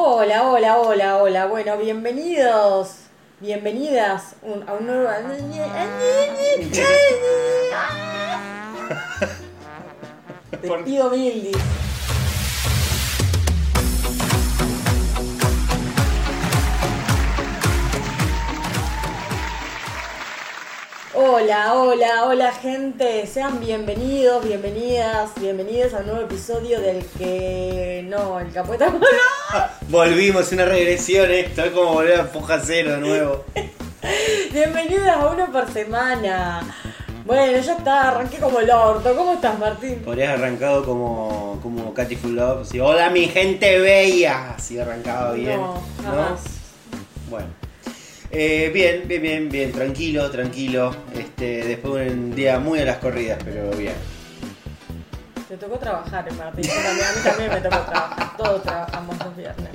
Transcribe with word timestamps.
Hola, 0.00 0.48
hola, 0.48 0.78
hola, 0.78 1.16
hola. 1.16 1.46
Bueno, 1.46 1.76
bienvenidos, 1.76 2.98
bienvenidas 3.40 4.36
un- 4.42 4.62
a 4.68 4.74
un 4.74 4.86
nuevo. 4.86 5.08
Te 10.50 10.68
pido 10.84 11.10
mil, 11.10 11.42
dice. 11.42 11.58
Hola, 21.20 21.74
hola, 21.74 22.26
hola 22.26 22.52
gente, 22.52 23.26
sean 23.26 23.58
bienvenidos, 23.58 24.44
bienvenidas, 24.44 25.32
bienvenidos 25.40 25.92
a 25.92 25.98
un 25.98 26.06
nuevo 26.06 26.20
episodio 26.20 26.80
del 26.80 27.04
que 27.04 28.06
no, 28.08 28.38
el 28.38 28.52
capueta 28.52 28.88
no. 28.88 29.00
Volvimos, 29.88 30.52
una 30.52 30.66
regresión 30.66 31.28
esto, 31.28 31.64
es 31.64 31.72
como 31.72 31.94
volver 31.94 32.20
a 32.20 32.24
Foja 32.26 32.60
Cero 32.64 32.92
de 32.92 32.98
nuevo. 32.98 33.44
Bienvenidas 34.52 35.16
a 35.16 35.26
uno 35.26 35.50
por 35.50 35.68
semana. 35.72 36.60
Bueno, 37.24 37.58
ya 37.58 37.72
está, 37.72 38.10
arranqué 38.10 38.36
como 38.36 38.60
el 38.60 38.70
orto. 38.70 39.16
¿Cómo 39.16 39.32
estás, 39.32 39.58
Martín? 39.58 40.02
Podrías 40.04 40.38
arrancado 40.38 40.84
como, 40.84 41.58
como 41.64 41.92
Katy 41.94 42.14
Full 42.14 42.36
Love, 42.36 42.62
así, 42.62 42.78
hola 42.78 43.10
mi 43.10 43.26
gente 43.26 43.80
bella, 43.80 44.54
así 44.54 44.78
arrancado 44.78 45.34
bien. 45.34 45.60
No, 45.60 45.82
jamás. 46.00 46.42
Bueno. 47.28 47.57
Eh, 48.30 48.70
bien, 48.74 49.04
bien, 49.08 49.22
bien, 49.22 49.48
bien, 49.48 49.72
tranquilo, 49.72 50.30
tranquilo. 50.30 50.94
Este, 51.16 51.64
después 51.64 52.06
de 52.06 52.12
un 52.12 52.34
día 52.34 52.58
muy 52.58 52.78
a 52.80 52.84
las 52.84 52.98
corridas, 52.98 53.38
pero 53.44 53.70
bien. 53.70 53.94
Te 55.48 55.56
tocó 55.56 55.78
trabajar, 55.78 56.30
Martín. 56.34 56.66
También- 56.66 57.06
a 57.06 57.12
mí 57.12 57.20
también 57.24 57.50
me 57.50 57.60
tocó 57.60 57.78
trabajar. 57.90 58.36
Todos 58.36 58.62
trabajamos 58.62 59.18
los 59.18 59.36
viernes. 59.36 59.70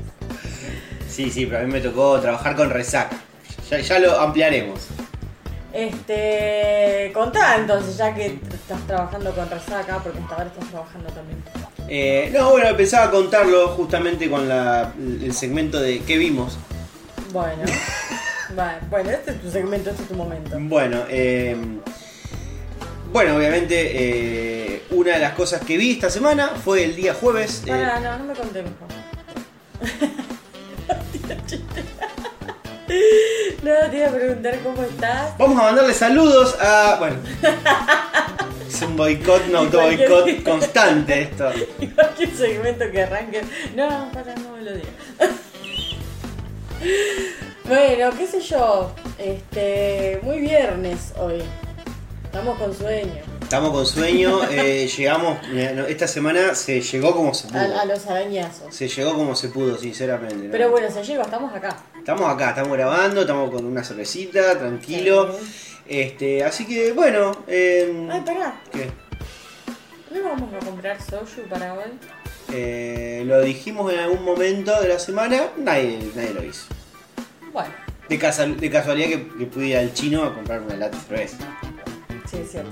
Sí, 1.10 1.32
sí, 1.32 1.46
pero 1.48 1.60
a 1.60 1.64
mí 1.64 1.72
me 1.72 1.82
tocó 1.82 2.20
trabajar 2.20 2.56
con 2.56 2.70
resaca. 2.70 3.18
Ya, 3.70 3.80
ya 3.80 4.00
lo 4.00 4.20
ampliaremos. 4.20 4.80
Este. 5.74 7.12
Contá 7.12 7.56
entonces, 7.56 7.98
ya 7.98 8.14
que 8.14 8.28
estás 8.54 8.86
trabajando 8.86 9.34
con 9.34 9.50
Resaca, 9.50 9.98
porque 10.04 10.20
hasta 10.20 10.36
ahora 10.36 10.48
estás 10.48 10.70
trabajando 10.70 11.10
también. 11.10 11.44
Eh, 11.90 12.30
no, 12.32 12.52
bueno, 12.52 12.78
pensaba 12.78 13.10
contarlo 13.10 13.70
justamente 13.70 14.30
con 14.30 14.48
la- 14.48 14.94
el 14.98 15.34
segmento 15.34 15.80
de 15.82 16.00
qué 16.02 16.18
vimos. 16.18 16.58
Bueno. 17.32 17.64
Vale, 18.56 18.78
bueno, 18.90 19.10
este 19.12 19.32
es 19.32 19.42
tu 19.42 19.50
segmento, 19.52 19.90
este 19.90 20.04
es 20.04 20.10
tu 20.10 20.16
momento. 20.16 20.56
Bueno, 20.60 21.04
eh, 21.10 21.56
bueno, 23.12 23.36
obviamente 23.36 23.76
eh, 24.76 24.84
una 24.92 25.14
de 25.14 25.20
las 25.20 25.34
cosas 25.34 25.62
que 25.64 25.78
vi 25.78 25.92
esta 25.92 26.10
semana 26.10 26.50
fue 26.50 26.84
el 26.84 26.96
día 26.96 27.14
jueves. 27.14 27.64
eh, 27.66 27.70
Pará, 27.70 28.00
no, 28.00 28.18
no 28.20 28.26
me 28.26 28.34
conté 28.34 28.62
mejor. 28.64 28.88
No, 33.64 33.90
te 33.90 33.98
iba 33.98 34.08
a 34.08 34.12
preguntar 34.12 34.60
cómo 34.62 34.84
estás. 34.84 35.38
vamos 35.38 35.58
a 35.60 35.64
mandarle 35.64 35.94
saludos 35.94 36.56
a. 36.60 36.98
Bueno. 37.00 37.16
Es 38.68 38.82
un 38.82 38.98
boicot, 38.98 39.48
un 39.48 39.56
auto 39.56 39.82
boicot 39.82 40.44
constante 40.44 41.22
esto. 41.24 41.50
Igual 41.80 42.14
que 42.16 42.24
el 42.26 42.36
segmento 42.38 42.92
que 42.92 43.02
arranque. 43.04 43.42
No, 43.76 44.12
para, 44.14 44.36
no 44.36 44.52
me 44.58 44.62
lo 44.64 44.72
digas. 44.74 44.92
Bueno, 47.68 48.10
qué 48.18 48.28
sé 48.28 48.42
yo. 48.42 48.92
Este. 49.18 50.20
Muy 50.24 50.40
viernes 50.40 51.14
hoy. 51.18 51.42
Estamos 52.26 52.58
con 52.58 52.74
sueño. 52.74 53.22
Estamos 53.42 53.72
con 53.72 53.86
sueño, 53.86 54.42
eh, 54.50 54.88
llegamos. 54.88 55.38
Esta 55.88 56.08
semana 56.08 56.56
se 56.56 56.82
llegó 56.82 57.14
como 57.16 57.34
se 57.34 57.48
pudo. 57.48 57.60
A, 57.60 57.82
a 57.82 57.86
los 57.86 58.08
arañazos. 58.08 58.74
Se 58.76 58.88
llegó 58.88 59.14
como 59.14 59.36
se 59.36 59.50
pudo, 59.50 59.78
sinceramente. 59.78 60.36
¿no? 60.48 60.52
Pero 60.52 60.72
bueno, 60.72 60.90
se 60.92 61.04
llega, 61.04 61.22
estamos 61.24 61.54
acá. 61.54 61.78
Estamos 61.98 62.28
acá, 62.34 62.50
estamos 62.50 62.74
grabando, 62.74 63.22
estamos 63.22 63.52
con 63.52 63.66
una 63.66 63.84
cervecita, 63.84 64.58
tranquilo. 64.58 65.38
Este, 65.88 66.44
así 66.44 66.66
que 66.66 66.92
bueno. 66.94 67.44
eh, 67.48 68.08
Ay, 68.12 68.22
pará. 68.22 68.60
¿qué? 68.72 68.90
¿No 70.12 70.24
vamos 70.30 70.50
a 70.54 70.66
comprar 70.66 70.98
soju 71.02 71.42
para 71.50 71.74
hoy? 71.76 71.84
Eh, 72.52 73.24
lo 73.26 73.42
dijimos 73.42 73.92
en 73.94 74.00
algún 74.00 74.24
momento 74.24 74.80
de 74.82 74.88
la 74.90 75.00
semana, 75.00 75.50
nadie, 75.58 76.00
nadie 76.16 76.34
lo 76.34 76.44
hizo. 76.44 76.66
Bueno, 77.54 77.70
De, 78.10 78.18
casual- 78.20 78.60
de 78.60 78.70
casualidad 78.70 79.08
que, 79.10 79.28
que 79.38 79.46
pude 79.46 79.68
ir 79.68 79.78
al 79.78 79.94
chino 79.94 80.24
a 80.24 80.34
comprar 80.34 80.62
una 80.62 80.76
lata 80.76 80.98
de 80.98 81.04
cerveza. 81.04 81.38
sí, 82.30 82.38
es 82.44 82.52
cierto. 82.52 82.72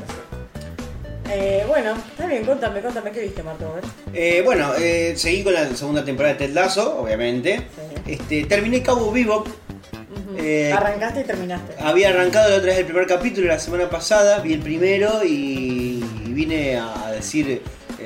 Eh, 1.30 1.64
bueno, 1.68 1.94
está 1.96 2.26
bien, 2.28 2.44
contame, 2.44 2.82
contame 2.82 3.12
qué 3.12 3.22
viste, 3.22 3.42
Marto. 3.42 3.74
Eh, 4.14 4.42
bueno, 4.44 4.74
eh, 4.78 5.14
seguí 5.16 5.44
con 5.44 5.54
la 5.54 5.74
segunda 5.76 6.04
temporada 6.04 6.34
de 6.36 6.48
Ted 6.48 6.54
Lasso, 6.54 7.00
obviamente. 7.00 7.58
Sí. 8.06 8.12
Este, 8.14 8.44
terminé 8.46 8.82
Cabo 8.82 9.12
Vivo. 9.12 9.46
Arrancaste 10.74 11.22
y 11.22 11.24
terminaste. 11.24 11.76
Había 11.80 12.10
arrancado 12.10 12.50
la 12.50 12.56
otra 12.58 12.70
vez 12.70 12.80
el 12.80 12.86
primer 12.86 13.06
capítulo 13.06 13.48
la 13.48 13.60
semana 13.60 13.90
pasada, 13.90 14.40
vi 14.40 14.54
el 14.54 14.60
primero 14.62 15.24
y 15.24 16.04
vine 16.30 16.78
a 16.78 17.12
decir 17.12 17.62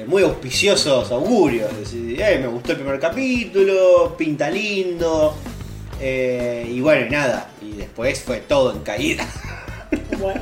muy 0.05 0.21
auspiciosos 0.23 1.11
augurios. 1.11 1.71
Es 1.71 1.91
decir, 1.93 2.17
me 2.41 2.47
gustó 2.47 2.73
el 2.73 2.77
primer 2.79 2.99
capítulo, 2.99 4.15
pinta 4.17 4.49
lindo. 4.49 5.35
Eh, 6.01 6.67
y 6.69 6.81
bueno, 6.81 7.07
y 7.07 7.09
nada. 7.09 7.49
Y 7.61 7.71
después 7.73 8.21
fue 8.21 8.37
todo 8.39 8.71
en 8.73 8.79
caída. 8.79 9.27
Bueno, 10.19 10.39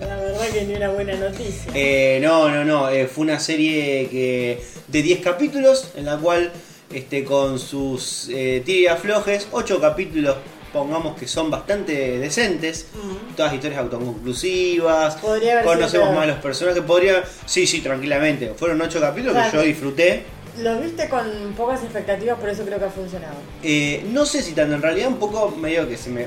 la 0.00 0.16
verdad 0.16 0.48
que 0.52 0.64
ni 0.64 0.74
una 0.74 0.90
buena 0.90 1.14
noticia. 1.16 1.70
Eh, 1.74 2.18
no, 2.22 2.48
no, 2.50 2.64
no. 2.64 2.88
eh, 2.90 3.06
fue 3.06 3.22
una 3.24 3.38
serie 3.38 4.08
que 4.10 4.62
de 4.88 5.02
10 5.02 5.20
capítulos, 5.20 5.92
en 5.96 6.04
la 6.06 6.16
cual 6.18 6.52
este, 6.92 7.24
con 7.24 7.58
sus 7.58 8.28
eh, 8.30 8.62
tira 8.64 8.78
y 8.78 8.86
aflojes, 8.86 9.48
8 9.50 9.80
capítulos, 9.80 10.36
pongamos 10.72 11.16
que 11.18 11.26
son 11.26 11.50
bastante 11.50 12.18
decentes. 12.18 12.86
Mm. 12.94 13.34
Todas 13.36 13.54
historias 13.54 13.80
autoconclusivas. 13.80 15.16
Conocemos 15.16 16.14
más 16.14 16.26
los 16.26 16.38
personajes. 16.38 16.82
Podría. 16.82 17.24
Sí, 17.46 17.66
sí, 17.66 17.80
tranquilamente. 17.80 18.52
Fueron 18.56 18.80
8 18.80 19.00
capítulos 19.00 19.34
Claro. 19.34 19.50
que 19.50 19.56
yo 19.56 19.62
disfruté. 19.62 20.22
Lo 20.58 20.80
viste 20.80 21.08
con 21.08 21.52
pocas 21.56 21.82
expectativas, 21.82 22.38
por 22.38 22.48
eso 22.48 22.64
creo 22.64 22.78
que 22.78 22.84
ha 22.84 22.90
funcionado. 22.90 23.34
Eh, 23.62 24.04
no 24.10 24.24
sé 24.24 24.40
si 24.42 24.52
tanto, 24.52 24.74
en 24.74 24.82
realidad 24.82 25.08
un 25.08 25.18
poco 25.18 25.50
medio 25.50 25.88
que 25.88 25.96
se 25.96 26.10
me. 26.10 26.26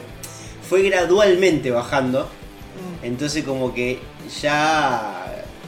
Fue 0.68 0.82
gradualmente 0.82 1.72
bajando. 1.72 2.24
Mm. 2.24 3.06
Entonces, 3.06 3.44
como 3.46 3.74
que 3.74 4.00
ya 4.42 5.24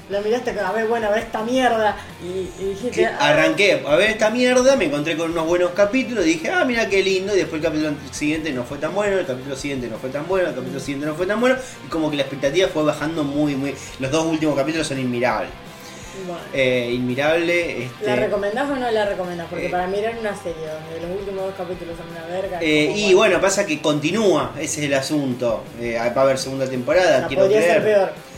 Lo 0.10 0.22
miraste 0.22 0.56
con, 0.56 0.66
a 0.66 0.72
ver, 0.72 0.88
bueno, 0.88 1.08
a 1.08 1.12
ver 1.12 1.20
esta 1.20 1.44
mierda. 1.44 1.96
Y, 2.24 2.50
y 2.62 2.70
dijiste, 2.70 2.92
que 2.92 3.06
ah, 3.06 3.18
arranqué 3.20 3.84
a 3.88 3.96
ver 3.96 4.10
esta 4.10 4.32
mierda, 4.32 4.76
me 4.76 4.86
encontré 4.86 5.16
con 5.16 5.32
unos 5.32 5.46
buenos 5.46 5.72
capítulos, 5.72 6.26
dije, 6.26 6.50
ah, 6.50 6.66
mira 6.66 6.90
qué 6.90 7.04
lindo, 7.04 7.36
y 7.36 7.38
después 7.38 7.62
el 7.64 7.70
capítulo 7.70 7.94
siguiente 8.12 8.52
no 8.52 8.64
fue 8.64 8.80
tan 8.80 8.96
bueno, 8.96 9.20
el 9.20 9.26
capítulo 9.26 9.56
siguiente 9.56 9.88
no 9.88 9.98
fue 10.00 10.10
tan 10.10 10.28
bueno, 10.28 10.50
el 10.50 10.56
capítulo 10.56 10.80
siguiente 10.80 11.06
no 11.06 11.16
fue 11.16 11.28
tan 11.28 11.40
bueno, 11.40 11.58
y 11.86 11.90
como 11.90 12.10
que 12.10 12.18
la 12.18 12.24
expectativa 12.24 12.68
fue 12.70 12.84
bajando 12.84 13.24
muy, 13.24 13.56
muy... 13.56 13.76
Los 14.00 14.10
dos 14.12 14.26
últimos 14.26 14.56
capítulos 14.56 14.88
son 14.88 15.00
inmirables. 15.00 15.52
Bueno. 16.26 16.42
Eh, 16.54 16.92
inmirable, 16.94 17.84
este... 17.86 18.06
¿La 18.06 18.16
recomendás 18.16 18.70
o 18.70 18.76
no 18.76 18.90
la 18.92 19.06
recomendás? 19.06 19.48
Porque 19.50 19.68
eh, 19.68 19.70
para 19.70 19.88
mí 19.88 19.98
era 20.00 20.12
una 20.20 20.36
serie 20.36 20.66
donde 20.68 21.08
los 21.08 21.20
últimos 21.20 21.46
dos 21.46 21.56
capítulos 21.56 21.96
son 21.98 22.08
una 22.10 22.26
verga. 22.28 22.60
eh, 22.62 22.94
y 22.96 23.14
bueno, 23.14 23.40
pasa 23.42 23.66
que 23.66 23.82
continúa, 23.82 24.54
ese 24.60 24.82
es 24.82 24.86
el 24.88 24.94
asunto. 24.94 25.64
Eh, 25.80 25.96
va 25.98 26.04
a 26.22 26.22
haber 26.24 26.38
segunda 26.38 26.68
temporada, 26.68 27.20
sea, 27.20 27.28
quiero 27.28 27.44
podría 27.44 27.60
creer. 27.60 27.74
ser 27.74 27.84
peor. 27.84 28.30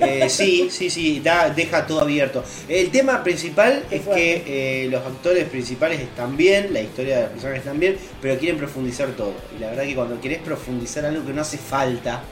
Eh, 0.00 0.28
sí, 0.30 0.68
sí, 0.70 0.88
sí, 0.88 1.20
da- 1.20 1.50
deja 1.50 1.86
todo 1.86 2.00
abierto. 2.00 2.42
El 2.66 2.90
tema 2.90 3.22
principal 3.22 3.84
es 3.90 4.02
que 4.08 4.42
eh, 4.46 4.88
los 4.90 5.04
actores 5.04 5.44
principales 5.50 6.00
están 6.00 6.34
bien, 6.36 6.72
la 6.72 6.80
historia 6.80 7.16
de 7.16 7.22
los 7.24 7.30
personajes 7.32 7.60
están 7.64 7.78
bien, 7.78 7.98
pero 8.22 8.38
quieren 8.38 8.56
profundizar 8.56 9.08
todo. 9.08 9.34
Y 9.54 9.60
la 9.60 9.68
verdad 9.68 9.82
que 9.84 9.94
cuando 9.94 10.18
querés 10.18 10.38
profundizar 10.38 11.04
algo 11.04 11.26
que 11.26 11.34
no 11.34 11.42
hace 11.42 11.58
falta, 11.58 12.22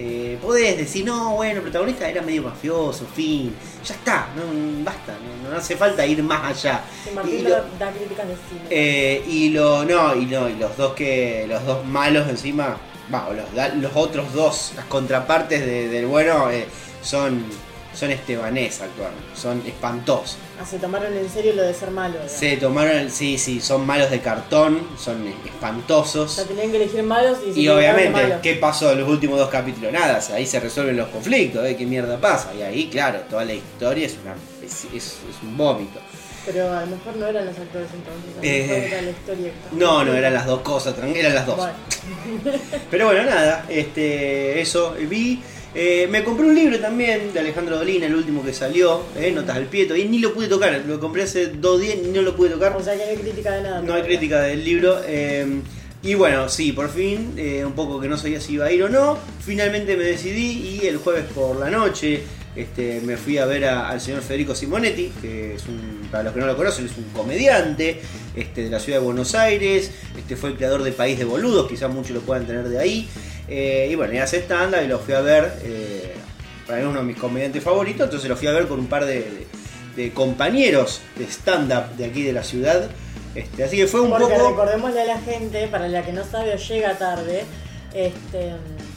eh, 0.00 0.38
podés 0.40 0.76
decir, 0.78 1.04
no, 1.04 1.34
bueno, 1.34 1.56
el 1.56 1.62
protagonista 1.62 2.08
era 2.08 2.22
medio 2.22 2.42
mafioso, 2.44 3.04
fin, 3.14 3.52
ya 3.84 3.94
está, 3.94 4.28
no, 4.36 4.84
basta, 4.84 5.16
no, 5.42 5.50
no 5.50 5.56
hace 5.56 5.76
falta 5.76 6.06
ir 6.06 6.22
más 6.22 6.44
allá. 6.56 6.82
Y 7.10 7.14
Martín 7.14 7.44
lo- 7.44 7.50
da, 7.50 7.64
da 7.78 7.90
críticas 7.90 8.28
de 8.28 8.34
cine. 8.48 8.60
eh, 8.70 9.24
y 9.26 9.50
lo 9.50 9.84
no 9.84 10.14
y 10.14 10.26
no 10.26 10.48
y 10.48 10.54
los 10.54 10.76
dos 10.76 10.94
que 10.94 11.46
los 11.48 11.64
dos 11.66 11.84
malos 11.84 12.28
encima 12.28 12.76
va, 13.12 13.28
los, 13.32 13.74
los 13.82 13.92
otros 13.96 14.32
dos 14.32 14.72
las 14.76 14.84
contrapartes 14.86 15.66
de- 15.66 15.88
del 15.88 16.06
bueno 16.06 16.48
eh, 16.50 16.66
son 17.02 17.44
son 17.98 18.10
estebanés 18.12 18.80
actuando 18.80 19.18
son 19.34 19.62
espantosos 19.66 20.36
Ah, 20.60 20.64
se 20.64 20.78
tomaron 20.78 21.16
en 21.16 21.28
serio 21.30 21.52
lo 21.54 21.62
de 21.62 21.72
ser 21.72 21.90
malo. 21.90 22.14
digamos. 22.14 22.32
se 22.32 22.56
tomaron 22.56 23.10
sí 23.10 23.38
sí 23.38 23.60
son 23.60 23.86
malos 23.86 24.10
de 24.10 24.20
cartón 24.20 24.86
son 24.98 25.22
O 25.22 25.24
sea, 25.24 25.52
espantosos 25.52 26.46
tenían 26.46 26.70
que 26.70 26.76
elegir 26.76 27.02
malos 27.02 27.38
y 27.46 27.52
se 27.54 27.60
y 27.60 27.68
obviamente 27.68 28.10
malos. 28.10 28.38
qué 28.42 28.54
pasó 28.54 28.92
en 28.92 29.00
los 29.00 29.08
últimos 29.08 29.38
dos 29.38 29.48
capítulos 29.50 29.92
nada 29.92 30.18
o 30.18 30.20
sea, 30.20 30.36
ahí 30.36 30.46
se 30.46 30.60
resuelven 30.60 30.96
los 30.96 31.08
conflictos 31.08 31.64
¿eh? 31.66 31.76
qué 31.76 31.86
mierda 31.86 32.20
pasa 32.20 32.52
y 32.54 32.62
ahí 32.62 32.88
claro 32.88 33.20
toda 33.30 33.44
la 33.44 33.54
historia 33.54 34.06
es 34.06 34.16
una 34.22 34.34
es, 34.64 34.84
es- 34.94 35.18
es 35.30 35.42
un 35.42 35.56
vómito 35.56 36.00
Pero 36.46 36.72
a 36.72 36.80
lo 36.80 36.86
mejor 36.96 37.16
no 37.16 37.26
eran 37.26 37.46
los 37.46 37.58
actores 37.58 37.88
entonces. 37.92 38.30
A 38.32 38.36
lo 38.36 38.42
Eh, 38.42 38.66
mejor 38.68 38.84
era 38.92 39.02
la 39.02 39.10
historia 39.10 39.52
no 39.72 40.04
no 40.04 40.12
eran 40.14 40.32
las 40.34 40.46
dos 40.46 40.60
cosas 40.62 40.94
eran 40.98 41.34
las 41.34 41.46
dos 41.46 41.56
Bueno, 41.56 41.74
Pero 42.90 43.06
bueno, 43.06 43.24
nada, 43.24 43.64
este, 43.68 44.60
eso 44.60 44.94
vi. 45.08 45.42
Eh, 45.74 46.08
me 46.10 46.24
compré 46.24 46.46
un 46.46 46.54
libro 46.54 46.78
también 46.80 47.32
de 47.32 47.40
Alejandro 47.40 47.76
Dolina, 47.76 48.06
el 48.06 48.14
último 48.14 48.42
que 48.44 48.52
salió, 48.52 49.02
eh, 49.16 49.30
Notas 49.30 49.56
al 49.56 49.66
Pie, 49.66 49.86
y 49.96 50.04
ni 50.08 50.18
lo 50.18 50.32
pude 50.34 50.48
tocar, 50.48 50.82
lo 50.86 50.98
compré 50.98 51.22
hace 51.24 51.48
dos 51.48 51.80
días 51.80 51.96
y 52.02 52.08
no 52.08 52.22
lo 52.22 52.34
pude 52.34 52.50
tocar. 52.50 52.74
O 52.76 52.82
sea 52.82 52.94
que 52.96 53.04
no 53.04 53.10
hay 53.10 53.16
crítica 53.18 53.52
de 53.52 53.62
nada. 53.62 53.82
No 53.82 53.94
hay 53.94 54.02
crítica 54.02 54.40
del 54.40 54.64
libro. 54.64 55.00
eh, 55.06 55.46
y 56.02 56.14
bueno, 56.14 56.48
sí, 56.48 56.70
por 56.72 56.88
fin, 56.90 57.34
un 57.66 57.72
poco 57.72 58.00
que 58.00 58.06
no 58.06 58.16
sabía 58.16 58.40
si 58.40 58.52
iba 58.54 58.66
a 58.66 58.72
ir 58.72 58.84
o 58.84 58.88
no, 58.88 59.18
finalmente 59.44 59.96
me 59.96 60.04
decidí 60.04 60.78
y 60.80 60.86
el 60.86 60.98
jueves 60.98 61.24
por 61.34 61.56
la 61.58 61.70
noche 61.70 62.22
este, 62.54 63.00
me 63.04 63.16
fui 63.16 63.36
a 63.38 63.46
ver 63.46 63.64
a- 63.64 63.88
al 63.88 64.00
señor 64.00 64.22
Federico 64.22 64.54
Simonetti, 64.54 65.10
que 65.20 65.56
es 65.56 65.66
un, 65.66 66.08
para 66.10 66.22
los 66.24 66.32
que 66.34 66.38
no 66.40 66.46
lo 66.46 66.56
conocen, 66.56 66.86
es 66.86 66.96
un 66.96 67.04
comediante 67.12 68.00
este, 68.36 68.62
de 68.64 68.70
la 68.70 68.78
ciudad 68.78 69.00
de 69.00 69.04
Buenos 69.04 69.34
Aires, 69.34 69.90
este, 70.16 70.36
fue 70.36 70.50
el 70.50 70.56
creador 70.56 70.84
de 70.84 70.92
País 70.92 71.18
de 71.18 71.24
Boludos, 71.24 71.68
quizás 71.68 71.92
muchos 71.92 72.12
lo 72.12 72.20
puedan 72.20 72.46
tener 72.46 72.68
de 72.68 72.78
ahí. 72.78 73.08
Eh, 73.48 73.88
y 73.90 73.94
bueno, 73.94 74.12
y 74.14 74.18
hace 74.18 74.38
stand-up 74.42 74.82
y 74.84 74.88
lo 74.88 74.98
fui 74.98 75.14
a 75.14 75.20
ver, 75.20 75.52
eh, 75.62 76.14
para 76.66 76.78
mí 76.78 76.84
es 76.84 76.90
uno 76.90 77.00
de 77.00 77.06
mis 77.06 77.16
comediantes 77.16 77.62
favoritos, 77.62 78.04
entonces 78.04 78.28
lo 78.28 78.36
fui 78.36 78.46
a 78.48 78.52
ver 78.52 78.66
con 78.68 78.78
un 78.78 78.86
par 78.88 79.04
de, 79.06 79.20
de- 79.20 79.46
de 79.96 80.12
compañeros 80.12 81.00
de 81.16 81.24
stand-up 81.24 81.96
de 81.96 82.04
aquí 82.04 82.22
de 82.22 82.32
la 82.32 82.44
ciudad. 82.44 82.88
Este, 83.34 83.64
así 83.64 83.76
que 83.76 83.86
fue 83.86 84.00
un 84.00 84.10
Porque 84.10 84.34
poco... 84.34 84.50
recordémosle 84.50 85.00
a 85.00 85.04
la 85.04 85.18
gente, 85.20 85.66
para 85.68 85.88
la 85.88 86.02
que 86.04 86.12
no 86.12 86.24
sabe 86.24 86.52
o 86.54 86.56
llega 86.56 86.96
tarde, 86.98 87.44
este, 87.94 88.52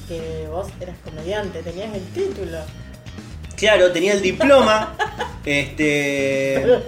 que 0.07 0.48
vos 0.50 0.68
eras 0.80 0.95
comediante, 1.03 1.63
tenías 1.63 1.94
el 1.95 2.03
título. 2.09 2.57
Claro, 3.56 3.92
tenía 3.92 4.13
el 4.13 4.21
diploma. 4.21 4.95
este. 5.45 6.81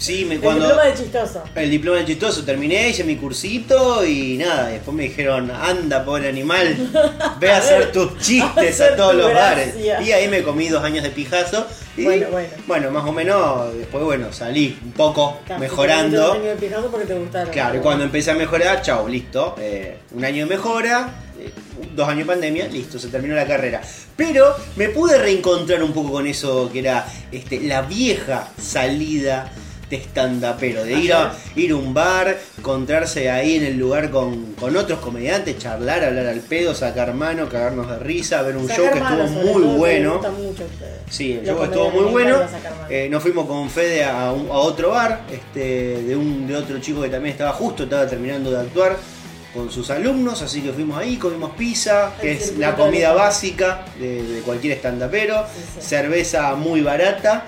Sí, 0.00 0.24
me, 0.24 0.36
El 0.36 0.40
cuando. 0.40 0.64
diploma 0.64 0.84
de 0.86 0.94
chistoso. 0.94 1.42
El 1.54 1.70
diploma 1.70 1.98
de 1.98 2.04
chistoso, 2.06 2.42
terminé, 2.44 2.88
hice 2.88 3.04
mi 3.04 3.16
cursito 3.16 4.04
y 4.04 4.38
nada, 4.38 4.68
después 4.68 4.96
me 4.96 5.02
dijeron, 5.04 5.50
anda 5.50 6.04
pobre 6.04 6.28
animal, 6.28 6.74
ve 7.38 7.50
a 7.52 7.58
hacer 7.58 7.92
tus 7.92 8.16
chistes 8.18 8.80
a 8.80 8.96
todos 8.96 9.14
los 9.14 9.32
bares. 9.34 9.74
Y 9.76 10.10
ahí 10.12 10.26
me 10.28 10.42
comí 10.42 10.68
dos 10.68 10.82
años 10.82 11.02
de 11.04 11.10
pijazo. 11.10 11.66
Y 11.96 12.04
Bueno, 12.04 12.28
bueno. 12.30 12.48
bueno, 12.66 12.90
más 12.90 13.04
o 13.04 13.12
menos, 13.12 13.74
después 13.76 14.02
bueno, 14.02 14.32
salí 14.32 14.78
un 14.82 14.92
poco 14.92 15.38
Claro, 15.44 15.60
mejorando. 15.60 16.30
un 16.32 16.36
año 16.38 16.48
de 16.50 16.56
pijazo 16.56 16.90
porque 16.90 17.06
te 17.06 17.14
gustaron. 17.14 17.52
Claro, 17.52 17.76
y 17.78 17.80
cuando 17.80 18.04
empecé 18.04 18.30
a 18.30 18.34
mejorar, 18.34 18.80
chao, 18.82 19.06
listo. 19.06 19.54
eh, 19.58 19.98
un 20.12 20.24
año 20.24 20.46
de 20.46 20.54
mejora, 20.54 21.10
eh, 21.38 21.50
dos 21.94 22.08
años 22.08 22.20
de 22.26 22.32
pandemia, 22.32 22.68
listo, 22.68 22.98
se 22.98 23.08
terminó 23.08 23.34
la 23.34 23.46
carrera. 23.46 23.82
Pero 24.16 24.54
me 24.76 24.88
pude 24.88 25.18
reencontrar 25.18 25.82
un 25.82 25.92
poco 25.92 26.12
con 26.12 26.26
eso 26.26 26.70
que 26.72 26.78
era 26.78 27.06
este, 27.30 27.60
la 27.60 27.82
vieja 27.82 28.48
salida 28.58 29.50
de 29.90 29.96
stand-upero, 29.96 30.84
de 30.84 30.92
ir 30.92 31.12
a, 31.12 31.34
ir 31.56 31.72
a 31.72 31.76
un 31.76 31.92
bar, 31.92 32.38
encontrarse 32.56 33.28
ahí 33.28 33.56
en 33.56 33.64
el 33.64 33.76
lugar 33.76 34.10
con, 34.10 34.52
con 34.54 34.76
otros 34.76 35.00
comediantes, 35.00 35.58
charlar, 35.58 36.04
hablar 36.04 36.26
al 36.28 36.38
pedo, 36.40 36.74
sacar 36.74 37.12
mano, 37.12 37.48
cagarnos 37.48 37.90
de 37.90 37.98
risa, 37.98 38.40
ver 38.42 38.56
un 38.56 38.68
Sacar 38.68 38.84
show 38.84 38.92
que 38.92 38.98
estuvo 39.00 39.52
muy 39.52 39.76
bueno. 39.78 40.14
mucho 40.14 40.62
a 40.62 40.66
ustedes. 40.66 40.98
Sí, 41.10 41.32
el 41.32 41.44
show 41.44 41.64
estuvo 41.64 41.90
muy 41.90 42.04
bueno. 42.12 42.38
Eh, 42.88 43.08
nos 43.10 43.20
fuimos 43.22 43.46
con 43.46 43.68
Fede 43.68 44.04
a, 44.04 44.32
un- 44.32 44.48
a 44.48 44.54
otro 44.58 44.90
bar, 44.90 45.22
este, 45.30 46.02
de 46.04 46.14
un 46.16 46.46
de 46.46 46.54
otro 46.56 46.78
chico 46.78 47.02
que 47.02 47.08
también 47.08 47.32
estaba 47.32 47.52
justo, 47.52 47.82
estaba 47.82 48.06
terminando 48.06 48.50
de 48.52 48.60
actuar 48.60 48.96
con 49.52 49.68
sus 49.72 49.90
alumnos, 49.90 50.40
así 50.42 50.60
que 50.60 50.70
fuimos 50.70 50.96
ahí, 50.96 51.16
comimos 51.16 51.50
pizza, 51.56 52.12
que 52.20 52.30
es 52.30 52.56
la 52.56 52.76
comida 52.76 53.12
básica 53.12 53.84
de, 53.98 54.22
de 54.22 54.40
cualquier 54.42 54.74
estandapero, 54.74 55.44
cerveza 55.80 56.54
muy 56.54 56.80
barata. 56.82 57.44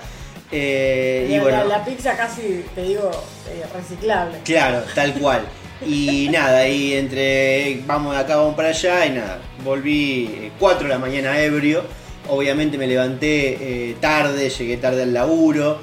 Eh, 0.53 1.27
y 1.29 1.35
La, 1.35 1.41
bueno, 1.41 1.57
la- 1.57 1.77
la 1.79 1.85
pizza 1.85 2.15
casi, 2.15 2.63
te 2.75 2.83
digo, 2.83 3.09
eh, 3.49 3.63
reciclable. 3.73 4.37
Claro, 4.45 4.83
tal 4.95 5.13
cual. 5.19 5.41
Y 5.85 6.29
nada, 6.31 6.65
y 6.67 6.93
entre 6.93 7.81
vamos 7.85 8.13
de 8.13 8.21
acá, 8.21 8.37
vamos 8.37 8.55
para 8.55 8.69
allá, 8.69 9.05
y 9.05 9.09
nada, 9.09 9.39
volví 9.65 10.51
4 10.59 10.83
de 10.87 10.93
la 10.93 10.99
mañana 10.99 11.37
ebrio. 11.41 11.83
Obviamente 12.29 12.77
me 12.77 12.87
levanté 12.87 13.89
eh, 13.89 13.95
tarde, 13.99 14.49
llegué 14.49 14.77
tarde 14.77 15.03
al 15.03 15.13
laburo. 15.13 15.79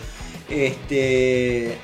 Este. 0.49 1.77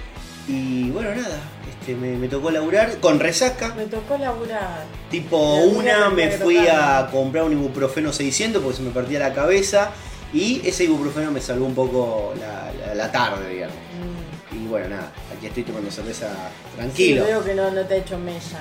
Y 0.49 0.91
bueno, 0.91 1.11
nada, 1.15 1.39
este, 1.69 1.95
me, 1.95 2.17
me 2.17 2.29
tocó 2.29 2.51
laburar 2.51 2.99
con 3.01 3.19
resaca. 3.21 3.75
Me 3.75 3.85
tocó 3.85 4.17
laburar. 4.17 4.85
Tipo 5.11 5.57
una 5.57 6.09
me 6.09 6.31
fui 6.31 6.59
a 6.69 7.09
comprar 7.11 7.45
un 7.45 7.53
ibuprofeno 7.53 8.13
600 8.13 8.63
porque 8.63 8.77
se 8.79 8.83
me 8.83 8.91
partía 8.91 9.19
la 9.19 9.35
cabeza. 9.35 9.91
Y 10.33 10.61
ese 10.67 10.85
ibuprofeno 10.85 11.31
me 11.31 11.41
salvó 11.41 11.67
un 11.67 11.75
poco 11.75 12.35
la, 12.39 12.71
la- 12.87 12.95
la 12.95 13.13
tarde, 13.13 13.49
digamos. 13.53 13.77
Mm. 13.77 14.65
Y 14.65 14.67
bueno, 14.69 14.89
nada, 14.89 15.13
aquí 15.37 15.47
estoy 15.47 15.63
tomando 15.63 15.91
cerveza 15.91 16.29
Sí, 16.29 16.77
tranquilo. 16.77 17.25
veo 17.25 17.45
que 17.45 17.55
no, 17.55 17.71
no 17.71 17.83
te 17.87 17.95
he 17.95 17.99
hecho 17.99 18.19
mella. 18.19 18.61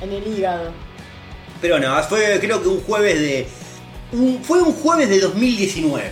En 0.00 0.12
el 0.12 0.26
hígado. 0.26 0.72
Pero 1.60 1.78
no, 1.78 2.02
fue 2.04 2.38
creo 2.40 2.62
que 2.62 2.68
un 2.68 2.80
jueves 2.82 3.20
de. 3.20 3.46
un- 4.12 4.40
fue 4.42 4.60
un 4.62 4.72
jueves 4.72 5.08
de 5.08 5.20
2019. 5.20 6.10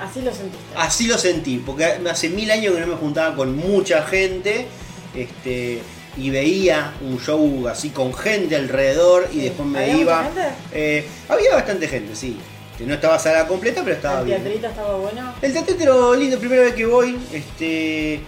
Así 0.00 0.20
lo 0.20 0.32
sentiste. 0.34 0.64
Así 0.76 1.06
lo 1.06 1.16
sentí, 1.18 1.58
porque 1.58 1.84
hace 2.10 2.28
mil 2.28 2.50
años 2.50 2.74
que 2.74 2.80
no 2.80 2.86
me 2.88 2.96
juntaba 2.96 3.34
con 3.36 3.56
mucha 3.56 4.02
gente. 4.04 4.66
Este. 5.14 5.80
Y 6.16 6.28
veía 6.28 6.92
un 7.00 7.18
show 7.18 7.66
así 7.68 7.88
con 7.88 8.12
gente 8.12 8.54
alrededor 8.56 9.28
y 9.32 9.36
Sí. 9.36 9.40
después 9.44 9.66
me 9.68 9.78
¿Había 9.78 9.96
iba. 9.96 10.22
mucha 10.22 10.34
gente? 10.42 10.54
Eh, 10.74 11.06
había 11.28 11.54
bastante 11.54 11.88
gente, 11.88 12.14
sí. 12.14 12.36
Que 12.82 12.88
no 12.88 12.94
estaba 12.94 13.16
sala 13.16 13.46
completa, 13.46 13.82
pero 13.84 13.94
estaba 13.94 14.20
¿El 14.20 14.26
bien. 14.26 14.42
teatrito 14.42 14.66
estaba 14.66 14.96
bueno? 14.96 15.34
El 15.40 15.52
teatro 15.52 16.14
lindo, 16.16 16.36
primera 16.38 16.62
vez 16.62 16.74
que 16.74 16.84
voy, 16.86 17.16
este. 17.32 18.20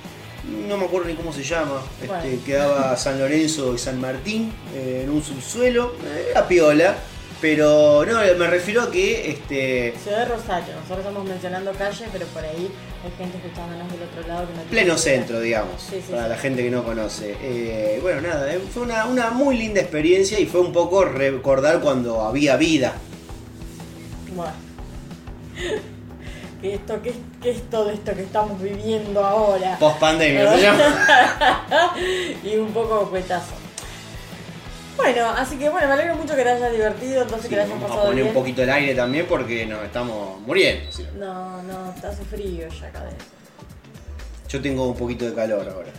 No 0.69 0.77
me 0.77 0.85
acuerdo 0.85 1.09
ni 1.09 1.15
cómo 1.15 1.33
se 1.33 1.43
llama. 1.43 1.83
Este. 2.01 2.39
Quedaba 2.47 2.97
San 2.97 3.19
Lorenzo 3.19 3.75
y 3.75 3.79
San 3.79 4.01
Martín 4.01 4.53
eh, 4.75 5.01
en 5.05 5.11
un 5.11 5.25
subsuelo. 5.25 5.95
eh, 6.06 6.29
Era 6.31 6.47
piola. 6.47 6.95
Pero 7.41 8.06
no, 8.06 8.21
me 8.39 8.47
refiero 8.47 8.83
a 8.83 8.91
que 8.93 9.29
este. 9.33 9.95
Ciudad 10.03 10.21
de 10.21 10.35
Rosario. 10.37 10.75
Nosotros 10.77 10.99
estamos 11.00 11.25
mencionando 11.29 11.73
calles, 11.73 12.09
pero 12.12 12.25
por 12.27 12.45
ahí 12.45 12.71
hay 13.05 13.11
gente 13.19 13.39
escuchándonos 13.39 13.91
del 13.91 14.03
otro 14.03 14.29
lado 14.29 14.47
que 14.47 14.53
no 14.55 14.61
tiene 14.62 14.71
Pleno 14.71 14.97
centro, 14.97 15.41
digamos, 15.41 15.83
Sí, 15.83 15.97
sí, 16.07 16.12
para 16.12 16.23
sí. 16.25 16.29
la 16.31 16.37
gente 16.39 16.62
que 16.62 16.71
no 16.71 16.85
conoce. 16.85 17.37
Eh, 17.43 17.99
bueno, 18.00 18.21
nada, 18.21 18.47
fue 18.73 18.85
una, 18.85 19.07
una 19.07 19.31
muy 19.31 19.59
linda 19.59 19.81
experiencia 19.81 20.39
y 20.39 20.47
fue 20.47 20.61
un 20.61 20.73
poco 20.73 21.05
recordar 21.05 21.81
cuando 21.81 22.23
había 22.23 22.57
vida. 22.57 22.95
Bueno. 24.35 24.53
¿Qué, 26.61 26.75
esto, 26.75 27.01
qué, 27.03 27.15
qué 27.43 27.51
es 27.51 27.69
todo 27.71 27.91
esto 27.91 28.15
que 28.15 28.23
estamos 28.23 28.61
viviendo 28.61 29.25
ahora? 29.25 29.77
Post 29.79 29.99
pandemia 29.99 30.55
y 32.43 32.57
un 32.57 32.73
poco 32.73 33.09
cuetazo. 33.11 33.53
Bueno, 34.97 35.29
así 35.31 35.57
que 35.59 35.69
bueno, 35.69 35.87
me 35.89 35.93
alegro 35.95 36.15
mucho 36.17 36.35
que 36.37 36.43
te 36.43 36.51
hayas 36.51 36.73
divertido, 36.73 37.23
entonces 37.23 37.43
Sí, 37.45 37.49
que 37.51 37.57
la 37.57 37.63
hayas 37.65 37.75
vamos 37.75 37.85
a 37.85 37.89
pasado 37.89 38.07
poner 38.09 38.25
bien. 38.25 38.29
un 38.29 38.35
poquito 38.43 38.63
el 38.63 38.71
aire 38.71 38.95
también 38.95 39.27
porque 39.29 39.67
nos 39.67 39.85
estamos 39.85 40.41
muriendo. 40.41 40.91
¿sí? 40.91 41.05
No, 41.17 41.63
no, 41.65 41.95
te 42.01 42.07
hace 42.07 42.25
frío 42.25 42.67
ya 42.69 42.87
acá. 42.87 43.03
Yo 44.49 44.63
tengo 44.63 44.87
un 44.89 44.97
poquito 44.97 45.25
de 45.27 45.35
calor 45.35 45.69
ahora. 45.69 45.91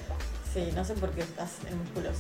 Sí, 0.54 0.70
no 0.74 0.84
sé 0.86 0.94
por 0.94 1.12
qué 1.12 1.22
estás 1.22 1.52
en 1.70 1.78
musculoso. 1.78 2.20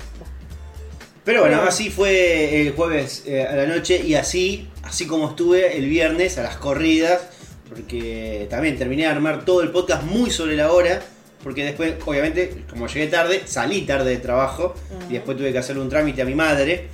Pero 1.26 1.42
bueno, 1.42 1.62
así 1.64 1.90
fue 1.90 2.62
el 2.62 2.74
jueves 2.74 3.24
eh, 3.26 3.42
a 3.44 3.56
la 3.56 3.66
noche 3.66 4.00
y 4.06 4.14
así, 4.14 4.70
así 4.84 5.08
como 5.08 5.30
estuve 5.30 5.76
el 5.78 5.90
viernes 5.90 6.38
a 6.38 6.44
las 6.44 6.56
corridas, 6.58 7.20
porque 7.68 8.48
también 8.50 8.78
terminé 8.78 9.04
de 9.04 9.10
armar 9.10 9.44
todo 9.44 9.62
el 9.64 9.72
podcast 9.72 10.04
muy 10.04 10.30
sobre 10.30 10.56
la 10.56 10.72
hora, 10.72 11.02
porque 11.44 11.66
después, 11.66 11.96
obviamente, 12.06 12.64
como 12.70 12.88
llegué 12.88 13.08
tarde, 13.08 13.42
salí 13.46 13.82
tarde 13.82 14.12
de 14.12 14.18
trabajo 14.18 14.76
y 15.10 15.14
después 15.14 15.36
tuve 15.38 15.52
que 15.52 15.58
hacerle 15.58 15.82
un 15.82 15.90
trámite 15.90 16.22
a 16.22 16.26
mi 16.26 16.36
madre. 16.36 16.88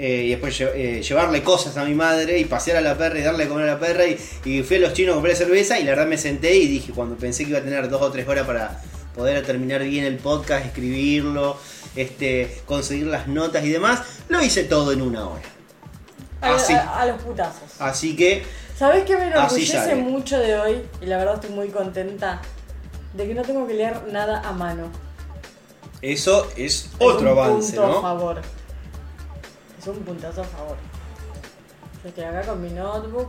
eh, 0.00 0.22
y 0.26 0.30
después 0.30 0.58
lle- 0.60 0.70
eh, 0.76 1.02
llevarle 1.02 1.42
cosas 1.42 1.76
a 1.76 1.84
mi 1.84 1.92
madre 1.92 2.38
y 2.38 2.44
pasear 2.44 2.76
a 2.76 2.80
la 2.80 2.96
perra 2.96 3.18
y 3.18 3.22
darle 3.22 3.44
de 3.44 3.48
comer 3.50 3.68
a 3.68 3.72
la 3.74 3.80
perra 3.80 4.06
y, 4.06 4.16
y 4.44 4.62
fui 4.62 4.76
a 4.76 4.80
los 4.80 4.92
chinos 4.92 5.10
a 5.12 5.14
comprar 5.16 5.34
cerveza 5.34 5.76
y 5.80 5.82
la 5.82 5.90
verdad 5.90 6.06
me 6.06 6.16
senté 6.16 6.54
y 6.56 6.68
dije 6.68 6.92
cuando 6.94 7.16
pensé 7.16 7.42
que 7.42 7.50
iba 7.50 7.58
a 7.58 7.62
tener 7.62 7.88
dos 7.88 8.00
o 8.00 8.10
tres 8.12 8.28
horas 8.28 8.46
para 8.46 8.80
poder 9.16 9.44
terminar 9.44 9.82
bien 9.82 10.04
el 10.04 10.14
podcast, 10.18 10.64
escribirlo, 10.66 11.56
este, 12.02 12.62
conseguir 12.66 13.06
las 13.06 13.26
notas 13.28 13.64
y 13.64 13.70
demás, 13.70 14.00
lo 14.28 14.42
hice 14.42 14.64
todo 14.64 14.92
en 14.92 15.02
una 15.02 15.28
hora. 15.28 15.42
A, 16.40 16.54
Así. 16.54 16.72
a- 16.72 17.00
a 17.00 17.06
los 17.06 17.20
putazos. 17.22 17.80
Así 17.80 18.14
que 18.16 18.44
¿Sabés 18.78 19.04
qué 19.04 19.16
me 19.16 19.26
enorgullece 19.26 19.96
mucho 19.96 20.38
de 20.38 20.56
hoy? 20.56 20.82
Y 21.00 21.06
la 21.06 21.18
verdad 21.18 21.34
estoy 21.34 21.50
muy 21.50 21.68
contenta 21.68 22.40
de 23.14 23.26
que 23.26 23.34
no 23.34 23.42
tengo 23.42 23.66
que 23.66 23.74
leer 23.74 24.00
nada 24.12 24.40
a 24.48 24.52
mano. 24.52 24.88
eso 26.00 26.46
es 26.56 26.84
Es 26.84 26.90
otro 27.00 27.32
un 27.32 27.38
avance, 27.38 27.72
punto 27.76 27.84
a 27.84 27.88
¿no? 27.88 28.02
favor. 28.02 28.42
Es 29.80 29.86
un 29.88 29.98
puntazo 30.04 30.42
a 30.42 30.44
favor. 30.44 30.76
Yo 32.04 32.08
estoy 32.10 32.22
acá 32.24 32.42
con 32.42 32.62
mi 32.62 32.70
notebook. 32.70 33.28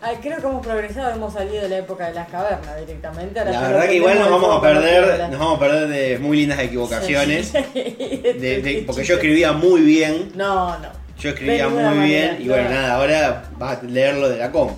Ay, 0.00 0.16
creo 0.22 0.36
que 0.40 0.46
hemos 0.46 0.64
progresado, 0.64 1.10
hemos 1.10 1.32
salido 1.32 1.62
de 1.62 1.68
la 1.70 1.78
época 1.78 2.06
de 2.08 2.14
las 2.14 2.28
cavernas 2.28 2.78
directamente. 2.86 3.40
Ahora 3.40 3.50
La 3.52 3.60
verdad 3.68 3.86
que 3.86 3.94
igual 3.96 4.18
nos 4.20 4.30
vamos 4.30 4.56
a 4.56 4.60
perder, 4.60 5.28
nos 5.30 5.38
vamos 5.40 5.56
a 5.56 5.60
perder 5.60 5.88
de 5.88 6.18
muy 6.20 6.36
lindas 6.36 6.60
equivocaciones, 6.60 7.48
Sí. 7.48 7.58
de- 7.74 8.60
de- 8.62 8.84
porque 8.86 9.02
yo 9.02 9.14
escribía 9.14 9.52
muy 9.52 9.80
bien, 9.80 10.30
No, 10.36 10.78
no. 10.78 10.88
yo 11.18 11.30
escribía 11.30 11.68
muy 11.68 12.06
bien 12.06 12.36
y 12.40 12.48
bueno, 12.48 12.68
no. 12.68 12.74
nada, 12.76 12.94
ahora 12.94 13.44
vas 13.58 13.78
a 13.78 13.82
leerlo 13.82 14.28
de 14.28 14.38
la 14.38 14.52
comp. 14.52 14.70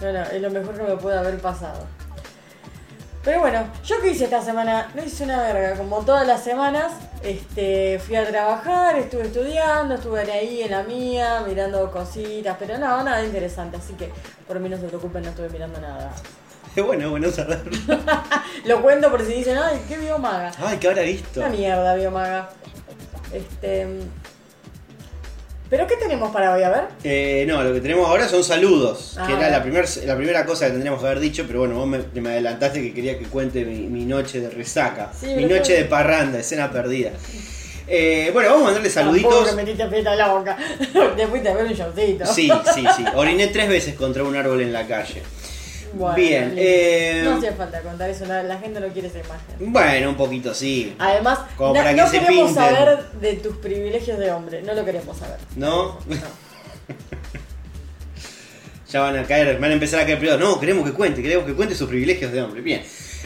No, 0.00 0.12
no, 0.12 0.22
es 0.22 0.40
lo 0.40 0.50
mejor 0.50 0.76
que 0.76 0.82
me 0.82 0.96
puede 0.98 1.18
haber 1.18 1.38
pasado. 1.38 1.86
Pero 3.24 3.40
bueno, 3.40 3.66
yo 3.82 3.96
qué 4.02 4.10
hice 4.10 4.24
esta 4.24 4.42
semana, 4.42 4.90
no 4.94 5.02
hice 5.02 5.24
una 5.24 5.40
verga, 5.42 5.78
como 5.78 6.04
todas 6.04 6.26
las 6.26 6.44
semanas, 6.44 6.92
este, 7.22 7.98
fui 7.98 8.16
a 8.16 8.26
trabajar, 8.26 8.98
estuve 8.98 9.22
estudiando, 9.22 9.94
estuve 9.94 10.30
ahí 10.30 10.62
en 10.62 10.72
la 10.72 10.82
mía, 10.82 11.42
mirando 11.46 11.90
cositas, 11.90 12.54
pero 12.58 12.76
no, 12.76 13.02
nada 13.02 13.24
interesante, 13.24 13.78
así 13.78 13.94
que 13.94 14.10
por 14.46 14.60
mí 14.60 14.68
no 14.68 14.76
se 14.76 14.88
preocupen, 14.88 15.22
no 15.22 15.30
estuve 15.30 15.48
mirando 15.48 15.80
nada. 15.80 16.12
Es 16.76 16.84
bueno, 16.84 17.08
bueno 17.08 17.30
saberlo. 17.30 17.72
Lo 18.66 18.82
cuento 18.82 19.10
por 19.10 19.24
si 19.24 19.32
dicen, 19.32 19.56
ay, 19.56 19.82
qué 19.88 19.96
biomaga. 19.96 20.52
Ay, 20.58 20.76
¿qué 20.76 20.88
habrá 20.88 21.02
visto? 21.02 21.40
Una 21.40 21.48
mierda, 21.48 21.94
biomaga. 21.94 22.50
Este. 23.32 23.86
¿Pero 25.70 25.86
qué 25.86 25.96
tenemos 25.96 26.30
para 26.30 26.54
hoy? 26.54 26.62
A 26.62 26.68
ver. 26.70 26.84
Eh, 27.04 27.44
no, 27.48 27.62
lo 27.64 27.72
que 27.72 27.80
tenemos 27.80 28.06
ahora 28.08 28.28
son 28.28 28.44
saludos, 28.44 29.16
Ah, 29.18 29.26
que 29.26 29.32
era 29.32 29.48
la, 29.50 29.62
primer, 29.62 29.86
la 30.04 30.16
primera 30.16 30.44
cosa 30.46 30.66
que 30.66 30.72
tendríamos 30.72 31.00
que 31.00 31.06
haber 31.06 31.20
dicho, 31.20 31.44
pero 31.46 31.60
bueno, 31.60 31.74
vos 31.76 31.86
me, 31.86 32.00
me 32.20 32.28
adelantaste 32.30 32.80
que 32.82 32.92
quería 32.92 33.18
que 33.18 33.24
cuente 33.24 33.64
mi, 33.64 33.78
mi 33.88 34.04
noche 34.04 34.40
de 34.40 34.50
resaca, 34.50 35.10
Sí, 35.18 35.28
mi 35.34 35.46
noche 35.46 35.72
de 35.74 35.84
parranda, 35.86 36.38
escena 36.38 36.70
perdida. 36.70 37.10
Eh, 37.86 38.30
bueno, 38.32 38.48
vamos 38.50 38.62
a 38.62 38.64
mandarle 38.66 38.88
Tampoco 38.90 39.20
saluditos. 39.30 39.48
que 39.50 39.56
metiste 39.56 39.88
fiesta 39.88 40.12
en 40.12 40.18
la 40.18 40.28
boca. 40.28 40.56
Te 41.16 41.26
fuiste 41.26 41.48
a 41.48 41.54
ver 41.54 41.64
un 41.66 41.72
showcito. 41.72 42.26
Sí, 42.26 42.50
sí, 42.74 42.84
sí. 42.96 43.04
Oriné 43.14 43.48
tres 43.48 43.68
veces 43.68 43.94
contra 43.94 44.22
un 44.24 44.34
árbol 44.36 44.60
en 44.62 44.72
la 44.72 44.86
calle. 44.86 45.22
Bueno, 45.94 46.16
Bien, 46.16 46.54
eh, 46.56 47.22
No 47.24 47.36
hacía 47.36 47.52
falta 47.52 47.80
contar 47.82 48.10
eso, 48.10 48.24
la, 48.26 48.42
la 48.42 48.58
gente 48.58 48.80
no 48.80 48.88
quiere 48.88 49.08
esa 49.08 49.18
imagen. 49.20 49.72
Bueno, 49.72 50.10
un 50.10 50.16
poquito 50.16 50.52
sí. 50.54 50.94
Además, 50.98 51.38
Como 51.56 51.72
na- 51.74 51.80
para 51.80 51.90
que 51.94 52.00
no 52.00 52.06
se 52.08 52.18
queremos 52.20 52.46
pinten. 52.52 52.54
saber 52.64 53.10
de 53.20 53.32
tus 53.34 53.56
privilegios 53.56 54.18
de 54.18 54.30
hombre, 54.32 54.62
no 54.62 54.74
lo 54.74 54.84
queremos 54.84 55.16
saber. 55.16 55.38
¿No? 55.56 55.98
No. 56.06 56.16
Ya 58.92 59.00
van 59.00 59.18
a 59.18 59.24
caer, 59.24 59.58
van 59.58 59.70
a 59.70 59.74
empezar 59.74 60.00
a 60.00 60.04
caer 60.04 60.18
privados. 60.18 60.40
No, 60.40 60.60
queremos 60.60 60.84
que 60.88 60.92
cuente, 60.94 61.20
queremos 61.20 61.44
que 61.46 61.54
cuente 61.54 61.74
sus 61.74 61.88
privilegios 61.88 62.30
de 62.30 62.40
hombre. 62.42 62.60
Bien. 62.60 62.82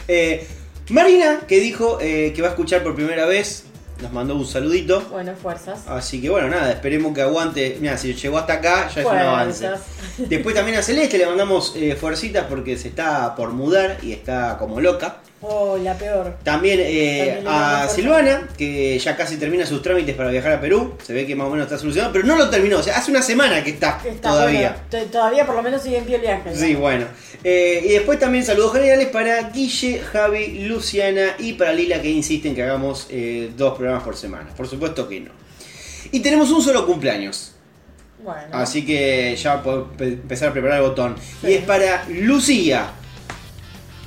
Eh, 0.07 0.47
Marina, 0.89 1.41
que 1.47 1.59
dijo 1.59 1.99
eh, 2.01 2.33
que 2.35 2.41
va 2.41 2.47
a 2.47 2.51
escuchar 2.51 2.81
por 2.81 2.95
primera 2.95 3.25
vez, 3.27 3.65
nos 4.01 4.11
mandó 4.11 4.35
un 4.35 4.45
saludito. 4.45 5.01
Bueno, 5.11 5.33
fuerzas. 5.35 5.87
Así 5.87 6.21
que 6.21 6.29
bueno, 6.29 6.47
nada, 6.47 6.71
esperemos 6.71 7.13
que 7.13 7.21
aguante. 7.21 7.77
Mira, 7.79 7.97
si 7.97 8.13
llegó 8.13 8.37
hasta 8.37 8.53
acá, 8.53 8.89
ya 8.89 9.01
es 9.01 9.07
un 9.07 9.17
avance. 9.17 9.69
Después 10.17 10.55
también 10.55 10.77
a 10.77 10.81
Celeste 10.81 11.17
le 11.17 11.25
mandamos 11.25 11.73
eh, 11.75 11.95
fuercitas 11.95 12.45
porque 12.49 12.77
se 12.77 12.89
está 12.89 13.35
por 13.35 13.51
mudar 13.51 13.97
y 14.01 14.11
está 14.11 14.57
como 14.57 14.79
loca. 14.81 15.17
Oh, 15.41 15.77
la 15.77 15.97
peor. 15.97 16.35
También 16.43 16.79
eh, 16.81 17.41
También 17.43 17.47
a 17.47 17.87
Silvana, 17.87 18.49
que 18.57 18.99
ya 18.99 19.15
casi 19.15 19.37
termina 19.37 19.65
sus 19.65 19.81
trámites 19.81 20.13
para 20.15 20.31
viajar 20.31 20.51
a 20.51 20.59
Perú. 20.61 20.95
Se 21.01 21.13
ve 21.13 21.25
que 21.25 21.33
más 21.33 21.47
o 21.47 21.51
menos 21.51 21.65
está 21.67 21.77
solucionado, 21.77 22.11
pero 22.11 22.25
no 22.25 22.35
lo 22.35 22.49
terminó. 22.49 22.79
O 22.79 22.83
sea, 22.83 22.97
hace 22.97 23.09
una 23.09 23.21
semana 23.21 23.63
que 23.63 23.69
está, 23.69 24.01
Está 24.05 24.31
todavía. 24.31 24.81
bueno, 24.91 25.05
todavía 25.09 25.45
por 25.45 25.55
lo 25.55 25.63
menos 25.63 25.81
sigue 25.81 25.99
en 25.99 26.03
pie 26.03 26.15
el 26.15 26.21
viaje. 26.21 26.53
Sí, 26.55 26.73
¿no? 26.73 26.79
bueno. 26.81 27.05
Eh, 27.45 27.81
y 27.85 27.89
después 27.93 28.19
también 28.19 28.43
saludos 28.43 28.73
generales 28.73 29.07
para 29.07 29.49
Guille, 29.51 30.01
Javi, 30.01 30.65
Luciana 30.67 31.35
y 31.39 31.53
para 31.53 31.71
Lila 31.71 32.01
que 32.01 32.09
insisten 32.09 32.53
que 32.53 32.63
hagamos 32.63 33.07
eh, 33.09 33.49
dos 33.55 33.77
programas 33.77 34.03
por 34.03 34.17
semana. 34.17 34.49
Por 34.57 34.67
supuesto 34.67 35.07
que 35.07 35.21
no. 35.21 35.31
Y 36.11 36.19
tenemos 36.19 36.51
un 36.51 36.61
solo 36.61 36.85
cumpleaños. 36.85 37.53
Bueno. 38.21 38.41
Así 38.51 38.85
que 38.85 39.37
ya 39.41 39.63
puedo 39.63 39.85
pe- 39.93 40.07
empezar 40.07 40.49
a 40.49 40.51
preparar 40.51 40.77
el 40.81 40.83
botón. 40.89 41.15
Sí. 41.39 41.47
Y 41.47 41.53
es 41.53 41.63
para 41.63 42.03
Lucía. 42.09 42.91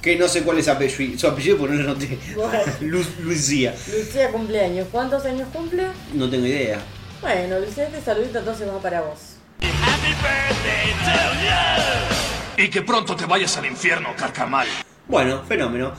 Que 0.03 0.17
no 0.17 0.27
sé 0.29 0.43
cuál 0.43 0.59
es 0.59 0.67
apellido, 0.69 1.17
su 1.19 1.29
apellido 1.29 1.57
porque 1.59 1.75
no 1.77 1.83
lo 1.83 1.89
noté. 1.95 2.19
Lu- 2.81 3.07
Lucía. 3.21 3.73
Lucía 3.97 4.31
cumpleaños. 4.33 4.89
¿Cuántos 4.91 5.25
años 5.25 5.49
cumple? 5.53 5.87
No 6.13 6.29
tengo 6.29 6.45
idea. 6.47 6.81
Bueno, 7.21 7.61
Lucía, 7.61 7.85
este 7.87 8.01
saludito 8.03 8.41
entonces 8.41 8.69
va 8.69 8.81
para 8.81 9.01
vos. 9.03 9.19
Y 12.57 12.69
que 12.69 12.83
pronto 12.83 13.15
te 13.17 13.27
vayas 13.27 13.57
al 13.57 13.67
infierno, 13.67 14.09
carcamal. 14.17 14.67
Bueno, 15.09 15.43
fenómeno. 15.47 15.93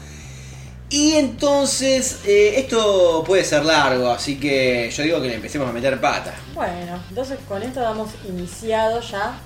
Y 0.90 1.14
entonces, 1.14 2.20
eh, 2.26 2.54
esto 2.58 3.24
puede 3.26 3.44
ser 3.44 3.66
largo, 3.66 4.10
así 4.12 4.40
que 4.40 4.92
yo 4.96 5.04
digo 5.04 5.22
que 5.22 5.30
le 5.30 5.36
empecemos 5.36 5.68
a 5.68 5.72
meter 5.74 6.00
pata. 6.00 6.34
Bueno, 6.54 7.02
entonces 7.10 7.40
con 7.48 7.64
esto 7.64 7.80
damos 7.80 8.10
iniciado 8.28 9.02
ya 9.02 9.40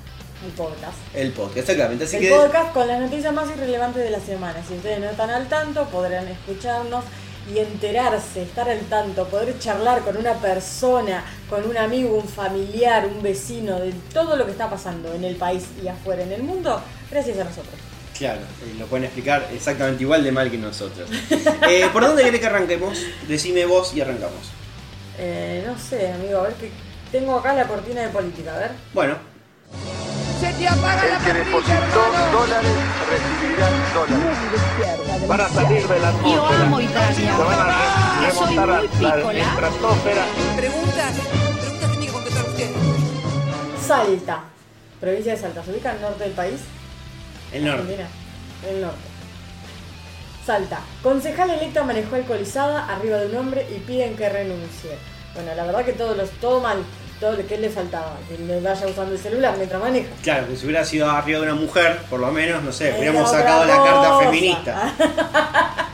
el 0.46 0.51
podcast. 0.51 0.98
El 1.13 1.32
podcast, 1.32 1.58
exactamente. 1.58 2.03
Así 2.06 2.17
el 2.17 2.24
que 2.24 2.29
podcast 2.29 2.74
con 2.74 2.88
las 2.88 3.00
noticias 3.00 3.34
más 3.34 3.50
irrelevantes 3.50 4.03
de 4.03 4.10
la 4.10 4.20
semana. 4.20 4.62
Si 4.67 4.75
ustedes 4.75 5.00
no 5.00 5.10
están 5.10 5.29
al 5.29 5.48
tanto, 5.48 5.86
podrán 5.86 6.27
escucharnos 6.27 7.03
y 7.53 7.60
enterarse, 7.60 8.44
estar 8.44 8.70
al 8.70 8.82
tanto, 8.82 9.27
poder 9.27 9.58
charlar 9.58 10.01
con 10.01 10.17
una 10.17 10.34
persona, 10.34 11.24
con 11.50 11.65
un 11.67 11.77
amigo, 11.77 12.17
un 12.17 12.27
familiar, 12.27 13.08
un 13.08 13.22
vecino, 13.22 13.79
de 13.79 13.94
todo 14.13 14.36
lo 14.36 14.46
que 14.46 14.51
está 14.51 14.70
pasando 14.70 15.13
en 15.13 15.24
el 15.24 15.38
país 15.38 15.65
y 15.82 15.88
afuera 15.88 16.24
en 16.24 16.34
el 16.34 16.44
mundo, 16.44 16.82
gracias 17.10 17.39
a 17.39 17.46
nosotros. 17.46 17.75
Claro, 18.17 18.41
lo 18.77 18.88
pueden 18.88 19.06
explicar 19.06 19.48
exactamente 19.53 20.03
igual 20.03 20.24
de 20.24 20.32
mal 20.32 20.51
que 20.51 20.58
nosotros. 20.58 21.10
Eh, 21.70 21.88
¿Por 21.91 22.03
dónde 22.03 22.24
querés 22.24 22.39
que 22.39 22.48
arranquemos? 22.48 23.00
Decime 23.27 23.65
vos 23.65 23.94
y 23.94 24.01
arrancamos. 24.01 24.51
Eh, 25.17 25.63
no 25.65 25.77
sé, 25.77 26.12
amigo, 26.12 26.39
a 26.39 26.44
ver 26.44 26.53
que 26.53 26.72
tengo 27.12 27.38
acá 27.38 27.53
la 27.53 27.67
cortina 27.67 28.01
de 28.01 28.10
política, 28.10 28.56
a 28.56 28.60
ver. 28.60 28.72
Bueno, 28.94 29.17
Se 30.39 30.53
te 30.53 30.67
apaga 30.67 31.03
la 31.06 31.17
El 31.17 31.24
que 31.24 31.34
depositó 31.34 32.01
dólares 32.32 32.72
recibirá 33.10 33.67
dólares. 33.94 35.27
Van 35.27 35.41
a 35.41 35.50
salir 35.50 35.88
de 35.88 36.00
la 36.00 36.12
Yo 36.12 36.17
atmósfera. 36.17 36.63
amo 36.63 36.82
Italia. 36.82 37.36
Se 37.36 37.44
van 37.44 37.60
a 37.60 38.25
Que 38.25 38.32
soy 38.32 38.56
muy 38.56 38.67
la 38.67 38.82
pícola. 39.15 39.39
estratosfera. 39.39 40.25
Preguntas, 40.56 41.13
preguntas 41.15 41.89
tienen 41.91 42.06
que 42.06 42.12
contestar 42.12 42.46
ustedes. 42.46 42.72
Salta, 43.88 44.44
provincia 45.00 45.34
de 45.34 45.39
Salta, 45.41 45.63
¿se 45.63 45.72
ubica 45.72 45.91
al 45.91 46.01
norte 46.01 46.24
del 46.24 46.34
país? 46.34 46.60
el 47.53 47.65
norte. 47.65 47.82
Argentina, 47.82 48.08
el 48.70 48.82
norte. 48.82 48.98
Salta. 50.46 50.79
Concejal 51.01 51.50
electa 51.50 51.84
manejó 51.84 52.15
alcoholizada 52.15 52.86
arriba 52.94 53.17
de 53.17 53.27
un 53.27 53.36
hombre 53.38 53.67
y 53.75 53.79
piden 53.79 54.15
que 54.15 54.29
renuncie. 54.29 54.98
Bueno, 55.34 55.53
la 55.56 55.63
verdad 55.65 55.84
que 55.86 55.94
todo, 55.94 56.13
los, 56.15 56.29
todo 56.41 56.62
mal. 56.62 56.77
Todo 57.20 57.32
lo 57.34 57.48
que 57.48 57.58
le 57.58 57.70
faltaba. 57.70 58.16
Que 58.30 58.38
le 58.44 58.60
vaya 58.62 58.86
usando 58.88 59.14
el 59.14 59.20
celular 59.20 59.56
mientras 59.58 59.82
maneja. 59.82 60.10
Claro, 60.22 60.48
que 60.48 60.56
si 60.56 60.66
hubiera 60.66 60.86
sido 60.86 61.10
arriba 61.10 61.40
de 61.40 61.46
una 61.46 61.56
mujer, 61.56 62.00
por 62.10 62.20
lo 62.20 62.32
menos, 62.32 62.62
no 62.64 62.72
sé, 62.72 62.94
hubiéramos 62.98 63.30
sacado 63.32 63.66
la 63.66 63.76
carta 63.78 64.20
feminista. 64.20 64.94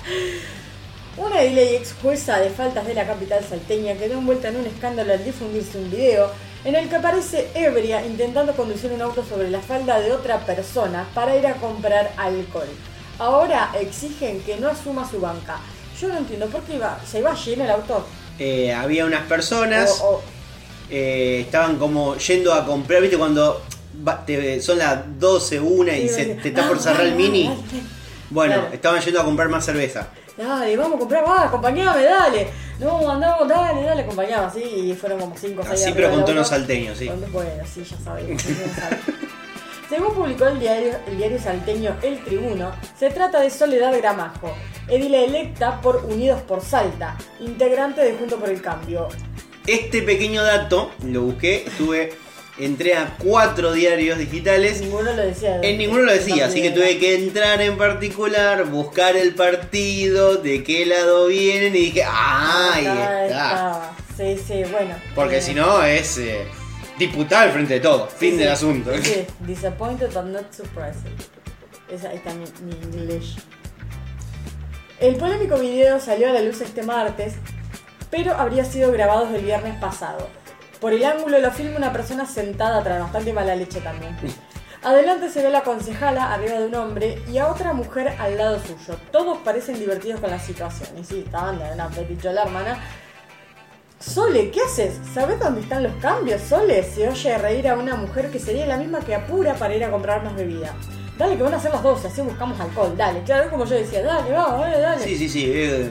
Una 1.15 1.41
edila 1.41 1.61
y 1.61 1.75
ex 1.75 1.93
jueza 2.01 2.39
de 2.39 2.49
faltas 2.49 2.85
de 2.87 2.95
la 2.95 3.05
capital 3.05 3.43
salteña 3.47 3.93
quedó 3.95 4.15
envuelta 4.15 4.47
en 4.47 4.55
un 4.57 4.65
escándalo 4.65 5.13
al 5.13 5.23
difundirse 5.23 5.77
un 5.77 5.91
video 5.91 6.31
en 6.65 6.73
el 6.75 6.89
que 6.89 6.95
aparece 6.95 7.49
ebria 7.53 8.03
intentando 8.05 8.53
conducir 8.53 8.91
un 8.91 9.01
auto 9.01 9.23
sobre 9.23 9.49
la 9.51 9.59
falda 9.61 9.99
de 9.99 10.11
otra 10.11 10.39
persona 10.39 11.05
para 11.13 11.35
ir 11.35 11.45
a 11.45 11.53
comprar 11.55 12.11
alcohol. 12.17 12.67
Ahora 13.19 13.69
exigen 13.79 14.41
que 14.41 14.57
no 14.57 14.69
asuma 14.69 15.07
su 15.09 15.19
banca. 15.21 15.57
Yo 16.01 16.07
no 16.07 16.17
entiendo 16.17 16.47
por 16.47 16.61
qué 16.63 16.75
iba, 16.75 16.99
se 17.05 17.19
iba 17.19 17.33
lleno 17.35 17.63
el 17.65 17.69
auto. 17.71 18.07
Eh, 18.39 18.73
había 18.73 19.05
unas 19.05 19.21
personas, 19.27 19.99
O- 20.01 20.15
o- 20.15 20.21
eh, 20.95 21.41
estaban 21.41 21.77
como 21.77 22.15
yendo 22.17 22.53
a 22.53 22.63
comprar, 22.65 23.01
¿viste? 23.01 23.17
Cuando 23.17 23.61
va- 24.07 24.23
te- 24.25 24.61
son 24.61 24.77
las 24.77 24.99
12, 25.19 25.59
1 25.59 25.91
y 25.93 26.07
se, 26.07 26.25
te 26.35 26.49
está 26.49 26.67
por 26.67 26.79
cerrar 26.79 27.05
el 27.05 27.15
mini. 27.15 27.49
Bueno, 28.29 28.53
Claro. 28.55 28.73
estaban 28.73 29.01
yendo 29.01 29.19
a 29.21 29.23
comprar 29.25 29.49
más 29.49 29.65
cerveza. 29.65 30.07
Dale, 30.37 30.75
vamos 30.77 30.95
a 30.95 30.99
comprar, 30.99 31.23
va, 31.27 31.43
acompañame, 31.45 32.03
dale. 32.03 32.47
No, 32.79 33.09
andamos, 33.09 33.47
dale, 33.47 33.83
dale, 33.83 34.01
acompañame. 34.01 34.45
Así, 34.45 34.61
y 34.63 34.93
fueron 34.93 35.19
como 35.19 35.35
5 35.37 35.61
o 35.61 35.65
6 35.65 35.81
Así, 35.81 35.91
pero 35.95 36.09
con 36.11 36.25
tono 36.25 36.43
salteño, 36.43 36.95
sí. 36.95 37.09
Bueno, 37.31 37.51
sí, 37.71 37.83
ya 37.83 37.97
sabemos. 38.03 38.43
ya 38.43 38.73
sabemos. 38.75 39.03
Según 39.89 40.13
publicó 40.15 40.47
el 40.47 40.59
diario, 40.59 40.93
el 41.07 41.17
diario 41.17 41.39
salteño 41.39 41.95
El 42.01 42.23
Tribuno, 42.23 42.71
se 42.97 43.09
trata 43.11 43.39
de 43.41 43.49
Soledad 43.51 43.95
Gramajo, 43.95 44.51
edila 44.87 45.19
electa 45.19 45.81
por 45.81 45.97
Unidos 46.05 46.41
por 46.41 46.61
Salta, 46.61 47.15
integrante 47.39 48.01
de 48.01 48.13
Junto 48.13 48.37
por 48.39 48.49
el 48.49 48.59
Cambio. 48.61 49.07
Este 49.67 50.01
pequeño 50.01 50.43
dato 50.43 50.91
lo 51.05 51.21
busqué, 51.21 51.63
estuve, 51.65 52.13
entré 52.57 52.95
a 52.95 53.15
cuatro 53.17 53.71
diarios 53.71 54.17
digitales. 54.17 54.81
Ninguno 54.81 55.13
lo 55.13 55.21
decía. 55.25 55.59
En 55.61 55.77
ninguno 55.77 56.03
lo 56.03 56.11
decía, 56.11 56.47
así 56.47 56.61
que 56.61 56.71
tuve 56.71 56.97
que 56.97 57.15
entrar 57.15 57.61
en 57.61 57.77
particular, 57.77 58.65
buscar 58.65 59.15
el 59.15 59.33
partido, 59.35 60.35
de 60.35 60.63
qué 60.63 60.85
lado 60.85 61.27
vienen 61.27 61.75
y 61.75 61.79
dije, 61.79 62.03
¡ah! 62.05 62.71
Ahí 62.73 62.85
está. 63.27 63.91
Sí, 64.17 64.37
sí, 64.45 64.63
bueno. 64.69 64.95
Porque 65.15 65.37
Eh, 65.37 65.41
si 65.41 65.53
no 65.53 65.81
es 65.83 66.17
eh, 66.17 66.45
diputado 66.99 67.43
al 67.43 67.51
frente 67.51 67.75
de 67.75 67.79
todo, 67.79 68.07
fin 68.07 68.31
sí, 68.31 68.37
del 68.37 68.49
asunto. 68.49 68.91
Sí, 69.01 69.25
disappointed 69.39 70.11
but 70.13 70.25
not 70.25 70.51
surprised. 70.53 70.99
Esa, 71.89 72.09
ahí 72.09 72.17
está 72.17 72.33
mi, 72.33 72.45
mi 72.65 72.73
inglés. 72.99 73.35
El 74.99 75.15
polémico 75.15 75.57
video 75.57 75.99
salió 75.99 76.29
a 76.29 76.33
la 76.33 76.41
luz 76.41 76.61
este 76.61 76.83
martes, 76.83 77.33
pero 78.13 78.35
habría 78.37 78.63
sido 78.63 78.91
grabado 78.91 79.25
desde 79.25 79.39
el 79.39 79.45
viernes 79.45 79.75
pasado. 79.79 80.27
Por 80.79 80.93
el 80.93 81.03
ángulo 81.03 81.39
lo 81.39 81.49
filma 81.49 81.77
una 81.77 81.91
persona 81.91 82.27
sentada 82.27 82.77
atrás, 82.77 82.99
bastante 82.99 83.33
mala 83.33 83.55
leche 83.55 83.81
también. 83.81 84.15
Adelante 84.83 85.29
se 85.29 85.41
ve 85.41 85.47
a 85.47 85.49
la 85.49 85.63
concejala 85.63 86.31
arriba 86.31 86.59
de 86.59 86.67
un 86.67 86.75
hombre 86.75 87.23
y 87.27 87.39
a 87.39 87.47
otra 87.47 87.73
mujer 87.73 88.13
al 88.19 88.37
lado 88.37 88.59
suyo. 88.59 88.99
Todos 89.11 89.39
parecen 89.39 89.79
divertidos 89.79 90.19
con 90.19 90.29
la 90.29 90.37
situación. 90.37 90.89
Y 90.99 91.03
sí, 91.03 91.23
estaban 91.25 91.57
de 91.57 91.65
una 91.73 91.89
petichola 91.89 92.43
hermana. 92.43 92.77
Sole, 93.97 94.51
¿qué 94.51 94.61
haces? 94.61 94.99
¿Sabes 95.11 95.39
dónde 95.39 95.61
están 95.61 95.81
los 95.81 95.93
cambios, 95.95 96.39
Sole? 96.41 96.83
Se 96.83 97.09
oye 97.09 97.35
reír 97.39 97.67
a 97.67 97.75
una 97.75 97.95
mujer 97.95 98.29
que 98.29 98.37
sería 98.37 98.67
la 98.67 98.77
misma 98.77 98.99
que 98.99 99.15
apura 99.15 99.55
para 99.55 99.73
ir 99.75 99.83
a 99.83 99.89
comprar 99.89 100.23
más 100.23 100.35
bebida. 100.35 100.75
Dale 101.17 101.35
que 101.35 101.41
van 101.41 101.55
a 101.55 101.59
ser 101.59 101.71
las 101.71 101.81
12, 101.81 102.09
así 102.09 102.21
buscamos 102.21 102.59
alcohol, 102.59 102.95
dale. 102.95 103.23
Claro, 103.23 103.45
es 103.45 103.49
como 103.49 103.65
yo 103.65 103.73
decía, 103.73 104.03
dale, 104.03 104.31
vamos, 104.31 104.59
dale, 104.59 104.79
dale. 104.79 105.03
Sí, 105.03 105.17
sí, 105.17 105.27
sí. 105.29 105.51
eh, 105.51 105.89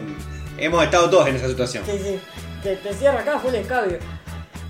hemos 0.64 0.84
estado 0.84 1.10
todos 1.10 1.28
en 1.28 1.36
esa 1.36 1.48
situación. 1.48 1.84
Sí, 1.84 1.98
sí. 2.02 2.20
Te, 2.62 2.76
te 2.76 2.94
cierra 2.94 3.20
acá, 3.20 3.38
Full 3.38 3.54
Escabio. 3.54 3.98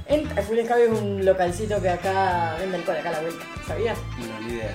En, 0.07 0.27
Full 0.29 0.59
Escabio 0.59 0.93
es 0.93 1.01
un 1.01 1.25
localcito 1.25 1.81
que 1.81 1.89
acá 1.89 2.57
vende 2.59 2.77
alcohol, 2.79 2.97
acá 2.97 3.09
a 3.11 3.13
la 3.13 3.21
vuelta. 3.21 3.45
¿Sabías? 3.67 3.99
No, 4.19 4.47
ni 4.47 4.55
idea. 4.55 4.75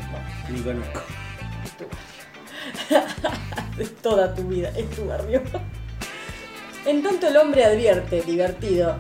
Ni 0.50 0.62
conozco. 0.62 1.02
Es 3.78 3.96
toda 3.98 4.34
tu 4.34 4.42
vida, 4.44 4.72
es 4.76 4.90
tu 4.90 5.06
barrio. 5.06 5.40
En 6.84 7.04
tanto 7.04 7.28
el 7.28 7.38
hombre 7.38 7.64
advierte, 7.64 8.24
divertido. 8.24 8.98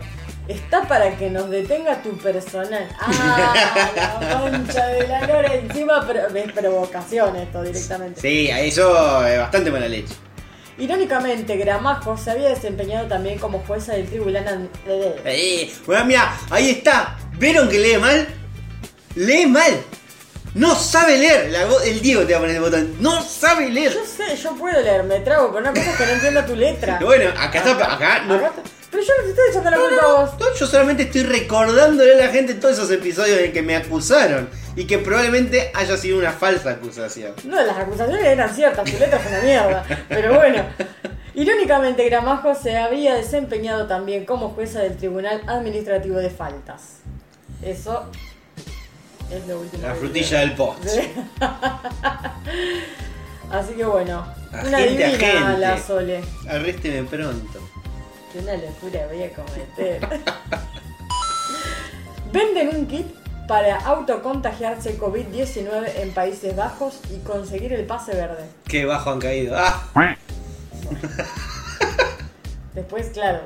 Está 0.47 0.83
para 0.83 1.17
que 1.17 1.31
nos 1.31 1.49
detenga 1.49 2.01
tu 2.03 2.15
personal. 2.17 2.87
Ah, 2.99 3.89
la 4.21 4.39
concha 4.39 4.85
de 4.87 5.07
la 5.07 5.25
lora. 5.25 5.55
Encima 5.55 6.05
pero, 6.05 6.27
es 6.27 6.51
provocación 6.51 7.35
esto 7.37 7.63
directamente. 7.63 8.21
Sí, 8.21 8.49
eso 8.51 9.25
es 9.25 9.39
bastante 9.39 9.71
mala 9.71 9.87
leche. 9.87 10.13
Irónicamente, 10.77 11.57
Gramajo 11.57 12.17
se 12.17 12.31
había 12.31 12.49
desempeñado 12.49 13.07
también 13.07 13.39
como 13.39 13.59
jueza 13.59 13.93
del 13.93 14.07
tribunal. 14.07 14.47
an- 14.47 14.69
eh, 15.25 15.73
bueno, 15.85 16.05
mira, 16.05 16.37
ahí 16.49 16.69
está. 16.69 17.17
¿Vieron 17.39 17.67
que 17.69 17.79
lee 17.79 17.97
mal? 17.97 18.27
Lee 19.15 19.45
mal. 19.47 19.81
No 20.53 20.75
sabe 20.75 21.17
leer. 21.17 21.51
La 21.51 21.63
el 21.85 22.01
Diego 22.01 22.23
te 22.25 22.33
va 22.33 22.37
a 22.39 22.41
poner 22.41 22.55
el 22.55 22.61
botón. 22.61 22.95
No 22.99 23.21
sabe 23.23 23.69
leer. 23.69 23.93
Yo 23.93 24.05
sé, 24.05 24.35
yo 24.37 24.55
puedo 24.55 24.79
leer, 24.81 25.03
me 25.03 25.19
trago, 25.19 25.47
pero 25.51 25.59
una 25.59 25.69
cosa 25.71 25.91
es 25.91 25.97
que 25.97 26.05
no 26.05 26.11
entiendo 26.13 26.45
tu 26.45 26.55
letra. 26.55 26.99
Bueno, 27.03 27.29
acá 27.39 27.57
está. 27.59 27.93
Acá 27.93 28.19
no. 28.25 28.35
Acá 28.35 28.47
está- 28.47 28.61
Pero 28.89 29.03
yo 29.03 29.13
no 29.17 29.23
te 29.23 29.29
estoy 29.29 29.49
echando 29.49 29.69
la 29.69 29.77
culpa 29.77 30.05
a 30.05 30.21
vos. 30.21 30.39
No, 30.39 30.55
yo 30.55 30.67
solamente 30.67 31.03
estoy 31.03 31.23
recordándole 31.23 32.13
a 32.13 32.25
la 32.25 32.29
gente 32.29 32.53
todos 32.53 32.75
esos 32.75 32.89
episodios 32.91 33.39
en 33.39 33.51
que 33.51 33.61
me 33.61 33.75
acusaron 33.75 34.49
y 34.75 34.85
que 34.85 34.99
probablemente 34.99 35.71
haya 35.73 35.97
sido 35.97 36.19
una 36.19 36.31
falsa 36.31 36.71
acusación. 36.71 37.33
No, 37.43 37.61
las 37.61 37.77
acusaciones 37.77 38.25
eran 38.25 38.53
ciertas, 38.53 38.89
tu 38.89 38.97
letra 38.97 39.19
es 39.19 39.27
una 39.27 39.41
mierda. 39.41 39.85
Pero 40.07 40.35
bueno. 40.35 40.63
Irónicamente, 41.37 42.03
Gramajo 42.05 42.55
se 42.55 42.77
había 42.77 43.13
desempeñado 43.13 43.85
también 43.85 44.25
como 44.25 44.49
jueza 44.49 44.79
del 44.79 44.97
Tribunal 44.97 45.43
Administrativo 45.45 46.17
de 46.17 46.31
Faltas. 46.31 47.01
Eso 47.61 48.09
es 49.31 49.47
lo 49.47 49.59
último. 49.59 49.85
La 49.85 49.93
frutilla 49.93 50.39
del 50.39 50.55
post. 50.55 50.83
Sí. 50.87 51.13
Así 53.51 53.73
que 53.73 53.85
bueno, 53.85 54.25
una 54.65 54.79
divina 54.79 55.07
agente. 55.07 55.59
la 55.59 55.77
Sole. 55.77 56.23
Arrésteme 56.49 57.03
pronto. 57.03 57.66
Que 58.31 58.39
una 58.39 58.53
locura 58.55 59.07
voy 59.07 59.23
a 59.23 59.31
cometer. 59.31 60.07
Venden 62.31 62.75
un 62.75 62.87
kit 62.87 63.07
para 63.47 63.77
autocontagiarse 63.77 64.99
COVID-19 64.99 65.91
en 66.01 66.11
Países 66.11 66.55
Bajos 66.55 66.99
y 67.09 67.19
conseguir 67.19 67.71
el 67.73 67.85
pase 67.85 68.13
verde. 68.13 68.43
Qué 68.67 68.85
bajo 68.85 69.11
han 69.11 69.19
caído. 69.19 69.55
Ah, 69.57 69.87
Después, 72.73 73.07
claro, 73.07 73.39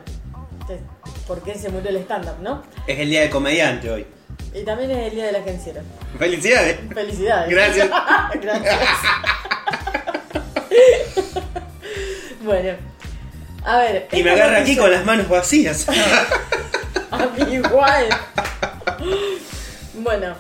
¿por 1.28 1.42
qué 1.44 1.56
se 1.56 1.70
murió 1.70 1.90
el 1.90 1.98
stand-up, 1.98 2.42
no? 2.42 2.64
es 2.88 3.00
el 3.00 3.10
día 3.10 3.22
del 3.22 3.30
comediante 3.30 3.90
hoy. 3.90 4.06
Y 4.54 4.64
también 4.64 4.92
es 4.92 5.08
el 5.08 5.12
día 5.12 5.26
del 5.28 5.36
agenciero. 5.38 5.82
Felicidades. 6.18 6.80
Felicidades. 6.94 7.50
Gracias. 7.50 7.90
Gracias. 8.42 8.80
bueno, 12.44 12.74
a 13.64 13.78
ver. 13.78 14.08
Y 14.12 14.24
me 14.24 14.32
agarra 14.32 14.60
aquí 14.60 14.76
con 14.76 14.92
las 14.92 15.06
manos 15.06 15.28
vacías. 15.30 15.88
A 17.12 17.26
mí 17.26 17.56
igual. 17.56 18.08
bueno, 19.96 20.34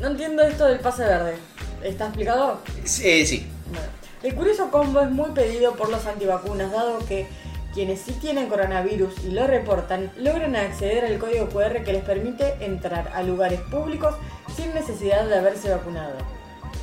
no 0.00 0.06
entiendo 0.08 0.42
esto 0.42 0.66
del 0.66 0.80
pase 0.80 1.04
verde. 1.04 1.36
¿Está 1.82 2.06
explicado? 2.06 2.60
Eh, 3.02 3.24
sí. 3.26 3.46
Bueno, 3.70 3.86
el 4.22 4.34
curioso 4.34 4.70
combo 4.70 5.00
es 5.00 5.10
muy 5.10 5.30
pedido 5.30 5.74
por 5.76 5.90
los 5.90 6.04
antivacunas, 6.06 6.72
dado 6.72 6.98
que 7.06 7.26
quienes 7.74 8.00
sí 8.00 8.12
tienen 8.12 8.48
coronavirus 8.48 9.14
y 9.24 9.30
lo 9.32 9.46
reportan 9.46 10.12
logran 10.16 10.54
acceder 10.56 11.04
al 11.04 11.18
código 11.18 11.48
QR 11.48 11.82
que 11.84 11.92
les 11.92 12.04
permite 12.04 12.54
entrar 12.60 13.10
a 13.14 13.22
lugares 13.22 13.60
públicos 13.62 14.14
sin 14.56 14.72
necesidad 14.74 15.26
de 15.26 15.38
haberse 15.38 15.70
vacunado. 15.70 16.14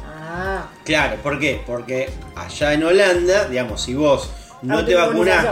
Ah, 0.06 0.68
Claro, 0.84 1.18
¿por 1.24 1.40
qué? 1.40 1.62
Porque 1.66 2.10
allá 2.36 2.74
en 2.74 2.84
Holanda, 2.84 3.46
digamos, 3.46 3.82
si 3.82 3.94
vos 3.94 4.30
no 4.62 4.86
te 4.86 4.96
vacunás, 4.96 5.46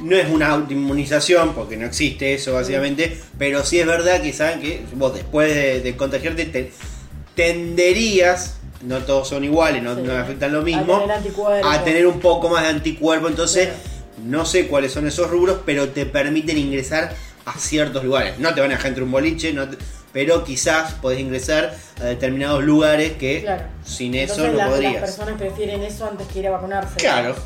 no 0.00 0.16
es 0.16 0.28
una 0.30 0.48
autoinmunización, 0.48 1.54
porque 1.54 1.76
no 1.76 1.86
existe 1.86 2.34
eso 2.34 2.52
básicamente, 2.54 3.20
pero 3.38 3.64
sí 3.64 3.78
es 3.80 3.86
verdad 3.86 4.20
que 4.20 4.32
saben 4.32 4.60
que 4.60 4.82
vos 4.94 5.14
después 5.14 5.54
de, 5.54 5.80
de 5.80 5.96
contagiarte 5.96 6.44
te- 6.46 6.72
tenderías, 7.34 8.56
no 8.82 8.98
todos 8.98 9.28
son 9.28 9.44
iguales, 9.44 9.82
no, 9.82 9.94
Sí. 9.94 10.02
no 10.04 10.12
afectan 10.16 10.52
lo 10.52 10.60
A 10.60 10.62
mismo, 10.64 10.98
tener 11.00 11.64
a 11.64 11.84
tener 11.84 12.06
un 12.06 12.20
poco 12.20 12.48
más 12.48 12.62
de 12.64 12.70
anticuerpo, 12.70 13.28
entonces 13.28 13.68
no 14.24 14.44
sé 14.46 14.66
cuáles 14.66 14.92
son 14.92 15.06
esos 15.06 15.30
rubros, 15.30 15.58
pero 15.64 15.88
te 15.90 16.06
permiten 16.06 16.56
ingresar 16.58 17.14
a 17.44 17.52
ciertos 17.58 18.02
lugares. 18.04 18.38
No 18.38 18.54
te 18.54 18.60
van 18.60 18.70
a 18.70 18.74
dejar 18.74 18.88
entrar 18.88 19.04
un 19.04 19.12
boliche, 19.12 19.52
no 19.52 19.68
te- 19.68 19.76
pero 20.12 20.44
quizás 20.44 20.94
podés 20.94 21.20
ingresar 21.20 21.76
a 22.00 22.04
determinados 22.04 22.64
lugares 22.64 23.12
que 23.18 23.42
claro. 23.42 23.64
sin 23.84 24.14
eso 24.14 24.32
Entonces 24.46 24.52
no 24.52 24.58
las, 24.58 24.70
podrías. 24.70 24.92
las 24.94 25.02
personas 25.02 25.38
prefieren 25.38 25.82
eso 25.82 26.08
antes 26.10 26.26
que 26.28 26.38
ir 26.40 26.48
a 26.48 26.52
vacunarse. 26.52 26.96
Claro. 26.96 27.36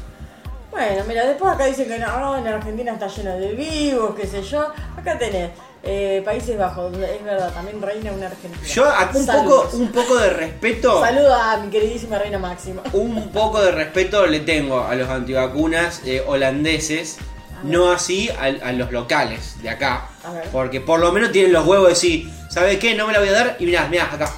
Bueno, 0.70 1.02
mira, 1.08 1.26
después 1.26 1.52
acá 1.52 1.66
dicen 1.66 1.88
que 1.88 1.98
no, 1.98 2.38
en 2.38 2.46
Argentina 2.46 2.92
está 2.92 3.08
lleno 3.08 3.36
de 3.36 3.52
vivos, 3.54 4.14
qué 4.14 4.26
sé 4.26 4.42
yo. 4.42 4.68
Acá 4.96 5.18
tenés 5.18 5.50
eh, 5.82 6.22
Países 6.24 6.56
Bajos, 6.56 6.96
es 6.96 7.24
verdad, 7.24 7.52
también 7.52 7.82
reina 7.82 8.12
una 8.12 8.26
Argentina. 8.26 8.66
Yo 8.66 8.84
a- 8.88 9.10
un 9.12 9.24
Saludos. 9.26 9.64
poco, 9.64 9.76
un 9.78 9.88
poco 9.92 10.16
de 10.18 10.30
respeto, 10.30 11.00
Saludo 11.00 11.34
a 11.34 11.56
mi 11.56 11.70
queridísima 11.70 12.18
reina 12.18 12.38
máxima. 12.38 12.82
un 12.92 13.30
poco 13.32 13.60
de 13.60 13.72
respeto 13.72 14.26
le 14.26 14.40
tengo 14.40 14.80
a 14.84 14.94
los 14.94 15.08
antivacunas 15.08 16.02
eh, 16.04 16.22
holandeses, 16.26 17.16
no 17.64 17.90
así 17.90 18.30
a, 18.30 18.44
a 18.68 18.72
los 18.72 18.92
locales 18.92 19.60
de 19.62 19.70
acá, 19.70 20.08
porque 20.52 20.80
por 20.80 21.00
lo 21.00 21.10
menos 21.12 21.32
tienen 21.32 21.52
los 21.52 21.66
huevos 21.66 21.88
de 21.88 21.94
decir, 21.94 22.30
¿sabes 22.48 22.78
qué? 22.78 22.94
No 22.94 23.06
me 23.08 23.12
la 23.12 23.18
voy 23.18 23.28
a 23.28 23.32
dar 23.32 23.56
y 23.58 23.66
mirá, 23.66 23.86
mirá, 23.88 24.04
acá, 24.04 24.30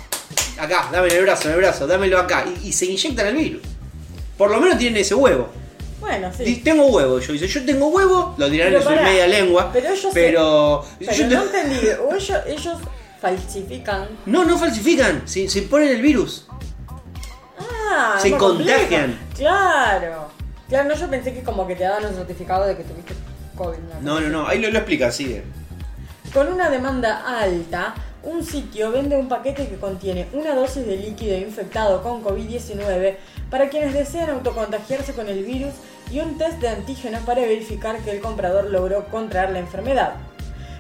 acá, 0.59 0.89
dame 0.91 1.09
el 1.09 1.23
brazo, 1.23 1.51
el 1.51 1.57
brazo, 1.57 1.87
dámelo 1.87 2.19
acá, 2.19 2.45
y, 2.63 2.69
y 2.69 2.73
se 2.73 2.87
inyectan 2.87 3.27
el 3.29 3.37
virus. 3.37 3.63
Por 4.39 4.51
lo 4.51 4.59
menos 4.61 4.79
tienen 4.79 5.01
ese 5.03 5.15
huevo. 5.15 5.51
Bueno, 6.03 6.31
sí. 6.37 6.57
Tengo 6.65 6.87
huevo, 6.89 7.19
yo 7.21 7.33
dice, 7.33 7.47
yo 7.49 7.65
tengo 7.65 7.87
huevo, 7.87 8.35
lo 8.37 8.51
dirán 8.51 8.75
en 8.75 8.81
su 8.83 8.89
pará, 8.89 9.03
media 9.03 9.27
lengua, 9.27 9.71
pero 9.73 9.87
ellos 9.89 10.01
se- 10.01 10.11
pero, 10.13 10.85
yo 11.01 11.27
no 11.29 11.43
te- 11.45 11.61
entendí, 11.61 11.79
o 12.07 12.15
ellos, 12.15 12.39
ellos 12.47 12.79
falsifican. 13.21 14.09
no, 14.27 14.45
no 14.45 14.59
falsifican, 14.59 15.23
se, 15.27 15.49
se 15.49 15.63
ponen 15.63 15.89
el 15.91 16.03
virus. 16.03 16.47
Ah, 17.59 18.19
Se 18.21 18.31
complejo. 18.37 18.79
contagian. 18.81 19.19
Claro. 19.37 20.29
Claro, 20.69 20.89
no, 20.89 20.95
yo 20.95 21.09
pensé 21.09 21.33
que 21.35 21.43
como 21.43 21.67
que 21.67 21.77
te 21.77 21.85
daban 21.85 22.07
un 22.07 22.15
certificado 22.15 22.67
de 22.67 22.77
que 22.77 22.83
tuviste 22.85 23.15
COVID. 23.57 23.79
No, 24.03 24.21
no, 24.21 24.29
no, 24.29 24.47
ahí 24.49 24.59
lo, 24.59 24.71
lo 24.71 24.79
explica, 24.79 25.13
sigue. 25.13 25.43
Con 26.33 26.49
una 26.51 26.71
demanda 26.71 27.23
alta, 27.41 27.95
un 28.23 28.43
sitio 28.45 28.91
vende 28.91 29.17
un 29.17 29.29
paquete 29.29 29.69
que 29.69 29.77
contiene 29.77 30.29
una 30.33 30.55
dosis 30.55 30.87
de 30.87 30.97
líquido 30.97 31.37
infectado 31.37 32.03
con 32.03 32.25
COVID-19 32.25 33.17
para 33.51 33.69
quienes 33.69 33.93
desean 33.93 34.31
autocontagiarse 34.31 35.13
con 35.13 35.29
el 35.29 35.45
virus 35.45 35.75
y 36.13 36.21
un 36.21 36.37
test 36.37 36.61
de 36.61 36.69
antígenos 36.69 37.23
para 37.23 37.41
verificar 37.41 37.97
que 37.99 38.11
el 38.11 38.21
comprador 38.21 38.71
logró 38.71 39.07
contraer 39.07 39.51
la 39.51 39.61
enfermedad. 39.61 40.13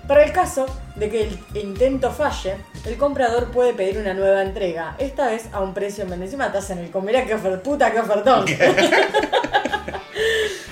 Para 0.06 0.24
el 0.24 0.32
caso 0.32 0.66
de 0.96 1.08
que 1.08 1.22
el 1.22 1.38
intento 1.54 2.10
falle, 2.10 2.56
el 2.84 2.96
comprador 2.96 3.50
puede 3.50 3.72
pedir 3.72 3.98
una 3.98 4.12
nueva 4.12 4.42
entrega, 4.42 4.96
esta 4.98 5.28
vez 5.28 5.48
a 5.52 5.60
un 5.60 5.72
precio 5.72 6.04
menos. 6.04 6.26
Encima 6.26 6.52
te 6.52 6.58
hacen 6.58 6.78
el 6.78 6.90
comerá 6.90 7.24
que 7.24 7.36
puta 7.36 7.92
que 7.92 8.00
ofertón. 8.00 8.44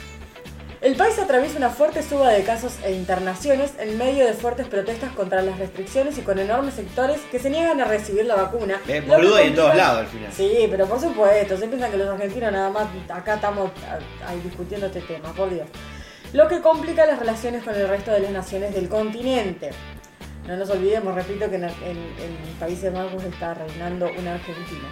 El 0.80 0.94
país 0.96 1.18
atraviesa 1.18 1.58
una 1.58 1.68
fuerte 1.68 2.02
suba 2.02 2.30
de 2.30 2.42
casos 2.42 2.72
e 2.82 2.92
internaciones 2.92 3.72
en 3.78 3.98
medio 3.98 4.24
de 4.24 4.32
fuertes 4.32 4.66
protestas 4.66 5.12
contra 5.12 5.42
las 5.42 5.58
restricciones 5.58 6.16
y 6.16 6.22
con 6.22 6.38
enormes 6.38 6.72
sectores 6.72 7.20
que 7.30 7.38
se 7.38 7.50
niegan 7.50 7.82
a 7.82 7.84
recibir 7.84 8.24
la 8.24 8.34
vacuna. 8.36 8.80
Eh, 8.88 9.02
boludo 9.02 9.36
hay 9.36 9.48
en 9.48 9.54
todos 9.56 9.74
lados 9.76 10.00
al 10.00 10.06
final. 10.06 10.32
Sí, 10.32 10.66
pero 10.70 10.86
por 10.86 10.98
supuesto, 10.98 11.58
se 11.58 11.68
piensan 11.68 11.90
que 11.90 11.98
los 11.98 12.08
argentinos 12.08 12.50
nada 12.52 12.70
más 12.70 12.86
acá 13.10 13.34
estamos 13.34 13.70
a- 13.86 14.30
ahí 14.30 14.40
discutiendo 14.42 14.86
este 14.86 15.02
tema, 15.02 15.34
por 15.34 15.50
Dios. 15.52 15.68
Lo 16.32 16.48
que 16.48 16.60
complica 16.62 17.04
las 17.04 17.18
relaciones 17.18 17.62
con 17.62 17.74
el 17.74 17.86
resto 17.86 18.10
de 18.12 18.20
las 18.20 18.30
naciones 18.30 18.72
del 18.74 18.88
continente. 18.88 19.72
No 20.46 20.56
nos 20.56 20.70
olvidemos, 20.70 21.14
repito, 21.14 21.50
que 21.50 21.56
en, 21.56 21.64
en- 21.64 21.70
en 22.22 22.54
Países 22.58 22.90
Bajos 22.90 23.22
está 23.24 23.52
reinando 23.52 24.08
una 24.18 24.34
Argentina. 24.36 24.88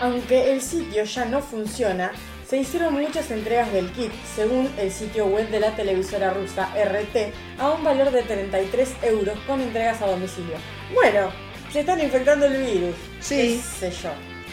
Aunque 0.00 0.52
el 0.52 0.62
sitio 0.62 1.04
ya 1.04 1.26
no 1.26 1.40
funciona, 1.42 2.12
se 2.52 2.58
hicieron 2.58 2.92
muchas 2.92 3.30
entregas 3.30 3.72
del 3.72 3.90
kit, 3.92 4.12
según 4.36 4.70
el 4.76 4.92
sitio 4.92 5.24
web 5.24 5.48
de 5.48 5.58
la 5.58 5.74
televisora 5.74 6.34
rusa 6.34 6.68
RT, 6.74 7.32
a 7.58 7.70
un 7.70 7.82
valor 7.82 8.10
de 8.10 8.20
33 8.20 8.90
euros 9.04 9.38
con 9.46 9.62
entregas 9.62 10.02
a 10.02 10.06
domicilio. 10.08 10.56
Bueno, 10.92 11.30
se 11.72 11.80
están 11.80 11.98
infectando 11.98 12.44
el 12.44 12.62
virus. 12.62 12.94
Sí. 13.20 13.58
Qué 13.80 13.90
sé 13.90 14.02
yo. 14.02 14.10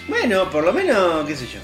Bueno, 0.08 0.50
por 0.50 0.64
lo 0.64 0.72
menos, 0.72 1.28
qué 1.28 1.36
sé 1.36 1.46
yo. 1.48 1.60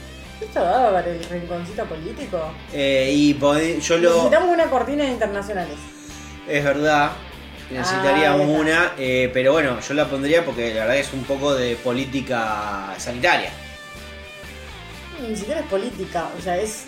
¿Esto 0.45 0.61
daba 0.61 0.91
para 0.91 1.07
el 1.09 1.23
rinconcito 1.23 1.85
político? 1.85 2.51
Eh, 2.73 3.11
y 3.13 3.39
yo 3.79 3.97
lo. 3.97 4.09
Necesitamos 4.15 4.49
una 4.49 4.65
cortina 4.65 5.05
de 5.05 5.11
internacionales. 5.11 5.77
Es 6.49 6.65
verdad. 6.65 7.11
Necesitaríamos 7.71 8.41
Ah, 8.41 8.59
una, 8.59 8.91
eh, 8.97 9.31
pero 9.33 9.53
bueno, 9.53 9.79
yo 9.79 9.93
la 9.93 10.05
pondría 10.09 10.43
porque 10.43 10.73
la 10.73 10.81
verdad 10.81 10.97
es 10.97 11.13
un 11.13 11.23
poco 11.23 11.55
de 11.55 11.77
política 11.77 12.93
sanitaria. 12.97 13.51
Ni 15.21 15.35
siquiera 15.35 15.61
es 15.61 15.67
política, 15.67 16.29
o 16.37 16.41
sea, 16.41 16.57
es 16.57 16.85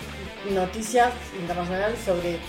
noticias 0.52 1.14
internacional 1.40 1.96
sobre 2.04 2.40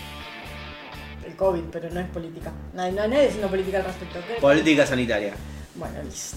el 1.26 1.36
COVID, 1.36 1.62
pero 1.70 1.90
no 1.90 2.00
es 2.00 2.08
política. 2.08 2.52
Nadie, 2.74 2.92
no 2.92 3.02
hay 3.02 3.08
nadie 3.08 3.28
haciendo 3.28 3.48
política 3.48 3.78
al 3.78 3.84
respecto. 3.84 4.18
¿ok? 4.18 4.40
Política 4.40 4.86
sanitaria. 4.86 5.34
Bueno, 5.74 6.02
listo. 6.02 6.36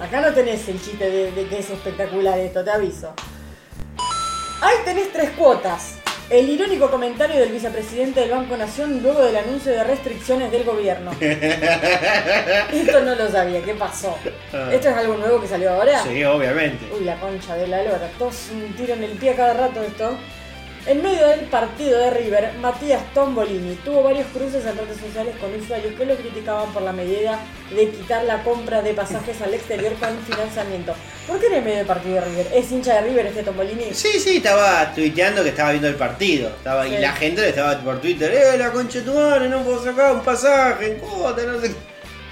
Acá 0.00 0.20
no 0.20 0.32
tenés 0.34 0.68
el 0.68 0.82
chiste 0.82 1.08
de, 1.08 1.32
de 1.32 1.46
que 1.46 1.58
es 1.58 1.70
espectacular 1.70 2.38
esto, 2.38 2.64
te 2.64 2.70
aviso. 2.70 3.14
Ahí 4.60 4.76
tenés 4.84 5.12
tres 5.12 5.30
cuotas. 5.30 5.98
El 6.30 6.48
irónico 6.48 6.90
comentario 6.90 7.38
del 7.38 7.50
vicepresidente 7.52 8.20
del 8.20 8.30
Banco 8.30 8.56
Nación 8.56 9.02
luego 9.02 9.22
del 9.22 9.36
anuncio 9.36 9.72
de 9.72 9.84
restricciones 9.84 10.50
del 10.50 10.64
gobierno. 10.64 11.10
Esto 11.20 13.00
no 13.02 13.14
lo 13.14 13.30
sabía, 13.30 13.62
¿qué 13.62 13.74
pasó? 13.74 14.16
¿Esto 14.72 14.88
es 14.88 14.96
algo 14.96 15.16
nuevo 15.16 15.40
que 15.40 15.48
salió 15.48 15.70
ahora? 15.70 16.02
Sí, 16.02 16.24
obviamente. 16.24 16.86
Uy, 16.96 17.04
la 17.04 17.16
concha 17.20 17.54
de 17.56 17.68
la 17.68 17.82
lora. 17.82 18.08
Todos 18.18 18.48
un 18.52 18.72
tiro 18.74 18.94
en 18.94 19.04
el 19.04 19.12
pie 19.12 19.30
a 19.30 19.36
cada 19.36 19.54
rato 19.54 19.82
esto. 19.82 20.16
En 20.86 21.02
medio 21.02 21.26
del 21.28 21.40
partido 21.46 21.98
de 21.98 22.10
River, 22.10 22.52
Matías 22.60 23.02
Tombolini 23.14 23.74
tuvo 23.76 24.02
varios 24.02 24.26
cruces 24.26 24.66
en 24.66 24.76
redes 24.76 24.98
sociales 24.98 25.34
con 25.40 25.54
usuarios 25.54 25.94
que 25.94 26.04
lo 26.04 26.14
criticaban 26.14 26.70
por 26.74 26.82
la 26.82 26.92
medida 26.92 27.38
de 27.74 27.88
quitar 27.88 28.24
la 28.24 28.42
compra 28.42 28.82
de 28.82 28.92
pasajes 28.92 29.40
al 29.40 29.54
exterior 29.54 29.94
con 29.94 30.18
financiamiento. 30.18 30.94
¿Por 31.26 31.40
qué 31.40 31.46
en 31.46 31.54
el 31.54 31.62
medio 31.62 31.78
del 31.78 31.86
partido 31.86 32.16
de 32.16 32.20
River? 32.20 32.48
¿Es 32.54 32.70
hincha 32.70 32.96
de 32.96 33.00
River 33.08 33.26
este 33.26 33.42
Tombolini? 33.44 33.94
Sí, 33.94 34.20
sí, 34.20 34.36
estaba 34.36 34.92
tuiteando 34.94 35.42
que 35.42 35.48
estaba 35.48 35.70
viendo 35.70 35.88
el 35.88 35.94
partido. 35.94 36.50
Estaba, 36.50 36.84
Sí. 36.84 36.94
Y 36.96 36.98
la 36.98 37.12
gente 37.12 37.40
le 37.40 37.48
estaba 37.48 37.78
por 37.78 38.00
Twitter, 38.02 38.30
¡eh, 38.34 38.58
la 38.58 38.70
concha 38.70 38.98
de 38.98 39.04
tu 39.06 39.14
madre, 39.14 39.48
no 39.48 39.62
puedo 39.62 39.82
sacar 39.82 40.12
un 40.12 40.20
pasaje 40.20 40.92
en 40.92 40.98
cuota, 40.98 41.42
no 41.44 41.60
sé 41.62 41.68
qué". 41.68 41.76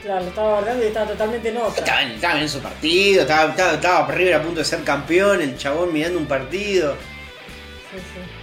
Claro, 0.03 0.25
lo 0.25 0.29
estaba 0.29 0.53
guardando 0.55 0.85
y 0.85 0.89
estaba 0.89 1.07
totalmente 1.07 1.49
en 1.49 1.57
otra. 1.57 1.79
Estaba 1.79 2.03
en, 2.03 2.11
estaba 2.11 2.39
en 2.41 2.49
su 2.51 2.59
partido, 2.61 3.23
estaba, 3.23 3.51
estaba, 3.51 3.73
estaba 3.75 4.13
River 4.13 4.35
a 4.35 4.43
punto 4.43 4.59
de 4.59 4.67
ser 4.67 4.85
campeón, 4.85 5.41
el 5.41 5.57
chabón 5.57 5.91
mirando 5.91 6.19
un 6.19 6.27
partido. 6.27 6.97
Sí, 7.91 7.99
sí, 7.99 8.42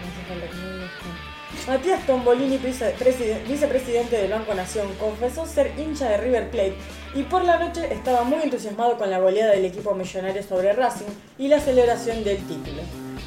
Matías 1.69 2.03
Tombolini, 2.07 2.57
vice- 2.57 2.95
preside- 2.97 3.43
vicepresidente 3.47 4.17
del 4.17 4.31
Banco 4.31 4.55
Nación, 4.55 4.87
confesó 4.99 5.45
ser 5.45 5.71
hincha 5.77 6.09
de 6.09 6.17
River 6.17 6.49
Plate 6.49 6.73
y 7.13 7.21
por 7.21 7.45
la 7.45 7.59
noche 7.59 7.93
estaba 7.93 8.23
muy 8.23 8.41
entusiasmado 8.41 8.97
con 8.97 9.11
la 9.11 9.19
goleada 9.19 9.51
del 9.51 9.65
equipo 9.65 9.93
millonario 9.93 10.41
sobre 10.41 10.73
Racing 10.73 11.05
y 11.37 11.47
la 11.47 11.59
celebración 11.59 12.23
del 12.23 12.37
título. 12.37 12.81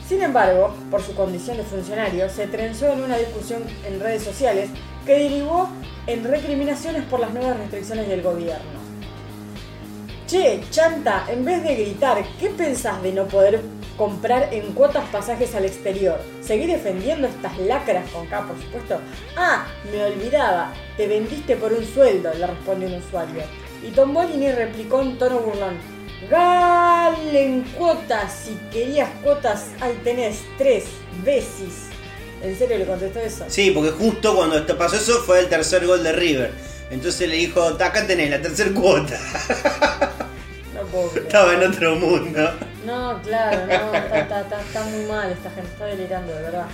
Sin 0.08 0.22
embargo, 0.22 0.74
por 0.90 1.00
su 1.02 1.14
condición 1.14 1.56
de 1.56 1.62
funcionario, 1.62 2.28
se 2.28 2.48
trenzó 2.48 2.92
en 2.92 3.04
una 3.04 3.16
discusión 3.16 3.62
en 3.86 4.00
redes 4.00 4.24
sociales 4.24 4.70
que 5.06 5.12
derivó 5.20 5.68
en 6.08 6.24
recriminaciones 6.24 7.04
por 7.04 7.20
las 7.20 7.32
nuevas 7.32 7.56
restricciones 7.56 8.08
del 8.08 8.22
gobierno. 8.22 8.81
Che, 10.32 10.62
chanta, 10.70 11.26
en 11.28 11.44
vez 11.44 11.62
de 11.62 11.74
gritar, 11.74 12.24
¿qué 12.40 12.48
pensás 12.48 13.02
de 13.02 13.12
no 13.12 13.28
poder 13.28 13.60
comprar 13.98 14.48
en 14.50 14.72
cuotas 14.72 15.06
pasajes 15.10 15.54
al 15.54 15.66
exterior? 15.66 16.18
¿Seguir 16.40 16.70
defendiendo 16.70 17.28
estas 17.28 17.58
lacras 17.58 18.08
con 18.08 18.26
K, 18.28 18.46
por 18.46 18.58
supuesto? 18.58 18.98
Ah, 19.36 19.66
me 19.92 20.02
olvidaba, 20.02 20.72
te 20.96 21.06
vendiste 21.06 21.54
por 21.56 21.74
un 21.74 21.84
sueldo, 21.84 22.32
le 22.32 22.46
respondió 22.46 22.88
un 22.88 22.94
usuario. 22.94 23.42
Y 23.86 23.90
Tombolini 23.90 24.52
replicó 24.52 25.02
en 25.02 25.18
tono 25.18 25.38
burlón. 25.40 25.76
Gale 26.30 27.44
en 27.44 27.60
cuotas, 27.76 28.32
si 28.32 28.54
querías 28.72 29.10
cuotas, 29.22 29.66
ahí 29.80 30.00
tenés 30.02 30.38
tres 30.56 30.84
veces. 31.22 31.90
¿En 32.42 32.56
serio 32.56 32.78
le 32.78 32.86
contestó 32.86 33.20
eso? 33.20 33.44
Sí, 33.48 33.70
porque 33.70 33.90
justo 33.90 34.34
cuando 34.34 34.66
pasó 34.78 34.96
eso 34.96 35.20
fue 35.24 35.40
el 35.40 35.50
tercer 35.50 35.86
gol 35.86 36.02
de 36.02 36.12
River. 36.12 36.71
Entonces 36.92 37.28
le 37.28 37.36
dijo, 37.36 37.74
"Ta, 37.76 37.86
acá 37.86 38.06
tenés 38.06 38.30
la 38.30 38.40
tercer 38.40 38.72
cuota. 38.74 39.18
No 40.74 40.82
puedo. 40.88 41.10
Estaba 41.16 41.54
en 41.54 41.62
otro 41.68 41.96
mundo. 41.96 42.50
No, 42.86 43.20
claro, 43.22 43.66
no, 43.66 43.94
está, 43.94 44.18
está- 44.20 44.40
está- 44.42 44.60
está 44.60 44.82
muy 44.84 45.04
mal 45.06 45.30
esta 45.30 45.50
gente, 45.50 45.70
está 45.72 45.84
delirando, 45.86 46.34
de 46.34 46.42
verdad. 46.42 46.66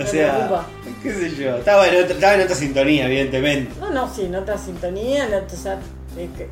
O 0.00 0.06
sea, 0.06 0.34
preocupa. 0.34 0.66
qué 1.02 1.12
sé 1.12 1.34
yo. 1.36 1.56
Estaba 1.56 1.88
en, 1.88 2.02
otra, 2.04 2.14
estaba 2.14 2.34
en 2.34 2.40
otra 2.42 2.54
sintonía, 2.56 3.06
evidentemente. 3.06 3.72
No, 3.80 3.90
no, 3.90 4.14
sí, 4.14 4.26
en 4.26 4.34
otra 4.36 4.58
sintonía, 4.58 5.26
en 5.26 5.34
otra- 5.34 5.56
o 5.58 5.60
sea, 5.62 5.74
es 6.18 6.30
que- 6.36 6.48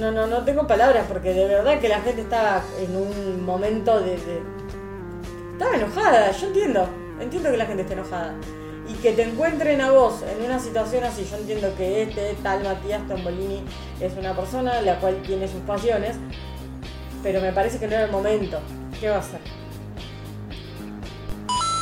no, 0.00 0.10
no, 0.12 0.12
no, 0.12 0.26
no 0.28 0.44
tengo 0.44 0.66
palabras 0.66 1.04
porque 1.08 1.32
de 1.34 1.46
verdad 1.46 1.80
que 1.80 1.88
la 1.88 2.00
gente 2.00 2.22
estaba 2.22 2.62
en 2.78 2.96
un 2.96 3.44
momento 3.44 3.98
de, 4.00 4.10
de- 4.12 4.56
Estaba 5.52 5.74
enojada, 5.76 6.30
yo 6.32 6.46
entiendo, 6.48 6.88
entiendo 7.20 7.50
que 7.50 7.56
la 7.56 7.66
gente 7.66 7.82
esté 7.82 7.94
enojada. 7.94 8.34
Y 8.88 8.94
que 8.94 9.12
te 9.12 9.22
encuentren 9.22 9.80
a 9.80 9.90
vos 9.90 10.22
en 10.22 10.44
una 10.44 10.58
situación 10.60 11.04
así, 11.04 11.26
yo 11.28 11.36
entiendo 11.36 11.74
que 11.76 12.02
este 12.02 12.34
tal 12.42 12.62
Matías 12.62 13.06
Tombolini 13.08 13.62
es 14.00 14.12
una 14.16 14.34
persona 14.34 14.80
la 14.80 15.00
cual 15.00 15.20
tiene 15.22 15.48
sus 15.48 15.60
pasiones, 15.62 16.16
pero 17.22 17.40
me 17.40 17.52
parece 17.52 17.78
que 17.78 17.88
no 17.88 17.94
era 17.94 18.04
el 18.04 18.12
momento. 18.12 18.60
¿Qué 19.00 19.08
va 19.08 19.16
a 19.16 19.18
hacer? 19.18 19.55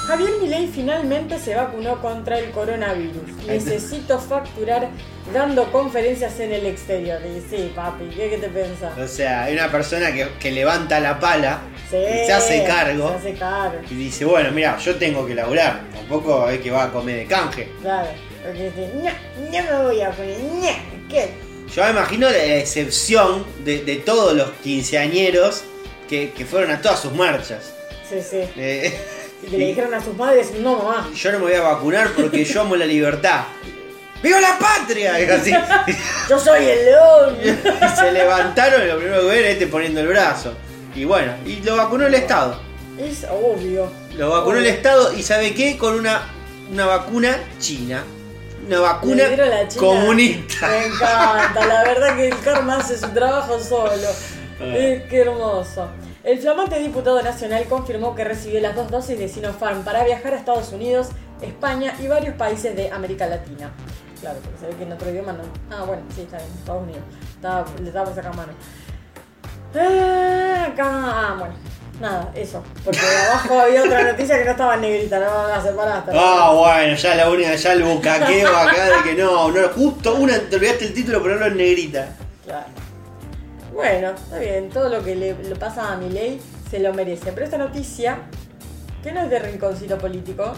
Javier 0.07 0.33
Milei 0.41 0.67
finalmente 0.67 1.39
se 1.39 1.55
vacunó 1.55 2.01
contra 2.03 2.39
el 2.39 2.51
coronavirus. 2.51 3.23
Necesito 3.47 4.19
facturar 4.19 4.89
dando 5.33 5.71
conferencias 5.73 6.39
en 6.41 6.53
el 6.53 6.67
exterior. 6.67 7.21
Y 7.25 7.41
sí, 7.49 7.73
papi, 7.75 8.05
¿qué, 8.15 8.29
qué 8.31 8.37
te 8.39 8.49
pensás? 8.49 8.99
O 8.99 9.09
sea, 9.09 9.45
hay 9.45 9.55
una 9.55 9.71
persona 9.71 10.13
que, 10.13 10.29
que 10.39 10.51
levanta 10.51 11.01
la 11.01 11.19
pala, 11.19 11.61
Sí, 11.91 11.97
y 11.97 12.27
se 12.27 12.33
hace 12.33 12.65
cargo 12.65 13.11
Se 13.11 13.29
hace 13.29 13.39
cargo, 13.39 13.79
y 13.91 13.95
dice, 13.95 14.25
bueno, 14.25 14.51
mira, 14.53 14.77
yo 14.79 14.97
tengo 14.97 15.27
que 15.27 15.35
laburar. 15.35 15.83
Tampoco 15.95 16.49
es 16.49 16.61
que 16.61 16.71
va 16.71 16.85
a 16.85 16.93
comer 16.93 17.17
de 17.17 17.27
canje. 17.27 17.69
claro. 17.81 18.09
Porque 18.45 18.65
dice, 18.65 18.91
no, 18.95 19.11
no 19.41 19.51
me 19.79 19.85
voy 19.85 20.01
a 20.03 20.11
poner, 20.11 20.39
no, 20.39 21.09
¿qué? 21.09 21.31
Yo 21.75 21.83
me 21.85 21.91
imagino 21.91 22.29
la 22.29 22.57
excepción 22.57 23.43
de, 23.65 23.83
de 23.85 23.97
todos 23.97 24.35
los 24.35 24.51
quinceañeros 24.63 25.65
que, 26.11 26.31
que 26.33 26.45
fueron 26.45 26.71
a 26.73 26.83
todas 26.83 27.01
sus 27.01 27.13
marchas. 27.15 27.73
Sí, 28.07 28.17
sí. 28.21 28.41
Eh, 28.57 28.93
Y 29.47 29.51
que 29.51 29.59
le 29.59 29.67
dijeron 29.67 29.93
a 29.93 30.03
sus 30.03 30.17
madres, 30.17 30.53
no 30.61 30.77
mamá. 30.77 31.11
yo 31.15 31.33
no 31.33 31.39
me 31.39 31.45
voy 31.45 31.55
a 31.55 31.61
vacunar 31.63 32.11
porque 32.17 32.45
yo 32.45 32.63
amo 32.63 32.77
la 32.77 32.87
libertad. 32.87 33.43
¡Viva 34.23 34.41
la 34.41 34.59
patria! 34.59 35.21
Y 35.21 35.29
así. 35.29 35.53
Yo 36.31 36.39
soy 36.39 36.65
el 36.65 36.85
león. 36.87 37.37
Y 37.45 37.97
se 37.97 38.11
levantaron 38.11 38.83
y 38.83 38.87
lo 38.87 38.97
primero 38.97 39.21
que 39.21 39.27
ven 39.27 39.45
es 39.45 39.51
este 39.53 39.67
poniendo 39.67 40.01
el 40.01 40.07
brazo. 40.07 40.55
Y 40.95 41.05
bueno, 41.05 41.35
y 41.45 41.57
lo 41.57 41.77
vacunó 41.77 42.07
el 42.07 42.15
Estado. 42.15 42.59
es 42.99 43.27
obvio. 43.31 43.93
Lo 44.17 44.31
vacunó 44.31 44.57
el. 44.57 44.67
Estado 44.67 45.13
y 45.13 45.23
¿sabe 45.23 45.53
qué? 45.53 45.77
Con 45.77 45.99
una, 45.99 46.23
una 46.73 46.87
vacuna 46.87 47.37
china. 47.59 48.03
Una 48.67 48.81
vacuna 48.81 49.29
la 49.29 49.69
China. 49.69 49.81
comunista. 49.81 50.69
Me 50.69 50.87
encanta, 50.87 51.67
la 51.67 51.85
verdad 51.85 52.17
que 52.17 52.29
el 52.29 52.41
karma 52.41 52.79
hace 52.79 52.99
su 52.99 53.09
trabajo 53.11 53.61
solo. 53.61 53.93
Ah. 54.61 54.67
Eh, 54.67 55.05
qué 55.11 55.23
hermoso. 55.23 55.89
El 56.25 56.39
flamante 56.39 56.79
diputado 56.79 57.21
nacional 57.21 57.67
confirmó 57.67 58.15
que 58.15 58.25
recibió 58.25 58.59
las 58.59 58.75
dos 58.75 58.91
dosis 58.91 59.19
de 59.19 59.29
Sinopharm 59.29 59.85
para 59.85 60.05
viajar 60.05 60.33
a 60.33 60.39
Estados 60.39 60.73
Unidos, 60.73 61.09
España 61.43 61.95
y 62.01 62.07
varios 62.07 62.35
países 62.37 62.75
de 62.75 62.91
América 62.91 63.27
Latina. 63.27 63.71
Claro, 64.23 64.39
porque 64.43 64.59
se 64.59 64.67
ve 64.69 64.75
que 64.75 64.85
en 64.85 64.93
otro 64.93 65.11
idioma 65.11 65.35
no. 65.35 65.43
Ah, 65.71 65.85
bueno, 65.85 66.03
sí, 66.15 66.23
está 66.23 66.39
bien, 66.39 66.49
Estados 66.59 66.83
Unidos. 66.83 67.03
Estaba, 67.35 67.67
le 67.79 67.89
estaba 67.89 68.07
por 68.07 68.15
sacar 68.15 68.37
mano. 68.37 68.53
Ah, 69.75 70.69
acá, 70.73 70.87
ah, 70.87 71.37
bueno, 71.39 71.55
nada, 72.01 72.33
eso. 72.35 72.65
Porque 72.83 73.01
abajo 73.29 73.61
había 73.61 73.83
otra 73.83 74.05
noticia 74.05 74.39
que 74.39 74.45
no 74.47 74.51
estaba 74.53 74.77
en 74.77 74.81
negrita, 74.81 75.21
no 75.21 75.47
la 75.47 75.61
separaste. 75.61 76.13
Ah, 76.15 76.55
bueno, 76.57 76.97
ya 76.97 77.15
la 77.17 77.29
única, 77.29 77.55
ya 77.55 77.73
el 77.75 77.83
bucaqueo 77.83 78.57
acá 78.57 78.85
de 78.97 79.03
que 79.03 79.15
no, 79.23 79.51
no, 79.53 79.69
justo 79.69 80.15
una, 80.15 80.39
te 80.39 80.57
olvidaste 80.57 80.87
el 80.87 80.95
título, 80.95 81.21
ponerlo 81.21 81.49
en 81.49 81.57
negrita. 81.59 82.17
Claro. 82.47 82.84
Bueno, 83.75 84.11
está 84.11 84.39
bien, 84.39 84.71
todo 84.71 84.89
lo 84.89 85.03
que 85.05 85.17
le, 85.17 85.35
le 85.43 85.57
pasa 85.57 85.93
a 85.93 85.97
Milei 85.97 86.41
se 86.71 86.79
lo 86.79 86.95
merece. 86.95 87.33
Pero 87.33 87.45
esta 87.45 87.59
noticia, 87.59 88.19
que 89.03 89.13
no 89.13 89.23
es 89.23 89.31
de 89.31 89.39
rinconcito 89.41 89.99
político, 89.99 90.53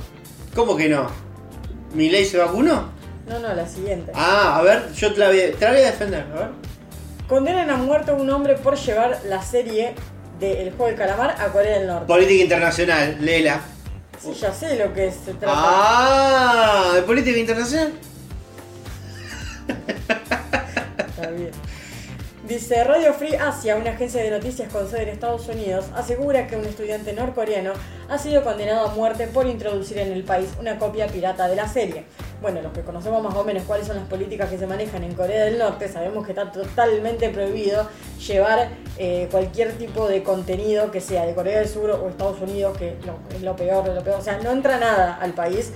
¿Cómo 0.54 0.76
que 0.76 0.88
no? 0.88 1.06
¿Mi 1.94 2.08
ley 2.10 2.24
se 2.24 2.38
vacunó? 2.38 2.90
no, 3.28 3.38
no, 3.40 3.54
la 3.54 3.66
siguiente. 3.68 4.12
Ah, 4.14 4.56
a 4.58 4.62
ver, 4.62 4.92
yo 4.94 5.12
te 5.12 5.18
la 5.18 5.28
voy, 5.28 5.40
a- 5.40 5.52
te 5.52 5.64
la 5.64 5.70
voy 5.72 5.80
a 5.80 5.86
defender, 5.86 6.26
a 6.32 6.38
ver. 6.38 6.48
Condenan 7.28 7.68
a 7.70 7.76
muerte 7.76 8.12
a 8.12 8.14
un 8.14 8.30
hombre 8.30 8.54
por 8.54 8.76
llevar 8.76 9.18
la 9.28 9.42
serie 9.42 9.94
de 10.38 10.62
El 10.62 10.68
juego 10.70 10.86
del 10.86 10.96
calamar 10.96 11.34
a 11.40 11.46
Corea 11.48 11.78
del 11.78 11.88
Norte. 11.88 12.06
Política 12.06 12.42
internacional, 12.44 13.16
Lela. 13.20 13.60
Sí, 14.22 14.32
ya 14.34 14.52
sé 14.52 14.76
lo 14.78 14.92
que 14.94 15.10
se 15.10 15.32
trata. 15.34 15.52
Ah, 15.56 16.92
¿de 16.94 17.02
política 17.02 17.38
internacional? 17.38 17.92
Está 19.68 21.30
bien. 21.30 21.50
Dice 22.48 22.84
Radio 22.84 23.12
Free 23.12 23.34
Asia, 23.34 23.74
una 23.74 23.90
agencia 23.90 24.22
de 24.22 24.30
noticias 24.30 24.72
con 24.72 24.88
sede 24.88 25.02
en 25.02 25.08
Estados 25.08 25.48
Unidos, 25.48 25.86
asegura 25.96 26.46
que 26.46 26.54
un 26.54 26.64
estudiante 26.64 27.12
norcoreano 27.12 27.72
ha 28.08 28.18
sido 28.18 28.44
condenado 28.44 28.86
a 28.86 28.94
muerte 28.94 29.26
por 29.26 29.48
introducir 29.48 29.98
en 29.98 30.12
el 30.12 30.22
país 30.22 30.50
una 30.60 30.78
copia 30.78 31.08
pirata 31.08 31.48
de 31.48 31.56
la 31.56 31.66
serie. 31.66 32.04
Bueno, 32.40 32.62
los 32.62 32.72
que 32.72 32.82
conocemos 32.82 33.20
más 33.20 33.34
o 33.34 33.42
menos 33.42 33.64
cuáles 33.64 33.88
son 33.88 33.96
las 33.96 34.06
políticas 34.06 34.48
que 34.48 34.58
se 34.58 34.66
manejan 34.68 35.02
en 35.02 35.14
Corea 35.14 35.44
del 35.46 35.58
Norte, 35.58 35.88
sabemos 35.88 36.24
que 36.24 36.30
está 36.32 36.52
totalmente 36.52 37.30
prohibido 37.30 37.88
llevar 38.24 38.68
eh, 38.96 39.26
cualquier 39.32 39.72
tipo 39.72 40.06
de 40.06 40.22
contenido 40.22 40.92
que 40.92 41.00
sea 41.00 41.26
de 41.26 41.34
Corea 41.34 41.58
del 41.58 41.68
Sur 41.68 41.90
o 41.90 42.08
Estados 42.08 42.40
Unidos, 42.40 42.78
que 42.78 42.96
es 43.34 43.42
lo 43.42 43.56
peor 43.56 43.88
lo 43.88 44.04
peor. 44.04 44.20
O 44.20 44.22
sea, 44.22 44.38
no 44.38 44.52
entra 44.52 44.78
nada 44.78 45.18
al 45.20 45.32
país 45.32 45.72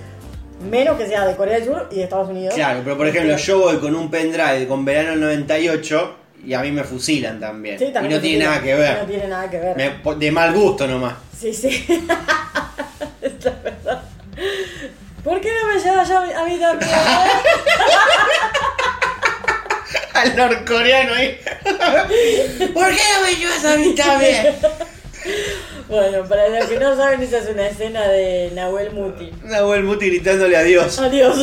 Menos 0.69 0.95
que 0.95 1.07
sea 1.07 1.25
de 1.25 1.35
Corea 1.35 1.55
del 1.55 1.65
Sur 1.65 1.87
y 1.91 1.95
de 1.95 2.03
Estados 2.03 2.29
Unidos. 2.29 2.53
Claro, 2.53 2.81
pero 2.83 2.95
por 2.95 3.07
ejemplo, 3.07 3.35
yo 3.35 3.59
voy 3.59 3.77
con 3.77 3.95
un 3.95 4.11
pendrive 4.11 4.67
con 4.67 4.85
verano 4.85 5.09
del 5.09 5.21
98 5.21 6.20
y 6.45 6.53
a 6.53 6.59
mí 6.61 6.71
me 6.71 6.83
fusilan 6.83 7.39
también. 7.39 7.77
Sí, 7.79 7.85
también 7.93 8.11
y 8.11 8.15
no 8.15 8.21
tiene 8.21 8.45
nada 8.45 8.61
que 8.61 8.75
ver. 8.75 8.97
No 8.99 9.05
tiene 9.05 9.27
nada 9.27 9.49
que 9.49 9.59
ver. 9.59 9.75
Me- 9.77 10.15
de 10.15 10.31
mal 10.31 10.53
gusto 10.53 10.87
nomás. 10.87 11.13
Sí, 11.39 11.53
sí. 11.53 11.67
es 13.21 13.45
la 13.45 13.51
verdad. 13.63 14.03
¿Por 15.23 15.39
qué 15.39 15.51
no 15.51 15.67
me 15.73 15.79
llevas 15.79 16.09
a 16.09 16.21
mí- 16.25 16.33
a 16.33 16.43
mí 16.45 16.59
también? 16.59 16.89
Al 20.13 20.35
norcoreano 20.35 21.13
ahí. 21.13 21.39
¿Por 22.73 22.89
qué 22.89 23.01
no 23.15 23.25
me 23.25 23.35
llevas 23.35 23.65
a 23.65 23.77
mí 23.77 23.95
también? 23.95 24.55
Bueno, 25.91 26.23
para 26.27 26.47
los 26.49 26.65
que 26.67 26.79
no 26.79 26.95
saben, 26.95 27.21
esa 27.21 27.37
es 27.39 27.49
una 27.49 27.67
escena 27.67 28.07
de 28.07 28.51
Nahuel 28.55 28.91
Muti. 28.91 29.31
Nahuel 29.43 29.83
Muti 29.83 30.07
gritándole 30.07 30.57
adiós. 30.57 30.97
Adiós. 30.99 31.37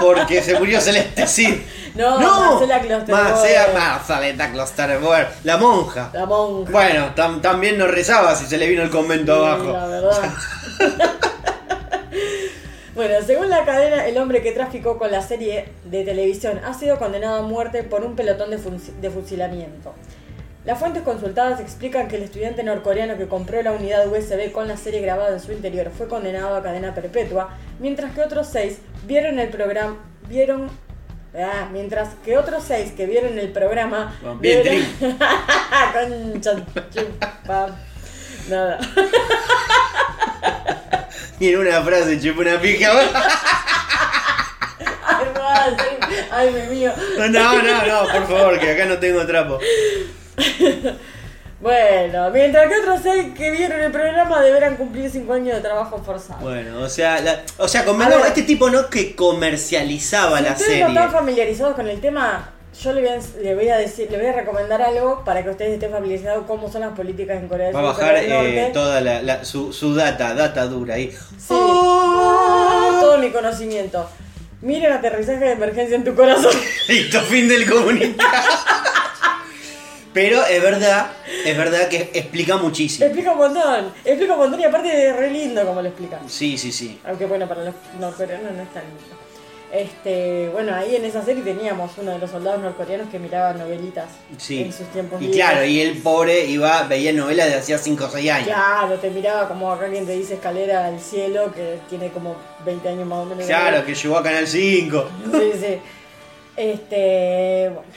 Porque 0.00 0.40
se 0.40 0.58
murió 0.58 0.80
Celeste 0.80 1.26
Cid. 1.26 1.54
No, 1.94 2.18
Marcela 2.18 2.80
Klosterboer. 2.80 3.24
Marcela, 3.24 3.66
Marceleta 3.74 4.50
Klosterboer. 4.52 5.28
La 5.44 5.56
monja. 5.58 6.10
La 6.14 6.24
monja. 6.24 6.72
Bueno, 6.72 7.14
tam- 7.14 7.42
también 7.42 7.76
no 7.76 7.86
rezaba 7.86 8.34
si 8.34 8.46
se 8.46 8.56
le 8.56 8.66
vino 8.68 8.82
el 8.82 8.88
convento 8.90 9.34
Sí, 9.34 9.40
abajo. 9.46 9.72
La 9.72 9.86
verdad. 9.86 10.32
bueno, 12.94 13.14
según 13.26 13.50
la 13.50 13.64
cadena, 13.64 14.06
el 14.06 14.16
hombre 14.18 14.42
que 14.42 14.52
traficó 14.52 14.98
con 14.98 15.10
la 15.10 15.20
serie 15.22 15.66
de 15.84 16.04
televisión 16.04 16.60
ha 16.64 16.72
sido 16.72 16.98
condenado 16.98 17.36
a 17.36 17.42
muerte 17.42 17.82
por 17.82 18.04
un 18.04 18.16
pelotón 18.16 18.50
de 18.50 19.10
fusilamiento. 19.10 19.92
Las 20.64 20.78
fuentes 20.78 21.02
consultadas 21.02 21.58
explican 21.60 22.06
que 22.06 22.16
el 22.16 22.22
estudiante 22.22 22.62
norcoreano 22.62 23.16
que 23.16 23.26
compró 23.26 23.60
la 23.62 23.72
unidad 23.72 24.06
USB 24.06 24.52
con 24.52 24.68
la 24.68 24.76
serie 24.76 25.00
grabada 25.00 25.34
en 25.34 25.40
su 25.40 25.52
interior 25.52 25.90
fue 25.90 26.06
condenado 26.06 26.54
a 26.54 26.62
cadena 26.62 26.94
perpetua, 26.94 27.50
mientras 27.80 28.14
que 28.14 28.20
otros 28.22 28.46
seis 28.46 28.78
vieron 29.04 29.40
el 29.40 29.48
programa 29.48 29.96
vieron 30.28 30.70
ah, 31.34 31.68
mientras 31.72 32.10
que 32.24 32.38
otros 32.38 32.62
seis 32.64 32.92
que 32.92 33.06
vieron 33.06 33.38
el 33.38 33.50
programa 33.50 34.14
bien, 34.40 34.62
vieron-. 34.62 34.84
Nada. 38.48 38.78
Y 41.40 41.48
en 41.48 41.58
una 41.58 41.82
frase 41.82 42.20
chupó 42.20 42.42
una 42.42 42.60
pija. 42.60 42.92
Ay, 45.54 45.76
ay, 46.30 46.50
mi 46.50 46.76
mío. 46.76 46.92
No, 47.18 47.28
no, 47.28 47.62
no, 47.62 48.12
por 48.12 48.26
favor, 48.28 48.60
que 48.60 48.70
acá 48.70 48.84
no 48.84 48.98
tengo 48.98 49.26
trapo. 49.26 49.58
Bueno, 51.60 52.28
mientras 52.30 52.68
que 52.68 52.74
otros 52.80 53.00
seis 53.04 53.26
que 53.36 53.52
vieron 53.52 53.78
el 53.80 53.92
programa 53.92 54.40
deberán 54.42 54.74
cumplir 54.74 55.08
cinco 55.08 55.34
años 55.34 55.54
de 55.54 55.60
trabajo 55.62 56.02
forzado. 56.04 56.40
Bueno, 56.40 56.80
o 56.80 56.88
sea, 56.88 57.20
la- 57.20 57.42
o 57.58 57.68
sea, 57.68 57.82
A 57.82 57.84
convengamos, 57.84 58.26
este 58.26 58.42
tipo 58.42 58.68
no 58.68 58.90
que 58.90 59.14
comercializaba 59.14 60.38
Si 60.38 60.44
la 60.44 60.50
ustedes 60.50 60.68
serie. 60.70 60.84
no 60.86 60.90
están 60.90 61.12
familiarizados 61.12 61.76
con 61.76 61.86
el 61.86 62.00
tema, 62.00 62.50
yo 62.82 62.92
le 62.92 63.02
voy, 63.02 63.10
a, 63.10 63.20
le 63.40 63.54
voy 63.54 63.68
a 63.68 63.76
decir, 63.76 64.08
le 64.10 64.18
voy 64.18 64.26
a 64.26 64.32
recomendar 64.32 64.82
algo 64.82 65.22
para 65.24 65.44
que 65.44 65.50
ustedes 65.50 65.74
estén 65.74 65.92
familiarizados 65.92 66.46
cómo 66.48 66.68
son 66.68 66.80
las 66.80 66.94
políticas 66.96 67.36
en 67.40 67.46
Corea 67.46 67.66
del 67.68 67.76
Va 67.76 67.80
a 67.80 67.94
Sur 67.94 68.02
bajar 68.02 68.16
eh, 68.16 68.70
toda 68.74 69.00
la, 69.00 69.22
la- 69.22 69.44
su, 69.44 69.72
su 69.72 69.94
data, 69.94 70.34
data 70.34 70.66
dura 70.66 70.96
ahí. 70.96 71.12
Sí. 71.38 71.46
Todo 73.00 73.18
mi 73.18 73.30
conocimiento. 73.30 74.08
Miren 74.62 74.92
aterrizaje 74.92 75.44
de 75.44 75.52
emergencia 75.52 75.94
en 75.94 76.02
tu 76.02 76.14
corazón. 76.16 76.52
Listo, 76.88 77.20
fin 77.20 77.46
del 77.48 77.70
comunicado. 77.70 78.30
Pero 80.12 80.44
es 80.44 80.62
verdad, 80.62 81.10
es 81.44 81.56
verdad 81.56 81.88
que 81.88 82.10
explica 82.12 82.56
muchísimo. 82.58 83.06
explica 83.06 83.32
un 83.32 83.38
montón. 83.38 83.92
Explica 84.04 84.32
un 84.34 84.38
montón 84.40 84.60
y 84.60 84.64
aparte 84.64 85.08
es 85.08 85.16
re 85.16 85.30
lindo 85.30 85.64
como 85.66 85.80
lo 85.80 85.88
explica. 85.88 86.20
Sí, 86.28 86.58
sí, 86.58 86.70
sí. 86.70 87.00
Aunque 87.04 87.26
bueno, 87.26 87.48
para 87.48 87.64
los 87.64 87.74
norcoreanos 87.98 88.52
no 88.52 88.62
es 88.62 88.72
tan 88.72 88.82
lindo. 88.84 89.22
Este, 89.74 90.50
bueno, 90.52 90.74
ahí 90.74 90.96
en 90.96 91.06
esa 91.06 91.24
serie 91.24 91.42
teníamos 91.42 91.92
uno 91.96 92.10
de 92.12 92.18
los 92.18 92.30
soldados 92.30 92.60
norcoreanos 92.60 93.08
que 93.08 93.18
miraba 93.18 93.54
novelitas 93.54 94.04
Sí. 94.36 94.60
en 94.60 94.70
sus 94.70 94.86
tiempos 94.88 95.18
Y 95.22 95.28
libres. 95.28 95.40
claro, 95.42 95.64
y 95.64 95.80
el 95.80 95.96
pobre 96.02 96.44
iba, 96.44 96.82
veía 96.82 97.10
novelas 97.14 97.46
de 97.48 97.54
hacía 97.54 97.78
5 97.78 98.04
o 98.04 98.10
6 98.10 98.30
años. 98.32 98.48
Claro, 98.48 98.96
te 98.96 99.08
miraba 99.08 99.48
como 99.48 99.72
acá 99.72 99.88
quien 99.88 100.04
te 100.04 100.12
dice 100.12 100.34
escalera 100.34 100.84
al 100.88 101.00
cielo, 101.00 101.50
que 101.54 101.78
tiene 101.88 102.10
como 102.10 102.36
20 102.66 102.86
años 102.86 103.06
más 103.06 103.20
o 103.20 103.24
menos. 103.24 103.46
Claro, 103.46 103.82
que 103.86 103.94
llegó 103.94 104.18
a 104.18 104.22
Canal 104.22 104.46
5. 104.46 105.08
Sí, 105.32 105.52
sí. 105.58 105.78
Este, 106.54 107.70
bueno, 107.72 107.88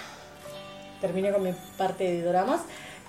terminé 1.05 1.31
con 1.31 1.43
mi 1.43 1.53
parte 1.77 2.03
de 2.03 2.21
dramas. 2.23 2.61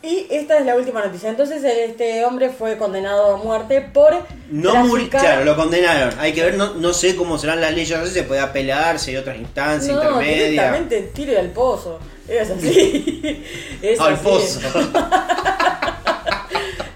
Y 0.03 0.27
esta 0.31 0.59
es 0.59 0.67
la 0.67 0.77
última 0.77 1.03
noticia. 1.05 1.31
Entonces, 1.31 1.65
este 1.65 2.25
hombre 2.25 2.51
fue 2.51 2.77
condenado 2.77 3.35
a 3.35 3.37
muerte 3.39 3.81
por. 3.81 4.15
No 4.51 4.85
murió, 4.85 5.09
claro, 5.09 5.45
lo 5.45 5.57
condenaron. 5.57 6.13
Hay 6.21 6.33
que 6.33 6.43
ver, 6.45 6.55
no, 6.57 6.75
no 6.75 6.93
sé 6.93 7.17
cómo 7.17 7.39
serán 7.39 7.61
las 7.63 7.73
leyes, 7.75 7.99
no 7.99 8.05
sé 8.05 8.13
si 8.13 8.19
se 8.21 8.23
puede 8.25 8.41
apelar, 8.41 8.99
si 8.99 9.13
hay 9.13 9.17
otras 9.17 9.39
instancias 9.39 9.97
No, 9.97 10.03
intermedias. 10.03 10.51
directamente 10.51 11.03
tire 11.15 11.39
al 11.39 11.49
pozo. 11.51 11.99
Es 12.29 12.51
así. 12.51 13.45
Es 13.83 13.99
Al 13.99 14.15
así. 14.15 14.23
pozo. 14.25 14.61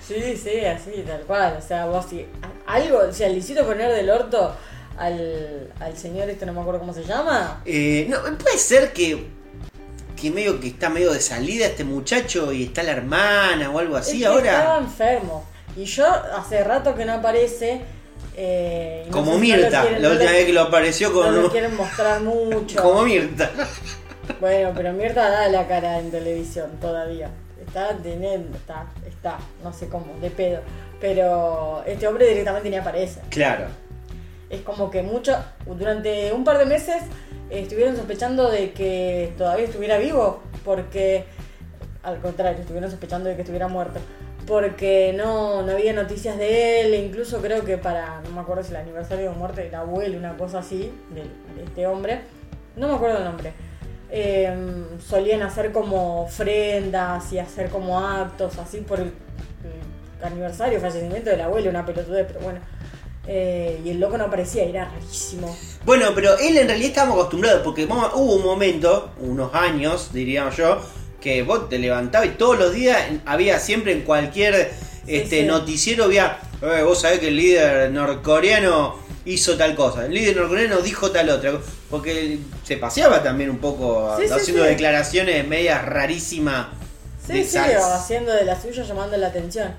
Sí, 0.06 0.36
sí, 0.36 0.64
así, 0.64 1.04
tal 1.06 1.20
cual. 1.22 1.56
O 1.58 1.62
sea, 1.66 1.86
vos 1.86 2.04
si 2.10 2.26
algo, 2.66 2.98
o 3.08 3.12
sea, 3.12 3.28
le 3.28 3.36
hiciste 3.38 3.62
poner 3.62 3.94
del 3.94 4.10
orto 4.10 4.52
al, 4.98 5.72
al 5.78 5.96
señor 5.96 6.28
este, 6.28 6.44
no 6.46 6.52
me 6.52 6.60
acuerdo 6.60 6.80
cómo 6.80 6.92
se 6.92 7.04
llama. 7.04 7.62
Eh, 7.64 8.06
no, 8.08 8.18
puede 8.38 8.58
ser 8.58 8.92
que, 8.92 9.24
que 10.20 10.30
medio 10.30 10.60
que 10.60 10.68
está 10.68 10.88
medio 10.90 11.12
de 11.12 11.20
salida 11.20 11.66
este 11.66 11.84
muchacho 11.84 12.52
y 12.52 12.64
está 12.64 12.82
la 12.82 12.92
hermana 12.92 13.70
o 13.70 13.78
algo 13.78 13.96
Es 13.98 14.06
así 14.08 14.18
que 14.20 14.26
ahora. 14.26 14.58
Estaba 14.58 14.78
enfermo. 14.78 15.44
Y 15.76 15.84
yo 15.84 16.06
hace 16.06 16.62
rato 16.64 16.94
que 16.94 17.04
no 17.04 17.14
aparece. 17.14 17.80
eh, 18.36 19.04
no 19.06 19.12
Como 19.12 19.38
Mirta, 19.38 19.82
quieren- 19.82 20.02
la 20.02 20.08
no 20.08 20.14
última 20.14 20.30
vez 20.32 20.44
que 20.46 20.52
lo 20.52 20.60
apareció 20.62 21.12
con 21.12 21.34
No 21.34 21.42
lo 21.42 21.50
quieren 21.50 21.76
mostrar 21.76 22.20
mucho. 22.20 22.80
como 22.82 23.02
Mirta. 23.02 23.50
Bueno, 24.40 24.72
pero 24.74 24.92
Mirta 24.92 25.28
da 25.28 25.48
la 25.48 25.66
cara 25.66 25.98
en 25.98 26.10
televisión 26.10 26.70
todavía. 26.80 27.30
Está 27.66 27.96
teniendo, 28.02 28.56
está, 28.56 28.86
está, 29.06 29.38
no 29.62 29.72
sé 29.72 29.88
cómo, 29.88 30.14
de 30.20 30.30
pedo. 30.30 30.60
Pero 31.00 31.82
este 31.86 32.06
hombre 32.06 32.26
directamente 32.26 32.68
ni 32.70 32.76
aparece. 32.76 33.20
Claro. 33.30 33.66
Es 34.50 34.62
como 34.62 34.90
que 34.90 35.02
mucho, 35.02 35.36
durante 35.64 36.32
un 36.32 36.42
par 36.42 36.58
de 36.58 36.66
meses 36.66 37.02
estuvieron 37.50 37.96
sospechando 37.96 38.50
de 38.50 38.72
que 38.72 39.32
todavía 39.38 39.64
estuviera 39.64 39.96
vivo, 39.98 40.42
porque, 40.64 41.24
al 42.02 42.20
contrario, 42.20 42.60
estuvieron 42.60 42.90
sospechando 42.90 43.28
de 43.28 43.36
que 43.36 43.42
estuviera 43.42 43.68
muerto, 43.68 44.00
porque 44.46 45.14
no, 45.16 45.62
no 45.62 45.72
había 45.72 45.92
noticias 45.92 46.36
de 46.36 46.80
él, 46.80 46.94
e 46.94 47.04
incluso 47.04 47.40
creo 47.40 47.64
que 47.64 47.78
para, 47.78 48.20
no 48.22 48.30
me 48.30 48.40
acuerdo 48.40 48.64
si 48.64 48.70
el 48.70 48.76
aniversario 48.78 49.30
de 49.30 49.36
muerte 49.36 49.62
del 49.62 49.74
abuelo, 49.76 50.18
una 50.18 50.36
cosa 50.36 50.58
así, 50.58 50.92
de, 51.10 51.22
este 51.62 51.86
hombre, 51.86 52.22
no 52.76 52.88
me 52.88 52.94
acuerdo 52.94 53.18
el 53.18 53.24
nombre. 53.24 53.52
eh, 54.12 54.52
solían 54.98 55.42
hacer 55.42 55.70
como 55.70 56.22
ofrendas 56.22 57.32
y 57.32 57.38
hacer 57.38 57.70
como 57.70 58.00
actos 58.00 58.58
así 58.58 58.78
por 58.80 58.98
el, 58.98 59.12
el 60.18 60.24
aniversario, 60.24 60.80
fallecimiento 60.80 61.30
del 61.30 61.40
abuelo, 61.42 61.70
una 61.70 61.86
pelotudez, 61.86 62.26
pero 62.26 62.40
bueno. 62.40 62.60
Eh, 63.26 63.80
y 63.84 63.90
el 63.90 64.00
loco 64.00 64.16
no 64.16 64.24
aparecía, 64.24 64.64
era 64.64 64.86
rarísimo. 64.86 65.56
Bueno, 65.84 66.12
pero 66.14 66.38
él 66.38 66.56
en 66.56 66.66
realidad 66.66 66.88
estábamos 66.88 67.16
acostumbrados, 67.18 67.62
porque 67.62 67.84
hubo 67.84 68.34
un 68.36 68.42
momento, 68.42 69.10
unos 69.20 69.54
años, 69.54 70.10
diríamos 70.12 70.56
yo, 70.56 70.80
que 71.20 71.42
vos 71.42 71.68
te 71.68 71.78
levantabas 71.78 72.28
y 72.28 72.30
todos 72.30 72.58
los 72.58 72.72
días 72.72 72.98
había 73.26 73.58
siempre 73.60 73.92
en 73.92 74.02
cualquier 74.02 74.72
este 75.06 75.40
sí. 75.40 75.46
noticiero 75.46 76.04
había, 76.04 76.38
"Eh, 76.62 76.82
vos 76.82 77.00
sabés 77.02 77.18
que 77.18 77.28
el 77.28 77.36
líder 77.36 77.90
norcoreano 77.90 78.96
hizo 79.26 79.56
tal 79.56 79.74
cosa, 79.74 80.06
el 80.06 80.14
líder 80.14 80.36
norcoreano 80.36 80.80
dijo 80.80 81.10
tal 81.10 81.28
otra, 81.28 81.52
porque 81.90 82.38
se 82.64 82.78
paseaba 82.78 83.22
también 83.22 83.50
un 83.50 83.58
poco 83.58 84.16
Sí, 84.18 84.32
haciendo 84.32 84.62
declaraciones 84.62 85.46
medias 85.46 85.84
rarísimas. 85.84 86.68
Sí, 87.26 87.34
de 87.34 87.44
sí, 87.44 87.58
o 87.58 87.84
haciendo 87.84 88.32
de 88.32 88.44
la 88.44 88.60
suya, 88.60 88.82
llamando 88.82 89.16
la 89.18 89.26
atención. 89.28 89.74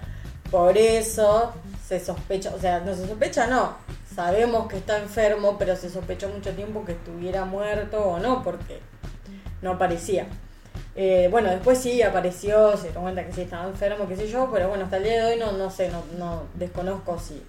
Por 0.51 0.77
eso 0.77 1.53
se 1.99 2.05
sospecha, 2.05 2.53
o 2.55 2.59
sea, 2.59 2.79
no 2.79 2.95
se 2.95 3.05
sospecha, 3.05 3.47
no. 3.47 3.75
Sabemos 4.15 4.67
que 4.67 4.77
está 4.77 4.97
enfermo, 4.97 5.57
pero 5.59 5.75
se 5.75 5.89
sospechó 5.89 6.29
mucho 6.29 6.51
tiempo 6.51 6.85
que 6.85 6.93
estuviera 6.93 7.43
muerto 7.43 8.01
o 8.01 8.19
no, 8.19 8.43
porque 8.43 8.79
no 9.61 9.71
aparecía. 9.71 10.25
Eh, 10.95 11.27
bueno, 11.29 11.49
después 11.49 11.79
sí 11.79 12.01
apareció, 12.01 12.77
se 12.77 12.91
dio 12.91 13.01
cuenta 13.01 13.25
que 13.25 13.33
sí 13.33 13.41
estaba 13.41 13.67
enfermo, 13.67 14.07
qué 14.07 14.15
sé 14.15 14.29
yo, 14.29 14.49
pero 14.53 14.69
bueno, 14.69 14.85
hasta 14.85 14.97
el 14.97 15.03
día 15.03 15.25
de 15.25 15.33
hoy 15.33 15.39
no, 15.39 15.51
no 15.51 15.69
sé, 15.69 15.89
no, 15.89 16.03
no 16.17 16.43
desconozco 16.53 17.19
si, 17.19 17.43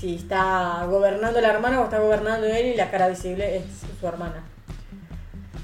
si 0.00 0.16
está 0.16 0.86
gobernando 0.88 1.40
la 1.42 1.50
hermana 1.50 1.80
o 1.80 1.84
está 1.84 1.98
gobernando 1.98 2.46
él 2.46 2.66
y 2.66 2.76
la 2.76 2.90
cara 2.90 3.08
visible 3.08 3.56
es 3.56 3.64
su 4.00 4.06
hermana. 4.06 4.44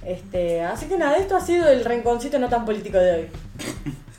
Este, 0.05 0.63
así 0.63 0.87
que 0.87 0.99
nada, 0.99 1.17
esto 1.17 1.37
ha 1.37 1.41
sido 1.41 1.69
el 1.69 1.87
rinconcito 1.87 2.39
no 2.39 2.51
tan 2.51 2.67
político 2.67 2.99
de 2.99 3.13
hoy. 3.13 3.29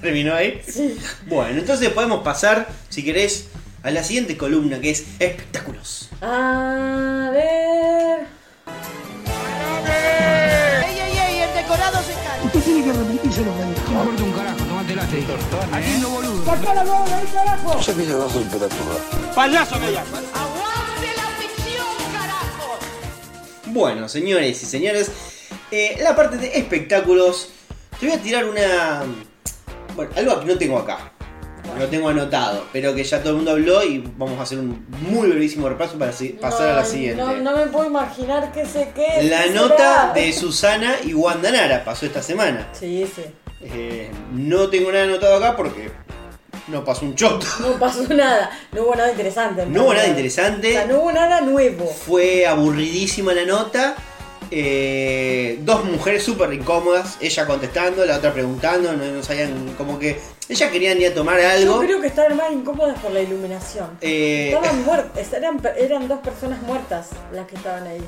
¿Terminó 0.00 0.34
ahí? 0.34 0.62
Sí. 0.66 0.98
Bueno, 1.26 1.58
entonces 1.58 1.88
podemos 1.90 2.22
pasar, 2.22 2.68
si 2.88 3.04
querés, 3.04 3.46
a 3.82 3.90
la 3.90 4.02
siguiente 4.04 4.36
columna 4.36 4.80
que 4.80 4.90
es 4.90 5.04
espectáculos. 5.18 6.08
A 6.20 7.30
ver. 7.32 8.26
¡Ey, 9.86 10.98
ey, 11.00 11.18
ey! 11.18 11.40
El 11.40 11.54
decorado 11.54 11.98
se 12.02 12.12
cae. 12.12 12.44
Usted 12.44 12.60
tiene 12.60 12.84
que 12.84 12.92
repetirse 12.92 13.44
lo 13.44 13.56
que 13.56 13.64
dijo. 13.64 13.92
No 13.92 14.00
importa 14.02 14.22
un 14.22 14.32
carajo, 14.32 14.58
tomate 14.58 14.92
el 14.92 14.98
ate. 14.98 15.24
Haciendo 15.72 16.10
boludo. 16.10 16.44
¡Sacá 16.44 16.74
la 16.74 16.84
bola 16.84 17.16
ahí, 17.16 17.26
carajo! 17.32 17.80
Payaso 19.34 19.80
que 19.80 19.92
llama. 19.92 20.18
¡Aguante 20.34 21.08
la 21.16 21.26
ficción! 21.38 21.86
Bueno, 23.66 24.08
señores 24.08 24.62
y 24.62 24.66
señores, 24.66 25.10
eh, 25.70 25.98
la 26.02 26.14
parte 26.16 26.36
de 26.36 26.58
espectáculos, 26.58 27.48
te 27.98 28.06
voy 28.06 28.16
a 28.16 28.20
tirar 28.20 28.44
una... 28.44 29.02
Bueno, 29.98 30.12
algo 30.16 30.38
que 30.40 30.46
no 30.46 30.56
tengo 30.56 30.78
acá. 30.78 31.10
No 31.76 31.84
tengo 31.86 32.08
anotado, 32.08 32.64
pero 32.72 32.94
que 32.94 33.02
ya 33.02 33.18
todo 33.20 33.30
el 33.30 33.36
mundo 33.36 33.50
habló 33.50 33.82
y 33.82 33.98
vamos 34.16 34.38
a 34.38 34.42
hacer 34.42 34.58
un 34.60 34.86
muy 35.10 35.28
brevísimo 35.28 35.68
repaso 35.68 35.98
para 35.98 36.12
si- 36.12 36.28
pasar 36.30 36.68
a 36.70 36.76
la 36.76 36.84
siguiente. 36.84 37.20
No, 37.20 37.32
no 37.36 37.56
me 37.56 37.66
puedo 37.66 37.86
imaginar 37.86 38.52
qué 38.52 38.64
sé 38.64 38.90
qué. 38.94 39.24
La 39.24 39.42
qué 39.42 39.50
nota 39.50 39.76
será. 39.76 40.12
de 40.14 40.32
Susana 40.32 40.94
y 41.04 41.14
Wanda 41.14 41.50
Nara 41.50 41.84
pasó 41.84 42.06
esta 42.06 42.22
semana. 42.22 42.68
Sí, 42.72 43.04
sí. 43.12 43.22
Eh, 43.60 44.08
no 44.32 44.68
tengo 44.68 44.92
nada 44.92 45.04
anotado 45.04 45.34
acá 45.36 45.56
porque 45.56 45.90
no 46.68 46.84
pasó 46.84 47.04
un 47.04 47.16
choto. 47.16 47.44
No 47.60 47.72
pasó 47.78 48.02
nada. 48.14 48.50
No 48.72 48.82
hubo 48.84 48.94
nada 48.94 49.10
interesante. 49.10 49.66
No 49.66 49.82
hubo 49.82 49.94
nada 49.94 50.06
interesante. 50.06 50.68
O 50.68 50.72
sea, 50.72 50.86
no 50.86 51.00
hubo 51.00 51.12
nada 51.12 51.40
nuevo. 51.40 51.86
Fue 51.86 52.46
aburridísima 52.46 53.34
la 53.34 53.44
nota. 53.44 53.96
Eh, 54.50 55.58
dos 55.62 55.84
mujeres 55.84 56.22
súper 56.22 56.52
incómodas. 56.52 57.16
Ella 57.20 57.46
contestando, 57.46 58.04
la 58.04 58.16
otra 58.16 58.32
preguntando. 58.32 58.92
No, 58.92 59.04
no 59.04 59.22
sabían 59.22 59.74
como 59.76 59.98
que. 59.98 60.18
Ellas 60.48 60.70
querían 60.70 60.98
ir 61.00 61.08
a 61.08 61.14
tomar 61.14 61.38
Yo 61.38 61.48
algo. 61.48 61.78
creo 61.80 62.00
que 62.00 62.06
estaban 62.06 62.36
más 62.36 62.50
incómodas 62.52 62.98
por 63.00 63.12
la 63.12 63.20
iluminación. 63.20 63.90
Eh, 64.00 64.52
Estaban 64.54 64.82
muertas, 64.84 65.32
eran, 65.34 65.60
eran 65.76 66.08
dos 66.08 66.20
personas 66.20 66.62
muertas 66.62 67.08
las 67.32 67.46
que 67.46 67.56
estaban 67.56 67.86
ahí. 67.86 68.00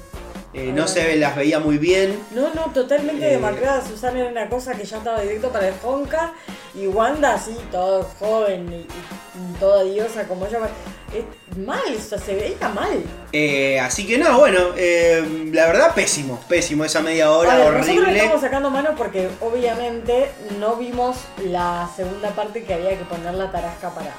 Eh, 0.53 0.73
no 0.75 0.89
se 0.89 1.17
las 1.17 1.37
veía 1.37 1.61
muy 1.61 1.79
bien. 1.79 2.19
No, 2.33 2.53
no, 2.55 2.73
totalmente 2.73 3.27
Eh. 3.27 3.31
demacrada. 3.33 3.87
Susana 3.87 4.21
era 4.21 4.29
una 4.31 4.49
cosa 4.49 4.75
que 4.75 4.85
ya 4.85 4.99
estaba 4.99 5.21
directo 5.21 5.51
para 5.51 5.69
el 5.69 5.75
Honka. 5.85 6.33
Y 6.75 6.87
Wanda, 6.87 7.35
así, 7.35 7.57
todo 7.71 8.03
joven 8.19 8.73
y, 8.73 8.77
y 8.83 9.59
toda 9.59 9.85
diosa 9.85 10.27
como 10.29 10.47
ella. 10.47 10.59
Es 11.13 11.57
mal, 11.59 11.81
o 11.97 12.01
sea, 12.01 12.19
se 12.19 12.35
veía 12.37 12.69
mal. 12.69 13.03
Eh, 13.33 13.81
así 13.81 14.07
que 14.07 14.17
no, 14.19 14.39
bueno, 14.39 14.59
eh, 14.77 15.51
la 15.53 15.67
verdad 15.67 15.93
pésimo, 15.95 16.39
pésimo 16.49 16.85
esa 16.85 17.01
media 17.01 17.33
hora 17.33 17.57
ver, 17.57 17.65
nosotros 17.73 17.87
le 17.97 18.01
horrible. 18.03 18.19
estamos 18.19 18.41
sacando 18.41 18.71
mano 18.71 18.91
porque 18.97 19.29
obviamente 19.41 20.31
no 20.61 20.77
vimos 20.77 21.17
la 21.45 21.91
segunda 21.97 22.31
parte 22.31 22.63
que 22.63 22.75
había 22.75 22.91
que 22.97 23.05
poner 23.05 23.35
la 23.35 23.51
tarasca 23.51 23.91
para. 23.91 24.15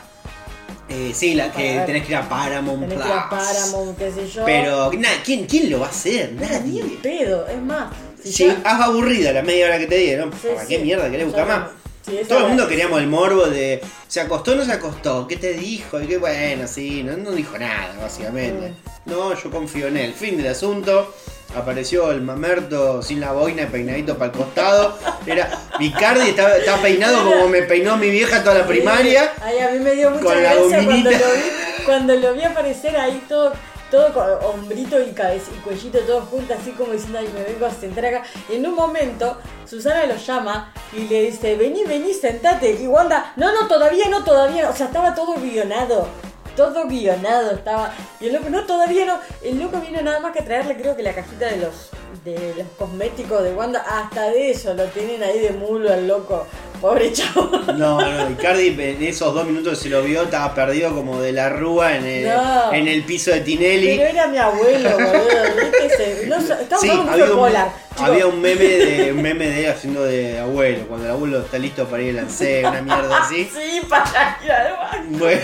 Eh, 0.94 1.12
sí, 1.16 1.34
la 1.36 1.52
que 1.52 1.76
ver. 1.78 1.86
tenés 1.86 2.04
que 2.06 2.12
ir 2.12 2.16
a 2.18 2.28
Paramount 2.28 2.82
Tenés 2.82 2.96
Plus. 2.96 3.04
que 3.06 3.10
ir 3.12 3.18
a 3.18 3.30
Paramount, 3.30 3.98
qué 3.98 4.12
sé 4.12 4.28
yo. 4.30 4.46
Pero, 4.46 4.92
na- 4.94 5.08
¿quién, 5.24 5.46
¿quién 5.46 5.70
lo 5.72 5.80
va 5.80 5.88
a 5.88 5.90
hacer? 5.90 6.34
Ni 6.34 6.42
Nadie. 6.48 6.82
en 6.82 6.98
pedo, 6.98 7.48
es 7.48 7.58
más. 7.62 7.94
Si 8.24 8.32
Sí, 8.34 8.46
ya- 8.48 8.62
haz 8.64 8.82
aburrida 8.82 9.32
la 9.34 9.42
media 9.42 9.66
hora 9.68 9.80
que 9.80 9.88
te 9.88 9.98
dieron. 9.98 10.32
Sí, 10.34 10.48
¿Para 10.54 10.62
sí. 10.62 10.68
qué 10.68 10.80
mierda 10.80 11.10
querés 11.10 11.26
buscar 11.26 11.48
más? 11.48 11.70
Sí, 12.12 12.28
Todo 12.28 12.40
el 12.40 12.48
mundo 12.48 12.68
queríamos 12.68 13.00
el 13.00 13.08
morbo 13.08 13.46
de 13.46 13.82
¿se 14.08 14.20
acostó 14.20 14.52
o 14.52 14.56
no 14.56 14.66
se 14.66 14.74
acostó? 14.74 15.26
¿Qué 15.28 15.38
te 15.38 15.54
dijo? 15.54 16.02
Y 16.02 16.08
qué 16.08 16.18
bueno, 16.18 16.68
sí, 16.68 17.04
no, 17.04 17.16
no 17.16 17.32
dijo 17.32 17.58
nada, 17.58 17.96
básicamente. 18.02 18.74
Mm. 19.06 19.10
No, 19.12 19.34
yo 19.42 19.50
confío 19.50 19.88
en 19.88 19.96
él. 19.98 20.14
Fin 20.14 20.36
del 20.38 20.48
asunto. 20.48 21.16
Apareció 21.56 22.12
el 22.12 22.22
mamerto 22.22 23.02
sin 23.02 23.20
la 23.20 23.32
boina 23.32 23.64
y 23.64 23.66
peinadito 23.68 24.18
para 24.18 24.32
el 24.32 24.38
costado. 24.38 24.98
Era 25.26 25.50
Vicardi, 25.80 26.30
estaba, 26.30 26.58
estaba 26.58 26.82
peinado 26.82 27.24
como 27.24 27.48
me 27.48 27.62
peinó 27.64 27.98
mi 27.98 28.10
vieja 28.10 28.44
toda 28.44 28.60
la 28.60 28.68
primaria. 28.68 29.34
Ay, 29.42 29.60
a 29.60 29.70
mí 29.72 29.80
me 29.80 29.94
dio 29.96 30.12
mucha 30.12 30.24
Con 30.24 30.36
la 30.36 30.54
gracia 30.54 30.62
cuando 30.70 30.86
gominita. 30.86 31.12
lo, 31.12 31.34
vi, 31.34 31.84
cuando 31.86 32.16
lo 32.16 32.34
vi 32.34 32.44
aparecer 32.44 32.96
ahí 32.98 33.22
todo, 33.28 33.54
todo 33.92 34.14
con 34.14 34.26
hombrito 34.46 35.00
y 35.00 35.12
y 35.12 35.60
cuellito 35.64 36.00
todo 36.00 36.22
junto, 36.22 36.54
así 36.54 36.72
como 36.72 36.94
diciendo, 36.94 37.20
ay, 37.20 37.30
me 37.34 37.44
vengo 37.44 37.66
a 37.66 37.72
sentar 37.72 38.06
acá. 38.06 38.24
Y 38.50 38.56
en 38.56 38.66
un 38.66 38.74
momento, 38.74 39.38
Susana 39.66 40.06
lo 40.06 40.16
llama 40.16 40.74
y 40.94 41.02
le 41.08 41.24
dice, 41.24 41.56
vení, 41.58 41.84
vení, 41.84 42.14
sentate. 42.14 42.72
Y 42.82 42.88
Wanda, 42.88 43.34
no, 43.36 43.52
no, 43.54 43.68
todavía 43.68 44.08
no, 44.08 44.24
todavía 44.24 44.64
no. 44.64 44.70
O 44.70 44.74
sea, 44.74 44.88
estaba 44.88 45.14
todo 45.14 45.36
guionado. 45.36 46.08
Todo 46.56 46.88
guionado 46.88 47.52
estaba. 47.52 47.94
Y 48.20 48.28
el 48.28 48.34
loco, 48.34 48.50
no, 48.50 48.66
todavía 48.66 49.06
no. 49.06 49.20
El 49.44 49.60
loco 49.60 49.80
vino 49.82 50.02
nada 50.02 50.22
más 50.22 50.34
que 50.34 50.42
traerle, 50.42 50.78
creo 50.78 50.96
que 50.96 51.04
la 51.04 51.14
cajita 51.14 51.48
de 51.48 51.58
los, 51.58 51.90
de 52.26 52.54
los 52.58 52.68
cosméticos 52.78 53.44
de 53.44 53.54
Wanda. 53.54 53.80
Hasta 53.88 54.30
de 54.30 54.52
eso 54.52 54.74
lo 54.74 54.86
tienen 54.86 55.24
ahí 55.24 55.40
de 55.40 55.52
mulo 55.52 55.92
al 55.92 56.08
loco. 56.08 56.46
Pobre 56.80 57.12
chavo. 57.14 57.50
No, 57.78 58.00
no, 58.02 58.30
Icardi 58.32 58.76
en 58.80 59.04
esos 59.04 59.34
dos 59.34 59.46
minutos 59.46 59.78
se 59.80 59.90
lo 59.90 60.02
vio, 60.02 60.24
estaba 60.24 60.54
perdido 60.56 60.94
como 60.96 61.22
de 61.22 61.32
la 61.32 61.50
rúa 61.50 61.96
en 61.96 62.06
el, 62.06 62.28
No. 62.28 62.74
en 62.74 62.88
el 62.88 63.04
piso 63.04 63.32
de 63.32 63.42
Tinelli. 63.42 63.98
Pero 63.98 64.10
era 64.10 64.28
mi 64.28 64.38
abuelo, 64.38 64.90
boludo. 64.94 66.28
No, 66.28 66.38
estamos 66.38 66.82
Sí, 66.82 66.90
había 66.90 67.26
un, 67.26 67.32
polar. 67.38 67.72
había 67.98 68.26
un 68.28 68.42
meme 68.42 68.64
de 68.64 69.12
un 69.14 69.22
meme 69.22 69.48
de 69.48 69.66
él 69.66 69.70
haciendo 69.72 70.04
de 70.04 70.40
abuelo, 70.40 70.88
cuando 70.88 71.06
el 71.06 71.12
abuelo 71.12 71.40
está 71.42 71.60
listo 71.60 71.86
para 71.88 72.02
ir 72.02 72.10
al 72.18 72.26
lancé, 72.26 72.62
una 72.66 72.82
mierda 72.82 73.18
así. 73.24 73.46
Sí, 73.54 73.82
para 73.88 74.38
ir 74.44 74.52
al 74.52 74.74
baño. 74.74 75.18
Bueno. 75.20 75.42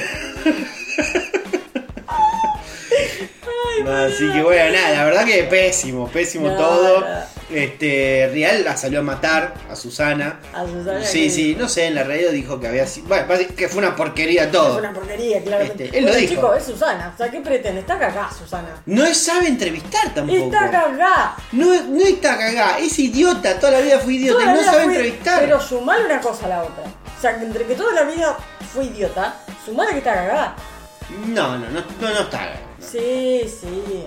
Así 3.88 4.32
que 4.34 4.42
bueno, 4.44 4.72
nada, 4.74 4.92
la 4.92 5.06
verdad 5.06 5.26
que 5.26 5.44
pésimo, 5.44 6.08
pésimo 6.10 6.50
todo. 6.56 7.06
Este, 7.50 8.30
Real 8.34 8.66
la 8.66 8.76
salió 8.76 9.00
a 9.00 9.04
matar 9.04 9.54
a 9.72 9.76
Susana. 9.76 10.42
A 10.54 10.66
Susana. 10.66 11.02
Sí, 11.06 11.24
que- 11.26 11.30
sí, 11.30 11.56
no 11.58 11.70
sé, 11.70 11.86
en 11.86 11.96
la 11.96 12.04
radio 12.04 12.32
dijo 12.32 12.60
que 12.60 12.68
había 12.68 12.86
sido. 12.86 13.08
Bueno, 13.08 13.26
que 13.56 13.70
fue 13.70 13.78
una 13.80 13.96
porquería 13.96 14.52
todo. 14.52 14.80
una 14.80 14.92
porquería, 14.92 15.42
claramente. 15.42 15.86
Este, 15.86 15.98
él 16.00 16.06
lo 16.06 16.14
dijo. 16.16 16.34
chico, 16.34 16.54
es 16.56 16.66
Susana. 16.66 17.12
O 17.14 17.18
sea, 17.18 17.32
¿qué 17.32 17.40
pretende? 17.40 17.80
Está 17.82 17.98
cagá, 17.98 18.30
Susana. 18.38 18.68
No 18.86 19.14
sabe 19.14 19.48
entrevistar 19.48 20.14
tampoco. 20.14 20.38
Está 20.38 20.70
cagá. 20.70 21.36
No, 21.54 21.84
no 21.84 22.02
está 22.04 22.38
cagada, 22.38 22.80
es 22.80 23.00
idiota, 23.00 23.58
toda 23.60 23.74
la 23.74 23.80
vida 23.80 24.00
fue 24.00 24.16
idiota 24.16 24.40
Toda 24.42 24.54
y 24.54 24.58
no 24.58 24.64
sabe 24.64 24.84
fue- 24.84 24.94
entrevistar. 24.96 25.40
Pero 25.40 25.62
sumale 25.62 26.06
una 26.06 26.20
cosa 26.20 26.46
a 26.48 26.50
la 26.50 26.64
otra. 26.64 26.84
O 27.18 27.22
sea, 27.22 27.38
que 27.40 27.46
entre 27.46 27.66
que 27.66 27.76
toda 27.76 27.94
la 27.94 28.04
vida 28.04 28.38
fue 28.74 28.86
idiota, 28.86 29.38
sumale 29.66 29.92
que 29.94 29.98
está 30.00 30.14
cagá. 30.16 30.56
No, 31.28 31.58
no, 31.58 31.70
no, 31.70 31.80
no, 31.80 32.10
no 32.12 32.20
está 32.20 32.38
cagada. 32.40 32.60
Sí, 32.92 33.42
sí. 33.48 34.04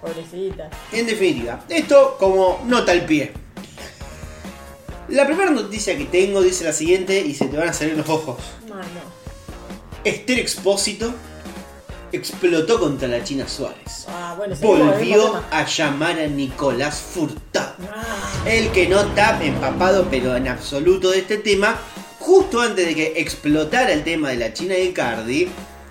Pobrecita. 0.00 0.70
En 0.92 1.06
definitiva, 1.06 1.64
esto 1.68 2.16
como 2.18 2.62
nota 2.66 2.92
al 2.92 3.04
pie. 3.04 3.32
La 5.08 5.26
primera 5.26 5.50
noticia 5.50 5.96
que 5.98 6.04
tengo 6.04 6.40
dice 6.42 6.64
la 6.64 6.72
siguiente 6.72 7.20
y 7.20 7.34
se 7.34 7.46
te 7.46 7.56
van 7.56 7.68
a 7.68 7.72
salir 7.72 7.96
los 7.96 8.08
ojos. 8.08 8.38
Mano. 8.68 8.84
Esther 10.04 10.38
Expósito 10.38 11.12
explotó 12.12 12.80
contra 12.80 13.08
la 13.08 13.22
China 13.22 13.46
Suárez. 13.48 14.06
Ah, 14.08 14.34
bueno, 14.36 14.56
Volvió 14.60 15.42
a 15.50 15.64
llamar 15.66 16.18
a 16.18 16.26
Nicolás 16.26 16.98
Furtado. 17.00 17.74
Ah, 17.92 18.04
El 18.46 18.70
que 18.70 18.88
no 18.88 19.00
está 19.00 19.42
empapado 19.44 20.06
pero 20.10 20.36
en 20.36 20.48
absoluto 20.48 21.10
de 21.10 21.18
este 21.18 21.38
tema, 21.38 21.76
justo 22.18 22.60
antes 22.60 22.86
de 22.86 22.94
que 22.94 23.12
explotara 23.16 23.92
el 23.92 24.04
tema 24.04 24.30
de 24.30 24.36
la 24.36 24.52
China 24.52 24.76
y 24.78 24.92
Cardi, 24.92 25.48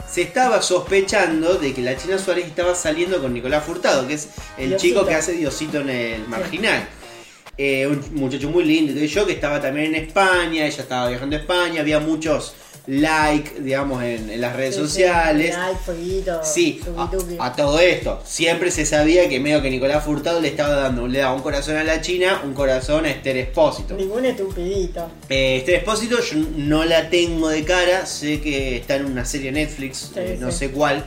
se 0.09 0.23
estaba 0.23 0.61
sospechando 0.61 1.55
de 1.55 1.73
que 1.73 1.81
la 1.81 1.95
China 1.95 2.17
Suárez 2.17 2.47
estaba 2.47 2.73
saliendo 2.73 3.21
con 3.21 3.33
Nicolás 3.33 3.63
Furtado, 3.63 4.07
que 4.07 4.15
es 4.15 4.29
el 4.57 4.69
Diosito. 4.69 4.81
chico 4.81 5.05
que 5.05 5.15
hace 5.15 5.33
Diosito 5.33 5.81
en 5.81 5.89
el 5.89 6.27
marginal. 6.27 6.87
Eh, 7.57 7.85
un 7.85 8.15
muchacho 8.15 8.49
muy 8.49 8.63
lindo, 8.63 8.97
y 8.97 9.07
yo 9.07 9.25
que 9.25 9.33
estaba 9.33 9.61
también 9.61 9.93
en 9.93 10.05
España, 10.07 10.65
ella 10.65 10.81
estaba 10.81 11.09
viajando 11.09 11.35
a 11.35 11.39
España, 11.39 11.81
había 11.81 11.99
muchos 11.99 12.53
like, 12.89 13.61
digamos, 13.61 14.01
en, 14.03 14.29
en 14.31 14.41
las 14.41 14.55
redes 14.55 14.73
sí, 14.75 14.81
sí. 14.81 14.87
sociales. 14.87 15.55
Like, 15.55 15.79
fueguito. 15.85 16.41
Sí, 16.43 16.81
a, 16.97 17.45
a 17.45 17.55
todo 17.55 17.79
esto, 17.79 18.21
siempre 18.25 18.71
se 18.71 18.85
sabía 18.85 19.29
que 19.29 19.39
medio 19.39 19.61
que 19.61 19.69
Nicolás 19.69 20.03
Furtado 20.03 20.41
le 20.41 20.47
estaba 20.47 20.75
dando, 20.75 21.07
le 21.07 21.19
daba 21.19 21.33
un 21.35 21.41
corazón 21.41 21.77
a 21.77 21.83
la 21.83 22.01
China, 22.01 22.41
un 22.43 22.53
corazón 22.53 23.05
a 23.05 23.11
Esther 23.11 23.37
Espósito. 23.37 23.93
Ningún 23.93 24.25
estupidito. 24.25 25.09
Eh, 25.29 25.57
Esther 25.57 25.75
Espósito 25.75 26.17
yo 26.21 26.37
no 26.57 26.83
la 26.85 27.09
tengo 27.09 27.49
de 27.49 27.63
cara, 27.63 28.05
sé 28.07 28.41
que 28.41 28.77
está 28.77 28.95
en 28.95 29.05
una 29.05 29.23
serie 29.25 29.51
Netflix, 29.51 30.11
Sí, 30.13 30.19
eh, 30.19 30.37
no 30.39 30.51
sé 30.51 30.71
cuál, 30.71 31.05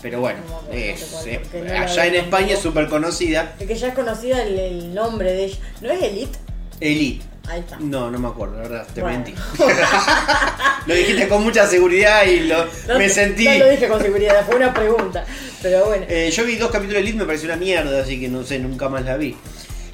pero 0.00 0.20
bueno, 0.20 0.38
No, 0.48 0.62
no 0.62 0.72
es- 0.72 1.00
sé 1.00 1.40
cuál, 1.50 1.68
allá 1.68 2.06
en 2.06 2.14
España 2.14 2.54
es 2.54 2.60
súper 2.60 2.88
conocida, 2.88 3.56
Es 3.58 3.66
que 3.66 3.74
ya 3.74 3.88
es 3.88 3.94
conocida 3.94 4.42
el, 4.44 4.56
el 4.58 4.94
nombre 4.94 5.32
de 5.32 5.44
ella. 5.46 5.56
¿No 5.80 5.90
es 5.90 6.00
Elite? 6.02 6.38
Elite. 6.80 7.24
Ahí 7.48 7.60
está. 7.60 7.78
No, 7.80 8.10
no 8.10 8.18
me 8.18 8.28
acuerdo, 8.28 8.56
la 8.56 8.62
verdad, 8.62 8.86
te 8.94 9.00
Bueno. 9.00 9.18
mentí. 9.18 9.34
lo 10.86 10.94
dijiste 10.94 11.28
con 11.28 11.42
mucha 11.42 11.66
seguridad 11.66 12.24
y 12.24 12.40
lo, 12.40 12.66
No, 12.86 12.98
me 12.98 13.08
sentí... 13.08 13.46
No 13.46 13.58
lo 13.58 13.70
dije 13.70 13.88
con 13.88 14.00
seguridad, 14.00 14.44
fue 14.44 14.56
una 14.56 14.74
pregunta. 14.74 15.24
Pero 15.62 15.86
bueno. 15.86 16.04
Eh, 16.08 16.30
yo 16.30 16.44
vi 16.44 16.56
dos 16.56 16.70
capítulos 16.70 16.96
de 16.96 17.00
Elite, 17.00 17.18
me 17.18 17.24
pareció 17.24 17.48
una 17.48 17.56
mierda, 17.56 18.02
así 18.02 18.20
que 18.20 18.28
no 18.28 18.44
sé, 18.44 18.58
nunca 18.58 18.88
más 18.88 19.04
la 19.04 19.16
vi. 19.16 19.34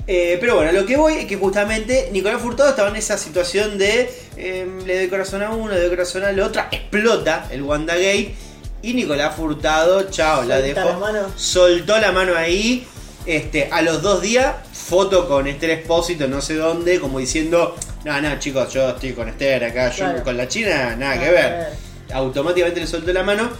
Eh, 0.06 0.36
pero 0.40 0.56
bueno, 0.56 0.72
lo 0.72 0.84
que 0.84 0.96
voy 0.96 1.14
es 1.14 1.26
que 1.26 1.36
justamente 1.36 2.10
Nicolás 2.12 2.42
Furtado 2.42 2.68
estaba 2.70 2.90
en 2.90 2.96
esa 2.96 3.16
situación 3.16 3.78
de 3.78 4.10
eh, 4.36 4.66
le 4.84 4.98
doy 4.98 5.08
corazón 5.08 5.42
a 5.42 5.50
uno, 5.50 5.72
le 5.72 5.80
doy 5.80 5.88
corazón 5.90 6.24
al 6.24 6.38
otro, 6.40 6.62
explota 6.70 7.46
el 7.50 7.62
WandaGate 7.62 8.34
y 8.82 8.92
Nicolás 8.92 9.34
Furtado, 9.34 10.10
chao, 10.10 10.42
la 10.42 10.60
dejó, 10.60 10.80
la 10.80 11.28
soltó 11.36 11.98
la 11.98 12.12
mano 12.12 12.36
ahí. 12.36 12.86
Este, 13.26 13.68
a 13.72 13.80
los 13.82 14.02
dos 14.02 14.20
días, 14.20 14.54
foto 14.72 15.26
con 15.28 15.46
Esther 15.46 15.70
Espósito, 15.70 16.28
no 16.28 16.42
sé 16.42 16.56
dónde, 16.56 17.00
como 17.00 17.18
diciendo, 17.18 17.74
no, 18.04 18.20
no, 18.20 18.38
chicos, 18.38 18.72
yo 18.72 18.90
estoy 18.90 19.12
con 19.12 19.28
Esther 19.28 19.64
acá, 19.64 19.90
yo 19.90 20.22
con 20.22 20.36
la 20.36 20.46
China, 20.46 20.94
nada 20.96 21.18
que 21.18 21.30
ver 21.30 21.84
automáticamente 22.12 22.80
le 22.80 22.86
soltó 22.86 23.12
la 23.12 23.22
mano 23.22 23.50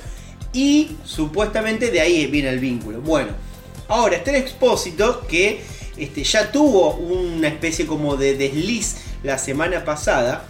y 0.53 0.97
supuestamente 1.05 1.91
de 1.91 2.01
ahí 2.01 2.27
viene 2.27 2.49
el 2.49 2.61
vínculo. 2.61 3.01
Bueno, 3.01 3.33
ahora 3.89 4.17
está 4.17 4.31
el 4.31 4.37
expósito 4.37 5.27
que 5.27 5.63
este, 5.97 6.25
ya 6.25 6.51
tuvo 6.51 6.95
una 6.95 7.49
especie 7.49 7.87
como 7.87 8.17
de 8.17 8.37
desliz 8.37 8.97
la 9.23 9.39
semana 9.39 9.85
pasada. 9.85 10.45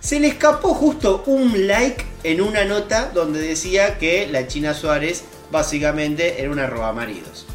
Se 0.00 0.18
le 0.18 0.28
escapó 0.28 0.74
justo 0.74 1.22
un 1.26 1.66
like 1.66 2.04
en 2.24 2.40
una 2.40 2.64
nota 2.64 3.10
donde 3.12 3.40
decía 3.40 3.98
que 3.98 4.26
la 4.26 4.46
China 4.46 4.72
Suárez 4.72 5.24
básicamente 5.50 6.40
era 6.40 6.50
una 6.50 6.66
roba 6.66 6.92
maridos. 6.92 7.46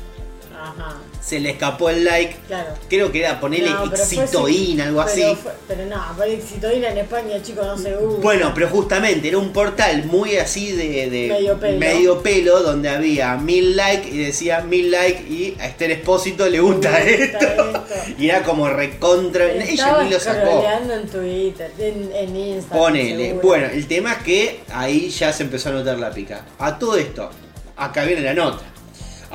Ajá, 0.53 0.97
se 1.25 1.39
le 1.39 1.49
escapó 1.49 1.89
el 1.89 2.03
like. 2.03 2.35
claro. 2.47 2.69
Creo 2.87 3.11
que 3.11 3.21
era 3.21 3.39
ponerle 3.39 3.71
No, 3.71 3.87
fue 3.89 3.95
exitoína, 3.99 4.83
así. 4.83 4.89
algo 4.89 5.05
Pero 5.05 5.27
así. 5.31 5.35
fue- 5.41 5.51
Pero 5.67 5.85
no, 5.87 6.03
pero 6.15 6.31
exitoína 6.31 6.89
en 6.89 6.97
España, 6.99 7.41
chicos, 7.41 7.65
no 7.65 7.77
se 7.79 7.97
usa. 7.97 8.19
Bueno, 8.21 8.51
pero 8.53 8.69
justamente 8.69 9.27
era 9.27 9.39
un 9.39 9.51
portal 9.51 10.03
muy 10.05 10.35
así 10.37 10.71
de, 10.73 11.09
de 11.09 11.27
Medio 11.29 11.59
pelo. 11.59 11.79
medio 11.79 12.21
pelo, 12.21 12.61
donde 12.61 12.89
había 12.89 13.35
mil 13.37 13.75
likes 13.75 14.07
y 14.07 14.19
decía 14.19 14.61
mil 14.61 14.91
likes 14.91 15.23
y 15.27 15.57
a 15.59 15.65
Esther 15.65 15.89
Espósito 15.91 16.47
le 16.47 16.59
gusta, 16.59 16.99
esto. 17.01 17.37
esto. 17.39 17.83
Y 18.19 18.29
era 18.29 18.43
como 18.43 18.69
recontra. 18.69 19.51
Ella 19.51 20.03
ni 20.03 20.11
lo 20.11 20.19
sacó. 20.19 20.63
en 20.91 21.07
Twitter, 21.07 21.71
en, 21.79 22.11
en 22.15 22.35
Instagram. 22.35 22.79
Ponele. 22.85 23.25
seguro. 23.29 23.47
Bueno, 23.47 23.65
el 23.73 23.87
tema 23.87 24.11
es 24.13 24.17
que 24.19 24.59
ahí 24.71 25.09
ya 25.09 25.33
se 25.33 25.41
empezó 25.43 25.69
a 25.69 25.71
notar 25.71 25.97
la 25.97 26.11
pica. 26.11 26.45
A 26.59 26.77
todo 26.77 26.97
esto, 26.97 27.31
acá 27.77 28.03
viene 28.03 28.21
la 28.21 28.33
nota. 28.35 28.63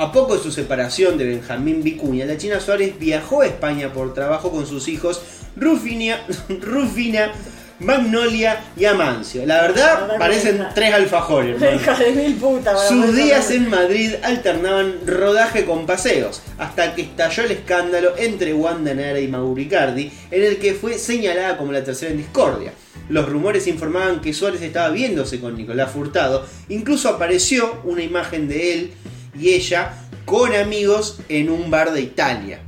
A 0.00 0.10
poco 0.12 0.34
de 0.34 0.42
su 0.42 0.50
separación 0.50 1.18
de 1.18 1.26
Benjamín 1.26 1.82
Vicuña, 1.82 2.24
la 2.24 2.38
China 2.38 2.58
Suárez 2.58 2.98
viajó 2.98 3.42
a 3.42 3.46
España 3.46 3.92
por 3.92 4.14
trabajo 4.14 4.50
con 4.50 4.66
sus 4.66 4.88
hijos 4.88 5.20
Rufina, 5.56 6.18
Rufina 6.48 7.32
Magnolia 7.80 8.64
y 8.78 8.86
Amancio. 8.86 9.44
La 9.44 9.60
verdad, 9.60 10.16
parecen 10.18 10.56
hija- 10.56 10.72
tres 10.74 10.94
alfajores. 10.94 11.60
hermano. 11.60 11.76
Hija 11.82 11.98
de 11.98 12.12
mil 12.12 12.34
putas. 12.36 12.74
para 12.76 12.88
Sus 12.88 13.14
días 13.14 13.50
en 13.50 13.68
Madrid 13.68 14.14
alternaban 14.22 14.94
rodaje 15.06 15.66
con 15.66 15.84
paseos, 15.84 16.40
hasta 16.56 16.94
que 16.94 17.02
estalló 17.02 17.42
el 17.44 17.50
escándalo 17.50 18.14
entre 18.16 18.54
Wanda 18.54 18.94
Nara 18.94 19.20
y 19.20 19.28
Mauricardi, 19.28 20.10
en 20.30 20.42
el 20.44 20.56
que 20.56 20.72
fue 20.72 20.96
señalada 20.98 21.58
como 21.58 21.72
la 21.72 21.84
tercera 21.84 22.10
en 22.10 22.16
discordia. 22.16 22.72
Los 23.10 23.28
rumores 23.28 23.66
informaban 23.66 24.22
que 24.22 24.32
Suárez 24.32 24.62
estaba 24.62 24.88
viéndose 24.88 25.40
con 25.40 25.56
Nicolás 25.58 25.90
Furtado, 25.90 26.46
incluso 26.70 27.10
apareció 27.10 27.80
una 27.84 28.02
imagen 28.02 28.48
de 28.48 28.72
él 28.72 28.92
y 29.38 29.50
ella 29.50 29.94
con 30.24 30.54
amigos 30.54 31.18
en 31.28 31.50
un 31.50 31.70
bar 31.70 31.92
de 31.92 32.00
Italia. 32.02 32.60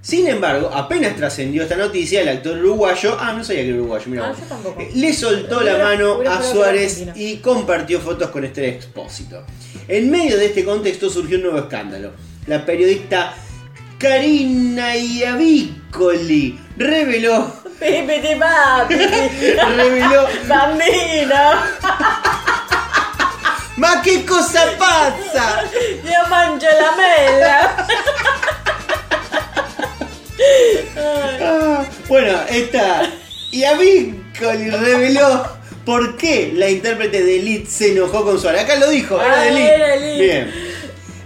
Sin 0.00 0.28
embargo, 0.28 0.70
apenas 0.72 1.16
trascendió 1.16 1.64
esta 1.64 1.74
noticia, 1.76 2.20
el 2.22 2.28
actor 2.28 2.56
uruguayo, 2.58 3.16
ah, 3.18 3.32
no 3.32 3.42
sabía 3.42 3.62
que 3.62 3.70
era 3.70 3.78
uruguayo, 3.78 4.04
mira, 4.06 4.32
Ah, 4.32 4.72
le 4.94 5.12
soltó 5.12 5.62
la 5.62 5.78
mano 5.78 6.20
a 6.28 6.40
Suárez 6.42 7.06
y 7.16 7.38
compartió 7.38 8.00
fotos 8.00 8.30
con 8.30 8.44
este 8.44 8.68
expósito. 8.68 9.44
En 9.88 10.08
medio 10.10 10.36
de 10.36 10.46
este 10.46 10.64
contexto 10.64 11.10
surgió 11.10 11.38
un 11.38 11.42
nuevo 11.42 11.58
escándalo. 11.58 12.12
La 12.46 12.64
periodista 12.64 13.34
Karina 13.98 14.96
Iavicoli 14.96 16.56
reveló, 16.76 17.52
Pipiti 17.80 18.36
papi. 18.38 18.94
reveló, 19.76 20.26
Bambino. 20.46 21.36
¡Ma 23.76 24.00
qué 24.02 24.24
cosa 24.24 24.62
pasa! 24.78 25.62
Yo 26.04 26.28
mancho 26.30 26.66
la 26.66 26.96
mela. 26.96 27.86
Ah, 30.98 31.84
bueno, 32.08 32.38
esta 32.48 33.02
Iavicoli 33.52 34.70
reveló 34.70 35.46
por 35.84 36.16
qué 36.16 36.52
la 36.54 36.68
intérprete 36.68 37.22
de 37.22 37.38
Elite 37.38 37.70
se 37.70 37.92
enojó 37.92 38.24
con 38.24 38.40
Suárez. 38.40 38.62
Acá 38.64 38.76
lo 38.76 38.88
dijo, 38.90 39.20
era 39.20 39.34
Ah, 39.40 39.42
de 39.42 39.48
Elite. 39.48 39.74
era 39.74 39.94
Elite. 39.94 40.22
Bien. 40.24 40.54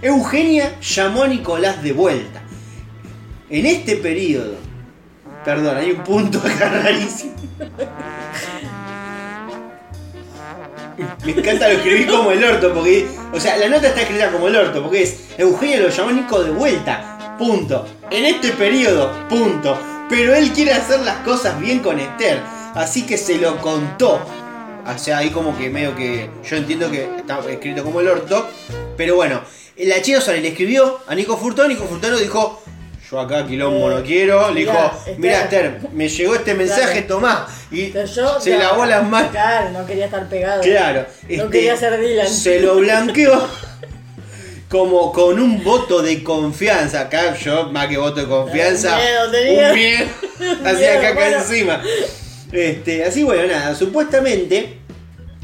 Eugenia 0.01 0.75
llamó 0.81 1.23
a 1.23 1.27
Nicolás 1.27 1.81
de 1.83 1.93
vuelta. 1.93 2.41
En 3.49 3.65
este 3.65 3.97
periodo, 3.97 4.55
perdón, 5.45 5.77
hay 5.77 5.91
un 5.91 6.03
punto 6.03 6.39
acá 6.39 6.69
rarísimo. 6.83 7.33
Me 11.25 11.31
encanta 11.31 11.67
lo 11.67 11.75
escribí 11.75 12.05
como 12.05 12.31
el 12.31 12.43
orto, 12.43 12.73
porque. 12.73 13.07
O 13.33 13.39
sea, 13.39 13.57
la 13.57 13.67
nota 13.69 13.87
está 13.87 14.01
escrita 14.01 14.31
como 14.31 14.47
el 14.47 14.55
orto, 14.55 14.81
porque 14.81 15.03
es. 15.03 15.17
Eugenia 15.37 15.79
lo 15.79 15.89
llamó 15.89 16.11
Nico 16.11 16.43
de 16.43 16.51
vuelta. 16.51 17.35
Punto. 17.37 17.87
En 18.09 18.25
este 18.25 18.51
periodo. 18.51 19.11
Punto. 19.29 19.77
Pero 20.09 20.35
él 20.35 20.51
quiere 20.51 20.73
hacer 20.73 20.99
las 21.01 21.17
cosas 21.17 21.59
bien 21.59 21.79
con 21.79 21.99
Esther. 21.99 22.41
Así 22.75 23.05
que 23.05 23.17
se 23.17 23.37
lo 23.37 23.57
contó. 23.57 24.21
O 24.85 24.97
sea, 24.97 25.19
ahí 25.19 25.29
como 25.29 25.57
que 25.57 25.69
medio 25.69 25.95
que. 25.95 26.29
Yo 26.49 26.55
entiendo 26.57 26.89
que 26.91 27.09
está 27.17 27.39
escrito 27.49 27.83
como 27.83 28.01
el 28.01 28.07
orto. 28.07 28.47
Pero 28.97 29.15
bueno. 29.15 29.41
La 29.77 30.03
Suárez 30.03 30.43
le 30.43 30.49
escribió 30.49 30.99
a 31.07 31.15
Nico 31.15 31.37
Furtado. 31.37 31.67
Nico 31.67 31.85
Furtado 31.85 32.17
dijo. 32.17 32.61
Yo 33.11 33.19
acá 33.19 33.45
quilombo 33.45 33.89
no 33.89 34.01
quiero. 34.03 34.51
Le 34.51 34.61
dijo, 34.61 34.91
mira 35.17 35.43
Esther, 35.43 35.81
me 35.91 36.07
llegó 36.07 36.35
este 36.35 36.53
mensaje, 36.53 37.01
tomá. 37.01 37.45
Y 37.69 37.91
yo, 37.91 38.39
se 38.39 38.51
claro, 38.51 38.69
lavó 38.69 38.85
las 38.85 39.05
manos. 39.05 39.31
Claro, 39.31 39.71
no 39.71 39.85
quería 39.85 40.05
estar 40.05 40.29
pegado. 40.29 40.61
Claro. 40.61 41.05
No 41.23 41.27
este, 41.27 41.49
quería 41.49 41.75
ser 41.75 41.99
Dylan. 41.99 42.29
Se 42.29 42.61
lo 42.61 42.75
blanqueó 42.77 43.49
como 44.69 45.11
con 45.11 45.39
un 45.41 45.61
voto 45.61 46.01
de 46.01 46.23
confianza. 46.23 47.01
Acá 47.01 47.35
yo, 47.35 47.69
más 47.69 47.87
que 47.87 47.97
voto 47.97 48.21
de 48.21 48.27
confianza, 48.27 48.95
miedo 48.95 49.31
tenía. 49.31 49.69
un 49.69 49.75
miedo 49.75 50.05
miedo, 50.39 50.99
acá, 50.99 51.09
acá 51.09 51.13
bueno. 51.13 51.37
encima. 51.37 51.81
Este, 52.53 53.03
así 53.03 53.23
bueno, 53.23 53.45
nada, 53.47 53.75
supuestamente 53.75 54.77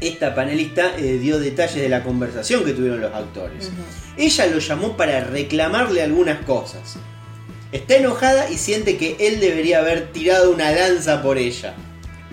esta 0.00 0.34
panelista 0.34 0.92
eh, 0.96 1.18
dio 1.20 1.38
detalles 1.38 1.82
de 1.82 1.88
la 1.88 2.02
conversación 2.02 2.64
que 2.64 2.72
tuvieron 2.72 3.02
los 3.02 3.12
actores. 3.12 3.70
Ella 4.16 4.46
lo 4.46 4.58
llamó 4.58 4.96
para 4.96 5.20
reclamarle 5.20 6.02
algunas 6.02 6.38
cosas. 6.46 6.96
Está 7.72 7.96
enojada 7.96 8.48
y 8.50 8.56
siente 8.56 8.96
que 8.96 9.16
él 9.20 9.40
debería 9.40 9.80
haber 9.80 10.10
tirado 10.12 10.50
una 10.50 10.70
lanza 10.72 11.22
por 11.22 11.36
ella. 11.38 11.74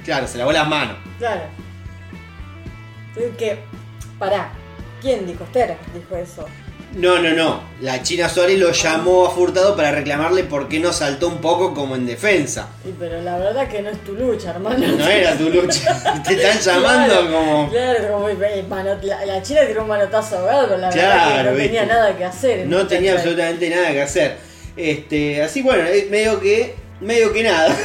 Claro, 0.05 0.27
se 0.27 0.37
lavó 0.37 0.51
las 0.51 0.67
manos. 0.67 0.95
Claro. 1.17 1.41
Entonces, 3.09 3.37
que, 3.37 3.57
pará, 4.19 4.51
¿quién 5.01 5.25
dijo? 5.27 5.43
Esther 5.43 5.75
dijo 5.93 6.15
eso. 6.15 6.45
No, 6.93 7.19
no, 7.19 7.31
no. 7.31 7.61
La 7.81 8.01
China 8.03 8.29
Suárez 8.29 8.57
lo 8.57 8.71
llamó 8.71 9.25
a 9.27 9.31
Furtado 9.31 9.75
para 9.75 9.91
reclamarle 9.91 10.45
por 10.45 10.69
qué 10.69 10.79
no 10.79 10.93
saltó 10.93 11.27
un 11.27 11.39
poco 11.39 11.73
como 11.73 11.95
en 11.97 12.05
defensa. 12.05 12.69
Sí, 12.85 12.95
pero 12.97 13.21
la 13.21 13.37
verdad 13.37 13.67
que 13.67 13.81
no 13.81 13.89
es 13.89 14.01
tu 14.05 14.13
lucha, 14.13 14.51
hermano. 14.51 14.77
No 14.87 15.05
era 15.05 15.37
tu 15.37 15.49
lucha. 15.49 16.21
Te 16.25 16.35
están 16.35 16.57
llamando 16.81 17.13
Claro, 17.15 17.31
como. 17.33 17.69
Claro, 17.69 18.07
como 18.13 18.29
eh, 18.29 18.65
mano- 18.69 18.97
la, 19.01 19.25
la 19.25 19.41
china 19.41 19.61
tiró 19.67 19.81
un 19.81 19.89
manotazo 19.89 20.37
ahogado, 20.37 20.77
la 20.77 20.89
verdad 20.89 20.91
Claro, 20.93 21.43
que 21.49 21.57
no 21.57 21.63
tenía 21.65 21.85
nada 21.85 22.15
que 22.17 22.23
hacer. 22.25 22.65
No 22.67 22.87
tenía 22.87 23.13
absolutamente 23.15 23.69
nada 23.69 23.91
que 23.91 24.01
hacer. 24.01 24.37
Este, 24.77 25.41
así 25.41 25.61
bueno, 25.61 25.83
medio 26.09 26.39
que. 26.39 26.75
medio 27.01 27.31
que 27.31 27.43
nada. 27.43 27.75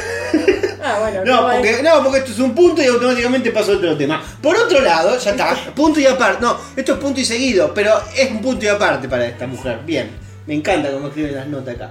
Ah, 0.83 0.99
bueno, 1.01 1.25
No, 1.25 1.43
porque, 1.53 1.83
no, 1.83 2.03
porque 2.03 2.19
esto 2.19 2.33
es 2.33 2.39
un 2.39 2.55
punto 2.55 2.83
y 2.83 2.87
automáticamente 2.87 3.51
pasa 3.51 3.73
a 3.73 3.77
otro 3.77 3.97
tema. 3.97 4.23
Por 4.43 4.57
otro 4.57 4.81
lado, 4.81 5.19
ya 5.19 5.31
está, 5.31 5.55
punto 5.75 6.01
y 6.01 6.07
aparte. 6.07 6.39
No, 6.43 6.57
esto 6.77 6.95
es 6.95 6.99
punto 6.99 7.21
y 7.21 7.25
seguido, 7.25 7.73
pero 7.75 7.93
es 8.17 8.31
un 8.31 8.41
punto 8.41 8.65
y 8.65 8.69
aparte 8.69 9.09
para 9.09 9.27
esta 9.27 9.47
mujer. 9.47 9.81
Bien, 9.87 10.11
me 10.47 10.55
encanta 10.55 10.91
cómo 10.91 11.09
escriben 11.09 11.35
las 11.37 11.47
notas 11.47 11.75
acá. 11.77 11.91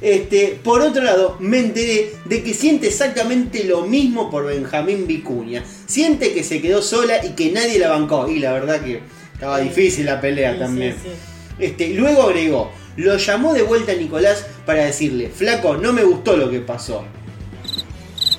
Este, 0.00 0.58
por 0.64 0.80
otro 0.80 1.02
lado, 1.02 1.36
me 1.40 1.58
enteré 1.58 2.12
de 2.24 2.42
que 2.42 2.54
siente 2.54 2.86
exactamente 2.88 3.64
lo 3.64 3.82
mismo 3.82 4.30
por 4.30 4.46
Benjamín 4.46 5.06
Vicuña. 5.06 5.62
Siente 5.86 6.32
que 6.32 6.42
se 6.42 6.62
quedó 6.62 6.80
sola 6.80 7.22
y 7.24 7.30
que 7.30 7.50
nadie 7.52 7.78
la 7.78 7.90
bancó. 7.90 8.26
Y 8.28 8.38
la 8.38 8.52
verdad 8.52 8.80
que 8.80 9.02
estaba 9.34 9.58
difícil 9.58 10.06
la 10.06 10.18
pelea 10.20 10.54
Sí, 10.54 10.58
también. 10.58 10.92
sí, 10.94 11.08
sí. 11.10 11.10
Este, 11.58 11.88
luego 11.90 12.22
agregó, 12.22 12.72
lo 12.96 13.16
llamó 13.16 13.54
de 13.54 13.62
vuelta 13.62 13.92
a 13.92 13.94
Nicolás 13.94 14.46
para 14.66 14.84
decirle, 14.84 15.28
flaco, 15.28 15.76
no 15.76 15.92
me 15.92 16.02
gustó 16.02 16.36
lo 16.36 16.50
que 16.50 16.60
pasó. 16.60 17.04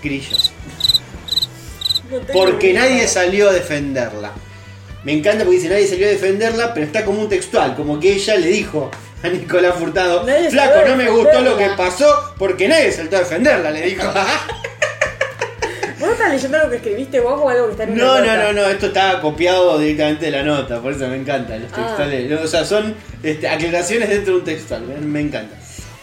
Grillos. 0.04 0.52
No 2.10 2.20
Porque 2.34 2.74
nadie 2.74 3.08
salió 3.08 3.50
a 3.50 3.54
defenderla. 3.54 4.32
Me 5.04 5.14
encanta 5.14 5.44
porque 5.44 5.58
dice 5.58 5.70
nadie 5.70 5.88
salió 5.88 6.08
a 6.08 6.12
defenderla, 6.12 6.74
pero 6.74 6.86
está 6.86 7.06
como 7.06 7.22
un 7.22 7.30
textual, 7.30 7.76
como 7.76 8.00
que 8.00 8.14
ella 8.14 8.36
le 8.36 8.48
dijo 8.48 8.92
a 9.24 9.30
Nicolás 9.30 9.76
Furtado, 9.76 10.24
Nadie 10.26 10.50
flaco, 10.52 10.88
no 10.88 10.96
me 10.96 11.10
gustó 11.10 11.42
lo 11.42 11.58
que 11.58 11.64
defenderla". 11.64 11.78
pasó 11.78 12.34
porque 12.38 12.68
nadie 12.68 12.92
saltó 12.92 13.18
a 13.18 13.20
defenderla, 13.20 13.72
le 13.72 13.82
dijo. 13.82 14.04
¿Vos 16.02 16.12
estás 16.14 16.32
leyendo 16.32 16.58
lo 16.58 16.70
que 16.70 16.76
escribiste 16.78 17.20
vos 17.20 17.40
o 17.42 17.48
algo 17.50 17.66
que 17.68 17.72
está 17.74 17.84
en 17.84 17.92
una 17.94 18.04
No, 18.04 18.14
no, 18.16 18.20
nota? 18.26 18.44
no, 18.44 18.54
no, 18.54 18.66
esto 18.68 18.88
estaba 18.88 19.22
copiado 19.22 19.78
directamente 19.78 20.26
de 20.26 20.32
la 20.32 20.44
nota, 20.44 20.82
por 20.82 20.92
eso 20.94 21.08
me 21.08 21.16
encanta 21.16 21.56
los 21.58 21.72
Ah. 21.72 21.76
textuales. 21.76 22.42
O 22.42 22.48
sea, 22.48 22.66
son 22.66 22.96
este, 23.22 23.48
aclaraciones 23.48 24.10
dentro 24.10 24.34
de 24.34 24.40
un 24.40 24.46
textual, 24.46 24.82
me, 24.82 24.96
me 24.98 25.20
encanta. 25.22 25.56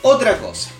Otra 0.02 0.36
cosa, 0.38 0.70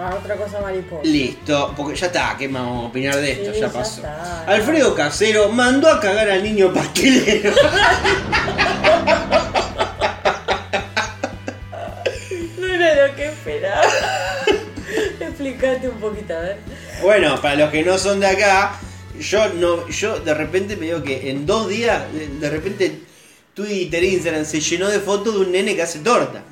Ah, 0.00 0.14
otra 0.22 0.36
cosa 0.36 0.60
mariposa. 0.60 1.02
listo, 1.04 1.74
porque 1.76 1.96
ya 1.98 2.06
está, 2.06 2.36
¿qué 2.38 2.46
más 2.48 2.62
vamos 2.62 2.84
a 2.84 2.88
opinar 2.88 3.16
de 3.16 3.32
esto? 3.32 3.52
Sí, 3.54 3.60
ya 3.60 3.66
ya 3.66 3.72
pasó. 3.72 3.96
está. 3.96 4.44
Alfredo 4.46 4.94
Casero 4.94 5.48
mandó 5.48 5.88
a 5.90 5.98
cagar 5.98 6.28
al 6.30 6.42
niño 6.44 6.72
pastelero. 6.72 7.52
No 12.58 12.66
era 12.66 13.06
lo 13.08 13.14
que 13.16 13.26
esperaba. 13.26 13.82
Explicate 15.20 15.88
un 15.88 15.96
poquito, 16.00 16.34
a 16.36 16.40
ver. 16.40 16.56
Bueno, 17.02 17.40
para 17.40 17.54
los 17.56 17.70
que 17.70 17.82
no 17.82 17.98
son 17.98 18.20
de 18.20 18.26
acá, 18.26 18.78
yo 19.20 19.52
no, 19.54 19.88
yo 19.88 20.20
de 20.20 20.34
repente 20.34 20.76
me 20.76 20.86
digo 20.86 21.02
que 21.02 21.30
en 21.30 21.46
dos 21.46 21.68
días, 21.68 22.02
de, 22.12 22.28
de 22.28 22.50
repente 22.50 23.00
Twitter, 23.54 24.02
Instagram 24.04 24.44
se 24.44 24.60
llenó 24.60 24.88
de 24.88 25.00
fotos 25.00 25.34
de 25.34 25.40
un 25.40 25.52
nene 25.52 25.74
que 25.74 25.82
hace 25.82 25.98
torta. 26.00 26.42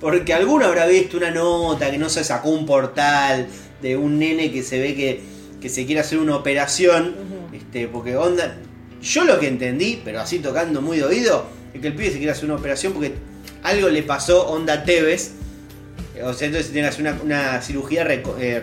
Porque 0.00 0.34
alguno 0.34 0.66
habrá 0.66 0.86
visto 0.86 1.16
una 1.16 1.30
nota 1.30 1.90
que 1.90 1.98
no 1.98 2.08
se 2.08 2.24
sacó 2.24 2.50
un 2.50 2.66
portal 2.66 3.46
de 3.80 3.96
un 3.96 4.18
nene 4.18 4.52
que 4.52 4.62
se 4.62 4.78
ve 4.78 4.94
que, 4.94 5.20
que 5.60 5.68
se 5.68 5.86
quiere 5.86 6.00
hacer 6.00 6.18
una 6.18 6.36
operación. 6.36 7.14
este, 7.52 7.88
porque 7.88 8.16
onda. 8.16 8.56
Yo 9.00 9.24
lo 9.24 9.38
que 9.38 9.48
entendí, 9.48 10.00
pero 10.04 10.20
así 10.20 10.38
tocando 10.38 10.80
muy 10.82 10.96
de 10.98 11.04
oído, 11.04 11.46
es 11.74 11.80
que 11.80 11.88
el 11.88 11.94
pibe 11.94 12.10
se 12.10 12.16
quiere 12.16 12.32
hacer 12.32 12.46
una 12.46 12.54
operación 12.56 12.92
porque 12.94 13.12
algo 13.62 13.88
le 13.88 14.02
pasó 14.02 14.46
onda 14.48 14.82
Tevez. 14.84 15.32
O 16.22 16.32
sea, 16.32 16.46
entonces 16.46 16.72
tiene 16.72 16.88
que 16.88 16.94
hacer 16.94 17.02
una, 17.02 17.22
una 17.22 17.62
cirugía, 17.62 18.04
reco- 18.06 18.36
eh, 18.38 18.62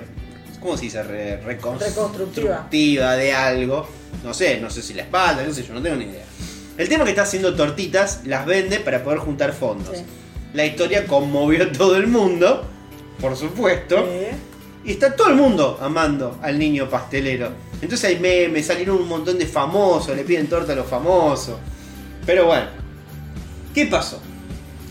¿cómo 0.61 0.77
se 0.77 0.83
dice? 0.85 1.03
Re- 1.03 1.37
Reconstructiva. 1.41 2.05
reconstructiva 2.05 3.15
de 3.15 3.33
algo. 3.33 3.87
No 4.23 4.33
sé, 4.33 4.59
no 4.61 4.69
sé 4.69 4.81
si 4.81 4.93
la 4.93 5.01
espalda, 5.03 5.43
no 5.43 5.53
sé, 5.53 5.63
yo 5.63 5.73
no 5.73 5.81
tengo 5.81 5.95
ni 5.97 6.05
idea. 6.05 6.23
El 6.77 6.87
tema 6.87 7.03
es 7.03 7.05
que 7.05 7.11
está 7.11 7.23
haciendo 7.23 7.53
tortitas, 7.55 8.21
las 8.25 8.45
vende 8.45 8.79
para 8.79 9.03
poder 9.03 9.19
juntar 9.19 9.51
fondos. 9.53 9.97
Sí. 9.97 10.03
La 10.53 10.65
historia 10.65 11.05
conmovió 11.07 11.63
a 11.63 11.71
todo 11.71 11.95
el 11.97 12.07
mundo, 12.07 12.65
por 13.19 13.35
supuesto. 13.35 13.97
Sí. 14.05 14.37
Y 14.83 14.91
está 14.93 15.15
todo 15.15 15.29
el 15.29 15.35
mundo 15.35 15.77
amando 15.81 16.39
al 16.41 16.57
niño 16.57 16.89
pastelero. 16.89 17.49
Entonces 17.81 18.03
hay 18.09 18.19
memes, 18.19 18.65
salieron 18.65 18.97
un 18.97 19.07
montón 19.07 19.37
de 19.37 19.45
famosos, 19.45 20.15
le 20.15 20.23
piden 20.23 20.47
torta 20.47 20.73
a 20.73 20.75
los 20.75 20.87
famosos. 20.87 21.57
Pero 22.25 22.45
bueno, 22.45 22.65
¿qué 23.75 23.85
pasó? 23.85 24.19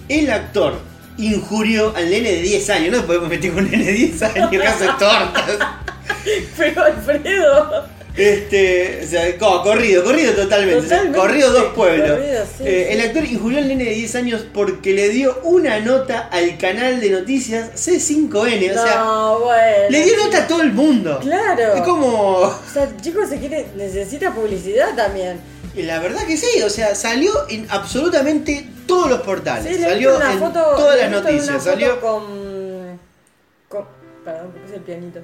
El 0.09 0.31
actor 0.31 0.79
injurió 1.27 1.93
al 1.97 2.11
nene 2.11 2.33
de 2.33 2.43
10 2.43 2.71
años. 2.71 2.97
No 2.97 3.07
podemos 3.07 3.29
meter 3.29 3.53
con 3.53 3.65
un 3.65 3.71
nene 3.71 3.85
de 3.85 3.93
10 3.93 4.23
años 4.23 4.51
que 4.51 4.59
hace 4.63 4.87
tortas. 4.99 5.59
Pero 6.57 6.83
Alfredo. 6.85 7.85
Este, 8.17 9.03
o 9.05 9.07
sea, 9.09 9.39
co- 9.39 9.63
corrido, 9.63 10.03
corrido 10.05 10.33
totalmente. 10.35 10.85
o 10.85 10.89
sea, 10.89 11.11
corrido 11.13 11.53
dos 11.53 11.73
pueblos. 11.75 12.11
corrido, 12.19 12.45
sí, 12.45 12.65
Eh, 12.67 12.87
sí. 12.89 12.95
El 12.95 13.01
actor 13.03 13.25
injurió 13.25 13.59
al 13.59 13.69
nene 13.69 13.85
de 13.85 13.91
10 13.95 14.15
años 14.17 14.45
porque 14.53 14.93
le 14.93 15.09
dio 15.11 15.39
una 15.45 15.79
nota 15.81 16.29
al 16.31 16.59
canal 16.59 17.01
de 17.01 17.11
noticias 17.11 17.71
C5N. 17.77 18.71
O 18.71 18.75
sea, 18.75 18.97
no, 19.05 19.39
bueno. 19.41 19.63
le 19.91 20.03
dio 20.05 20.17
nota 20.17 20.39
a 20.39 20.47
todo 20.49 20.61
el 20.61 20.73
mundo. 20.73 21.19
Claro. 21.23 21.75
Es 21.77 21.83
como. 21.83 22.09
O 22.09 22.61
sea, 22.71 22.83
el 22.85 23.01
chico 23.01 23.21
se 23.27 23.39
quiere, 23.39 23.67
necesita 23.77 24.35
publicidad 24.35 24.95
también. 24.97 25.39
Y 25.75 25.83
La 25.83 26.01
verdad 26.01 26.27
que 26.27 26.37
sí, 26.37 26.63
o 26.63 26.71
sea, 26.71 26.95
salió 26.95 27.33
en 27.49 27.67
absolutamente 27.71 28.67
todos 28.87 29.09
los 29.09 29.21
portales. 29.21 29.77
Sí, 29.77 29.83
salió 29.83 30.21
en 30.21 30.39
foto, 30.39 30.61
todas 30.77 30.99
las 30.99 31.11
noticias. 31.11 31.63
Salió. 31.63 32.01
con, 32.01 32.99
con. 33.69 33.85
Perdón, 34.25 34.53
puse 34.63 34.77
el 34.77 34.83
pianito. 34.83 35.21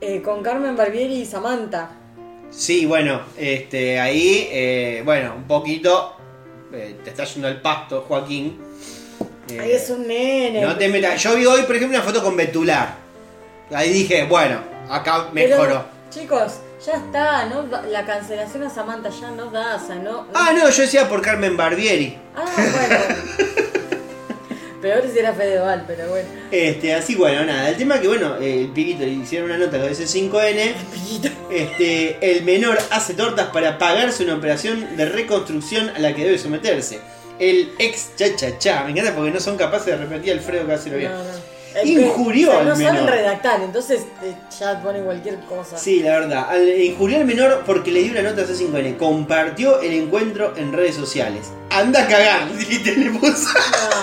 Eh, 0.00 0.20
con 0.20 0.42
Carmen 0.42 0.76
Barbieri 0.76 1.22
y 1.22 1.24
Samantha. 1.24 1.88
Sí, 2.50 2.84
bueno, 2.86 3.22
este, 3.36 3.98
ahí, 3.98 4.46
eh, 4.52 5.02
bueno, 5.04 5.34
un 5.36 5.44
poquito. 5.44 6.16
eh, 6.72 6.96
te 7.02 7.10
está 7.10 7.24
yendo 7.24 7.48
al 7.48 7.60
pasto, 7.62 8.04
Joaquín. 8.06 8.60
Ahí 9.58 9.72
es 9.72 9.88
un 9.90 10.06
nene. 10.06 10.60
No 10.60 10.76
te 10.76 10.88
metas. 10.88 11.22
Yo 11.22 11.34
vi 11.34 11.46
hoy, 11.46 11.62
por 11.62 11.76
ejemplo, 11.76 11.96
una 11.98 12.06
foto 12.06 12.22
con 12.22 12.36
Betular. 12.36 12.94
Ahí 13.72 13.90
dije, 13.92 14.24
bueno, 14.24 14.60
acá 14.90 15.28
Pero, 15.32 15.56
mejoró. 15.56 15.84
chicos, 16.10 16.58
ya 16.84 16.92
está, 16.94 17.46
¿no? 17.46 17.62
da- 17.64 17.82
La 17.82 18.04
cancelación 18.04 18.62
a 18.64 18.70
Samantha 18.70 19.08
ya 19.10 19.30
no 19.30 19.50
da, 19.50 19.76
o 19.76 19.86
sea, 19.86 19.96
no. 19.96 20.26
Ah, 20.34 20.52
no, 20.54 20.68
yo 20.68 20.82
decía 20.82 21.08
por 21.08 21.22
Carmen 21.22 21.56
Barbieri. 21.56 22.18
Ah, 22.36 22.44
bueno. 22.56 22.96
Peor 24.82 25.02
si 25.10 25.18
era 25.18 25.32
Fedeval, 25.32 25.84
pero 25.86 26.08
bueno. 26.10 26.28
Este, 26.50 26.94
así 26.94 27.14
bueno, 27.16 27.44
nada. 27.44 27.70
El 27.70 27.76
tema 27.76 27.98
que 27.98 28.08
bueno, 28.08 28.36
eh, 28.36 28.60
el 28.62 28.68
pibito 28.68 29.00
le 29.04 29.12
hicieron 29.12 29.50
una 29.50 29.58
nota 29.58 29.78
con 29.80 29.88
ese 29.88 30.04
5N. 30.04 30.74
Pillito. 30.92 31.28
Este, 31.50 32.18
el 32.36 32.44
menor 32.44 32.78
hace 32.90 33.14
tortas 33.14 33.46
para 33.48 33.78
pagarse 33.78 34.22
una 34.22 34.34
operación 34.34 34.96
de 34.96 35.06
reconstrucción 35.06 35.90
a 35.90 35.98
la 35.98 36.14
que 36.14 36.24
debe 36.24 36.38
someterse. 36.38 37.00
El 37.38 37.72
ex 37.78 38.10
cha 38.16 38.36
cha 38.36 38.58
cha, 38.58 38.84
me 38.84 38.90
encanta 38.92 39.14
porque 39.14 39.30
no 39.30 39.40
son 39.40 39.56
capaces 39.56 39.86
de 39.86 39.96
repetir 39.96 40.32
Alfredo 40.34 40.66
Casero 40.66 40.98
bien. 40.98 41.10
No, 41.10 41.18
no. 41.24 41.55
Injurió 41.84 42.48
o 42.48 42.52
sea, 42.52 42.60
al 42.60 42.68
No 42.68 42.76
saben 42.76 42.94
menor. 42.94 43.10
redactar, 43.10 43.60
entonces 43.62 44.02
eh, 44.22 44.34
ya 44.58 44.82
ponen 44.82 45.04
cualquier 45.04 45.38
cosa. 45.40 45.76
Sí, 45.76 46.00
la 46.00 46.20
verdad. 46.20 46.46
Al, 46.48 46.68
injurió 46.68 47.18
al 47.18 47.24
menor 47.24 47.62
porque 47.66 47.90
le 47.90 48.02
dio 48.02 48.12
una 48.12 48.22
nota 48.22 48.42
a 48.42 48.44
C5N. 48.46 48.96
Compartió 48.96 49.80
el 49.80 49.92
encuentro 49.92 50.54
en 50.56 50.72
redes 50.72 50.94
sociales. 50.94 51.50
Anda 51.70 52.02
a 52.04 52.06
cagar, 52.08 52.50
dijiste, 52.56 52.96
le 52.96 53.10
puso. 53.10 53.48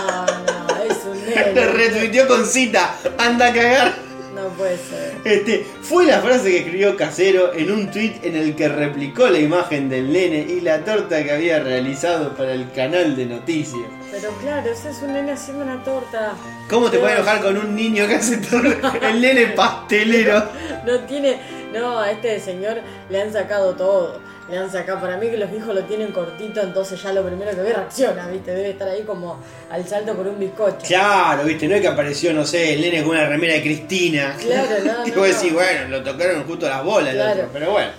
No, 0.08 0.26
no, 0.26 0.84
es 0.84 0.98
un 1.06 1.26
nene. 1.26 1.66
retuiteó 1.68 2.28
con 2.28 2.46
cita. 2.46 2.96
Anda 3.18 3.48
a 3.48 3.54
cagar. 3.54 3.94
No 4.36 4.48
puede 4.58 4.78
ser. 4.78 5.14
Este, 5.24 5.66
fue 5.84 6.06
la 6.06 6.20
frase 6.20 6.50
que 6.50 6.58
escribió 6.58 6.98
Casero 6.98 7.54
en 7.54 7.72
un 7.72 7.92
tweet 7.92 8.16
en 8.24 8.36
el 8.36 8.56
que 8.56 8.68
replicó 8.68 9.28
la 9.28 9.38
imagen 9.40 9.90
del 9.90 10.12
nene 10.12 10.40
y 10.40 10.60
la 10.62 10.80
torta 10.84 11.24
que 11.24 11.32
había 11.32 11.60
realizado 11.60 12.36
para 12.36 12.52
el 12.54 12.72
canal 12.72 13.16
de 13.16 13.28
noticias. 13.28 13.84
Pero 14.12 14.32
claro, 14.42 14.70
ese 14.72 14.90
es 14.90 15.02
un 15.04 15.14
nene 15.14 15.32
haciendo 15.34 15.64
una 15.64 15.84
torta. 15.84 16.34
¿Cómo 16.70 16.90
te 16.90 16.98
puede 16.98 17.16
enojar 17.16 17.42
con 17.42 17.58
un 17.58 17.76
niño 17.76 18.08
que 18.08 18.16
hace 18.16 18.38
torta? 18.38 18.94
El 19.02 19.22
nene 19.22 19.48
pastelero. 19.48 20.44
No 20.86 21.00
tiene. 21.02 21.40
No, 21.74 21.98
a 21.98 22.12
este 22.12 22.40
señor 22.42 22.78
le 23.10 23.22
han 23.22 23.32
sacado 23.32 23.74
todo. 23.74 24.20
Le 24.50 24.58
han 24.58 24.70
sacado. 24.70 25.00
Para 25.00 25.16
mí 25.16 25.30
que 25.30 25.38
los 25.38 25.50
hijos 25.54 25.74
lo 25.74 25.82
tienen 25.86 26.12
cortito, 26.12 26.60
entonces 26.62 27.02
ya 27.02 27.14
lo 27.14 27.26
primero 27.26 27.52
que 27.52 27.62
ve 27.62 27.72
reacciona, 27.72 28.28
¿viste? 28.28 28.52
Debe 28.52 28.72
estar 28.72 28.90
ahí 28.90 29.04
como 29.04 29.40
al 29.72 29.88
salto 29.88 30.14
por 30.14 30.28
un 30.28 30.38
bizcocho. 30.38 30.86
Claro, 30.86 31.46
viste, 31.46 31.70
no 31.70 31.76
es 31.76 31.82
que 31.82 31.88
apareció, 31.88 32.34
no 32.34 32.46
sé, 32.46 32.74
el 32.74 32.82
nene 32.82 33.02
con 33.02 33.12
una 33.12 33.28
remera 33.28 33.54
de 33.54 33.62
Cristina. 33.62 34.36
Claro, 34.42 34.68
no, 34.84 34.92
y 35.08 35.12
vos 35.12 35.28
no. 35.30 35.34
decís, 35.36 35.54
bueno, 35.54 35.88
lo 35.88 36.04
tocaron 36.04 36.44
justo 36.44 36.68
las 36.68 36.84
bolas, 36.84 37.10
el 37.12 37.16
Claro. 37.16 37.32
otro, 37.34 37.50
pero 37.54 37.72
bueno. 37.72 37.92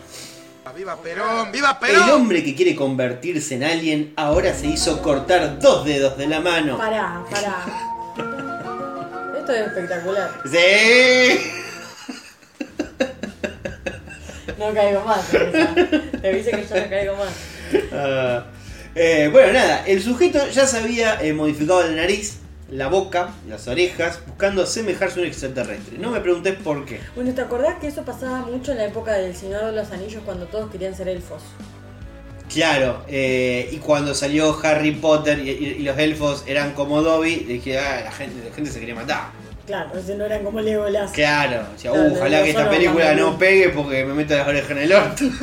¡Viva 0.76 0.96
Perón! 1.00 1.52
¡Viva 1.52 1.78
El 1.80 1.88
Perón! 1.88 2.10
hombre 2.10 2.42
que 2.44 2.54
quiere 2.54 2.74
convertirse 2.74 3.54
en 3.54 3.62
alguien 3.64 4.12
ahora 4.16 4.52
se 4.52 4.66
hizo 4.66 5.00
cortar 5.00 5.58
dos 5.60 5.84
dedos 5.86 6.18
de 6.18 6.26
la 6.26 6.40
mano. 6.40 6.76
Pará, 6.76 7.22
pará. 7.30 7.64
Esto 9.44 9.52
es 9.52 9.66
espectacular. 9.66 10.30
Sí. 10.50 11.38
No 14.58 14.72
caigo 14.72 15.04
más. 15.04 15.28
Te 15.28 16.32
dice 16.32 16.50
que 16.50 16.66
yo 16.66 16.80
no 16.80 16.88
caigo 16.88 17.16
más. 17.16 17.28
Ah, 17.92 18.46
eh, 18.94 19.28
bueno, 19.30 19.52
nada, 19.52 19.84
el 19.86 20.02
sujeto 20.02 20.48
ya 20.48 20.66
se 20.66 20.78
había 20.78 21.20
eh, 21.20 21.34
modificado 21.34 21.82
la 21.82 21.90
nariz, 21.90 22.38
la 22.70 22.88
boca, 22.88 23.34
las 23.46 23.68
orejas, 23.68 24.20
buscando 24.26 24.62
asemejarse 24.62 25.18
a 25.18 25.22
un 25.24 25.28
extraterrestre. 25.28 25.98
No 25.98 26.10
me 26.10 26.20
preguntes 26.20 26.54
por 26.54 26.86
qué. 26.86 27.00
Bueno, 27.14 27.34
¿te 27.34 27.42
acordás 27.42 27.74
que 27.78 27.88
eso 27.88 28.02
pasaba 28.02 28.46
mucho 28.46 28.72
en 28.72 28.78
la 28.78 28.86
época 28.86 29.12
del 29.12 29.36
Señor 29.36 29.66
de 29.66 29.72
los 29.72 29.90
Anillos 29.90 30.22
cuando 30.24 30.46
todos 30.46 30.70
querían 30.70 30.94
ser 30.94 31.08
elfos? 31.08 31.42
Claro, 32.54 33.02
eh, 33.08 33.68
y 33.72 33.76
cuando 33.78 34.14
salió 34.14 34.58
Harry 34.62 34.92
Potter 34.92 35.38
y, 35.40 35.50
y- 35.50 35.76
y 35.78 35.82
los 35.82 35.98
elfos 35.98 36.44
eran 36.46 36.72
como 36.72 37.02
Dobby, 37.02 37.36
dije, 37.36 37.78
ah, 37.78 38.02
la 38.04 38.12
gente, 38.12 38.48
la 38.48 38.54
gente 38.54 38.70
se 38.70 38.80
quería 38.80 38.94
matar. 38.94 39.30
Claro, 39.66 39.98
ese 39.98 40.14
no 40.14 40.24
eran 40.26 40.44
como 40.44 40.60
Legolas. 40.60 41.10
Claro, 41.12 41.64
decía, 41.72 41.90
Claro, 41.90 42.08
"Uh, 42.10 42.14
ojalá 42.16 42.42
que 42.42 42.50
esta 42.50 42.70
película 42.70 43.14
no 43.14 43.38
pegue 43.38 43.70
porque 43.70 44.04
me 44.04 44.14
meto 44.14 44.36
las 44.36 44.46
orejas 44.46 44.70
en 44.72 44.78
el 44.78 44.92
orto. 44.92 45.24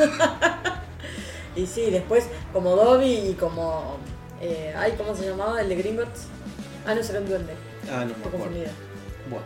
Y 1.55 1.65
sí, 1.65 1.89
después 1.91 2.25
como 2.53 2.75
Dobby 2.77 3.29
y 3.31 3.33
como... 3.37 3.97
Eh, 4.41 4.73
ay, 4.77 4.93
¿cómo 4.97 5.13
se 5.15 5.27
llamaba? 5.27 5.59
¿El 5.61 5.67
de 5.69 5.75
Gringotts? 5.75 6.21
Ah, 6.85 6.95
no, 6.95 7.03
será 7.03 7.19
un 7.19 7.27
duende. 7.27 7.53
Ah, 7.91 7.99
no 7.99 8.05
me 8.05 8.11
Estoy 8.11 8.15
acuerdo. 8.27 8.37
confundida. 8.37 8.71
Bueno, 9.29 9.45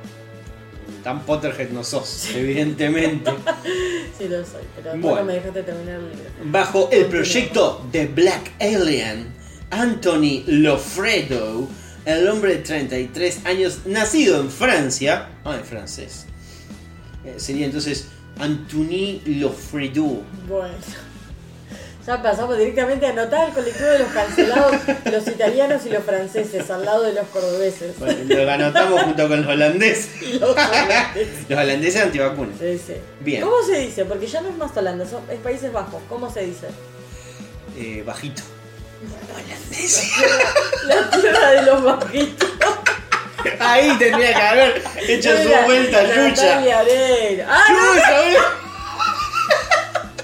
tan 1.06 1.20
Potterhead 1.24 1.70
no 1.70 1.84
sos, 1.84 2.30
evidentemente. 2.36 3.32
Sí, 4.18 4.30
lo 4.30 4.38
soy, 4.46 4.64
pero 4.78 4.98
Bueno. 4.98 5.26
me 5.26 5.34
dejaste 5.34 5.62
terminar 5.64 6.00
el 6.00 6.10
libro. 6.10 6.24
Bajo 6.46 6.90
el 6.92 7.06
proyecto 7.08 7.86
The 7.92 8.08
Black 8.08 8.54
Alien, 8.62 9.28
Anthony 9.70 10.44
Lofredo, 10.48 11.68
el 12.06 12.28
hombre 12.30 12.56
de 12.56 12.62
33 12.64 13.46
años, 13.46 13.80
nacido 13.86 14.40
en 14.40 14.50
Francia, 14.50 15.28
ah, 15.44 15.58
en 15.58 15.66
francés, 15.66 16.28
eh, 17.26 17.36
sería 17.38 17.66
entonces 17.66 18.08
Anthony 18.40 19.20
Lofredo. 19.26 20.24
Bueno. 20.48 20.74
Ya 22.06 22.22
pasamos 22.22 22.56
directamente 22.58 23.08
a 23.08 23.10
anotar 23.10 23.48
el 23.50 23.54
colectivo 23.56 23.88
de 23.90 24.00
los 24.00 24.10
cancelados, 24.10 24.76
los 25.12 25.28
italianos 25.28 25.84
y 25.86 25.90
los 25.90 26.04
franceses, 26.04 26.70
al 26.70 26.86
lado 26.86 27.02
de 27.02 27.14
los 27.14 27.26
cordobeses. 27.30 27.98
Bueno, 27.98 28.20
lo 28.44 28.52
anotamos 28.52 29.02
junto 29.02 29.28
con 29.28 29.42
los 29.42 29.50
holandeses. 29.50 30.10
Y 30.22 30.38
los 30.40 30.52
holandeses. 30.52 31.28
Los 31.50 31.60
holandeses 31.60 32.02
antivacunas. 32.04 32.56
Sí, 32.60 32.80
sí. 32.86 32.94
Bien. 33.22 33.42
¿Cómo 33.42 33.64
se 33.64 33.80
dice? 33.80 34.06
Porque 34.06 34.28
ya 34.28 34.42
no 34.42 34.50
es 34.50 34.56
más 34.58 34.76
Holanda, 34.78 35.06
son- 35.08 35.24
es 35.32 35.40
Países 35.40 35.72
Bajos. 35.74 36.02
¿Cómo 36.08 36.32
se 36.32 36.42
dice? 36.44 36.68
Eh, 37.78 38.04
bajito. 38.06 38.44
Holandés. 39.34 40.12
La 40.86 41.10
tierra 41.10 41.52
de 41.52 41.62
los 41.64 41.84
bajitos. 41.84 42.50
Ahí 43.60 43.96
tendría 43.98 44.30
que 44.34 44.42
haber 44.42 44.84
hecho 45.08 45.30
su 45.38 45.50
vuelta 45.66 46.04
Yucha. 46.04 46.60
Natalia. 46.62 47.48
¡Ah, 47.50 47.64
Yucha, 47.70 48.40
no! 48.40 48.65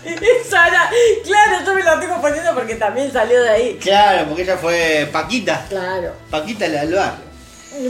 Esa 0.46 0.68
era- 0.68 0.90
Claro, 1.24 1.66
yo 1.66 1.74
me 1.76 1.84
la 1.84 1.94
estoy 1.94 2.08
confundiendo 2.10 2.54
porque 2.54 2.76
también 2.76 3.12
salió 3.12 3.42
de 3.42 3.50
ahí. 3.50 3.78
Claro, 3.82 4.28
porque 4.28 4.44
ella 4.44 4.58
fue 4.58 5.08
Paquita. 5.12 5.66
Claro. 5.70 6.14
Paquita 6.30 6.68
la 6.68 6.82
del 6.86 6.94
barrio. 6.96 7.32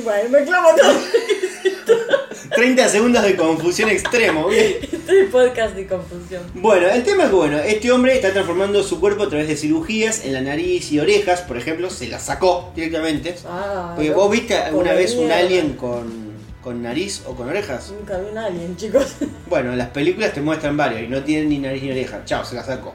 Bueno, 0.03 0.29
me 0.29 0.43
clamo 0.43 0.69
todo. 0.75 0.93
30 2.55 2.89
segundos 2.89 3.23
de 3.23 3.35
confusión 3.35 3.89
extremo. 3.89 4.47
Bien. 4.47 4.75
Este 4.81 5.23
podcast 5.31 5.73
de 5.75 5.87
confusión. 5.87 6.43
Bueno, 6.53 6.87
el 6.89 7.03
tema 7.03 7.23
es 7.25 7.31
bueno, 7.31 7.57
este 7.59 7.91
hombre 7.91 8.13
está 8.15 8.31
transformando 8.31 8.83
su 8.83 8.99
cuerpo 8.99 9.23
a 9.23 9.29
través 9.29 9.47
de 9.47 9.55
cirugías 9.55 10.23
en 10.25 10.33
la 10.33 10.41
nariz 10.41 10.91
y 10.91 10.99
orejas, 10.99 11.41
por 11.41 11.57
ejemplo, 11.57 11.89
se 11.89 12.07
la 12.07 12.19
sacó 12.19 12.71
directamente. 12.75 13.35
Ah, 13.47 13.93
Porque 13.95 14.11
vos 14.11 14.29
viste 14.29 14.55
alguna 14.55 14.93
vez 14.93 15.15
un 15.15 15.31
alien 15.31 15.73
con, 15.73 16.30
con 16.61 16.81
nariz 16.81 17.23
o 17.25 17.35
con 17.35 17.49
orejas. 17.49 17.91
Nunca 17.91 18.17
vi 18.17 18.31
un 18.31 18.37
alien, 18.37 18.77
chicos. 18.77 19.15
Bueno, 19.47 19.71
en 19.71 19.77
las 19.77 19.89
películas 19.89 20.33
te 20.33 20.41
muestran 20.41 20.77
varios 20.77 21.01
y 21.01 21.07
no 21.07 21.23
tienen 21.23 21.49
ni 21.49 21.57
nariz 21.57 21.83
ni 21.83 21.91
oreja. 21.91 22.23
Chao, 22.25 22.45
se 22.45 22.55
la 22.55 22.63
sacó. 22.63 22.93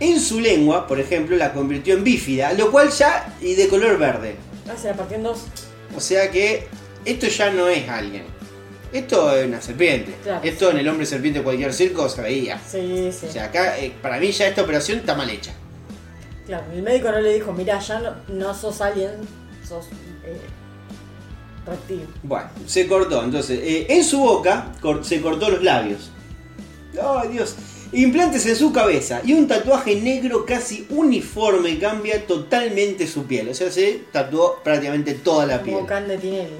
En 0.00 0.20
su 0.20 0.40
lengua, 0.40 0.86
por 0.86 1.00
ejemplo, 1.00 1.36
la 1.36 1.52
convirtió 1.52 1.94
en 1.94 2.04
bífida, 2.04 2.52
lo 2.52 2.70
cual 2.70 2.90
ya 2.90 3.34
y 3.40 3.54
de 3.54 3.66
color 3.68 3.98
verde. 3.98 4.36
Ah, 4.70 4.76
se 4.80 4.88
la 4.88 4.94
partió 4.94 5.16
en 5.16 5.24
dos. 5.24 5.46
O 5.96 6.00
sea 6.00 6.30
que 6.30 6.68
esto 7.04 7.26
ya 7.26 7.50
no 7.50 7.68
es 7.68 7.88
alguien. 7.88 8.24
Esto 8.92 9.34
es 9.34 9.46
una 9.46 9.60
serpiente. 9.60 10.14
Claro. 10.22 10.40
Esto 10.44 10.70
en 10.70 10.78
el 10.78 10.88
hombre 10.88 11.04
serpiente 11.04 11.40
de 11.40 11.44
cualquier 11.44 11.74
circo 11.74 12.08
se 12.08 12.22
veía. 12.22 12.60
Sí, 12.60 13.10
sí. 13.12 13.26
O 13.26 13.32
sea, 13.32 13.44
acá 13.44 13.78
eh, 13.78 13.92
para 14.00 14.18
mí 14.18 14.30
ya 14.30 14.46
esta 14.46 14.62
operación 14.62 14.98
está 14.98 15.14
mal 15.14 15.28
hecha. 15.28 15.52
Claro, 16.46 16.64
el 16.72 16.82
médico 16.82 17.10
no 17.10 17.20
le 17.20 17.34
dijo, 17.34 17.52
mira, 17.52 17.78
ya 17.80 17.98
no, 17.98 18.14
no 18.28 18.54
sos 18.54 18.80
alien, 18.80 19.10
sos 19.66 19.86
eh, 20.24 20.40
reptil. 21.66 22.06
Bueno, 22.22 22.48
se 22.66 22.86
cortó. 22.86 23.22
Entonces, 23.22 23.60
eh, 23.62 23.86
en 23.88 24.04
su 24.04 24.18
boca 24.20 24.72
cor- 24.80 25.04
se 25.04 25.20
cortó 25.20 25.48
los 25.50 25.62
labios. 25.62 26.10
¡Ay, 27.02 27.28
Dios! 27.28 27.54
Implantes 27.92 28.44
en 28.46 28.56
su 28.56 28.70
cabeza 28.72 29.22
y 29.24 29.32
un 29.32 29.48
tatuaje 29.48 29.96
negro 30.00 30.44
casi 30.44 30.86
uniforme 30.90 31.78
cambia 31.78 32.26
totalmente 32.26 33.06
su 33.06 33.24
piel. 33.24 33.48
O 33.48 33.54
sea, 33.54 33.70
se 33.70 34.02
tatuó 34.12 34.60
prácticamente 34.62 35.14
toda 35.14 35.46
la 35.46 35.62
piel. 35.62 35.78
Como 35.86 36.18
Tinelli. 36.20 36.54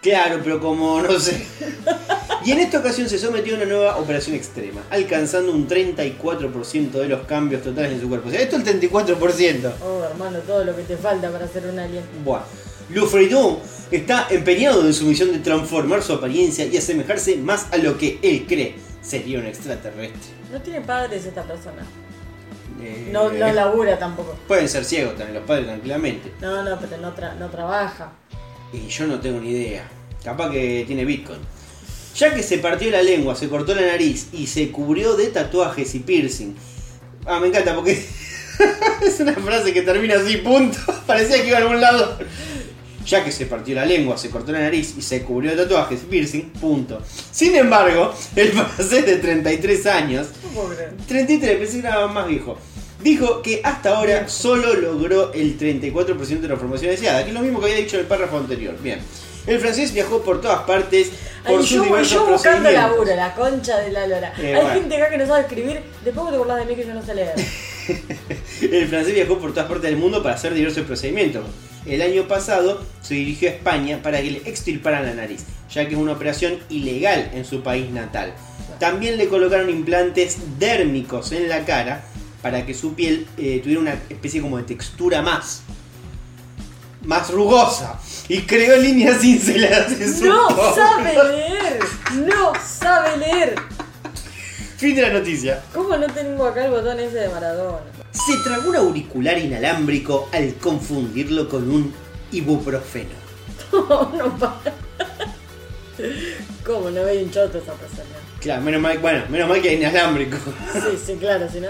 Claro, 0.00 0.40
pero 0.44 0.60
como 0.60 1.00
no 1.02 1.18
sé. 1.18 1.44
Y 2.44 2.52
en 2.52 2.60
esta 2.60 2.78
ocasión 2.78 3.08
se 3.08 3.18
sometió 3.18 3.54
a 3.54 3.56
una 3.56 3.66
nueva 3.66 3.96
operación 3.96 4.36
extrema, 4.36 4.80
alcanzando 4.90 5.50
un 5.50 5.66
34% 5.66 6.90
de 6.92 7.08
los 7.08 7.26
cambios 7.26 7.62
totales 7.62 7.90
en 7.92 8.00
su 8.00 8.08
cuerpo. 8.08 8.28
O 8.28 8.30
sea, 8.30 8.40
esto 8.40 8.56
es 8.56 8.66
el 8.68 8.80
34%. 8.80 9.72
Oh, 9.84 10.04
hermano, 10.04 10.38
todo 10.46 10.62
lo 10.62 10.76
que 10.76 10.82
te 10.84 10.96
falta 10.96 11.28
para 11.32 11.48
ser 11.48 11.66
un 11.66 11.76
alien. 11.80 12.04
Buah. 12.24 12.42
Lufreidon 12.90 13.58
está 13.90 14.26
empeñado 14.30 14.84
en 14.86 14.92
su 14.94 15.04
misión 15.06 15.32
de 15.32 15.38
transformar 15.38 16.02
su 16.02 16.12
apariencia 16.14 16.64
y 16.66 16.76
asemejarse 16.76 17.36
más 17.36 17.66
a 17.72 17.76
lo 17.78 17.96
que 17.98 18.18
él 18.22 18.44
cree 18.48 18.74
sería 19.02 19.38
un 19.38 19.46
extraterrestre. 19.46 20.32
No 20.52 20.60
tiene 20.60 20.80
padres 20.80 21.24
esta 21.24 21.42
persona. 21.42 21.84
Eh, 22.82 23.08
No, 23.12 23.30
no 23.30 23.52
labura 23.52 23.98
tampoco. 23.98 24.36
Pueden 24.48 24.68
ser 24.68 24.84
ciegos 24.84 25.16
también 25.16 25.34
los 25.34 25.44
padres 25.46 25.66
tranquilamente. 25.66 26.32
No, 26.40 26.62
no, 26.62 26.78
pero 26.78 26.96
no, 27.00 27.14
tra- 27.14 27.36
no 27.38 27.48
trabaja. 27.48 28.12
Y 28.72 28.88
yo 28.88 29.06
no 29.06 29.20
tengo 29.20 29.40
ni 29.40 29.50
idea. 29.50 29.88
Capaz 30.24 30.50
que 30.50 30.84
tiene 30.86 31.04
Bitcoin. 31.04 31.38
Ya 32.16 32.34
que 32.34 32.42
se 32.42 32.58
partió 32.58 32.90
la 32.90 33.02
lengua, 33.02 33.34
se 33.36 33.48
cortó 33.48 33.74
la 33.74 33.82
nariz 33.86 34.28
y 34.32 34.46
se 34.46 34.70
cubrió 34.70 35.16
de 35.16 35.26
tatuajes 35.28 35.94
y 35.94 36.00
piercing. 36.00 36.54
Ah, 37.26 37.38
me 37.40 37.48
encanta 37.48 37.74
porque 37.74 37.92
es 39.02 39.20
una 39.20 39.34
frase 39.34 39.72
que 39.72 39.82
termina 39.82 40.16
así, 40.16 40.38
punto. 40.38 40.78
Parecía 41.06 41.42
que 41.42 41.48
iba 41.48 41.58
a 41.58 41.60
algún 41.60 41.80
lado. 41.80 42.18
Ya 43.06 43.24
que 43.24 43.30
se 43.30 43.46
partió 43.46 43.74
la 43.76 43.84
lengua, 43.86 44.18
se 44.18 44.30
cortó 44.30 44.50
la 44.52 44.58
nariz 44.60 44.94
y 44.98 45.02
se 45.02 45.22
cubrió 45.22 45.52
de 45.52 45.62
tatuajes 45.62 46.00
piercing, 46.10 46.50
punto. 46.60 47.00
Sin 47.30 47.54
embargo, 47.54 48.12
el 48.36 48.48
francés 48.52 49.06
de 49.06 49.16
33 49.16 49.86
años 49.86 50.26
No 50.42 50.48
puedo 50.50 50.74
creer. 50.74 50.94
33, 51.06 51.58
pensé 51.58 51.80
que 51.80 51.86
era 51.86 52.06
más 52.08 52.26
viejo. 52.26 52.58
Dijo 53.02 53.42
que 53.42 53.60
hasta 53.62 53.96
ahora 53.96 54.28
solo 54.28 54.74
logró 54.74 55.32
el 55.32 55.56
34% 55.58 56.40
de 56.40 56.48
la 56.48 56.56
formación 56.56 56.90
deseada, 56.90 57.22
que 57.22 57.28
es 57.28 57.34
lo 57.34 57.40
mismo 57.42 57.60
que 57.60 57.66
había 57.66 57.78
dicho 57.78 57.96
en 57.96 58.00
el 58.00 58.06
párrafo 58.08 58.38
anterior. 58.38 58.74
Bien. 58.82 58.98
El 59.46 59.60
francés 59.60 59.92
viajó 59.92 60.22
por 60.22 60.40
todas 60.40 60.62
partes 60.64 61.10
por 61.44 61.60
Ay, 61.60 61.66
sus 61.66 61.70
yo, 61.76 61.82
diversos 61.84 62.12
yo 62.14 62.26
buscando 62.26 62.68
laburo, 62.68 63.14
la 63.14 63.32
concha 63.34 63.78
de 63.78 63.92
la 63.92 64.08
lora. 64.08 64.32
Eh, 64.38 64.46
Hay 64.56 64.62
bueno. 64.62 64.80
gente 64.80 64.96
acá 64.96 65.10
que 65.10 65.18
no 65.18 65.26
sabe 65.28 65.42
escribir. 65.42 65.80
Después 66.04 66.32
te 66.32 66.38
burlas 66.38 66.58
de 66.58 66.64
mí 66.64 66.74
que 66.74 66.84
yo 66.84 66.94
no 66.94 67.04
sé 67.06 67.14
leer. 67.14 67.34
El 68.60 68.88
francés 68.88 69.14
viajó 69.14 69.38
por 69.38 69.52
todas 69.52 69.68
partes 69.68 69.90
del 69.90 69.98
mundo 69.98 70.22
para 70.22 70.34
hacer 70.34 70.54
diversos 70.54 70.84
procedimientos. 70.86 71.44
El 71.84 72.02
año 72.02 72.26
pasado 72.26 72.82
se 73.00 73.14
dirigió 73.14 73.48
a 73.48 73.52
España 73.52 74.00
para 74.02 74.20
que 74.20 74.30
le 74.30 74.38
extirparan 74.44 75.04
la 75.04 75.14
nariz, 75.14 75.44
ya 75.72 75.86
que 75.86 75.94
es 75.94 76.00
una 76.00 76.12
operación 76.12 76.58
ilegal 76.68 77.30
en 77.34 77.44
su 77.44 77.62
país 77.62 77.90
natal. 77.90 78.32
También 78.80 79.16
le 79.16 79.28
colocaron 79.28 79.70
implantes 79.70 80.38
dérmicos 80.58 81.32
en 81.32 81.48
la 81.48 81.64
cara 81.64 82.04
para 82.42 82.66
que 82.66 82.74
su 82.74 82.94
piel 82.94 83.26
eh, 83.36 83.60
tuviera 83.62 83.80
una 83.80 83.94
especie 84.08 84.40
como 84.40 84.58
de 84.58 84.64
textura 84.64 85.22
más 85.22 85.62
más 87.06 87.30
rugosa 87.30 87.98
y 88.28 88.42
creó 88.42 88.76
líneas 88.76 89.20
cinceladas 89.20 89.92
en 89.92 90.14
su 90.14 90.26
No 90.26 90.48
sabe 90.74 91.14
leer. 91.14 91.78
No 92.26 92.52
sabe 92.62 93.16
leer. 93.16 93.54
Fin 94.76 94.94
de 94.94 95.02
la 95.02 95.10
noticia. 95.10 95.62
¿Cómo 95.72 95.96
no 95.96 96.06
tengo 96.08 96.46
acá 96.46 96.66
el 96.66 96.72
botón 96.72 97.00
ese 97.00 97.16
de 97.16 97.28
Maradona? 97.28 97.95
Se 98.24 98.36
tragó 98.38 98.70
un 98.70 98.76
auricular 98.76 99.38
inalámbrico 99.38 100.28
al 100.32 100.54
confundirlo 100.54 101.48
con 101.48 101.70
un 101.70 101.92
ibuprofeno. 102.32 103.10
No, 103.72 104.12
no 104.16 104.36
para. 104.38 104.74
¿Cómo 106.64 106.90
no 106.90 107.04
ve 107.04 107.22
un 107.22 107.30
choto 107.30 107.58
esa 107.58 107.72
persona? 107.74 108.04
Claro, 108.40 108.62
menos 108.62 108.80
mal, 108.80 108.98
bueno, 108.98 109.24
menos 109.28 109.48
mal 109.48 109.60
que 109.62 109.70
hay 109.70 109.76
inalámbrico. 109.76 110.36
Sí, 110.72 110.98
sí, 111.04 111.14
claro, 111.18 111.46
si 111.52 111.60
no. 111.60 111.68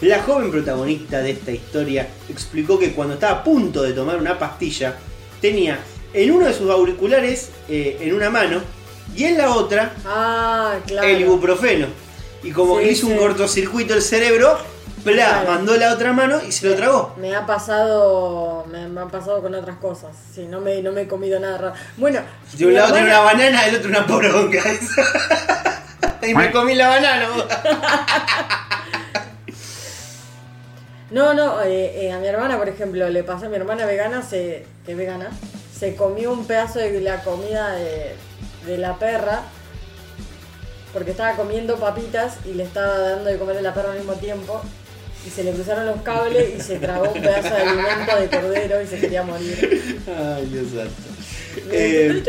La 0.00 0.22
joven 0.22 0.50
protagonista 0.50 1.20
de 1.20 1.32
esta 1.32 1.50
historia 1.50 2.08
explicó 2.28 2.78
que 2.78 2.92
cuando 2.92 3.14
estaba 3.14 3.38
a 3.40 3.44
punto 3.44 3.82
de 3.82 3.92
tomar 3.92 4.16
una 4.16 4.38
pastilla, 4.38 4.94
tenía 5.40 5.78
en 6.12 6.30
uno 6.30 6.46
de 6.46 6.54
sus 6.54 6.70
auriculares 6.70 7.50
eh, 7.68 7.98
en 8.00 8.14
una 8.14 8.30
mano 8.30 8.60
y 9.16 9.24
en 9.24 9.36
la 9.38 9.50
otra 9.54 9.92
Ah, 10.04 10.76
claro. 10.86 11.08
el 11.08 11.20
ibuprofeno. 11.22 11.86
Y 12.44 12.52
como 12.52 12.78
Sí, 12.78 12.84
que 12.84 12.92
hizo 12.92 13.06
un 13.08 13.16
cortocircuito 13.16 13.94
el 13.94 14.02
cerebro, 14.02 14.56
¡plá! 15.12 15.26
Claro. 15.26 15.50
mandó 15.50 15.76
la 15.76 15.92
otra 15.92 16.12
mano 16.12 16.40
y 16.46 16.52
se 16.52 16.68
lo 16.68 16.74
tragó. 16.76 17.14
Me 17.16 17.34
ha 17.34 17.46
pasado. 17.46 18.64
Me, 18.70 18.88
me 18.88 19.00
ha 19.00 19.06
pasado 19.06 19.42
con 19.42 19.54
otras 19.54 19.76
cosas. 19.78 20.10
Sí, 20.34 20.46
no 20.46 20.60
me, 20.60 20.82
no 20.82 20.92
me 20.92 21.02
he 21.02 21.08
comido 21.08 21.38
nada 21.40 21.58
raro. 21.58 21.74
Bueno, 21.96 22.20
De 22.52 22.66
un 22.66 22.74
lado 22.74 22.92
tiene 22.92 23.08
una 23.08 23.20
banana, 23.20 23.64
del 23.64 23.76
otro 23.76 23.90
una 23.90 24.06
poronga. 24.06 24.62
y 26.22 26.34
me 26.34 26.50
comí 26.50 26.74
la 26.74 26.88
banana. 26.88 27.28
No, 31.10 31.32
no, 31.32 31.62
eh, 31.62 32.04
eh, 32.04 32.12
a 32.12 32.18
mi 32.18 32.26
hermana, 32.26 32.58
por 32.58 32.68
ejemplo, 32.68 33.08
le 33.08 33.24
pasó 33.24 33.46
a 33.46 33.48
mi 33.48 33.56
hermana 33.56 33.86
vegana, 33.86 34.20
se, 34.20 34.66
que 34.84 34.92
es 34.92 34.98
vegana, 34.98 35.30
se 35.74 35.96
comió 35.96 36.30
un 36.30 36.46
pedazo 36.46 36.80
de 36.80 37.00
la 37.00 37.22
comida 37.22 37.70
de, 37.70 38.14
de 38.66 38.76
la 38.76 38.98
perra 38.98 39.40
porque 40.92 41.12
estaba 41.12 41.36
comiendo 41.36 41.76
papitas 41.76 42.36
y 42.44 42.54
le 42.54 42.64
estaba 42.64 42.98
dando 42.98 43.30
de 43.30 43.38
comer 43.38 43.58
a 43.58 43.62
la 43.62 43.74
perra 43.74 43.92
al 43.92 43.98
mismo 43.98 44.14
tiempo 44.14 44.60
y 45.28 45.30
se 45.30 45.44
le 45.44 45.52
cruzaron 45.52 45.86
los 45.86 46.02
cables 46.02 46.54
y 46.58 46.60
se 46.60 46.78
tragó 46.78 47.10
un 47.12 47.20
pedazo 47.20 47.54
de 47.54 47.62
alimento 47.62 48.16
de 48.18 48.28
cordero 48.28 48.82
y 48.82 48.86
se 48.86 48.98
quería 48.98 49.22
morir. 49.22 50.00
Ay, 50.08 50.46
Dios 50.46 50.66
santo. 50.68 51.70
Eh, 51.70 52.22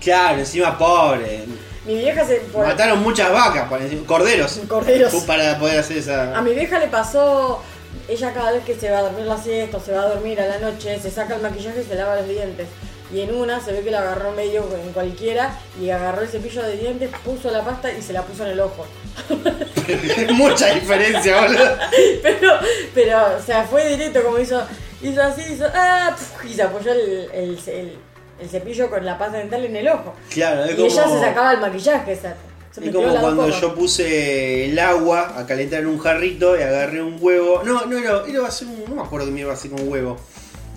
claro, 0.00 0.38
encima 0.38 0.76
pobre. 0.78 1.44
Mi 1.86 1.96
vieja 1.96 2.26
se... 2.26 2.36
por- 2.36 2.66
Mataron 2.66 3.02
muchas 3.02 3.30
vacas, 3.32 3.68
para 3.68 3.84
decir- 3.84 4.04
corderos. 4.06 4.60
Corderos. 4.68 5.14
Para 5.24 5.58
poder 5.58 5.78
hacer 5.80 5.96
A 5.98 6.00
esa. 6.32 6.42
mi 6.42 6.54
vieja 6.54 6.78
le 6.78 6.88
pasó, 6.88 7.62
ella 8.08 8.32
cada 8.32 8.52
vez 8.52 8.64
que 8.64 8.74
se 8.74 8.90
va 8.90 8.98
a 8.98 9.02
dormir 9.02 9.26
la 9.26 9.36
siesta, 9.36 9.76
o 9.76 9.80
se 9.80 9.92
va 9.92 10.02
a 10.02 10.08
dormir 10.08 10.40
a 10.40 10.46
la 10.46 10.58
noche, 10.58 10.98
se 11.00 11.10
saca 11.10 11.36
el 11.36 11.42
maquillaje 11.42 11.82
y 11.82 11.84
se 11.84 11.94
lava 11.94 12.16
los 12.16 12.28
dientes. 12.28 12.66
Y 13.14 13.20
en 13.20 13.32
una 13.34 13.60
se 13.60 13.72
ve 13.72 13.82
que 13.82 13.90
la 13.92 14.00
agarró 14.00 14.32
medio 14.32 14.64
en 14.82 14.92
cualquiera 14.92 15.56
y 15.80 15.90
agarró 15.90 16.22
el 16.22 16.28
cepillo 16.28 16.62
de 16.64 16.76
dientes, 16.76 17.10
puso 17.24 17.50
la 17.50 17.62
pasta 17.64 17.92
y 17.92 18.02
se 18.02 18.12
la 18.12 18.22
puso 18.22 18.44
en 18.44 18.52
el 18.52 18.60
ojo. 18.60 18.84
Mucha 20.34 20.74
diferencia, 20.74 21.40
boludo. 21.42 21.76
Pero, 22.22 22.50
pero, 22.94 23.18
o 23.38 23.42
sea, 23.44 23.64
fue 23.64 23.88
directo 23.88 24.22
como 24.24 24.38
hizo, 24.38 24.60
hizo 25.02 25.22
así, 25.22 25.42
hizo, 25.52 25.66
ah, 25.74 26.16
y 26.48 26.54
se 26.54 26.62
apoyó 26.62 26.92
el, 26.92 27.28
el, 27.32 27.58
el- 27.66 27.98
el 28.40 28.48
cepillo 28.48 28.90
con 28.90 29.04
la 29.06 29.16
pasta 29.16 29.38
dental 29.38 29.64
en 29.64 29.76
el 29.76 29.86
ojo. 29.88 30.12
Claro, 30.30 30.64
es 30.64 30.72
Y 30.72 30.74
como. 30.74 30.86
ella 30.88 31.08
se 31.08 31.20
sacaba 31.20 31.52
el 31.52 31.60
maquillaje, 31.60 32.14
o 32.14 32.20
sea, 32.20 32.36
se 32.72 32.84
Es 32.84 32.92
como 32.92 33.08
cuando 33.20 33.44
cosas. 33.44 33.60
yo 33.60 33.74
puse 33.76 34.64
el 34.66 34.76
agua 34.80 35.38
a 35.38 35.46
calentar 35.46 35.80
en 35.82 35.86
un 35.86 35.98
jarrito 36.00 36.58
y 36.58 36.62
agarré 36.62 37.00
un 37.00 37.16
huevo. 37.20 37.62
No, 37.64 37.86
no, 37.86 38.00
no, 38.00 38.24
era 38.26 38.46
así 38.48 38.64
un, 38.64 38.84
no 38.88 38.96
me 38.96 39.02
acuerdo 39.02 39.26
que 39.26 39.32
me 39.32 39.40
iba 39.42 39.52
a 39.52 39.54
hacer 39.54 39.70
con 39.70 39.82
un 39.82 39.88
huevo. 39.88 40.16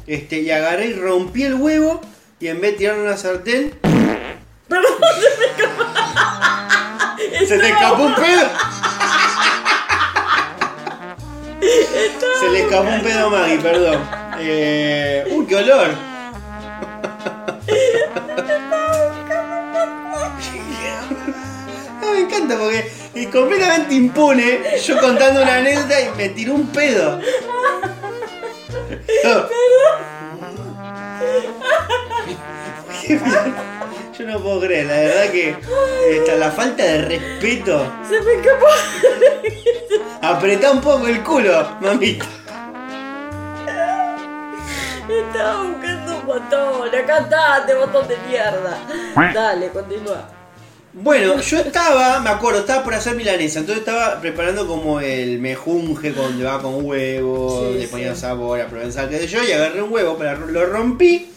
Este, 0.06 0.42
y 0.42 0.52
agarré 0.52 0.86
y 0.88 0.94
rompí 0.94 1.44
el 1.46 1.56
huevo 1.56 2.00
y 2.40 2.48
en 2.48 2.62
vez 2.62 2.72
de 2.74 2.78
tirarlo 2.78 3.02
en 3.02 3.08
una 3.08 3.18
sartén, 3.18 3.80
Perdón, 4.68 4.92
se 7.48 7.58
te 7.58 7.70
escapó 7.70 8.04
un 8.04 8.16
pedo. 8.16 8.50
Se 12.40 12.50
le 12.50 12.62
escapó 12.62 12.90
un 12.90 13.02
pedo 13.02 13.28
a 13.28 13.30
Maggie, 13.30 13.60
perdón. 13.60 14.10
Eh, 14.40 15.26
uy, 15.32 15.46
qué 15.46 15.56
olor. 15.56 15.90
Ah, 22.02 22.12
me 22.14 22.20
encanta 22.20 22.58
porque 22.58 22.92
es 23.16 23.28
completamente 23.28 23.96
impune 23.96 24.80
yo 24.86 25.00
contando 25.00 25.42
una 25.42 25.56
anécdota 25.56 26.02
y 26.02 26.10
me 26.18 26.30
tiró 26.30 26.54
un 26.54 26.68
pedo. 26.68 27.20
Yo 34.18 34.26
no 34.26 34.40
puedo 34.40 34.62
creer, 34.62 34.86
la 34.88 34.94
verdad 34.94 35.32
que 35.32 35.56
esta, 36.10 36.36
la 36.36 36.52
falta 36.52 36.84
de 36.84 37.02
respeto. 37.04 37.92
se 38.08 38.22
me 38.22 38.34
escapó. 38.34 38.66
Apretá 40.22 40.72
un 40.72 40.82
poco 40.82 41.08
el 41.08 41.24
culo, 41.24 41.78
mamita. 41.80 42.26
Estaba 45.08 45.64
buscando 45.64 46.18
un 46.18 46.26
botón, 46.26 46.96
acá 46.96 47.20
está, 47.20 47.60
este 47.60 47.76
botón 47.76 48.08
de 48.08 48.18
mierda. 48.28 48.78
Dale, 49.34 49.70
continúa. 49.70 50.37
Bueno, 50.94 51.40
yo 51.42 51.60
estaba, 51.60 52.20
me 52.22 52.30
acuerdo, 52.30 52.62
estaba 52.62 52.84
por 52.84 52.94
hacer 52.96 53.16
milanesa, 53.16 53.60
entonces 53.60 53.86
estaba 53.86 54.20
preparando 54.20 54.66
como 54.66 55.00
el 55.00 55.38
mejunje 55.40 56.12
donde 56.12 56.44
va 56.44 56.60
con 56.62 56.84
huevo, 56.86 57.70
Sí, 57.72 57.80
le 57.80 57.88
ponía 57.88 58.16
sí. 58.16 58.22
sabor 58.22 58.60
a 58.62 58.68
provenzal, 58.68 59.08
que 59.10 59.20
sé 59.20 59.28
yo, 59.28 59.44
y 59.44 59.52
agarré 59.52 59.82
un 59.82 59.92
huevo, 59.92 60.16
pero 60.18 60.48
lo 60.48 60.66
rompí. 60.66 61.30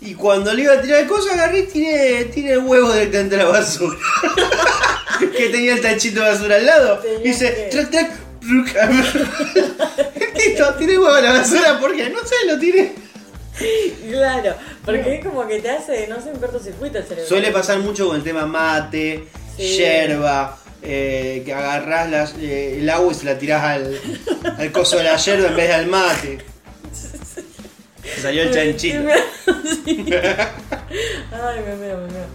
Y 0.00 0.14
cuando 0.14 0.52
le 0.54 0.62
iba 0.62 0.74
a 0.74 0.80
tirar 0.80 1.00
el 1.00 1.06
coso, 1.06 1.30
agarré 1.32 1.60
y 1.60 1.66
tiré, 1.66 2.24
tiré 2.26 2.52
el 2.52 2.58
huevo 2.60 2.92
directamente 2.92 3.34
a 3.34 3.38
la 3.38 3.44
basura. 3.46 3.96
que 5.36 5.48
tenía 5.48 5.74
el 5.74 5.80
tachito 5.80 6.20
de 6.22 6.30
basura 6.30 6.56
al 6.56 6.66
lado. 6.66 7.02
Y 7.22 7.28
dice, 7.28 7.68
trac, 7.70 7.90
trac. 7.90 8.10
Listo, 10.36 10.74
tiré 10.78 10.98
huevo 10.98 11.12
a 11.14 11.20
la 11.20 11.32
basura 11.32 11.78
porque 11.80 12.08
no 12.10 12.20
sé, 12.20 12.34
lo 12.46 12.58
tiré. 12.58 12.92
Claro, 14.10 14.54
porque 14.84 15.14
es 15.16 15.24
como 15.24 15.46
que 15.46 15.60
te 15.60 15.70
hace, 15.70 16.06
no 16.08 16.20
sé, 16.20 16.30
un 16.30 16.38
cortocircuito 16.38 16.98
el 16.98 17.04
cerebro. 17.04 17.28
Suele 17.28 17.50
pasar 17.50 17.78
mucho 17.78 18.06
con 18.08 18.16
el 18.16 18.22
tema 18.22 18.46
mate, 18.46 19.24
Sí. 19.56 19.76
yerba, 19.78 20.58
eh, 20.82 21.42
que 21.44 21.52
agarrás 21.54 22.34
eh, 22.38 22.78
el 22.80 22.90
agua 22.90 23.12
y 23.12 23.14
se 23.14 23.24
la 23.24 23.38
tirás 23.38 23.62
al, 23.64 23.98
al 24.58 24.72
coso 24.72 24.98
de 24.98 25.04
la 25.04 25.16
yerba 25.16 25.48
en 25.48 25.56
vez 25.56 25.68
de 25.68 25.74
al 25.74 25.86
mate. 25.86 26.38
Se 28.14 28.20
salió 28.22 28.42
el 28.42 28.52
chanchito. 28.54 28.98
Sí. 29.84 30.06
Ay, 30.10 31.60
me 31.66 31.76
meo, 31.76 31.96
me 31.98 32.12
meo. 32.12 32.26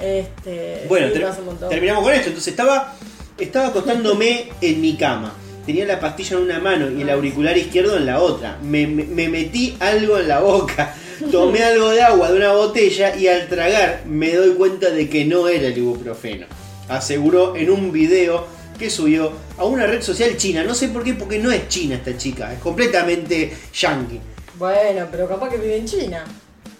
Este. 0.00 0.84
Bueno, 0.88 1.08
sí, 1.08 1.12
ter- 1.14 1.22
pasa 1.22 1.40
un 1.40 1.46
montón. 1.46 1.68
terminamos 1.68 2.02
con 2.04 2.12
esto. 2.12 2.28
Entonces 2.28 2.50
estaba, 2.52 2.94
estaba 3.38 3.68
acostándome 3.68 4.50
en 4.60 4.80
mi 4.80 4.96
cama. 4.96 5.32
Tenía 5.66 5.84
la 5.86 6.00
pastilla 6.00 6.36
en 6.36 6.42
una 6.44 6.58
mano 6.58 6.90
y 6.90 7.02
el 7.02 7.10
auricular 7.10 7.56
izquierdo 7.56 7.96
en 7.96 8.06
la 8.06 8.20
otra. 8.20 8.58
Me, 8.62 8.86
me- 8.86 9.04
me 9.04 9.28
metí 9.28 9.76
algo 9.80 10.18
en 10.18 10.28
la 10.28 10.40
boca. 10.40 10.94
Tomé 11.30 11.62
algo 11.62 11.90
de 11.90 12.02
agua 12.02 12.30
de 12.32 12.36
una 12.38 12.52
botella 12.52 13.14
y 13.16 13.28
al 13.28 13.48
tragar 13.48 14.02
me 14.06 14.34
doy 14.34 14.54
cuenta 14.54 14.90
de 14.90 15.08
que 15.08 15.24
no 15.24 15.46
era 15.48 15.68
el 15.68 15.78
ibuprofeno. 15.78 16.46
Aseguró 16.88 17.54
en 17.54 17.70
un 17.70 17.92
video 17.92 18.44
que 18.76 18.90
subió 18.90 19.32
a 19.56 19.64
una 19.64 19.86
red 19.86 20.02
social 20.02 20.36
china. 20.36 20.64
No 20.64 20.74
sé 20.74 20.88
por 20.88 21.04
qué, 21.04 21.14
porque 21.14 21.38
no 21.38 21.52
es 21.52 21.68
china 21.68 21.94
esta 21.94 22.16
chica. 22.16 22.52
Es 22.52 22.58
completamente 22.58 23.52
yankee. 23.72 24.18
Bueno, 24.58 25.06
pero 25.12 25.28
capaz 25.28 25.50
que 25.50 25.58
vive 25.58 25.76
en 25.76 25.86
China. 25.86 26.24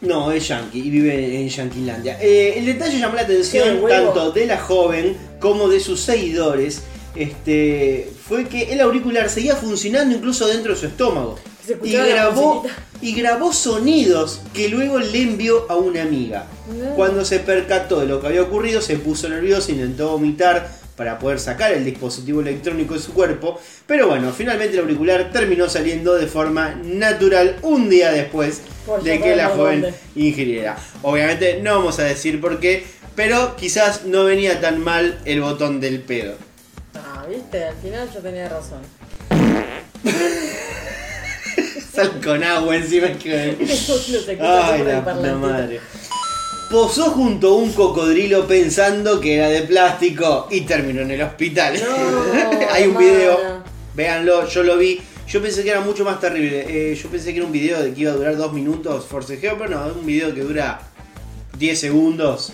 No, 0.01 0.33
es 0.33 0.49
yankee 0.49 0.81
y 0.81 0.91
vive 0.91 1.41
en 1.41 1.49
Yanquilandia. 1.49 2.19
Eh, 2.21 2.55
el 2.59 2.67
detalle 2.67 2.99
llamó 2.99 3.15
la 3.15 3.23
atención 3.23 3.81
tanto 3.89 4.33
de 4.33 4.47
la 4.47 4.59
joven 4.59 5.17
como 5.39 5.69
de 5.69 5.79
sus 5.79 6.01
seguidores. 6.01 6.83
Este, 7.15 8.11
fue 8.33 8.49
que 8.49 8.73
el 8.73 8.81
auricular 8.81 9.29
seguía 9.29 9.55
funcionando 9.57 10.17
incluso 10.17 10.47
dentro 10.49 10.73
de 10.73 10.81
su 10.81 10.87
estómago. 10.87 11.39
Se 11.67 11.77
Y 11.83 11.93
grabó, 11.93 12.65
y 13.03 13.15
grabó 13.15 13.53
sonidos 13.53 14.41
que 14.55 14.71
luego 14.71 14.99
le 15.01 15.21
envió 15.21 15.71
a 15.71 15.77
una 15.77 16.01
amiga. 16.01 16.47
No. 16.67 16.95
Cuando 16.95 17.27
se 17.27 17.41
percató 17.41 18.01
de 18.01 18.07
lo 18.07 18.23
que 18.23 18.29
había 18.29 18.41
ocurrido, 18.41 18.81
se 18.81 18.97
puso 18.97 19.29
nerviosa, 19.29 19.71
intentó 19.71 20.13
vomitar 20.13 20.67
para 20.97 21.19
poder 21.19 21.41
sacar 21.41 21.75
el 21.75 21.85
dispositivo 21.85 22.41
electrónico 22.41 22.95
de 22.95 23.01
su 23.01 23.13
cuerpo. 23.13 23.61
Pero 23.87 24.09
bueno, 24.09 24.33
finalmente 24.33 24.77
el 24.77 24.81
auricular 24.81 25.31
terminó 25.31 25.69
saliendo 25.69 26.15
de 26.15 26.27
forma 26.27 26.75
natural 26.83 27.57
un 27.61 27.91
día 27.91 28.13
después 28.13 28.63
Por 28.87 29.03
de 29.03 29.21
que 29.21 29.37
la 29.37 29.49
joven 29.51 29.83
dónde. 29.83 29.97
ingiriera. 30.17 30.79
Obviamente 31.03 31.61
no 31.63 31.77
vamos 31.77 31.99
a 31.99 32.05
decir 32.05 32.41
por 32.41 32.61
qué, 32.61 32.83
pero 33.15 33.57
quizás 33.57 34.07
no 34.07 34.25
venía 34.25 34.59
tan 34.59 34.83
mal 34.83 35.21
el 35.27 35.43
botón 35.43 35.81
del 35.81 36.01
pedo. 36.01 36.37
Ah, 37.23 37.27
viste, 37.29 37.65
al 37.65 37.77
final 37.77 38.11
yo 38.13 38.19
tenía 38.21 38.49
razón. 38.49 38.81
Sal 41.95 42.21
con 42.21 42.43
agua 42.43 42.75
encima 42.75 43.13
que... 43.13 43.57
Ay, 44.41 44.83
la 44.83 45.05
parlantito. 45.05 45.39
madre. 45.39 45.81
Posó 46.69 47.13
junto 47.13 47.51
a 47.51 47.57
un 47.59 47.73
cocodrilo 47.75 48.49
pensando 48.49 49.21
que 49.21 49.37
era 49.37 49.49
de 49.51 49.63
plástico 49.63 50.49
y 50.51 50.63
terminó 50.63 51.03
en 51.03 51.13
el 51.13 51.23
hospital. 51.23 51.79
No, 51.81 52.59
Hay 52.73 52.89
un 52.89 52.99
video, 52.99 53.63
véanlo, 53.95 54.49
yo 54.49 54.65
lo 54.65 54.77
vi. 54.77 55.01
Yo 55.29 55.41
pensé 55.41 55.63
que 55.63 55.71
era 55.71 55.81
mucho 55.81 56.05
más 56.05 56.19
terrible. 56.19 56.65
Eh, 56.67 56.97
yo 56.97 57.09
pensé 57.09 57.31
que 57.31 57.37
era 57.37 57.47
un 57.47 57.53
video 57.53 57.81
de 57.81 57.95
que 57.95 58.01
iba 58.01 58.11
a 58.11 58.17
durar 58.17 58.37
dos 58.37 58.53
minutos, 58.53 59.07
forcejeo, 59.07 59.57
pero 59.59 59.71
no, 59.71 59.87
es 59.89 59.95
un 59.95 60.07
video 60.07 60.35
que 60.35 60.41
dura 60.41 60.81
10 61.57 61.79
segundos. 61.79 62.53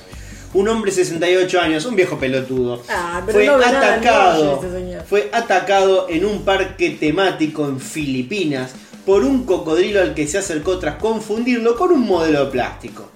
Un 0.55 0.67
hombre 0.69 0.91
de 0.91 0.97
68 1.05 1.61
años, 1.61 1.85
un 1.85 1.95
viejo 1.95 2.19
pelotudo. 2.19 2.83
Ah, 2.89 3.23
pero 3.27 3.39
fue 3.39 3.47
no 3.47 3.55
atacado. 3.57 4.61
señor. 4.63 5.03
fue 5.09 5.29
atacado 5.33 6.07
en 6.09 6.25
un 6.25 6.43
parque 6.45 6.91
temático 6.91 7.67
en 7.67 7.79
Filipinas 7.81 8.73
por 9.05 9.25
un 9.25 9.45
cocodrilo 9.45 10.01
al 10.01 10.15
que 10.15 10.27
se 10.27 10.39
acercó 10.39 10.79
tras 10.79 10.97
confundirlo 10.97 11.77
con 11.77 11.93
un 11.93 12.01
modelo 12.01 12.47
de 12.47 12.51
plástico. 12.51 13.11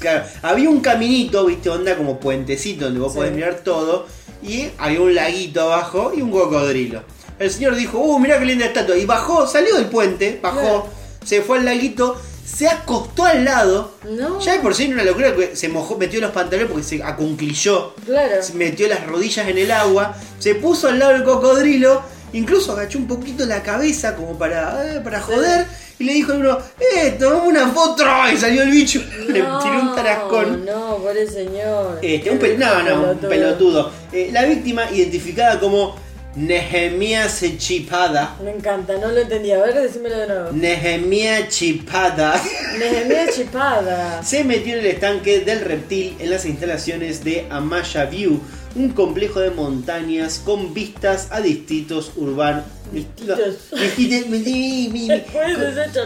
Claro, 0.00 0.24
había 0.42 0.68
un 0.68 0.80
caminito, 0.80 1.46
viste, 1.46 1.70
onda 1.70 1.96
como 1.96 2.18
puentecito 2.18 2.86
donde 2.86 2.98
vos 3.00 3.12
Sí. 3.12 3.18
podés 3.18 3.32
mirar 3.32 3.60
todo 3.62 4.06
y 4.42 4.64
había 4.78 5.00
un 5.00 5.14
laguito 5.14 5.62
abajo 5.62 6.12
y 6.16 6.20
un 6.22 6.30
cocodrilo. 6.32 7.02
El 7.38 7.50
señor 7.50 7.76
dijo, 7.76 7.98
uh, 7.98 8.18
mirá 8.18 8.38
qué 8.40 8.44
linda 8.44 8.66
estatua. 8.66 8.96
Y 8.96 9.06
bajó, 9.06 9.46
salió 9.46 9.76
del 9.76 9.86
puente, 9.86 10.38
bajó, 10.42 10.88
se 11.24 11.42
fue 11.42 11.58
al 11.58 11.64
laguito, 11.64 12.16
se 12.44 12.68
acostó 12.68 13.24
al 13.24 13.44
lado. 13.44 13.92
No. 14.08 14.40
Ya 14.40 14.54
de 14.54 14.58
por 14.60 14.74
sí 14.74 14.84
era 14.84 14.94
una 14.94 15.04
locura 15.04 15.34
que 15.34 15.56
se 15.56 15.68
mojó, 15.68 15.96
metió 15.96 16.20
los 16.20 16.32
pantalones 16.32 16.70
porque 16.70 16.84
se 16.84 17.02
acunclilló 17.02 17.94
Claro. 18.04 18.42
se 18.42 18.54
metió 18.54 18.88
las 18.88 19.06
rodillas 19.06 19.48
en 19.48 19.58
el 19.58 19.70
agua, 19.70 20.14
se 20.38 20.54
puso 20.56 20.88
al 20.88 20.98
lado 20.98 21.12
del 21.12 21.24
cocodrilo, 21.24 22.02
incluso 22.32 22.72
agachó 22.72 22.98
un 22.98 23.06
poquito 23.06 23.44
la 23.46 23.62
cabeza 23.62 24.16
como 24.16 24.36
para, 24.38 24.96
eh, 24.96 25.00
para 25.00 25.20
joder, 25.20 25.66
y 25.98 26.04
le 26.04 26.14
dijo 26.14 26.32
a 26.32 26.36
uno, 26.36 26.58
eh, 26.80 27.16
tomame 27.18 27.48
una 27.48 27.68
foto, 27.68 28.04
y 28.32 28.36
salió 28.36 28.62
el 28.62 28.70
bicho, 28.70 29.00
le 29.28 29.34
tiró 29.34 29.80
un 29.80 29.94
tarascón. 29.94 30.64
No, 30.64 30.96
por 30.96 31.16
el 31.16 31.30
señor. 31.30 31.98
Este, 32.02 32.30
un 32.30 32.58
no, 32.58 32.82
no, 32.82 33.10
un 33.12 33.18
pelotudo. 33.18 33.90
Eh, 34.12 34.30
la 34.32 34.44
víctima, 34.44 34.90
identificada 34.90 35.60
como 35.60 35.96
Nehemías 36.34 37.42
Chipada. 37.58 38.36
Me 38.42 38.52
encanta, 38.52 38.96
no 38.98 39.08
lo 39.12 39.20
entendí. 39.20 39.50
A 39.52 39.58
ver, 39.58 39.74
decímelo 39.74 40.16
de 40.18 40.26
nuevo. 40.26 40.52
Nehemías 40.52 41.48
Chipada. 41.48 42.40
Nehemia 42.78 43.28
Chipada. 43.34 44.22
se 44.22 44.42
metió 44.44 44.72
en 44.74 44.80
el 44.80 44.86
estanque 44.86 45.40
del 45.40 45.60
reptil 45.60 46.16
en 46.18 46.30
las 46.30 46.46
instalaciones 46.46 47.22
de 47.22 47.46
Amaya 47.50 48.06
View, 48.06 48.40
un 48.74 48.90
complejo 48.90 49.40
de 49.40 49.50
montañas 49.50 50.40
con 50.44 50.72
vistas 50.72 51.28
a 51.30 51.40
distritos 51.42 52.12
urbanos. 52.16 52.64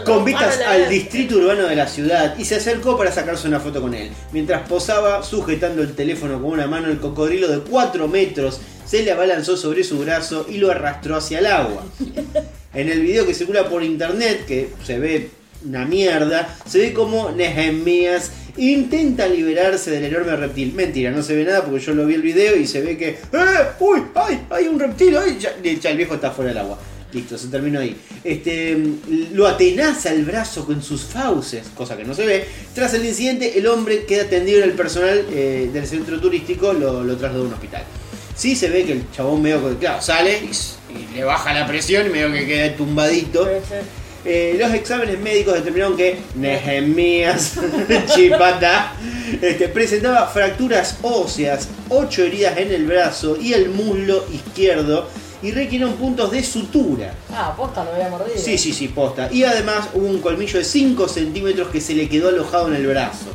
Con- 0.05 0.23
vistas 0.23 0.59
al 0.65 0.87
distrito 0.89 1.35
urbano 1.37 1.63
de 1.67 1.75
la 1.75 1.85
ciudad 1.87 2.37
y 2.37 2.45
se 2.45 2.55
acercó 2.55 2.97
para 2.97 3.11
sacarse 3.11 3.47
una 3.47 3.59
foto 3.59 3.81
con 3.81 3.93
él. 3.93 4.09
Mientras 4.31 4.67
posaba 4.69 5.21
sujetando 5.23 5.81
el 5.81 5.93
teléfono 5.95 6.41
con 6.41 6.51
una 6.51 6.65
mano, 6.67 6.87
el 6.89 6.99
cocodrilo 6.99 7.47
de 7.49 7.59
4 7.59 8.07
metros 8.07 8.61
se 8.87 9.03
le 9.03 9.11
abalanzó 9.11 9.57
sobre 9.57 9.83
su 9.83 9.99
brazo 9.99 10.45
y 10.49 10.57
lo 10.57 10.71
arrastró 10.71 11.17
hacia 11.17 11.39
el 11.39 11.47
agua. 11.47 11.85
En 12.73 12.89
el 12.89 13.01
video 13.01 13.25
que 13.25 13.33
circula 13.33 13.67
por 13.69 13.83
internet, 13.83 14.45
que 14.45 14.69
se 14.85 14.99
ve 14.99 15.29
una 15.65 15.85
mierda, 15.85 16.55
se 16.65 16.79
ve 16.79 16.93
como 16.93 17.31
Nehemías 17.31 18.31
intenta 18.57 19.27
liberarse 19.27 19.91
del 19.91 20.05
enorme 20.05 20.35
reptil. 20.35 20.73
Mentira, 20.73 21.11
no 21.11 21.21
se 21.21 21.35
ve 21.35 21.43
nada 21.43 21.63
porque 21.63 21.79
yo 21.79 21.93
lo 21.93 22.05
vi 22.05 22.15
el 22.15 22.21
video 22.21 22.55
y 22.55 22.65
se 22.65 22.81
ve 22.81 22.97
que. 22.97 23.09
¡Eh! 23.09 23.17
¡Uy! 23.79 24.03
¡Ay! 24.15 24.41
¡Hay 24.49 24.67
un 24.67 24.79
reptil! 24.79 25.15
¡Ay! 25.17 25.37
Ya, 25.39 25.89
el 25.89 25.97
viejo 25.97 26.15
está 26.15 26.31
fuera 26.31 26.49
del 26.49 26.59
agua. 26.59 26.79
Listo, 27.13 27.37
se 27.37 27.47
terminó 27.47 27.79
ahí. 27.79 27.95
Este, 28.23 28.77
lo 29.33 29.47
atenaza 29.47 30.11
el 30.11 30.25
brazo 30.25 30.65
con 30.65 30.83
sus 30.83 31.03
fauces, 31.03 31.67
cosa 31.73 31.95
que 31.95 32.03
no 32.03 32.13
se 32.13 32.25
ve. 32.25 32.45
Tras 32.75 32.93
el 32.95 33.05
incidente, 33.05 33.57
el 33.57 33.65
hombre 33.67 34.05
queda 34.05 34.23
atendido 34.23 34.57
en 34.59 34.65
el 34.65 34.73
personal 34.73 35.25
eh, 35.31 35.69
del 35.71 35.87
centro 35.87 36.19
turístico, 36.19 36.73
lo, 36.73 37.03
lo 37.03 37.15
trasladó 37.15 37.45
a 37.45 37.47
un 37.47 37.53
hospital. 37.53 37.83
Sí 38.37 38.55
se 38.55 38.69
ve 38.69 38.85
que 38.85 38.91
el 38.93 39.11
chabón 39.11 39.41
medio 39.41 39.67
que, 39.67 39.77
claro, 39.77 40.01
sale 40.01 40.39
y, 40.39 41.15
le 41.15 41.23
baja 41.23 41.53
la 41.53 41.65
presión 41.65 42.05
y 42.05 42.09
medio 42.09 42.31
que 42.31 42.45
queda 42.45 42.75
tumbadito. 42.75 43.47
Eh, 44.23 44.57
los 44.59 44.73
exámenes 44.73 45.19
médicos 45.19 45.53
determinaron 45.53 45.95
que 45.95 46.19
Nehemías 46.35 47.57
Chipata 48.15 48.93
este, 49.41 49.69
presentaba 49.69 50.27
fracturas 50.27 50.97
óseas, 51.01 51.69
8 51.89 52.23
heridas 52.23 52.57
en 52.57 52.73
el 52.73 52.85
brazo 52.85 53.37
y 53.39 53.53
el 53.53 53.69
muslo 53.69 54.25
izquierdo 54.33 55.07
y 55.41 55.51
requirieron 55.51 55.93
puntos 55.93 56.31
de 56.31 56.43
sutura. 56.43 57.13
Ah, 57.31 57.53
posta, 57.55 57.83
lo 57.83 57.93
había 57.93 58.09
mordido. 58.09 58.37
Sí, 58.37 58.57
sí, 58.57 58.73
sí, 58.73 58.87
posta. 58.87 59.29
Y 59.31 59.43
además 59.43 59.89
hubo 59.93 60.07
un 60.07 60.19
colmillo 60.19 60.59
de 60.59 60.65
5 60.65 61.07
centímetros 61.07 61.69
que 61.69 61.79
se 61.79 61.93
le 61.93 62.09
quedó 62.09 62.29
alojado 62.29 62.67
en 62.67 62.75
el 62.75 62.87
brazo, 62.87 63.27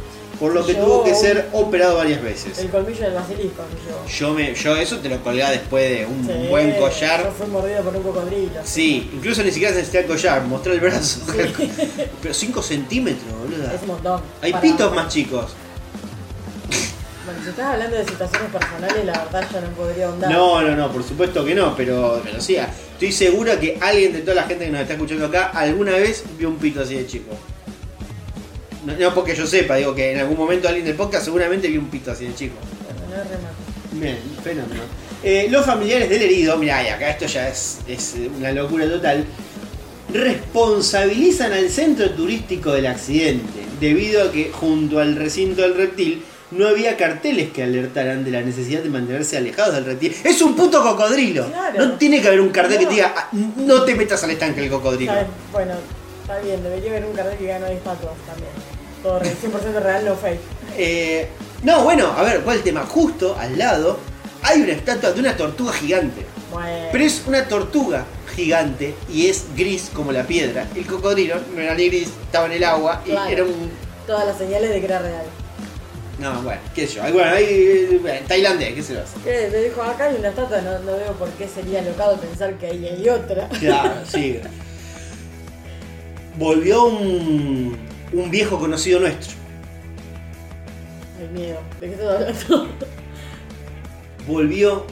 por 0.43 0.53
lo 0.55 0.67
que 0.67 0.75
Yo- 0.75 0.85
tuvo 0.85 1.05
que 1.05 1.15
ser 1.15 1.49
operado 1.53 1.99
varias 1.99 2.21
veces. 2.21 2.59
El 2.59 2.69
colmillo 2.69 3.01
del 3.01 3.15
basilisco, 3.15 3.63
yo. 3.89 4.13
Yo, 4.13 4.35
me, 4.35 4.53
yo 4.57 4.77
eso 4.77 4.99
te 4.99 5.09
lo 5.09 5.23
colgaba 5.23 5.53
después 5.53 5.89
de 5.89 6.05
un 6.05 6.27
Sí, 6.27 6.49
buen 6.49 6.75
Yo 6.75 6.81
collar. 6.81 7.31
fui 7.39 7.47
mordido 7.47 7.83
por 7.85 7.97
un 7.97 8.03
cocodrilo. 8.03 8.51
Sí, 8.65 9.09
incluso 9.15 9.45
ni 9.45 9.53
siquiera 9.53 9.73
se 9.73 9.79
necesita 9.79 10.01
el 10.01 10.07
collar, 10.09 10.43
mostrar 10.47 10.75
el 10.75 10.81
brazo. 10.81 11.21
Pero 12.23 12.35
5 12.35 12.61
centímetros, 12.61 13.23
boluda. 13.41 13.73
Es 13.73 13.83
un 13.83 13.87
montón. 13.87 14.21
Hay 14.41 14.51
Para- 14.51 14.63
pitos 14.63 14.93
más 14.97 15.13
chicos. 15.15 15.53
Bueno, 17.25 17.39
si 17.45 17.51
estás 17.51 17.67
hablando 17.67 17.97
de 17.97 18.05
situaciones 18.05 18.51
personales, 18.51 19.05
la 19.05 19.13
verdad 19.25 19.47
yo 19.53 19.61
no 19.61 19.69
podría 19.69 20.07
ahondar. 20.09 20.29
No, 20.33 20.61
no, 20.61 20.75
no, 20.75 20.91
por 20.91 21.05
supuesto 21.05 21.45
que 21.45 21.55
no, 21.55 21.77
pero, 21.77 22.21
pero 22.25 22.41
sí, 22.41 22.57
estoy 22.57 23.13
segura 23.13 23.61
que 23.61 23.79
alguien 23.81 24.13
de 24.13 24.23
toda 24.23 24.35
la 24.35 24.43
gente 24.43 24.65
que 24.65 24.73
nos 24.73 24.81
está 24.81 24.95
escuchando 24.95 25.27
acá 25.27 25.53
alguna 25.55 25.93
vez 25.93 26.25
vio 26.37 26.49
un 26.49 26.57
pito 26.57 26.81
así 26.81 26.97
de 26.97 27.07
chico. 27.07 27.31
No, 28.87 28.93
no 28.97 29.15
porque 29.15 29.35
yo 29.35 29.47
sepa, 29.47 29.77
digo 29.77 29.95
que 29.95 30.13
en 30.13 30.19
algún 30.21 30.37
momento 30.37 30.69
alguien 30.69 30.85
del 30.87 30.97
podcast 30.97 31.25
seguramente 31.25 31.69
vio 31.69 31.81
un 31.81 31.89
pito 31.89 32.11
así 32.11 32.27
de 32.27 32.35
chico. 32.35 32.55
No. 33.11 34.01
Bien, 34.01 34.19
fenómeno. 34.43 34.83
Eh, 35.23 35.47
los 35.51 35.65
familiares 35.65 36.09
del 36.09 36.23
herido, 36.23 36.57
mirá, 36.57 36.83
y 36.83 36.89
acá 36.89 37.11
esto 37.11 37.27
ya 37.27 37.49
es, 37.49 37.79
es 37.87 38.17
una 38.37 38.51
locura 38.51 38.89
total, 38.89 39.25
responsabilizan 40.13 41.53
al 41.53 41.69
centro 41.71 42.11
turístico 42.11 42.73
del 42.73 42.87
accidente, 42.87 43.61
debido 43.81 44.25
a 44.29 44.33
que 44.33 44.51
junto 44.53 44.99
al 44.99 45.15
recinto 45.17 45.63
del 45.63 45.77
reptil 45.77 46.25
no 46.51 46.67
había 46.69 46.97
carteles 46.97 47.51
que 47.51 47.63
alertaran 47.63 48.25
de 48.25 48.31
la 48.31 48.43
necesidad 48.43 48.83
de 48.83 48.91
mantenerse 48.91 49.37
alejados 49.37 49.75
del 49.75 49.85
reptil. 49.87 50.15
¡Es 50.25 50.43
un 50.43 50.55
puto 50.55 50.83
cocodrilo! 50.83 51.47
Claro. 51.47 51.79
No 51.87 51.93
tiene 51.99 52.21
que 52.21 52.29
haber 52.29 52.41
un 52.41 52.51
cartel 52.51 52.79
que 52.79 52.85
No. 52.85 52.91
diga, 52.91 53.15
"Ah, 53.17 53.29
no 53.57 53.83
te 53.85 53.95
metas 53.95 54.23
al 54.25 54.31
estanque 54.33 54.61
del 54.61 54.71
cocodrilo. 54.71 55.13
Bueno, 55.51 55.75
está 56.23 56.39
bien, 56.41 56.63
debería 56.63 56.91
haber 56.91 57.05
un 57.07 57.13
cartel 57.15 57.39
que 57.39 57.47
gana 57.47 57.67
de 57.67 57.75
estatuas 57.75 58.15
también. 58.27 58.51
Todo 59.03 59.19
re- 59.19 59.35
100% 59.35 59.81
real, 59.83 60.05
no 60.05 60.15
fake. 60.17 60.41
Eh, 60.77 61.29
no, 61.63 61.83
bueno, 61.85 62.13
a 62.17 62.23
ver, 62.23 62.41
¿cuál 62.43 62.57
es 62.57 62.61
el 62.61 62.65
tema? 62.65 62.85
Justo 62.87 63.37
al 63.39 63.59
lado 63.59 63.99
hay 64.43 64.61
una 64.63 64.73
estatua 64.73 65.13
de 65.13 65.21
una 65.21 65.37
tortuga 65.37 65.73
gigante. 65.73 66.25
Bueno. 66.53 66.89
Pero 66.93 67.05
es 67.05 67.23
una 67.27 67.47
tortuga 67.49 68.05
gigante 68.35 68.95
y 69.13 69.27
es 69.29 69.45
gris 69.57 69.91
como 69.95 70.13
la 70.13 70.25
piedra. 70.25 70.67
El 70.75 70.87
cocodrilo 70.87 71.37
no 71.55 71.61
era 71.61 71.75
ni 71.75 71.89
gris, 71.89 72.09
estaba 72.25 72.47
en 72.47 72.53
el 72.53 72.65
agua 72.65 73.03
y 73.07 73.11
Claro. 73.11 73.31
era 73.31 73.45
un. 73.45 73.71
Todas 74.07 74.27
las 74.27 74.37
señales 74.39 74.71
de 74.71 74.81
que 74.81 74.87
era 74.87 74.99
real. 74.99 75.25
No, 76.19 76.43
bueno, 76.43 76.61
qué 76.75 76.87
sé 76.87 76.95
yo. 76.97 77.03
Bueno, 77.13 77.31
ahí. 77.35 77.99
bueno, 78.03 78.21
tailandés, 78.29 78.75
¿qué 78.75 78.83
se 78.83 78.95
lo 78.95 79.01
hace? 79.01 79.17
¿Qué? 79.25 79.49
Me 79.51 79.59
dijo, 79.65 79.83
acá 79.83 80.05
hay 80.05 80.17
una 80.17 80.29
estatua, 80.29 80.61
no, 80.61 80.79
no 80.81 80.97
veo 80.97 81.13
por 81.19 81.29
qué 81.31 81.49
sería 81.49 81.81
alocado 81.81 82.17
pensar 82.19 82.55
que 82.59 82.67
ahí 82.67 82.87
hay 82.87 83.09
otra. 83.09 83.49
Claro, 83.49 83.95
sí. 84.07 84.39
Volvió 86.39 86.85
un, 86.85 87.77
un 88.13 88.31
viejo 88.31 88.59
conocido 88.59 89.01
nuestro. 89.01 89.35
Hay 91.21 91.29
miedo. 91.29 91.61
¿De 91.81 91.89
qué 91.89 91.93
estás 91.95 92.51
hablando? 92.51 92.69
Volvió 94.27 94.87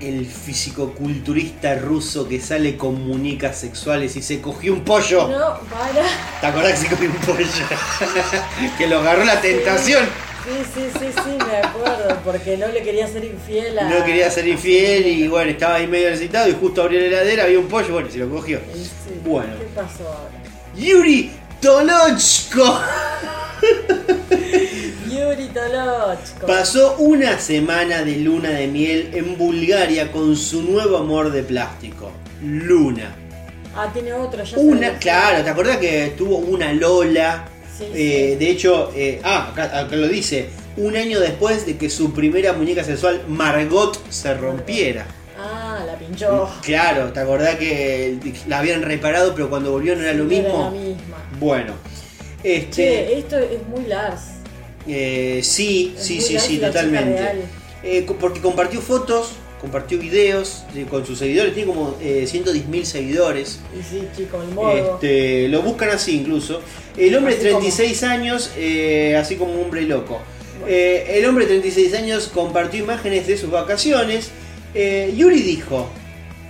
el 0.00 0.26
fisicoculturista 0.26 1.74
ruso 1.74 2.26
que 2.28 2.40
sale 2.40 2.76
con 2.76 3.06
muñecas 3.06 3.58
sexuales 3.58 4.16
y 4.16 4.22
se 4.22 4.40
cogió 4.40 4.72
un 4.72 4.84
pollo. 4.84 5.28
No, 5.28 5.60
para. 5.68 6.06
¿Te 6.40 6.46
acordás 6.46 6.72
que 6.72 6.78
se 6.78 6.88
cogió 6.88 7.10
un 7.10 7.16
pollo? 7.16 7.44
que 8.78 8.86
lo 8.86 9.00
agarró 9.00 9.24
la 9.24 9.40
tentación. 9.40 10.04
Sí, 10.44 10.64
sí, 10.74 10.90
sí, 10.98 11.06
sí, 11.22 11.46
me 11.46 11.56
acuerdo. 11.58 12.18
Porque 12.24 12.56
no 12.56 12.68
le 12.68 12.82
quería 12.82 13.06
ser 13.06 13.24
infiel 13.24 13.78
a. 13.78 13.90
No 13.90 14.04
quería 14.04 14.30
ser 14.30 14.48
infiel 14.48 15.06
y 15.06 15.28
bueno, 15.28 15.50
estaba 15.50 15.74
ahí 15.76 15.86
medio 15.86 16.08
necesitado 16.08 16.48
y 16.48 16.54
justo 16.54 16.82
abrió 16.82 16.98
la 17.00 17.06
heladera, 17.06 17.44
había 17.44 17.58
un 17.58 17.68
pollo, 17.68 17.92
bueno, 17.92 18.10
se 18.10 18.18
lo 18.18 18.30
cogió. 18.30 18.58
Sí. 18.72 18.90
Bueno. 19.24 19.52
¿Qué 19.58 19.66
pasó 19.74 20.08
ahora? 20.08 20.40
Yuri 20.74 21.30
Tolochko 21.60 22.80
Yuri 25.10 25.48
Tolochko. 25.48 26.46
pasó 26.46 26.96
una 26.98 27.38
semana 27.38 28.02
de 28.02 28.16
luna 28.16 28.50
de 28.50 28.66
miel 28.66 29.10
en 29.12 29.36
Bulgaria 29.36 30.10
con 30.10 30.36
su 30.36 30.62
nuevo 30.62 30.96
amor 30.96 31.30
de 31.30 31.42
plástico, 31.42 32.12
Luna. 32.42 33.14
Ah, 33.76 33.90
tiene 33.92 34.12
otro, 34.12 34.42
ya 34.42 34.56
Una, 34.58 34.80
sabía. 34.86 34.98
claro, 34.98 35.44
¿te 35.44 35.50
acordás 35.50 35.76
que 35.76 36.14
tuvo 36.16 36.38
una 36.38 36.72
Lola? 36.72 37.44
Sí, 37.76 37.84
Eh, 37.94 38.30
sí. 38.38 38.44
De 38.44 38.50
hecho, 38.50 38.90
eh, 38.96 39.20
ah, 39.22 39.50
acá, 39.52 39.78
acá 39.80 39.96
lo 39.96 40.08
dice, 40.08 40.48
un 40.76 40.96
año 40.96 41.20
después 41.20 41.66
de 41.66 41.76
que 41.76 41.90
su 41.90 42.12
primera 42.12 42.52
muñeca 42.54 42.82
sexual, 42.84 43.22
Margot, 43.28 44.00
se 44.10 44.32
rompiera. 44.34 45.06
Ah, 45.42 45.82
la 45.86 45.94
pinchó. 45.98 46.50
Claro, 46.62 47.12
¿te 47.12 47.20
acordás 47.20 47.56
que 47.56 48.18
la 48.46 48.58
habían 48.58 48.82
reparado 48.82 49.34
pero 49.34 49.48
cuando 49.48 49.70
volvió 49.72 49.96
no 49.96 50.02
era 50.02 50.12
lo 50.12 50.24
mismo? 50.24 50.48
Era 50.48 50.58
la 50.64 50.70
misma. 50.70 51.16
Bueno, 51.38 51.72
este, 52.42 52.70
Che, 52.70 53.18
esto 53.18 53.38
es 53.38 53.66
muy 53.68 53.84
Lars. 53.86 54.22
eh, 54.86 55.40
sí, 55.42 55.94
Es 55.96 56.04
sí, 56.04 56.20
sí, 56.20 56.34
Lars 56.34 56.44
sí, 56.46 56.58
totalmente. 56.58 57.22
Eh, 57.82 58.06
porque 58.20 58.40
compartió 58.40 58.80
fotos, 58.82 59.32
compartió 59.60 59.98
videos 59.98 60.64
eh, 60.76 60.84
con 60.88 61.06
sus 61.06 61.18
seguidores, 61.18 61.54
tiene 61.54 61.72
como 61.72 61.96
eh, 62.02 62.26
110.000 62.30 62.84
seguidores. 62.84 63.60
Y 63.78 63.82
sí, 63.82 64.02
chico, 64.16 64.42
el 64.42 64.54
modo. 64.54 64.94
Este, 64.94 65.48
lo 65.48 65.62
buscan 65.62 65.88
así 65.90 66.16
incluso. 66.20 66.60
El 66.96 67.16
hombre 67.16 67.34
de 67.36 67.40
Así 67.40 67.48
como- 67.50 67.60
36 67.60 68.02
años, 68.02 68.50
así 69.18 69.36
como 69.36 69.54
un 69.54 69.64
hombre 69.64 69.82
loco. 69.82 70.20
El 70.66 71.24
hombre 71.24 71.46
de 71.46 71.60
36 71.60 71.94
años 71.94 72.28
compartió 72.34 72.80
imágenes 72.84 73.26
de 73.26 73.38
sus 73.38 73.50
vacaciones. 73.50 74.30
Eh, 74.74 75.12
Yuri 75.16 75.42
dijo, 75.42 75.88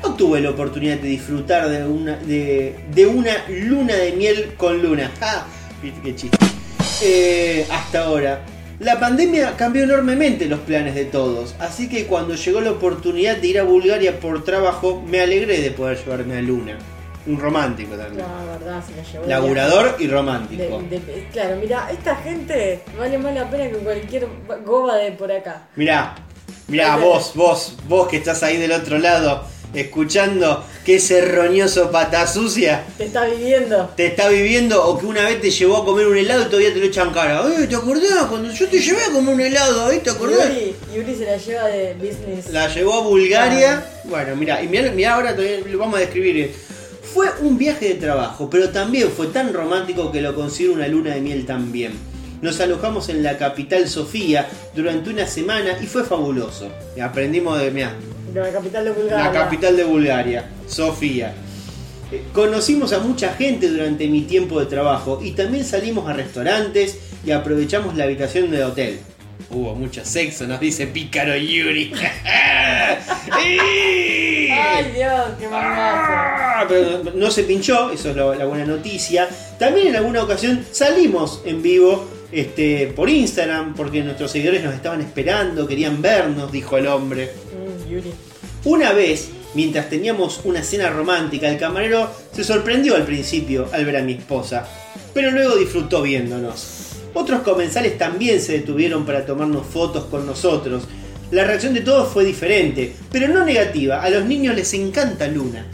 no 0.02 0.14
tuve 0.14 0.40
la 0.40 0.50
oportunidad 0.50 0.96
de 0.98 1.08
disfrutar 1.08 1.68
de 1.68 1.84
una, 1.86 2.16
de, 2.16 2.76
de 2.94 3.06
una 3.06 3.44
luna 3.48 3.94
de 3.94 4.12
miel 4.12 4.52
con 4.56 4.82
luna. 4.82 5.10
¡Ja! 5.20 5.46
Viste 5.82 6.00
qué 6.02 6.14
chiste. 6.14 6.38
Eh, 7.02 7.66
hasta 7.70 8.04
ahora. 8.04 8.44
La 8.80 8.98
pandemia 8.98 9.56
cambió 9.58 9.84
enormemente 9.84 10.46
los 10.46 10.60
planes 10.60 10.94
de 10.94 11.04
todos, 11.04 11.54
así 11.58 11.86
que 11.86 12.06
cuando 12.06 12.34
llegó 12.34 12.62
la 12.62 12.70
oportunidad 12.70 13.36
de 13.36 13.46
ir 13.46 13.58
a 13.58 13.62
Bulgaria 13.62 14.18
por 14.18 14.42
trabajo, 14.42 15.02
me 15.06 15.20
alegré 15.20 15.60
de 15.60 15.70
poder 15.70 15.98
llevarme 16.02 16.38
a 16.38 16.40
Luna. 16.40 16.78
Un 17.26 17.38
romántico 17.38 17.94
también. 17.94 18.24
La 18.26 18.52
verdad, 18.52 18.82
se 18.82 18.96
la 18.96 19.02
llevó. 19.02 19.26
Laburador 19.26 19.96
y 19.98 20.06
romántico. 20.08 20.82
De- 20.88 20.98
de- 20.98 21.28
claro, 21.30 21.56
mira, 21.60 21.90
esta 21.92 22.16
gente 22.16 22.80
vale 22.98 23.18
más 23.18 23.34
la 23.34 23.50
pena 23.50 23.64
que 23.68 23.76
cualquier 23.76 24.26
goba 24.64 24.96
de 24.96 25.12
por 25.12 25.30
acá. 25.30 25.68
Mirá, 25.76 26.14
mirá, 26.68 26.96
vos, 26.96 27.32
vos, 27.34 27.74
vos 27.88 28.08
que 28.08 28.16
estás 28.16 28.42
ahí 28.42 28.56
del 28.56 28.72
otro 28.72 28.98
lado, 28.98 29.44
escuchando 29.74 30.64
que 30.84 30.96
ese 30.96 31.20
roñoso 31.24 31.90
pata 31.92 32.26
sucia 32.26 32.84
Te 32.98 33.04
está 33.04 33.24
viviendo. 33.26 33.90
te 33.96 34.06
está 34.06 34.28
viviendo 34.28 34.84
o 34.84 34.98
que 34.98 35.06
una 35.06 35.22
vez 35.22 35.40
te 35.40 35.50
llevó 35.50 35.76
a 35.78 35.84
comer 35.84 36.06
un 36.08 36.16
helado 36.16 36.42
y 36.42 36.44
todavía 36.46 36.72
te 36.72 36.80
lo 36.80 36.86
echan 36.86 37.12
cara. 37.12 37.44
Eh, 37.56 37.66
¿te 37.68 37.76
acordás 37.76 38.24
cuando 38.28 38.50
yo 38.52 38.68
te 38.68 38.80
llevé 38.80 39.04
a 39.04 39.12
comer 39.12 39.34
un 39.34 39.40
helado 39.40 39.86
ahí? 39.86 40.00
¿Te 40.00 40.10
acordás? 40.10 40.48
Yuri, 40.48 40.74
Yuri 40.94 41.14
se 41.14 41.24
la 41.26 41.36
lleva 41.36 41.66
de 41.68 41.94
business. 41.94 42.50
La 42.50 42.66
llevó 42.72 42.94
a 42.94 43.02
Bulgaria. 43.02 43.84
Bueno, 44.04 44.34
mira, 44.36 44.62
y 44.62 44.68
mirá, 44.68 44.90
mirá 44.90 45.14
ahora 45.14 45.36
todavía 45.36 45.58
lo 45.70 45.78
vamos 45.78 45.96
a 45.96 46.00
describir. 46.00 46.52
Fue 47.14 47.28
un 47.40 47.58
viaje 47.58 47.88
de 47.88 47.94
trabajo, 47.94 48.48
pero 48.50 48.70
también 48.70 49.10
fue 49.10 49.28
tan 49.28 49.52
romántico 49.52 50.10
que 50.12 50.20
lo 50.20 50.34
considero 50.34 50.74
una 50.74 50.88
luna 50.88 51.14
de 51.14 51.20
miel 51.20 51.44
también. 51.46 51.92
Nos 52.42 52.58
alojamos 52.60 53.08
en 53.10 53.22
la 53.22 53.36
capital 53.36 53.86
Sofía 53.88 54.48
durante 54.74 55.10
una 55.10 55.26
semana 55.26 55.76
y 55.82 55.86
fue 55.86 56.04
fabuloso. 56.04 56.68
Aprendimos 57.02 57.58
de, 57.60 57.70
mirá, 57.70 57.92
De 58.32 58.40
la 58.40 58.50
capital 58.50 58.84
de 58.84 58.90
Bulgaria. 58.92 59.24
la 59.26 59.32
capital 59.32 59.76
de 59.76 59.84
Bulgaria, 59.84 60.44
Sofía. 60.66 61.34
Eh, 62.10 62.22
Conocimos 62.32 62.92
a 62.92 62.98
mucha 63.00 63.34
gente 63.34 63.68
durante 63.68 64.08
mi 64.08 64.22
tiempo 64.22 64.58
de 64.58 64.66
trabajo 64.66 65.20
y 65.22 65.32
también 65.32 65.64
salimos 65.64 66.08
a 66.08 66.12
restaurantes 66.14 66.98
y 67.24 67.30
aprovechamos 67.30 67.94
la 67.96 68.04
habitación 68.04 68.50
del 68.50 68.62
hotel. 68.62 68.98
Hubo 69.50 69.74
mucho 69.74 70.04
sexo, 70.04 70.46
nos 70.46 70.60
dice 70.60 70.86
Pícaro 70.86 71.36
Yuri. 71.36 71.92
Ay, 73.32 74.92
Dios, 74.94 75.20
qué. 75.38 75.46
Ah, 75.52 76.64
Pero 76.68 77.02
no- 77.14 77.30
se 77.30 77.44
pinchó, 77.44 77.90
eso 77.90 78.10
es 78.10 78.16
la 78.16 78.44
buena 78.46 78.64
noticia. 78.64 79.28
También 79.58 79.88
en 79.88 79.96
alguna 79.96 80.22
ocasión 80.22 80.64
salimos 80.70 81.42
en 81.44 81.62
vivo 81.62 82.08
este, 82.32 82.88
por 82.88 83.08
Instagram 83.08 83.74
porque 83.74 84.02
nuestros 84.02 84.30
seguidores 84.30 84.62
nos 84.62 84.74
estaban 84.74 85.00
esperando, 85.00 85.66
querían 85.66 86.00
vernos, 86.00 86.52
dijo 86.52 86.76
el 86.76 86.86
hombre. 86.86 87.30
Mm. 87.86 88.68
Una 88.68 88.92
vez, 88.92 89.30
mientras 89.54 89.88
teníamos 89.88 90.42
una 90.44 90.62
cena 90.62 90.90
romántica, 90.90 91.48
el 91.48 91.58
camarero 91.58 92.10
se 92.32 92.44
sorprendió 92.44 92.94
al 92.94 93.04
principio 93.04 93.68
al 93.72 93.84
ver 93.84 93.96
a 93.96 94.02
mi 94.02 94.12
esposa, 94.12 94.66
pero 95.14 95.30
luego 95.30 95.56
disfrutó 95.56 96.02
viéndonos. 96.02 96.76
Otros 97.14 97.40
comensales 97.40 97.98
también 97.98 98.40
se 98.40 98.52
detuvieron 98.52 99.04
para 99.04 99.26
tomarnos 99.26 99.66
fotos 99.66 100.04
con 100.04 100.26
nosotros. 100.26 100.84
La 101.32 101.44
reacción 101.44 101.74
de 101.74 101.80
todos 101.80 102.12
fue 102.12 102.24
diferente, 102.24 102.94
pero 103.10 103.28
no 103.28 103.44
negativa. 103.44 104.02
A 104.02 104.10
los 104.10 104.24
niños 104.24 104.54
les 104.54 104.72
encanta 104.74 105.26
Luna. 105.26 105.66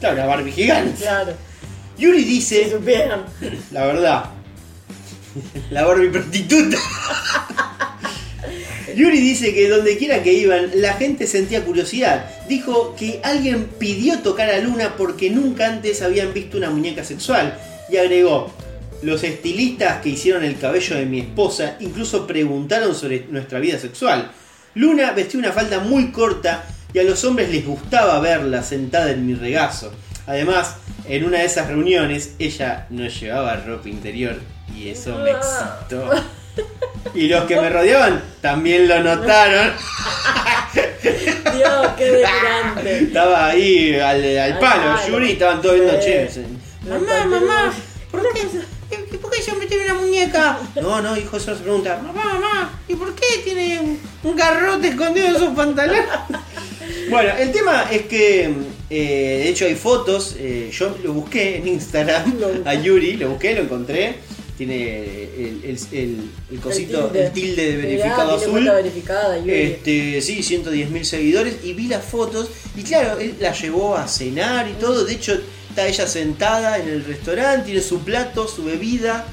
Claro, 0.00 0.16
la 0.16 0.26
Barbie 0.26 0.52
gigante. 0.52 1.02
Claro. 1.02 1.32
Yuri 1.98 2.24
dice, 2.24 2.78
la 3.72 3.86
verdad, 3.86 4.24
la 5.70 5.84
Barbie 5.84 6.10
prostituta. 6.10 6.76
Yuri 8.98 9.20
dice 9.20 9.54
que 9.54 9.68
donde 9.68 9.96
quiera 9.96 10.22
que 10.22 10.32
iban, 10.32 10.70
la 10.74 10.94
gente 10.94 11.26
sentía 11.26 11.64
curiosidad. 11.64 12.24
Dijo 12.48 12.96
que 12.96 13.20
alguien 13.22 13.68
pidió 13.78 14.18
tocar 14.20 14.50
a 14.50 14.58
Luna 14.58 14.96
porque 14.96 15.30
nunca 15.30 15.68
antes 15.68 16.02
habían 16.02 16.34
visto 16.34 16.56
una 16.56 16.70
muñeca 16.70 17.04
sexual. 17.04 17.56
Y 17.90 17.96
agregó, 17.96 18.52
los 19.02 19.22
estilistas 19.22 20.02
que 20.02 20.08
hicieron 20.08 20.42
el 20.42 20.58
cabello 20.58 20.96
de 20.96 21.06
mi 21.06 21.20
esposa 21.20 21.76
incluso 21.78 22.26
preguntaron 22.26 22.94
sobre 22.94 23.26
nuestra 23.30 23.60
vida 23.60 23.78
sexual. 23.78 24.32
Luna 24.74 25.12
vestía 25.12 25.38
una 25.38 25.52
falda 25.52 25.78
muy 25.78 26.10
corta 26.10 26.64
y 26.92 26.98
a 26.98 27.04
los 27.04 27.22
hombres 27.24 27.50
les 27.50 27.64
gustaba 27.64 28.18
verla 28.18 28.62
sentada 28.62 29.12
en 29.12 29.26
mi 29.26 29.34
regazo. 29.34 29.92
Además, 30.26 30.76
en 31.08 31.24
una 31.24 31.38
de 31.38 31.44
esas 31.44 31.68
reuniones, 31.68 32.34
ella 32.40 32.86
no 32.90 33.06
llevaba 33.06 33.56
ropa 33.56 33.88
interior 33.88 34.57
y 34.74 34.90
eso 34.90 35.16
me 35.18 35.30
excitó. 35.30 36.10
Y 37.14 37.28
los 37.28 37.44
que 37.44 37.54
me 37.60 37.70
rodeaban 37.70 38.20
también 38.40 38.88
lo 38.88 39.00
notaron. 39.00 39.72
Dios, 41.56 41.86
qué 41.96 42.04
delirante. 42.04 42.98
Estaba 43.04 43.46
ahí 43.46 43.94
al, 43.94 44.22
al 44.24 44.38
Al 44.38 44.58
palo, 44.58 44.82
palo. 44.96 45.08
Yuri, 45.08 45.32
estaban 45.32 45.62
todos 45.62 45.76
viendo, 45.76 46.00
che. 46.00 46.28
Mamá, 46.88 47.26
mamá. 47.26 47.72
¿por 48.10 48.22
qué, 48.32 49.16
¿por 49.18 49.30
qué 49.30 49.42
siempre 49.42 49.66
tiene 49.68 49.84
una 49.84 49.94
muñeca? 49.94 50.58
No, 50.82 51.00
no, 51.00 51.16
hijo, 51.16 51.36
eso 51.36 51.52
no 51.52 51.56
se 51.56 51.62
pregunta. 51.62 52.00
Mamá, 52.04 52.24
mamá, 52.34 52.80
¿Y 52.88 52.94
por 52.94 53.14
qué 53.14 53.26
tiene 53.44 53.80
un, 53.80 54.00
un 54.24 54.36
garrote 54.36 54.88
escondido 54.88 55.28
en 55.28 55.38
sus 55.38 55.50
pantalones? 55.50 56.04
bueno, 57.10 57.30
el 57.38 57.52
tema 57.52 57.86
es 57.90 58.02
que, 58.02 58.52
eh, 58.90 59.40
de 59.44 59.48
hecho, 59.48 59.64
hay 59.66 59.76
fotos. 59.76 60.34
eh, 60.38 60.70
yo 60.72 60.96
lo 61.04 61.12
busqué 61.12 61.56
en 61.58 61.68
Instagram 61.68 62.34
a 62.64 62.74
Yuri, 62.74 63.16
lo 63.16 63.30
busqué, 63.30 63.54
lo 63.54 63.62
encontré. 63.62 64.16
Tiene 64.58 65.24
el, 65.36 65.60
el, 65.64 65.78
el- 65.92 66.30
el 66.50 66.60
cosito, 66.60 67.12
el 67.14 67.32
tilde, 67.32 67.64
de 67.64 67.76
Mirá, 67.76 67.86
verificado 67.88 68.36
tiene 68.38 68.52
azul. 68.52 68.64
verificada. 68.74 69.36
Este, 69.38 70.20
sí, 70.20 70.40
110.000 70.42 71.04
seguidores 71.04 71.54
y 71.62 71.74
vi 71.74 71.86
las 71.86 72.04
fotos 72.04 72.48
y 72.76 72.82
claro, 72.82 73.18
él 73.20 73.36
la 73.38 73.52
llevó 73.52 73.96
a 73.96 74.08
cenar 74.08 74.68
y 74.68 74.72
todo, 74.72 75.04
de 75.04 75.12
hecho 75.14 75.38
está 75.68 75.86
ella 75.86 76.08
sentada 76.08 76.76
en 76.78 76.88
el 76.88 77.04
restaurante, 77.04 77.66
tiene 77.66 77.80
su 77.80 78.00
plato, 78.00 78.48
su 78.48 78.64
bebida, 78.64 79.24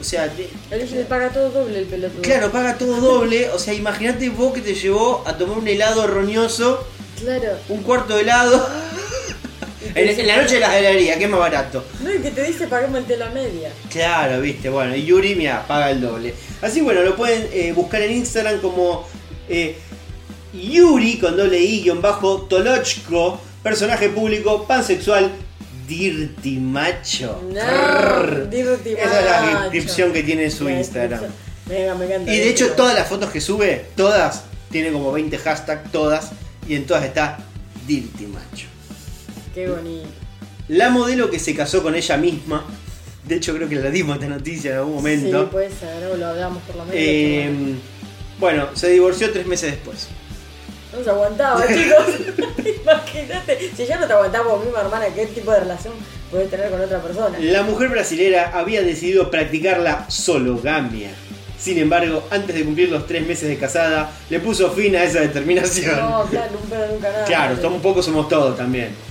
o 0.00 0.02
sea, 0.02 0.24
Él 0.70 0.88
le 0.94 1.04
paga 1.04 1.28
todo 1.28 1.50
doble 1.50 1.78
el 1.78 1.84
pelotudo. 1.86 2.22
claro, 2.22 2.50
paga 2.50 2.76
todo 2.76 3.00
doble, 3.00 3.50
o 3.50 3.58
sea, 3.60 3.72
imagínate 3.72 4.30
vos 4.30 4.52
que 4.52 4.62
te 4.62 4.74
llevó 4.74 5.22
a 5.26 5.36
tomar 5.38 5.58
un 5.58 5.68
helado 5.68 6.06
roñoso, 6.08 6.84
Claro. 7.20 7.52
un 7.68 7.82
cuarto 7.82 8.16
de 8.16 8.22
helado, 8.22 8.66
en, 9.94 10.20
en 10.20 10.26
la 10.26 10.36
noche 10.36 10.54
de 10.54 10.60
la 10.60 10.78
heladería, 10.78 11.18
que 11.18 11.24
es 11.24 11.30
más 11.30 11.40
barato. 11.40 11.84
No, 12.02 12.14
y 12.14 12.18
que 12.18 12.30
te 12.30 12.42
dice 12.44 12.66
paguemos 12.66 12.98
el 12.98 13.04
tela 13.06 13.30
media. 13.30 13.70
Claro, 13.90 14.40
viste, 14.40 14.68
bueno, 14.68 14.94
y 14.94 15.04
Yuri, 15.04 15.34
mira, 15.34 15.66
paga 15.66 15.90
el 15.90 16.00
doble. 16.00 16.34
Así 16.62 16.80
bueno, 16.80 17.02
lo 17.02 17.16
pueden 17.16 17.48
eh, 17.52 17.72
buscar 17.72 18.02
en 18.02 18.12
Instagram 18.12 18.60
como 18.60 19.08
eh, 19.48 19.76
Yuri 20.52 21.18
con 21.18 21.36
doble 21.36 21.58
I 21.58 21.82
guion 21.82 22.02
bajo 22.02 22.42
Tolochko, 22.42 23.40
personaje 23.62 24.08
público, 24.08 24.66
pansexual, 24.66 25.30
dirty 25.86 26.58
macho. 26.58 27.42
No, 27.52 27.60
Rrr. 27.60 28.50
dirty 28.50 28.92
Esa 28.92 29.18
es 29.18 29.24
la 29.24 29.60
descripción 29.62 30.12
que 30.12 30.22
tiene 30.22 30.44
en 30.44 30.50
su 30.50 30.64
La 30.64 30.72
Instagram. 30.72 31.24
Venga, 31.66 31.94
me 31.94 32.06
encanta. 32.06 32.32
Y 32.32 32.38
de 32.38 32.50
hecho 32.50 32.72
todas 32.72 32.94
las 32.94 33.08
fotos 33.08 33.30
que 33.30 33.40
sube, 33.40 33.86
todas, 33.96 34.44
tiene 34.70 34.92
como 34.92 35.12
20 35.12 35.36
hashtags, 35.38 35.90
todas, 35.92 36.30
y 36.68 36.74
en 36.74 36.86
todas 36.86 37.04
está 37.04 37.38
dirty 37.86 38.26
macho. 38.26 38.66
Qué 39.60 39.70
bonito. 39.70 40.08
La 40.68 40.88
modelo 40.90 41.30
que 41.30 41.38
se 41.38 41.54
casó 41.54 41.82
con 41.82 41.94
ella 41.94 42.16
misma, 42.16 42.64
de 43.24 43.34
hecho 43.34 43.54
creo 43.54 43.68
que 43.68 43.74
la 43.74 43.90
dimos 43.90 44.16
esta 44.16 44.28
noticia 44.28 44.70
en 44.70 44.76
algún 44.78 44.94
momento. 44.94 45.42
Sí, 45.42 45.48
puede 45.50 45.70
ser, 45.70 46.06
o 46.12 46.16
lo 46.16 46.26
hablamos 46.26 46.62
por 46.62 46.76
lo 46.76 46.84
menos. 46.84 46.96
Eh, 46.96 47.74
bueno, 48.38 48.68
se 48.74 48.88
divorció 48.88 49.30
tres 49.32 49.46
meses 49.46 49.72
después. 49.72 50.08
No 50.96 51.04
se 51.04 51.10
aguantaba, 51.10 51.66
chicos. 51.68 52.76
Imagínate, 52.82 53.70
si 53.76 53.86
ya 53.86 53.98
no 53.98 54.06
te 54.06 54.12
aguantaba 54.12 54.46
vos 54.54 54.64
misma, 54.64 54.80
hermana, 54.80 55.06
¿qué 55.14 55.26
tipo 55.26 55.50
de 55.50 55.60
relación 55.60 55.92
podés 56.30 56.50
tener 56.50 56.70
con 56.70 56.80
otra 56.80 57.02
persona? 57.02 57.38
La 57.38 57.62
mujer 57.62 57.88
brasilera 57.88 58.52
había 58.54 58.82
decidido 58.82 59.30
practicar 59.30 59.80
la 59.80 60.08
sologamia. 60.08 61.10
Sin 61.58 61.76
embargo, 61.78 62.26
antes 62.30 62.56
de 62.56 62.64
cumplir 62.64 62.88
los 62.88 63.06
tres 63.06 63.26
meses 63.26 63.48
de 63.48 63.58
casada, 63.58 64.10
le 64.30 64.40
puso 64.40 64.70
fin 64.70 64.96
a 64.96 65.04
esa 65.04 65.20
determinación. 65.20 65.94
No, 65.96 66.24
claro, 66.24 66.52
un 66.62 66.70
pedo 66.70 66.86
nunca 66.86 67.10
nada. 67.12 67.24
claro, 67.26 67.56
somos 67.56 67.74
un 67.74 67.82
poco 67.82 68.02
somos 68.02 68.28
todos 68.28 68.56
también. 68.56 69.09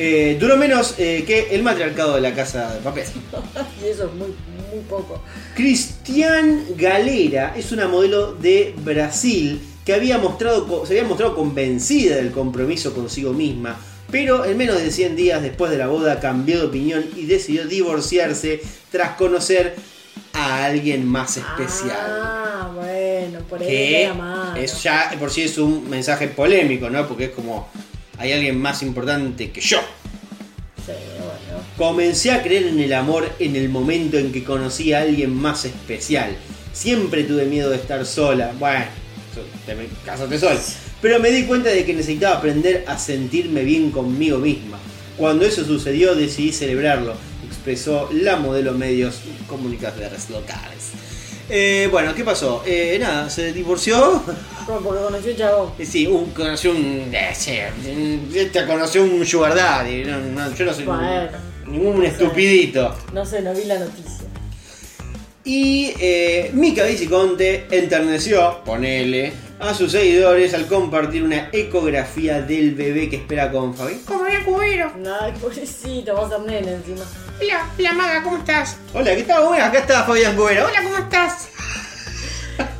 Eh, 0.00 0.36
duró 0.38 0.56
menos 0.56 0.94
eh, 0.98 1.24
que 1.26 1.48
el 1.50 1.64
matriarcado 1.64 2.14
de 2.14 2.20
la 2.20 2.32
casa 2.32 2.72
de 2.74 2.80
papel. 2.80 3.04
Y 3.82 3.88
eso 3.88 4.04
es 4.04 4.12
muy, 4.12 4.28
muy 4.28 4.84
poco. 4.88 5.20
Cristian 5.56 6.64
Galera 6.76 7.54
es 7.56 7.72
una 7.72 7.88
modelo 7.88 8.32
de 8.34 8.76
Brasil 8.78 9.60
que 9.84 9.94
había 9.94 10.18
mostrado, 10.18 10.86
se 10.86 10.92
había 10.92 11.08
mostrado 11.08 11.34
convencida 11.34 12.14
del 12.14 12.30
compromiso 12.30 12.94
consigo 12.94 13.32
misma, 13.32 13.76
pero 14.08 14.44
en 14.44 14.56
menos 14.56 14.80
de 14.80 14.92
100 14.92 15.16
días 15.16 15.42
después 15.42 15.72
de 15.72 15.78
la 15.78 15.88
boda 15.88 16.20
cambió 16.20 16.60
de 16.60 16.66
opinión 16.66 17.04
y 17.16 17.26
decidió 17.26 17.66
divorciarse 17.66 18.62
tras 18.92 19.16
conocer 19.16 19.74
a 20.32 20.64
alguien 20.66 21.08
más 21.08 21.38
especial. 21.38 21.96
Ah, 21.98 22.70
bueno, 22.72 23.40
por 23.48 23.58
mano. 24.16 24.54
es 24.54 24.80
ya 24.80 25.10
por 25.18 25.32
sí 25.32 25.42
es 25.42 25.58
un 25.58 25.90
mensaje 25.90 26.28
polémico, 26.28 26.88
¿no? 26.88 27.08
Porque 27.08 27.24
es 27.24 27.30
como 27.30 27.68
hay 28.18 28.32
alguien 28.32 28.60
más 28.60 28.82
importante 28.82 29.50
que 29.50 29.60
yo. 29.60 29.78
Sí, 30.84 30.92
bueno. 31.18 31.62
Comencé 31.76 32.32
a 32.32 32.42
creer 32.42 32.66
en 32.66 32.80
el 32.80 32.92
amor 32.92 33.28
en 33.38 33.56
el 33.56 33.68
momento 33.68 34.18
en 34.18 34.32
que 34.32 34.44
conocí 34.44 34.92
a 34.92 35.00
alguien 35.02 35.34
más 35.34 35.64
especial. 35.64 36.36
Siempre 36.72 37.24
tuve 37.24 37.44
miedo 37.46 37.70
de 37.70 37.76
estar 37.76 38.04
sola. 38.06 38.52
Bueno, 38.58 38.84
so- 39.34 39.44
te 39.66 39.74
me- 39.74 39.88
cásate 40.04 40.38
sola. 40.38 40.60
Pero 41.00 41.20
me 41.20 41.30
di 41.30 41.44
cuenta 41.44 41.70
de 41.70 41.84
que 41.84 41.94
necesitaba 41.94 42.36
aprender 42.38 42.84
a 42.88 42.98
sentirme 42.98 43.62
bien 43.62 43.90
conmigo 43.90 44.38
misma. 44.38 44.78
Cuando 45.16 45.44
eso 45.44 45.64
sucedió 45.64 46.14
decidí 46.14 46.52
celebrarlo, 46.52 47.14
expresó 47.46 48.08
la 48.12 48.36
modelo 48.36 48.72
medios 48.74 49.16
comunicadores 49.46 50.30
locales. 50.30 50.90
Eh, 51.50 51.88
bueno, 51.90 52.14
¿qué 52.14 52.24
pasó? 52.24 52.62
Eh, 52.66 52.98
nada, 53.00 53.30
se 53.30 53.52
divorció. 53.52 54.22
Porque 54.66 54.84
conoció 55.00 55.30
un 55.32 55.36
chabón. 55.36 55.72
Eh, 55.78 55.86
Sí, 55.86 56.06
un, 56.06 56.30
conoció 56.32 56.72
un. 56.72 57.08
eh, 57.12 57.30
sí, 57.34 57.58
un- 57.90 58.30
Esta 58.34 58.66
conoció 58.66 59.02
un 59.02 59.24
sugar 59.24 59.54
daddy. 59.54 60.04
no, 60.04 60.18
no, 60.18 60.54
yo 60.54 60.64
no 60.66 60.74
soy 60.74 60.84
Bueno. 60.84 61.28
ningún 61.66 62.04
estupidito. 62.04 62.94
No 63.14 63.24
sé, 63.24 63.40
no 63.40 63.54
vi 63.54 63.64
la 63.64 63.78
noticia. 63.78 64.12
Y 65.44 65.94
eh, 65.98 66.50
Mika 66.52 66.84
Viciconte 66.84 67.66
enterneció, 67.70 68.62
ponele, 68.64 69.32
a 69.60 69.74
sus 69.74 69.92
seguidores 69.92 70.54
al 70.54 70.66
compartir 70.66 71.22
una 71.24 71.48
ecografía 71.52 72.40
del 72.40 72.74
bebé 72.74 73.08
que 73.08 73.16
espera 73.16 73.50
con 73.50 73.74
Fabi. 73.74 73.96
Como 74.06 74.24
bien 74.24 74.44
cubero. 74.44 74.92
Ay, 75.20 75.32
pobrecito, 75.40 76.14
vas 76.14 76.32
a 76.32 76.38
nene 76.38 76.74
encima. 76.74 77.04
Hola, 77.40 77.70
hola 77.78 77.92
maga, 77.92 78.22
¿cómo 78.22 78.36
estás? 78.38 78.76
Hola, 78.94 79.14
¿qué 79.16 79.22
tal? 79.24 79.44
Bueno, 79.44 79.64
acá 79.64 79.78
está 79.78 80.04
Fabián 80.04 80.36
Cubero. 80.36 80.66
Hola, 80.66 80.82
¿cómo 80.82 80.96
estás? 80.98 81.48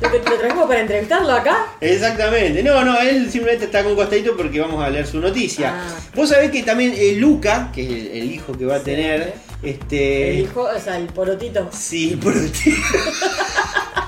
¿Lo, 0.01 0.09
lo 0.09 0.37
trajimos 0.37 0.67
para 0.67 0.81
entrevistarlo 0.81 1.31
acá? 1.33 1.67
Exactamente. 1.81 2.63
No, 2.63 2.83
no, 2.83 2.99
él 2.99 3.29
simplemente 3.29 3.65
está 3.65 3.83
con 3.83 3.95
costadito 3.95 4.35
porque 4.35 4.59
vamos 4.59 4.83
a 4.83 4.89
leer 4.89 5.07
su 5.07 5.19
noticia. 5.19 5.73
Ah. 5.75 5.99
Vos 6.15 6.29
sabés 6.29 6.51
que 6.51 6.63
también 6.63 6.93
eh, 6.95 7.15
Luca, 7.15 7.71
que 7.73 7.83
es 7.83 7.89
el, 7.89 8.07
el 8.21 8.31
hijo 8.31 8.57
que 8.57 8.65
va 8.65 8.77
a 8.77 8.83
tener, 8.83 9.33
este. 9.63 10.31
El 10.31 10.39
hijo, 10.39 10.61
o 10.63 10.79
sea, 10.79 10.97
el 10.97 11.07
porotito. 11.07 11.69
Sí, 11.73 12.17
porotito. 12.21 12.77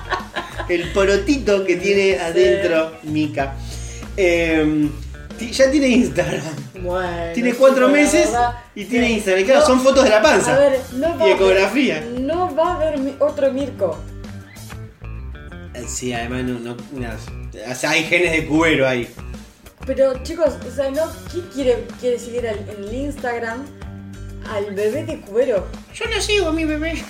el 0.72 0.92
porotito 0.92 1.64
que 1.66 1.76
tiene 1.76 2.18
adentro 2.20 2.98
Mika. 3.04 3.56
Eh, 4.18 4.90
ti- 5.38 5.52
ya 5.52 5.70
tiene 5.72 5.88
Instagram. 5.88 6.44
Bueno. 6.82 7.34
Tiene 7.34 7.54
cuatro 7.54 7.90
meses 7.90 8.30
y 8.76 8.86
tiene 8.86 9.08
sí. 9.08 9.14
Instagram. 9.14 9.46
Claro, 9.46 9.60
No, 9.62 9.66
son 9.68 9.82
fotos 9.82 10.04
de 10.04 10.10
la 10.10 10.22
panza. 10.22 10.56
A 10.56 10.60
ver, 10.60 10.80
no 10.94 11.08
va 11.10 11.10
y 11.10 11.12
a 11.12 11.16
haber- 11.24 11.36
ecografía. 11.36 12.04
No 12.20 12.56
va 12.56 12.74
a 12.74 12.76
haber 12.76 13.00
otro 13.20 13.52
Mirko. 13.54 13.98
Eh, 15.74 15.86
Sí, 15.88 16.12
además 16.14 16.44
no, 16.44 16.60
no- 16.60 16.78
no- 16.94 17.72
o 17.72 17.76
sea, 17.76 17.92
hay 17.92 18.04
genes 18.04 18.32
de 18.32 18.46
cubero 18.46 18.88
ahí. 18.88 19.08
Pero 19.86 20.22
chicos, 20.24 20.54
o 20.68 20.76
sea, 20.76 20.92
¿no? 20.92 21.02
¿quién 21.32 21.46
quiere, 21.54 21.88
quiere 22.00 22.20
seguir 22.20 22.48
al- 22.48 22.60
en 22.70 22.84
el 22.84 22.94
Instagram 22.94 23.66
al 24.54 24.74
bebé 24.76 25.06
de 25.06 25.20
Cubero? 25.22 25.68
Yo 25.94 26.06
no 26.14 26.22
sigo 26.22 26.50
a 26.50 26.52
mi 26.52 26.66
bebé. 26.66 27.04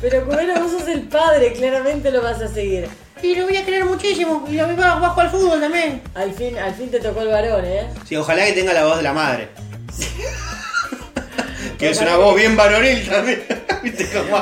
Pero 0.00 0.24
Cubero, 0.26 0.54
vos 0.60 0.72
sos 0.72 0.88
el 0.88 1.02
padre, 1.02 1.52
claramente 1.52 2.10
lo 2.10 2.22
vas 2.22 2.40
a 2.40 2.48
seguir. 2.48 2.88
Y 3.22 3.34
lo 3.34 3.44
voy 3.44 3.56
a 3.56 3.64
querer 3.64 3.84
muchísimo. 3.84 4.46
Y 4.48 4.56
lo 4.56 4.66
voy 4.66 4.82
a 4.82 4.94
bajo 4.96 5.20
al 5.20 5.30
fútbol 5.30 5.60
también. 5.60 6.02
Al 6.14 6.32
fin, 6.32 6.58
al 6.58 6.74
fin 6.74 6.90
te 6.90 7.00
tocó 7.00 7.22
el 7.22 7.28
varón, 7.28 7.64
¿eh? 7.64 7.88
Sí, 8.06 8.14
ojalá 8.16 8.44
que 8.44 8.52
tenga 8.52 8.74
la 8.74 8.84
voz 8.84 8.98
de 8.98 9.02
la 9.02 9.12
madre. 9.14 9.48
que 11.78 11.90
es 11.90 12.00
una 12.00 12.16
voz 12.16 12.36
bien 12.36 12.56
varonil 12.56 13.08
también. 13.08 13.42
¿Viste 13.82 14.06
cómo? 14.12 14.36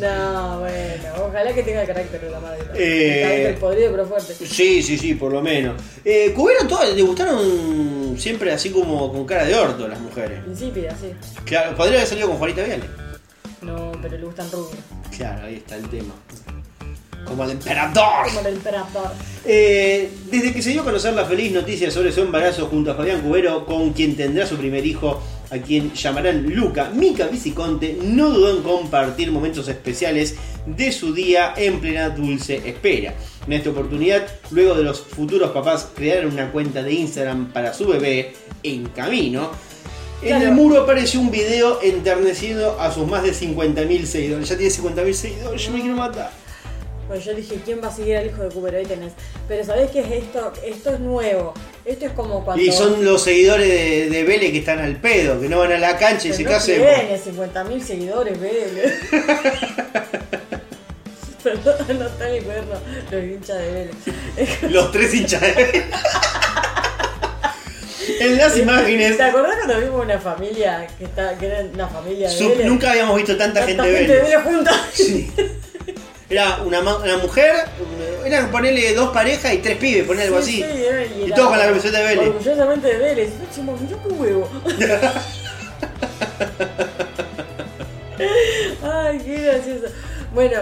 No, 0.00 0.60
bueno, 0.60 1.26
ojalá 1.26 1.52
que 1.52 1.62
tenga 1.62 1.80
el 1.80 1.86
carácter 1.86 2.20
de 2.20 2.30
la 2.30 2.40
madre. 2.40 2.64
también. 2.64 2.88
Eh. 2.88 3.14
El 3.14 3.22
carácter 3.22 3.58
podrido 3.58 3.90
pero 3.90 4.06
fuerte. 4.06 4.34
Sí, 4.34 4.82
sí, 4.82 4.98
sí, 4.98 5.14
por 5.14 5.32
lo 5.32 5.42
menos. 5.42 5.82
Eh, 6.04 6.32
Cubero 6.34 6.66
todas 6.68 6.94
le 6.94 7.02
gustaron 7.02 8.16
siempre 8.18 8.52
así 8.52 8.70
como 8.70 9.10
con 9.10 9.24
cara 9.24 9.44
de 9.44 9.54
orto 9.54 9.88
las 9.88 9.98
mujeres. 9.98 10.40
Insípida, 10.46 10.94
sí. 11.00 11.12
Claro, 11.44 11.74
podría 11.76 11.98
haber 11.98 12.08
salido 12.08 12.28
con 12.28 12.38
Juanita 12.38 12.62
Viale. 12.62 13.01
No, 13.62 13.92
pero 14.00 14.18
le 14.18 14.24
gustan 14.24 14.50
rubios. 14.50 14.76
Claro, 15.16 15.46
ahí 15.46 15.56
está 15.56 15.76
el 15.76 15.88
tema. 15.88 16.14
Como 17.24 17.44
el 17.44 17.52
emperador. 17.52 18.26
Como 18.26 18.40
el 18.40 18.54
emperador. 18.54 19.12
Eh, 19.44 20.10
desde 20.30 20.52
que 20.52 20.62
se 20.62 20.70
dio 20.70 20.82
a 20.82 20.84
conocer 20.84 21.14
la 21.14 21.24
feliz 21.24 21.52
noticia 21.52 21.90
sobre 21.90 22.12
su 22.12 22.20
embarazo 22.20 22.66
junto 22.66 22.90
a 22.90 22.94
Fabián 22.94 23.20
Cubero, 23.20 23.64
con 23.64 23.92
quien 23.92 24.16
tendrá 24.16 24.46
su 24.46 24.56
primer 24.56 24.84
hijo, 24.84 25.22
a 25.50 25.58
quien 25.58 25.92
llamarán 25.92 26.48
Luca, 26.54 26.90
Mica 26.90 27.26
Viciconte 27.26 27.98
no 28.02 28.30
dudó 28.30 28.56
en 28.56 28.62
compartir 28.62 29.30
momentos 29.30 29.68
especiales 29.68 30.36
de 30.64 30.92
su 30.92 31.12
día 31.12 31.52
en 31.56 31.80
plena 31.80 32.08
dulce 32.08 32.62
espera. 32.64 33.14
En 33.46 33.52
esta 33.52 33.70
oportunidad, 33.70 34.26
luego 34.50 34.74
de 34.74 34.84
los 34.84 35.00
futuros 35.00 35.50
papás 35.50 35.88
crearon 35.94 36.32
una 36.32 36.50
cuenta 36.50 36.82
de 36.82 36.92
Instagram 36.94 37.52
para 37.52 37.74
su 37.74 37.86
bebé 37.86 38.34
en 38.62 38.86
camino, 38.86 39.50
en 40.22 40.28
Claro. 40.28 40.44
el 40.46 40.52
muro 40.52 40.80
apareció 40.82 41.20
un 41.20 41.30
video 41.30 41.80
enterneciendo 41.82 42.78
a 42.80 42.92
sus 42.92 43.06
más 43.06 43.22
de 43.22 43.32
50.000 43.32 44.04
seguidores. 44.06 44.48
Ya 44.48 44.56
tiene 44.56 44.72
50.000 44.72 45.12
seguidores, 45.14 45.62
yo 45.62 45.72
me 45.72 45.80
quiero 45.80 45.96
matar. 45.96 46.30
Pues 47.08 47.24
yo 47.24 47.34
dije, 47.34 47.60
¿quién 47.64 47.82
va 47.82 47.88
a 47.88 47.94
seguir 47.94 48.16
al 48.16 48.26
hijo 48.26 48.42
de 48.42 48.48
Cubero? 48.48 48.78
Ahí 48.78 48.86
tenés. 48.86 49.12
Pero 49.46 49.64
¿sabés 49.64 49.90
qué 49.90 50.00
es 50.00 50.10
esto? 50.24 50.52
Esto 50.64 50.94
es 50.94 51.00
nuevo. 51.00 51.52
Esto 51.84 52.06
es 52.06 52.12
como 52.12 52.42
cuando... 52.44 52.62
Y 52.62 52.72
son 52.72 53.04
los 53.04 53.22
seguidores 53.22 53.68
de, 53.68 54.08
de 54.08 54.24
Vélez 54.24 54.52
que 54.52 54.58
están 54.58 54.78
al 54.78 54.96
pedo, 54.96 55.38
que 55.40 55.48
no 55.48 55.58
van 55.58 55.72
a 55.72 55.78
la 55.78 55.98
cancha 55.98 56.28
y 56.28 56.32
se 56.32 56.42
no 56.44 56.50
casen. 56.50 56.76
tiene 56.80 57.18
50.000 57.20 57.80
seguidores, 57.82 58.40
Vélez. 58.40 58.94
Perdón, 61.42 61.74
no 61.98 62.06
está 62.06 62.28
mi 62.28 62.40
cuaderno. 62.40 62.74
Los 63.10 63.24
hinchas 63.24 63.58
de 63.58 63.72
Vélez. 63.72 64.62
Los 64.70 64.92
tres 64.92 65.12
hinchas 65.14 65.40
de 65.40 65.52
Vélez. 65.52 65.84
En 68.20 68.36
las 68.38 68.56
imágenes. 68.56 69.16
¿Te 69.16 69.22
acordás 69.22 69.56
cuando 69.64 69.80
vimos 69.80 70.04
una 70.04 70.18
familia 70.18 70.86
que, 70.98 71.04
está, 71.04 71.36
que 71.38 71.46
era 71.46 71.60
una 71.72 71.88
familia 71.88 72.28
de 72.30 72.48
Vélez? 72.48 72.66
nunca 72.66 72.90
habíamos 72.90 73.16
visto 73.16 73.36
tanta, 73.36 73.60
Tanta 73.60 73.66
gente 73.84 73.90
de 73.90 73.96
gente 73.98 74.12
de 74.14 74.20
Vélez. 74.22 74.30
Vélez 74.44 74.44
junta. 74.56 74.72
Sí. 74.92 75.30
Era 76.30 76.62
una, 76.64 76.80
una 76.80 77.16
mujer, 77.18 77.54
eran 78.24 78.50
ponerle 78.50 78.94
dos 78.94 79.10
parejas 79.12 79.52
y 79.52 79.58
tres 79.58 79.76
pibes, 79.76 80.04
poner 80.06 80.24
algo 80.28 80.38
así. 80.38 80.52
Sí, 80.52 80.62
sí, 80.62 80.84
era- 80.84 81.04
y 81.04 81.24
era 81.26 81.36
todos 81.36 81.48
con 81.50 81.58
la 81.58 81.66
camiseta 81.66 81.98
de 81.98 82.04
Vélez. 82.04 82.28
Orgullosamente 82.28 82.86
de 82.88 82.96
Vélez. 82.98 83.30
Y 83.42 83.46
decimos, 83.46 83.80
mirá 83.80 83.96
qué 84.02 84.08
huevo. 84.08 84.48
Ay, 88.82 89.18
qué 89.24 89.36
gracioso. 89.42 89.86
Bueno, 90.34 90.60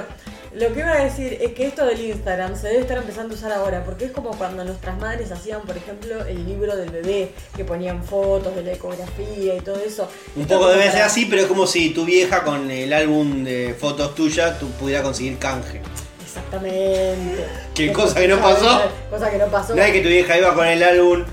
lo 0.55 0.73
que 0.73 0.81
iba 0.81 0.93
a 0.93 1.05
decir 1.05 1.39
es 1.41 1.53
que 1.53 1.67
esto 1.67 1.87
del 1.87 2.01
Instagram 2.01 2.57
se 2.61 2.69
debe 2.69 2.81
estar 2.81 2.99
empezando 2.99 3.35
a 3.35 3.37
usar 3.39 3.53
ahora, 3.53 3.85
porque 3.85 4.07
es 4.07 4.11
como 4.11 4.31
cuando 4.37 4.65
nuestras 4.65 4.99
madres 4.99 5.31
hacían, 5.31 5.61
por 5.63 5.77
ejemplo, 5.77 6.25
el 6.27 6.45
libro 6.45 6.77
del 6.77 6.91
bebé, 6.91 7.31
que 7.57 7.65
ponían 7.65 8.03
fotos 8.03 8.55
de 8.57 8.63
la 8.65 8.73
ecografía 8.73 9.55
y 9.57 9.61
todo 9.61 9.77
eso. 9.81 10.09
Un 10.35 10.43
Esto 10.43 10.55
poco 10.55 10.69
debe 10.71 10.83
ser 10.85 10.93
para- 10.93 11.07
así, 11.07 11.27
pero 11.27 11.43
es 11.43 11.49
como 11.49 11.67
si 11.67 11.91
tu 11.91 12.05
vieja 12.05 12.43
con 12.43 12.71
el 12.71 12.93
álbum 12.93 13.45
de 13.45 13.77
fotos 13.79 14.15
tuyas 14.15 14.59
tú 14.59 14.69
pudiera 14.73 15.03
conseguir 15.03 15.39
canje. 15.39 15.81
Exactamente. 16.25 17.45
¿Qué 17.75 17.93
cosa 17.93 18.21
que 18.21 18.29
no 18.29 18.39
pasó? 18.41 18.83
Cosa 19.11 19.31
que 19.31 19.39
no 19.39 19.47
pasó. 19.47 19.75
No 19.75 19.83
es 19.83 19.93
que 19.93 20.01
tu 20.01 20.09
vieja 20.09 20.37
iba 20.39 20.55
con 20.55 20.67
el 20.67 20.83
álbum 20.83 21.25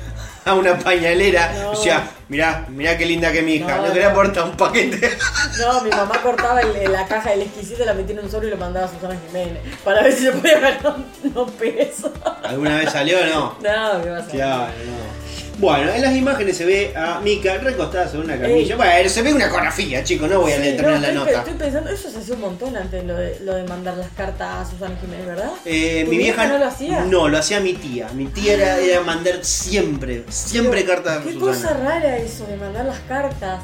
a 0.47 0.53
una 0.53 0.77
pañalera 0.79 1.51
No. 1.53 1.73
y 1.73 1.75
decía, 1.75 2.03
mirá, 2.29 2.65
mirá 2.69 2.97
qué 2.97 3.05
linda 3.05 3.31
que 3.31 3.41
mi 3.41 3.55
hija, 3.55 3.77
No, 3.77 3.87
no, 3.87 3.93
quería 3.93 4.07
no. 4.07 4.11
aportar 4.13 4.43
un 4.45 4.55
paquete. 4.57 5.17
No, 5.59 5.81
mi 5.81 5.89
mamá 5.89 6.21
cortaba 6.21 6.61
el- 6.61 6.91
la 6.91 7.05
caja 7.07 7.31
del 7.31 7.41
exquisito, 7.43 7.83
la 7.85 7.93
metía 7.93 8.15
en 8.17 8.25
un 8.25 8.31
sobre 8.31 8.47
y 8.47 8.51
lo 8.51 8.57
mandaba 8.57 8.85
a 8.85 8.89
Susana 8.89 9.15
Jiménez 9.27 9.61
para 9.83 10.03
ver 10.03 10.13
si 10.13 10.23
se 10.25 10.31
podía 10.31 10.59
ganar 10.59 10.79
unos 11.23 11.51
pesos. 11.51 12.11
¿Alguna 12.43 12.77
vez 12.77 12.91
salió 12.91 13.17
o 13.19 13.25
no? 13.25 13.39
No, 13.61 14.03
¿qué 14.03 14.09
pasa? 14.09 14.27
Claro, 14.31 14.67
no. 14.85 15.46
Bueno, 15.59 15.91
en 15.91 16.01
las 16.03 16.15
imágenes 16.15 16.55
se 16.55 16.65
ve 16.65 16.93
a 16.95 17.19
Mika 17.19 17.57
recostada 17.57 18.07
sobre 18.07 18.25
una 18.25 18.39
camilla. 18.39 18.73
Ey. 18.73 18.77
Bueno, 18.77 19.09
se 19.09 19.21
ve 19.23 19.33
una 19.33 19.45
ecografía, 19.47 20.03
chicos, 20.03 20.29
no 20.29 20.41
voy 20.41 20.51
a 20.51 20.55
Sí, 20.57 20.61
leer 20.61 20.83
no, 20.83 20.89
la 20.89 20.95
estoy, 20.97 21.13
nota. 21.15 21.31
estoy 21.31 21.53
pensando, 21.55 21.89
eso 21.89 22.11
se 22.11 22.17
hacía 22.19 22.35
un 22.35 22.41
montón 22.41 22.77
antes 22.77 23.03
lo 23.03 23.15
de, 23.15 23.39
lo 23.41 23.55
de 23.55 23.63
mandar 23.63 23.97
las 23.97 24.09
cartas 24.09 24.47
a 24.67 24.69
Susana 24.69 24.95
Jiménez, 25.01 25.25
¿verdad? 25.25 25.49
Eh, 25.65 26.03
¿Tu 26.05 26.11
mi 26.11 26.17
vieja 26.17 26.47
no 26.47 26.59
lo 26.59 26.65
hacía? 26.67 27.05
No, 27.05 27.27
lo 27.27 27.37
hacía 27.39 27.59
mi 27.59 27.73
tía. 27.73 28.07
Mi 28.13 28.25
tía 28.27 28.53
era, 28.53 28.77
era 28.77 29.01
mandar 29.01 29.43
siempre, 29.43 30.23
siempre 30.29 30.81
Pero, 30.83 30.93
cartas 30.93 31.17
a 31.21 31.23
Qué 31.23 31.33
Susana. 31.33 31.51
cosa 31.53 31.73
rara 31.83 32.17
eso 32.17 32.45
de 32.45 32.57
mandar 32.57 32.85
las 32.85 32.99
cartas. 33.07 33.59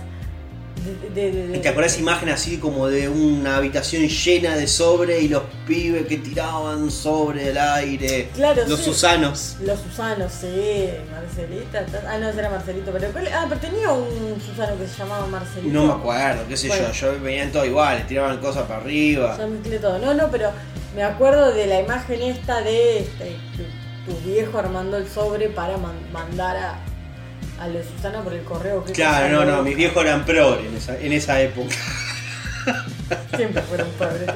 De, 1.13 1.31
de, 1.31 1.47
de- 1.47 1.59
¿Te 1.59 1.85
esa 1.85 1.99
imagen 1.99 2.29
así 2.29 2.57
como 2.57 2.87
de 2.87 3.07
una 3.07 3.55
habitación 3.57 4.07
llena 4.07 4.55
de 4.57 4.67
sobre 4.67 5.21
y 5.21 5.27
los 5.29 5.43
pibes 5.67 6.07
que 6.07 6.17
tiraban 6.17 6.91
sobre 6.91 7.49
el 7.51 7.57
aire? 7.57 8.29
Claro, 8.33 8.63
Los 8.67 8.79
sí. 8.79 8.85
Susanos. 8.85 9.55
Los 9.61 9.79
Susanos, 9.79 10.31
sí, 10.33 10.89
Marcelita. 11.11 11.85
ta- 11.85 12.03
Ah, 12.09 12.17
no, 12.17 12.27
ese 12.29 12.39
era 12.39 12.49
Marcelito, 12.49 12.91
pero 12.91 13.11
¿cuál- 13.11 13.27
Ah, 13.33 13.45
pero 13.47 13.61
tenía 13.61 13.91
un 13.91 14.41
Susano 14.45 14.77
que 14.77 14.87
se 14.87 14.97
llamaba 14.97 15.25
Marcelito. 15.27 15.73
No 15.73 15.85
me 15.85 15.93
acuerdo, 15.93 16.43
qué 16.49 16.57
sé 16.57 16.67
Bueno. 16.67 16.87
yo. 16.91 17.13
Yo 17.13 17.21
venían 17.21 17.51
todos 17.51 17.65
iguales, 17.67 18.05
tiraban 18.07 18.39
cosas 18.39 18.63
para 18.67 18.81
arriba. 18.81 19.37
Ya 19.37 19.47
mezclé 19.47 19.79
todo. 19.79 19.99
No, 19.99 20.13
no, 20.13 20.29
pero 20.31 20.51
me 20.95 21.03
acuerdo 21.03 21.53
de 21.53 21.65
la 21.67 21.79
imagen 21.81 22.21
esta 22.23 22.61
de 22.61 22.99
este, 22.99 23.37
tu, 23.55 24.11
tu 24.11 24.19
viejo 24.27 24.57
armando 24.57 24.97
el 24.97 25.07
sobre 25.07 25.47
para 25.49 25.77
man- 25.77 26.11
mandar 26.11 26.57
a, 26.57 26.79
a 27.59 27.67
los 27.67 27.85
Susana 27.85 28.21
por 28.21 28.33
el 28.33 28.43
correo. 28.43 28.83
qué 28.85 28.93
Claro, 28.93 29.29
no, 29.29 29.45
no, 29.45 29.63
mis 29.63 29.75
viejos 29.75 30.03
eran 30.03 30.25
progres 30.25 30.67
en 30.67 30.77
esa, 30.77 30.97
en 30.99 31.13
esa 31.13 31.41
época. 31.41 31.75
Siempre 33.35 33.61
fueron 33.63 33.89
pobres. 33.91 34.29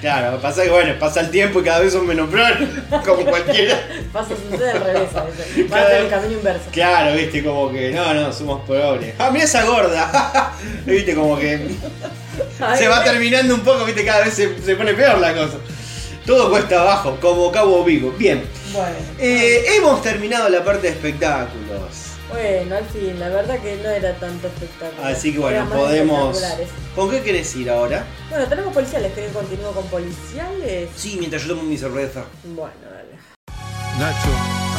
Claro, 0.00 0.38
pasa 0.40 0.64
que 0.64 0.70
bueno, 0.70 0.94
pasa 0.98 1.20
el 1.20 1.30
tiempo 1.30 1.60
y 1.60 1.64
cada 1.64 1.80
vez 1.80 1.92
son 1.92 2.06
menos 2.06 2.28
progres, 2.28 2.68
como 3.04 3.24
cualquiera. 3.24 3.80
Pasa, 4.12 4.34
sucede 4.50 4.72
al 4.72 4.84
revés 4.84 5.14
a 5.14 5.24
veces. 5.24 5.70
Va 5.72 5.76
a 5.76 5.80
Cada 5.80 5.90
ser 5.90 6.04
el 6.04 6.10
camino 6.10 6.32
inverso. 6.32 6.64
Claro, 6.72 7.16
viste, 7.16 7.44
como 7.44 7.72
que 7.72 7.90
no, 7.90 8.12
no, 8.12 8.32
somos 8.32 8.66
progres. 8.66 9.14
Ah, 9.18 9.30
mira 9.32 9.44
esa 9.44 9.64
gorda. 9.64 10.52
viste, 10.84 11.14
como 11.14 11.38
que 11.38 11.68
Ay, 12.60 12.78
se 12.78 12.88
va 12.88 13.02
terminando 13.04 13.54
un 13.54 13.60
poco, 13.60 13.84
viste, 13.84 14.04
cada 14.04 14.24
vez 14.24 14.34
se, 14.34 14.60
se 14.60 14.76
pone 14.76 14.92
peor 14.94 15.18
la 15.18 15.32
cosa. 15.34 15.58
Todo 16.26 16.50
cuesta 16.50 16.80
abajo, 16.80 17.18
como 17.20 17.52
Cabo 17.52 17.84
Vivo. 17.84 18.12
Bien, 18.18 18.42
Bueno, 18.72 18.96
eh, 19.18 19.64
hemos 19.76 20.02
terminado 20.02 20.48
la 20.48 20.64
parte 20.64 20.86
de 20.88 20.92
espectáculos. 20.94 22.03
Bueno, 22.34 22.76
al 22.76 22.84
fin, 22.86 23.20
la 23.20 23.28
verdad 23.28 23.58
que 23.60 23.76
no 23.76 23.88
era 23.90 24.14
tanto 24.16 24.48
espectáculo. 24.48 25.06
Así 25.06 25.32
que 25.32 25.38
bueno, 25.38 25.68
podemos... 25.70 26.42
¿Con 26.94 27.10
qué 27.10 27.22
querés 27.22 27.54
ir 27.56 27.70
ahora? 27.70 28.04
Bueno, 28.28 28.46
tenemos 28.46 28.74
policiales. 28.74 29.12
¿Querés 29.12 29.30
que 29.30 29.36
continúe 29.38 29.72
con 29.72 29.86
policiales? 29.86 30.90
Sí, 30.96 31.16
mientras 31.18 31.42
yo 31.42 31.54
tomo 31.54 31.62
mi 31.62 31.76
cerveza. 31.78 32.24
Bueno, 32.44 32.74
dale. 32.82 33.14
Nacho, 33.98 34.28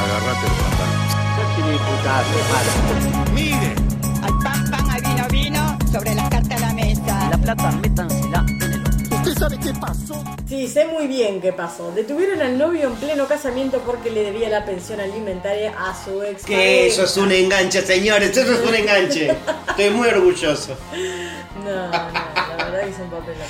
agarrate 0.03 0.45
el 0.45 0.53
pantalón. 0.61 1.05
Mire, 3.33 3.75
Al 4.21 4.39
pan, 4.39 4.69
pan, 4.71 4.89
al 4.89 5.01
vino, 5.01 5.27
vino, 5.29 5.77
sobre 5.91 6.15
las 6.15 6.29
cartas 6.29 6.61
a 6.61 6.67
la 6.67 6.73
mesa. 6.73 7.29
La 7.29 7.37
plata, 7.37 7.69
¿Usted 7.69 8.24
sabe 9.35 9.59
qué 9.59 9.73
pasó? 9.73 10.23
Sí, 10.47 10.67
sé 10.67 10.85
muy 10.85 11.07
bien 11.07 11.41
qué 11.41 11.53
pasó. 11.53 11.91
Detuvieron 11.91 12.41
al 12.41 12.57
novio 12.57 12.87
en 12.87 12.95
pleno 12.95 13.27
casamiento 13.27 13.79
porque 13.85 14.09
le 14.11 14.23
debía 14.23 14.49
la 14.49 14.65
pensión 14.65 14.99
alimentaria 14.99 15.73
a 15.77 15.93
su 16.03 16.23
ex. 16.23 16.45
Que 16.45 16.87
eso 16.87 17.03
es 17.03 17.17
un 17.17 17.31
enganche, 17.31 17.81
señores, 17.81 18.35
eso 18.35 18.53
es 18.53 18.67
un 18.67 18.75
enganche. 18.75 19.35
Estoy 19.69 19.89
muy 19.89 20.07
orgulloso. 20.07 20.75
No, 21.63 21.87
no, 21.87 21.91
la 21.91 22.65
verdad 22.65 22.81
que 22.83 22.89
es 22.89 22.99
un 22.99 23.09
papelón. 23.09 23.47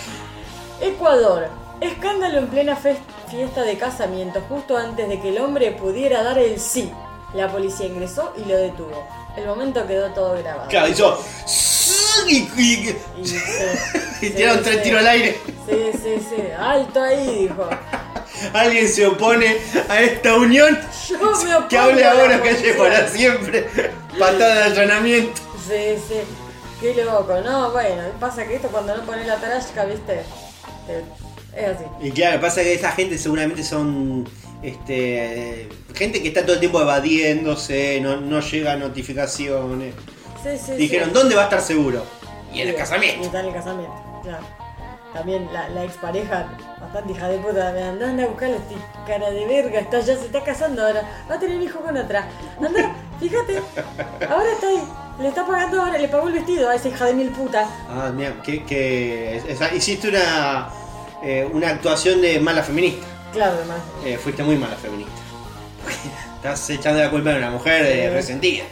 Ecuador. 0.81 1.47
Escándalo 1.81 2.37
en 2.37 2.47
plena 2.47 2.77
fiesta 2.77 3.63
de 3.63 3.77
casamiento, 3.77 4.41
justo 4.47 4.77
antes 4.77 5.09
de 5.09 5.19
que 5.19 5.29
el 5.29 5.39
hombre 5.39 5.71
pudiera 5.71 6.23
dar 6.23 6.39
el 6.39 6.59
sí. 6.59 6.89
La 7.33 7.51
policía 7.51 7.87
ingresó 7.87 8.33
y 8.37 8.47
lo 8.47 8.55
detuvo. 8.55 9.05
El 9.35 9.45
momento 9.45 9.85
quedó 9.85 10.09
todo 10.11 10.37
grabado. 10.41 10.69
Claro, 10.69 10.87
hizo... 10.87 11.19
Y, 12.27 12.37
y- 12.57 12.95
tiraron 14.35 14.63
tres 14.63 14.83
tiros 14.83 15.01
al 15.01 15.07
aire. 15.07 15.37
Sí, 15.69 15.91
sí, 15.93 16.15
sí. 16.29 16.41
Alto 16.57 17.01
ahí, 17.01 17.47
dijo. 17.47 17.69
Alguien 18.53 18.87
se 18.89 19.05
opone 19.07 19.57
a 19.89 20.01
esta 20.01 20.35
unión. 20.35 20.77
Yo 21.09 21.17
me 21.19 21.25
opongo 21.55 21.67
Que 21.69 21.77
hable 21.77 22.03
a 22.03 22.11
ahora, 22.11 22.41
que 22.41 22.49
policía. 22.49 22.77
para 22.77 23.07
siempre. 23.07 23.65
Patada 24.19 24.55
de 24.55 24.63
allanamiento. 24.63 25.41
Sí, 25.67 25.95
sí. 26.07 26.15
Qué 26.81 27.03
loco. 27.03 27.39
No, 27.43 27.71
bueno, 27.71 28.03
pasa 28.19 28.45
que 28.45 28.55
esto 28.55 28.67
cuando 28.69 28.95
no 28.95 29.03
pones 29.05 29.25
la 29.27 29.37
tarasca, 29.37 29.85
viste. 29.85 30.21
Te- 30.87 31.59
Es 31.59 31.67
así. 31.75 31.83
Y 32.01 32.11
claro, 32.11 32.41
pasa 32.41 32.61
que 32.63 32.73
esa 32.73 32.91
gente 32.91 33.17
seguramente 33.17 33.63
son 33.63 34.27
este 34.61 35.69
gente 35.93 36.21
que 36.21 36.27
está 36.27 36.41
todo 36.41 36.53
el 36.53 36.59
tiempo 36.59 36.81
evadiéndose, 36.81 37.99
no, 38.01 38.17
no 38.19 38.41
llega 38.41 38.73
a 38.73 38.75
notificaciones. 38.75 39.93
Sí, 40.45 40.57
sí, 40.63 40.71
Dijeron, 40.73 41.09
sí. 41.09 41.13
¿dónde 41.15 41.35
va 41.35 41.41
a 41.41 41.43
estar 41.45 41.61
seguro? 41.61 42.03
Y 42.53 42.61
en 42.61 42.67
el 42.69 42.75
Y 42.75 42.77
casamiento. 42.77 43.25
está 43.25 43.39
en 43.39 43.45
el 43.47 43.53
casamiento, 43.53 43.95
claro. 44.23 44.43
También 45.13 45.47
la, 45.53 45.69
la 45.69 45.83
expareja, 45.85 46.45
bastante 46.79 47.13
hija 47.13 47.27
de 47.29 47.37
puta, 47.37 47.71
me 47.71 47.81
anda, 47.83 48.09
anda 48.09 48.23
a 48.25 48.27
buscarle 48.27 48.57
este 48.57 48.75
cara 49.07 49.29
de 49.31 49.45
verga, 49.45 49.79
está, 49.79 49.99
ya 50.01 50.15
se 50.17 50.25
está 50.25 50.43
casando 50.43 50.85
ahora, 50.85 51.01
va 51.29 51.35
a 51.35 51.39
tener 51.39 51.61
hijo 51.61 51.79
con 51.79 51.95
otra. 51.97 52.27
Anda, 52.59 52.93
fíjate, 53.19 53.61
ahora 54.29 54.51
está 54.51 54.67
ahí, 54.67 54.83
le 55.21 55.27
está 55.29 55.45
pagando 55.47 55.81
ahora, 55.81 55.97
le 55.97 56.07
pagó 56.09 56.27
el 56.27 56.33
vestido 56.33 56.69
a 56.69 56.75
esa 56.75 56.89
hija 56.89 57.05
de 57.05 57.13
mil 57.13 57.29
puta. 57.29 57.65
Ah, 57.89 58.11
mira, 58.13 58.33
que, 58.43 58.63
que 58.65 59.37
esa- 59.47 59.73
hiciste 59.73 60.09
una, 60.09 60.67
eh, 61.23 61.49
una 61.51 61.69
actuación 61.69 62.21
de 62.21 62.39
mala 62.41 62.61
feminista. 62.61 63.07
Claro, 63.31 63.53
además. 63.57 63.77
Eh, 64.05 64.17
fuiste 64.21 64.43
muy 64.43 64.57
mala 64.57 64.75
feminista. 64.75 65.13
Estás 66.35 66.69
echando 66.69 67.01
la 67.01 67.09
culpa 67.09 67.33
a 67.33 67.37
una 67.37 67.49
mujer 67.51 67.85
eh, 67.85 68.09
resentida. 68.09 68.65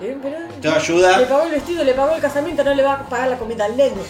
Eh, 0.00 0.16
Te 0.60 0.68
ayuda. 0.68 1.18
Le 1.18 1.26
pagó 1.26 1.42
el 1.44 1.52
vestido, 1.52 1.84
le 1.84 1.94
pagó 1.94 2.14
el 2.14 2.20
casamiento, 2.20 2.62
no 2.62 2.74
le 2.74 2.82
va 2.82 2.94
a 2.94 3.08
pagar 3.08 3.28
la 3.28 3.38
comida 3.38 3.64
al 3.64 3.76
nene. 3.76 4.00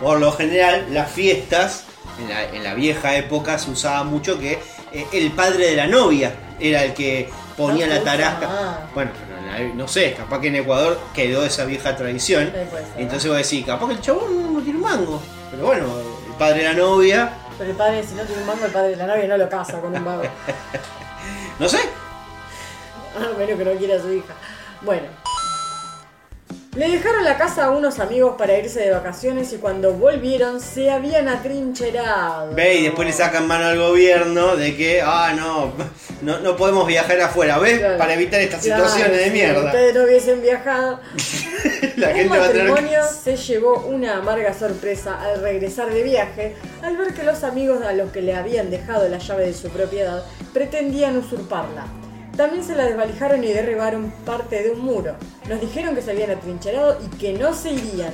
Por 0.00 0.20
lo 0.20 0.32
general, 0.32 0.86
las 0.90 1.10
fiestas, 1.10 1.84
en 2.18 2.28
la, 2.28 2.44
en 2.44 2.64
la 2.64 2.74
vieja 2.74 3.16
época 3.16 3.58
se 3.58 3.70
usaba 3.70 4.04
mucho 4.04 4.38
que 4.38 4.58
eh, 4.92 5.06
el 5.12 5.32
padre 5.32 5.66
de 5.68 5.76
la 5.76 5.86
novia 5.86 6.32
era 6.60 6.84
el 6.84 6.94
que 6.94 7.28
ponía 7.56 7.86
No 7.86 7.94
la 7.94 8.02
tarasca. 8.02 8.88
Bueno, 8.94 9.10
pero 9.14 9.74
no 9.74 9.86
sé, 9.88 10.14
capaz 10.14 10.40
que 10.40 10.48
en 10.48 10.56
Ecuador 10.56 10.98
quedó 11.14 11.44
esa 11.44 11.64
vieja 11.64 11.96
tradición. 11.96 12.50
Ser. 12.50 12.68
Entonces 12.96 13.28
vos 13.28 13.38
decís, 13.38 13.66
capaz 13.66 13.86
que 13.88 13.94
el 13.94 14.00
chabón 14.00 14.54
no 14.54 14.60
tiene 14.60 14.78
un 14.78 14.84
mango. 14.84 15.22
Pero 15.50 15.66
bueno, 15.66 15.86
el 16.26 16.34
padre 16.38 16.62
de 16.62 16.64
la 16.64 16.72
novia, 16.72 17.32
Pero 17.58 17.70
el 17.70 17.76
padre, 17.76 18.02
si 18.02 18.14
no 18.14 18.22
tiene 18.24 18.40
un 18.42 18.48
mango, 18.48 18.64
el 18.64 18.72
padre 18.72 18.88
de 18.90 18.96
la 18.96 19.06
novia 19.06 19.28
no 19.28 19.36
lo 19.36 19.48
casa 19.48 19.80
con 19.80 19.94
un 19.94 20.04
vago. 20.04 20.22
no 21.58 21.68
sé. 21.68 21.78
A 23.16 23.38
menos 23.38 23.58
que 23.58 23.64
no 23.64 23.72
quiera 23.78 23.96
a 23.96 24.00
su 24.00 24.12
hija. 24.12 24.34
Bueno. 24.84 25.06
Le 26.76 26.88
dejaron 26.90 27.22
la 27.22 27.38
casa 27.38 27.66
a 27.66 27.70
unos 27.70 28.00
amigos 28.00 28.34
para 28.36 28.58
irse 28.58 28.80
de 28.80 28.90
vacaciones 28.90 29.52
y 29.52 29.58
cuando 29.58 29.92
volvieron 29.92 30.60
se 30.60 30.90
habían 30.90 31.28
atrincherado. 31.28 32.52
Ve 32.52 32.74
y 32.78 32.82
después 32.82 33.06
le 33.06 33.12
sacan 33.14 33.46
mano 33.46 33.66
al 33.66 33.78
gobierno 33.78 34.56
de 34.56 34.76
que, 34.76 35.00
ah, 35.00 35.32
no, 35.36 35.72
no, 36.22 36.40
no 36.40 36.56
podemos 36.56 36.84
viajar 36.88 37.20
afuera, 37.20 37.58
¿ves? 37.58 37.78
Claro. 37.78 37.96
Para 37.98 38.14
evitar 38.14 38.40
estas 38.40 38.64
Claro, 38.64 38.88
situaciones 38.88 39.18
de 39.18 39.24
si 39.26 39.30
mierda. 39.30 39.66
ustedes 39.66 39.94
no 39.94 40.02
hubiesen 40.02 40.42
viajado. 40.42 40.98
La 41.96 42.10
El 42.10 42.16
gente 42.16 42.38
va 42.40 42.44
a 42.44 42.48
tener 42.48 42.68
matrimonio 42.70 43.00
que... 43.24 43.30
se 43.30 43.36
llevó 43.36 43.84
una 43.86 44.16
amarga 44.16 44.52
sorpresa 44.52 45.20
al 45.22 45.42
regresar 45.42 45.90
de 45.92 46.02
viaje 46.02 46.56
al 46.82 46.96
ver 46.96 47.14
que 47.14 47.22
los 47.22 47.44
amigos 47.44 47.84
a 47.84 47.92
los 47.92 48.10
que 48.10 48.20
le 48.20 48.34
habían 48.34 48.68
dejado 48.72 49.08
la 49.08 49.18
llave 49.18 49.46
de 49.46 49.54
su 49.54 49.68
propiedad 49.70 50.24
pretendían 50.52 51.16
usurparla. 51.18 51.86
También 52.36 52.64
se 52.64 52.74
la 52.74 52.84
desvalijaron 52.84 53.42
y 53.44 53.48
derribaron 53.52 54.10
parte 54.24 54.62
de 54.62 54.70
un 54.70 54.80
muro. 54.80 55.14
Nos 55.48 55.60
dijeron 55.60 55.94
que 55.94 56.02
se 56.02 56.10
habían 56.10 56.30
atrincherado 56.30 56.98
y 57.04 57.16
que 57.16 57.34
no 57.34 57.54
se 57.54 57.72
irían. 57.72 58.12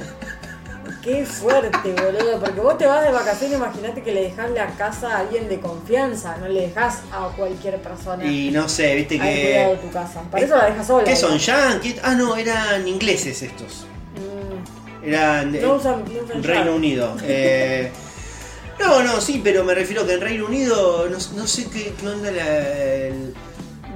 Qué 1.02 1.24
fuerte, 1.24 1.92
boludo. 1.92 2.38
Porque 2.40 2.60
vos 2.60 2.76
te 2.76 2.84
vas 2.86 3.02
de 3.04 3.10
vacaciones, 3.12 3.56
imagínate 3.56 4.02
que 4.02 4.12
le 4.12 4.22
dejás 4.24 4.50
la 4.50 4.66
casa 4.76 5.16
a 5.16 5.20
alguien 5.20 5.48
de 5.48 5.58
confianza. 5.58 6.36
No 6.36 6.48
le 6.48 6.62
dejás 6.68 6.98
a 7.12 7.28
cualquier 7.36 7.80
persona. 7.80 8.24
Y 8.26 8.50
no 8.50 8.68
sé, 8.68 8.94
viste 8.96 9.14
al 9.18 9.20
cuidado 9.26 9.80
que... 9.80 9.86
tu 9.86 9.90
casa. 9.92 10.20
Para 10.30 10.44
eso 10.44 10.56
la 10.56 10.66
dejas 10.66 10.86
sola. 10.86 11.04
¿Qué 11.04 11.16
son? 11.16 11.38
¿Yankees? 11.38 11.96
Ah, 12.02 12.14
no, 12.14 12.36
eran 12.36 12.86
ingleses 12.86 13.40
estos. 13.42 13.86
Mm, 14.16 15.06
Eran 15.08 15.52
de 15.52 15.60
No 15.62 15.76
usan- 15.76 16.04
no 16.04 16.22
usan 16.24 16.42
Reino. 16.42 16.74
Unido. 16.74 17.16
Eh, 17.22 17.90
no, 18.80 19.02
no, 19.02 19.20
sí, 19.22 19.40
pero 19.42 19.64
me 19.64 19.74
refiero 19.74 20.06
que 20.06 20.14
en 20.14 20.20
Reino 20.20 20.44
Unido 20.46 21.08
no, 21.08 21.16
no 21.36 21.46
sé 21.46 21.70
qué, 21.70 21.94
qué 21.98 22.06
onda 22.08 22.30
la- 22.30 22.58
el- 23.06 23.34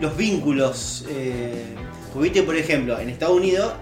los 0.01 0.17
vínculos. 0.17 1.05
Eh, 1.09 1.75
porque 2.13 2.43
por 2.43 2.57
ejemplo, 2.57 2.99
en 2.99 3.09
Estados 3.09 3.37
Unidos, 3.37 3.73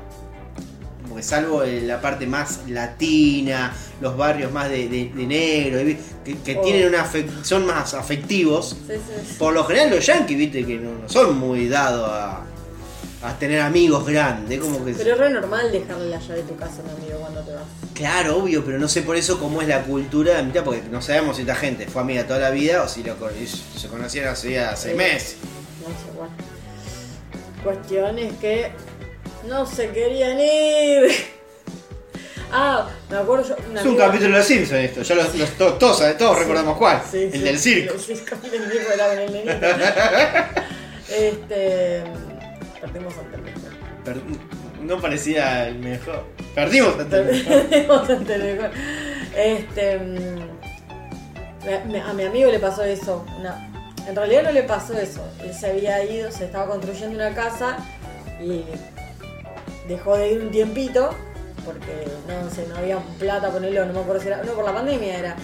porque 1.08 1.22
salvo 1.22 1.62
la 1.64 2.00
parte 2.00 2.26
más 2.26 2.60
latina, 2.68 3.74
los 4.00 4.16
barrios 4.16 4.50
más 4.52 4.70
de, 4.70 4.88
de, 4.88 5.10
de 5.14 5.26
negro, 5.26 5.78
que, 6.24 6.36
que 6.38 6.56
Oh. 6.56 6.62
tienen 6.62 6.88
una 6.88 7.06
son 7.42 7.66
más 7.66 7.92
afectivos. 7.94 8.76
sí, 8.86 8.94
sí, 8.94 8.98
sí. 9.28 9.34
Por 9.38 9.52
lo 9.52 9.64
general 9.64 9.90
los 9.90 10.06
yankees, 10.06 10.38
viste, 10.38 10.64
que 10.64 10.76
no, 10.78 10.92
no 10.98 11.08
son 11.08 11.36
muy 11.38 11.68
dados 11.68 12.08
a, 12.08 12.44
a 13.24 13.38
tener 13.38 13.60
amigos 13.60 14.06
grandes, 14.06 14.58
como 14.60 14.84
que... 14.84 14.92
Pero 14.94 15.12
es 15.12 15.18
re 15.18 15.30
normal 15.30 15.70
dejarle 15.70 16.08
la 16.08 16.18
llave 16.18 16.36
de 16.36 16.42
tu 16.42 16.56
casa 16.56 16.80
a 16.80 16.84
un 16.84 17.02
amigo 17.02 17.18
cuando 17.20 17.40
te 17.42 17.52
vas. 17.52 17.62
Claro, 17.94 18.38
obvio, 18.38 18.64
pero 18.64 18.78
no 18.78 18.88
sé 18.88 19.02
por 19.02 19.16
eso 19.16 19.38
cómo 19.38 19.60
es 19.60 19.68
la 19.68 19.82
cultura 19.82 20.36
de 20.38 20.42
mitad, 20.44 20.64
porque 20.64 20.82
no 20.90 21.02
sabemos 21.02 21.36
si 21.36 21.42
esta 21.42 21.54
gente 21.54 21.86
fue 21.86 22.00
amiga 22.02 22.26
toda 22.26 22.38
la 22.40 22.50
vida 22.50 22.82
o 22.82 22.88
si 22.88 23.02
lo, 23.04 23.16
se 23.76 23.88
conocieron 23.88 24.32
hace 24.32 24.58
seis 24.76 24.96
meses. 24.96 25.36
No 25.82 25.88
sé, 25.88 26.16
bueno. 26.16 26.32
Cuestión 27.62 28.18
es 28.18 28.32
que 28.34 28.70
no 29.48 29.66
se 29.66 29.90
querían 29.90 30.38
ir. 30.40 31.10
Ah, 32.54 32.86
me 33.08 33.16
acuerdo 33.16 33.48
yo. 33.48 33.56
Es 33.80 33.86
un 33.86 33.96
capítulo 33.96 34.32
de 34.32 34.36
los 34.36 34.44
Simpsons 34.46 34.80
esto, 34.82 35.00
ya 35.00 35.14
los, 35.14 35.34
los- 35.36 35.50
todos, 35.52 35.78
todos, 35.78 36.18
todos 36.18 36.38
recordamos 36.38 36.76
cuál, 36.76 37.00
Sí, 37.10 37.22
el 37.22 37.32
sí, 37.32 37.38
del 37.38 37.58
circo. 37.58 37.94
El 37.98 38.00
circo 38.00 38.36
del 38.36 38.70
circo 38.70 38.92
era 38.92 39.08
con 39.08 39.18
el 39.20 39.32
nenito. 39.32 39.52
este. 41.08 42.04
Perdimos 42.78 43.14
ante 43.16 43.36
el 43.36 43.42
mejor. 43.42 43.70
Per- 44.04 44.22
no 44.82 45.00
parecía 45.00 45.66
el 45.68 45.78
mejor. 45.78 46.24
Perdimos 46.54 46.98
ante 46.98 47.16
el 47.16 47.24
mejor. 47.24 47.62
Perdimos 47.70 48.10
ante 48.10 48.34
el 48.34 48.42
mejor. 48.42 48.70
Este. 49.34 49.98
mm, 49.98 50.50
A 52.06 52.12
mi 52.12 52.22
amigo 52.24 52.50
le 52.50 52.58
pasó 52.58 52.82
eso. 52.84 53.24
una- 53.38 53.71
en 54.08 54.16
realidad 54.16 54.42
no 54.44 54.52
le 54.52 54.62
pasó 54.62 54.96
eso. 54.98 55.22
Él 55.42 55.54
se 55.54 55.68
había 55.68 56.04
ido, 56.04 56.30
se 56.30 56.44
estaba 56.44 56.66
construyendo 56.66 57.16
una 57.16 57.34
casa 57.34 57.78
y 58.40 58.64
dejó 59.88 60.16
de 60.16 60.32
ir 60.32 60.40
un 60.42 60.50
tiempito 60.50 61.10
porque 61.64 62.08
no 62.26 62.50
sé, 62.50 62.66
no 62.68 62.76
había 62.76 62.98
plata 63.18 63.50
ponerlo, 63.50 63.86
no 63.86 63.92
me 63.92 64.00
acuerdo 64.00 64.20
si 64.20 64.28
era, 64.28 64.42
no 64.42 64.52
por 64.52 64.64
la 64.64 64.74
pandemia 64.74 65.18
era. 65.18 65.36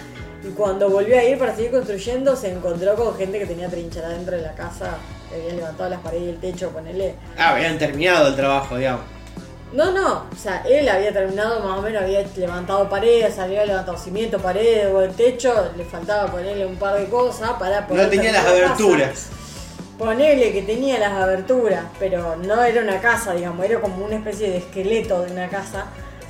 Y 0.43 0.51
cuando 0.51 0.89
volvió 0.89 1.17
a 1.17 1.23
ir 1.23 1.37
para 1.37 1.55
seguir 1.55 1.71
construyendo 1.71 2.35
se 2.35 2.51
encontró 2.51 2.95
con 2.95 3.15
gente 3.17 3.39
que 3.39 3.45
tenía 3.45 3.69
trinchera 3.69 4.09
dentro 4.09 4.35
de 4.35 4.41
la 4.41 4.53
casa, 4.53 4.97
que 5.29 5.35
habían 5.35 5.57
levantado 5.57 5.89
las 5.89 5.99
paredes 6.01 6.23
y 6.23 6.29
el 6.29 6.39
techo, 6.39 6.69
ponerle. 6.69 7.15
Ah, 7.37 7.51
habían 7.51 7.77
terminado 7.77 8.27
el 8.27 8.35
trabajo, 8.35 8.77
digamos. 8.77 9.18
No, 9.71 9.91
no, 9.91 10.23
o 10.31 10.35
sea, 10.35 10.63
él 10.67 10.89
había 10.89 11.13
terminado 11.13 11.59
más 11.59 11.77
o 11.77 11.81
menos, 11.83 12.01
había 12.01 12.25
levantado 12.35 12.89
paredes, 12.89 13.37
había 13.37 13.65
levantado 13.65 13.97
cimiento, 13.97 14.39
paredes 14.39 14.87
el 14.87 15.13
techo, 15.13 15.71
le 15.77 15.85
faltaba 15.85 16.31
ponerle 16.31 16.65
un 16.65 16.75
par 16.77 16.97
de 16.97 17.05
cosas 17.05 17.51
para 17.59 17.85
poder. 17.85 18.05
No 18.05 18.09
tenía 18.09 18.31
las 18.31 18.45
la 18.45 18.51
casa. 18.51 18.65
aberturas. 18.65 19.27
Ponele 19.99 20.53
que 20.53 20.63
tenía 20.63 20.97
las 20.97 21.11
aberturas, 21.11 21.83
pero 21.99 22.35
no 22.37 22.63
era 22.63 22.81
una 22.81 22.99
casa, 22.99 23.33
digamos, 23.33 23.63
era 23.63 23.79
como 23.79 24.05
una 24.05 24.15
especie 24.15 24.49
de 24.49 24.57
esqueleto 24.57 25.21
de 25.21 25.33
una 25.33 25.49
casa. 25.49 25.85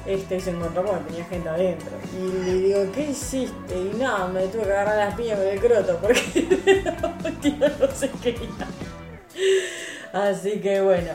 Este, 0.06 0.38
y 0.38 0.40
se 0.40 0.50
encontró 0.50 0.84
con 0.84 0.98
que 1.00 1.10
tenía 1.12 1.26
gente 1.26 1.50
adentro. 1.50 1.92
Y 2.18 2.46
le 2.46 2.54
digo, 2.56 2.92
¿qué 2.96 3.12
hiciste? 3.12 3.76
Y 3.76 3.96
nada, 4.00 4.28
me 4.28 4.48
tuve 4.48 4.64
que 4.64 4.72
agarrar 4.72 4.98
las 4.98 5.14
piñas 5.14 5.38
con 5.38 5.48
el 5.48 5.60
croto 5.60 6.00
porque 6.02 6.48
no 7.80 7.96
se 7.96 8.10
quería. 8.10 8.50
Así 10.12 10.60
que 10.62 10.82
bueno. 10.82 11.12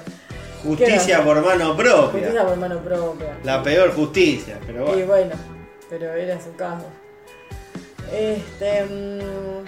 Justicia 0.64 1.18
¿Qué 1.18 1.22
por 1.24 1.44
mano 1.44 1.76
propia. 1.76 2.10
Justicia 2.10 2.46
por 2.46 2.56
mano 2.56 2.78
propia. 2.78 3.36
La 3.44 3.62
peor 3.62 3.94
justicia, 3.94 4.58
pero 4.66 4.82
Y 4.82 5.02
bueno. 5.02 5.06
bueno, 5.06 5.34
pero 5.90 6.12
era 6.14 6.40
su 6.40 6.54
caso. 6.56 6.86
Este. 8.12 8.84
mm, 8.84 9.64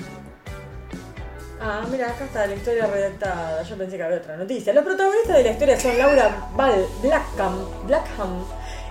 Ah, 1.59 1.81
mira, 1.91 2.09
acá 2.11 2.27
está 2.27 2.47
la 2.47 2.55
historia 2.55 2.87
redactada. 2.87 3.63
Yo 3.63 3.77
pensé 3.79 3.97
que 3.97 4.03
había 4.03 4.19
otra 4.19 4.37
noticia. 4.37 4.75
Los 4.75 4.85
protagonistas 4.85 5.39
de 5.39 5.43
la 5.43 5.51
historia 5.51 5.81
son 5.81 5.97
Laura 5.99 6.31
Val 6.55 6.85
Blackham, 7.03 7.65
Blackham 7.87 8.45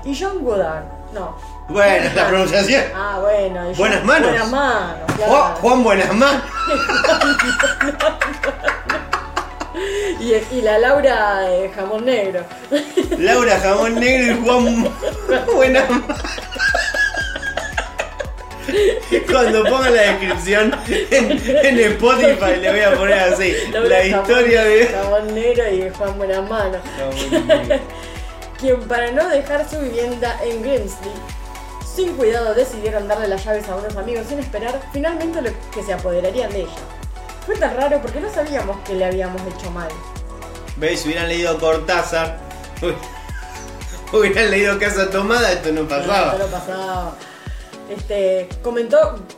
y 0.04 0.20
John 0.20 0.44
Woodard. 0.44 0.84
No. 1.14 1.38
Bueno, 1.70 2.10
la 2.16 2.28
pronunciación. 2.28 2.84
Ah, 2.96 3.20
bueno. 3.22 3.62
John- 3.68 3.78
Buenas 3.78 4.04
manos. 4.04 4.30
Buenas 4.30 4.50
manos, 4.52 5.12
claro. 5.16 5.56
Juan 5.62 5.84
Buenas 5.84 6.14
Manos. 6.16 6.42
Y, 10.20 10.34
y 10.56 10.62
la 10.62 10.78
Laura 10.80 11.42
de 11.42 11.70
Jamón 11.70 12.06
Negro. 12.06 12.44
Laura 13.18 13.60
Jamón 13.60 13.96
Negro 14.00 14.34
y 14.34 14.46
Juan 14.46 14.82
Manos. 14.84 15.84
Cuando 19.32 19.64
ponga 19.64 19.90
la 19.92 20.02
descripción 20.02 20.74
en, 21.12 21.32
en 21.66 21.80
Spotify 21.92 22.56
le 22.60 22.72
voy 22.72 22.80
a 22.82 22.92
poner 22.98 23.20
así. 23.20 23.54
Laura 23.72 23.90
La 23.90 24.04
Jamón- 24.04 24.22
historia 24.22 24.64
de. 24.64 24.88
Jamón 24.88 25.36
Negro 25.36 25.72
y 25.72 25.90
Juan. 25.90 26.10
Jamón 26.20 26.50
Negro. 27.48 27.80
quien 28.60 28.80
para 28.88 29.12
no 29.12 29.28
dejar 29.30 29.70
su 29.70 29.78
vivienda 29.80 30.40
en 30.44 30.62
Grimsby, 30.64 31.10
sin 31.96 32.14
cuidado 32.16 32.54
decidieron 32.56 33.08
darle 33.08 33.28
las 33.28 33.44
llaves 33.46 33.68
a 33.70 33.76
unos 33.76 33.96
amigos 33.98 34.26
sin 34.28 34.40
esperar 34.40 34.82
finalmente 34.92 35.42
lo 35.42 35.50
que 35.74 35.84
se 35.84 35.94
apoderarían 35.94 36.52
de 36.52 36.62
ella. 36.62 36.70
Fue 37.46 37.56
tan 37.58 37.76
raro 37.76 38.02
porque 38.02 38.20
no 38.20 38.32
sabíamos 38.34 38.78
que 38.86 38.94
le 38.96 39.06
habíamos 39.06 39.42
hecho 39.54 39.70
mal. 39.72 39.90
¿Veis? 40.78 41.00
Si 41.02 41.08
hubieran 41.10 41.28
leído 41.30 41.58
Cortázar, 41.60 42.40
hubieran 44.14 44.52
leído 44.52 44.80
Casa 44.80 45.10
Tomada, 45.10 45.52
esto 45.52 45.72
no 45.72 45.88
pasaba. 45.88 46.32
Esto 46.34 46.46
no 46.46 46.52
pasaba. 46.52 47.16
Este, 47.88 48.50
comentó 48.64 48.98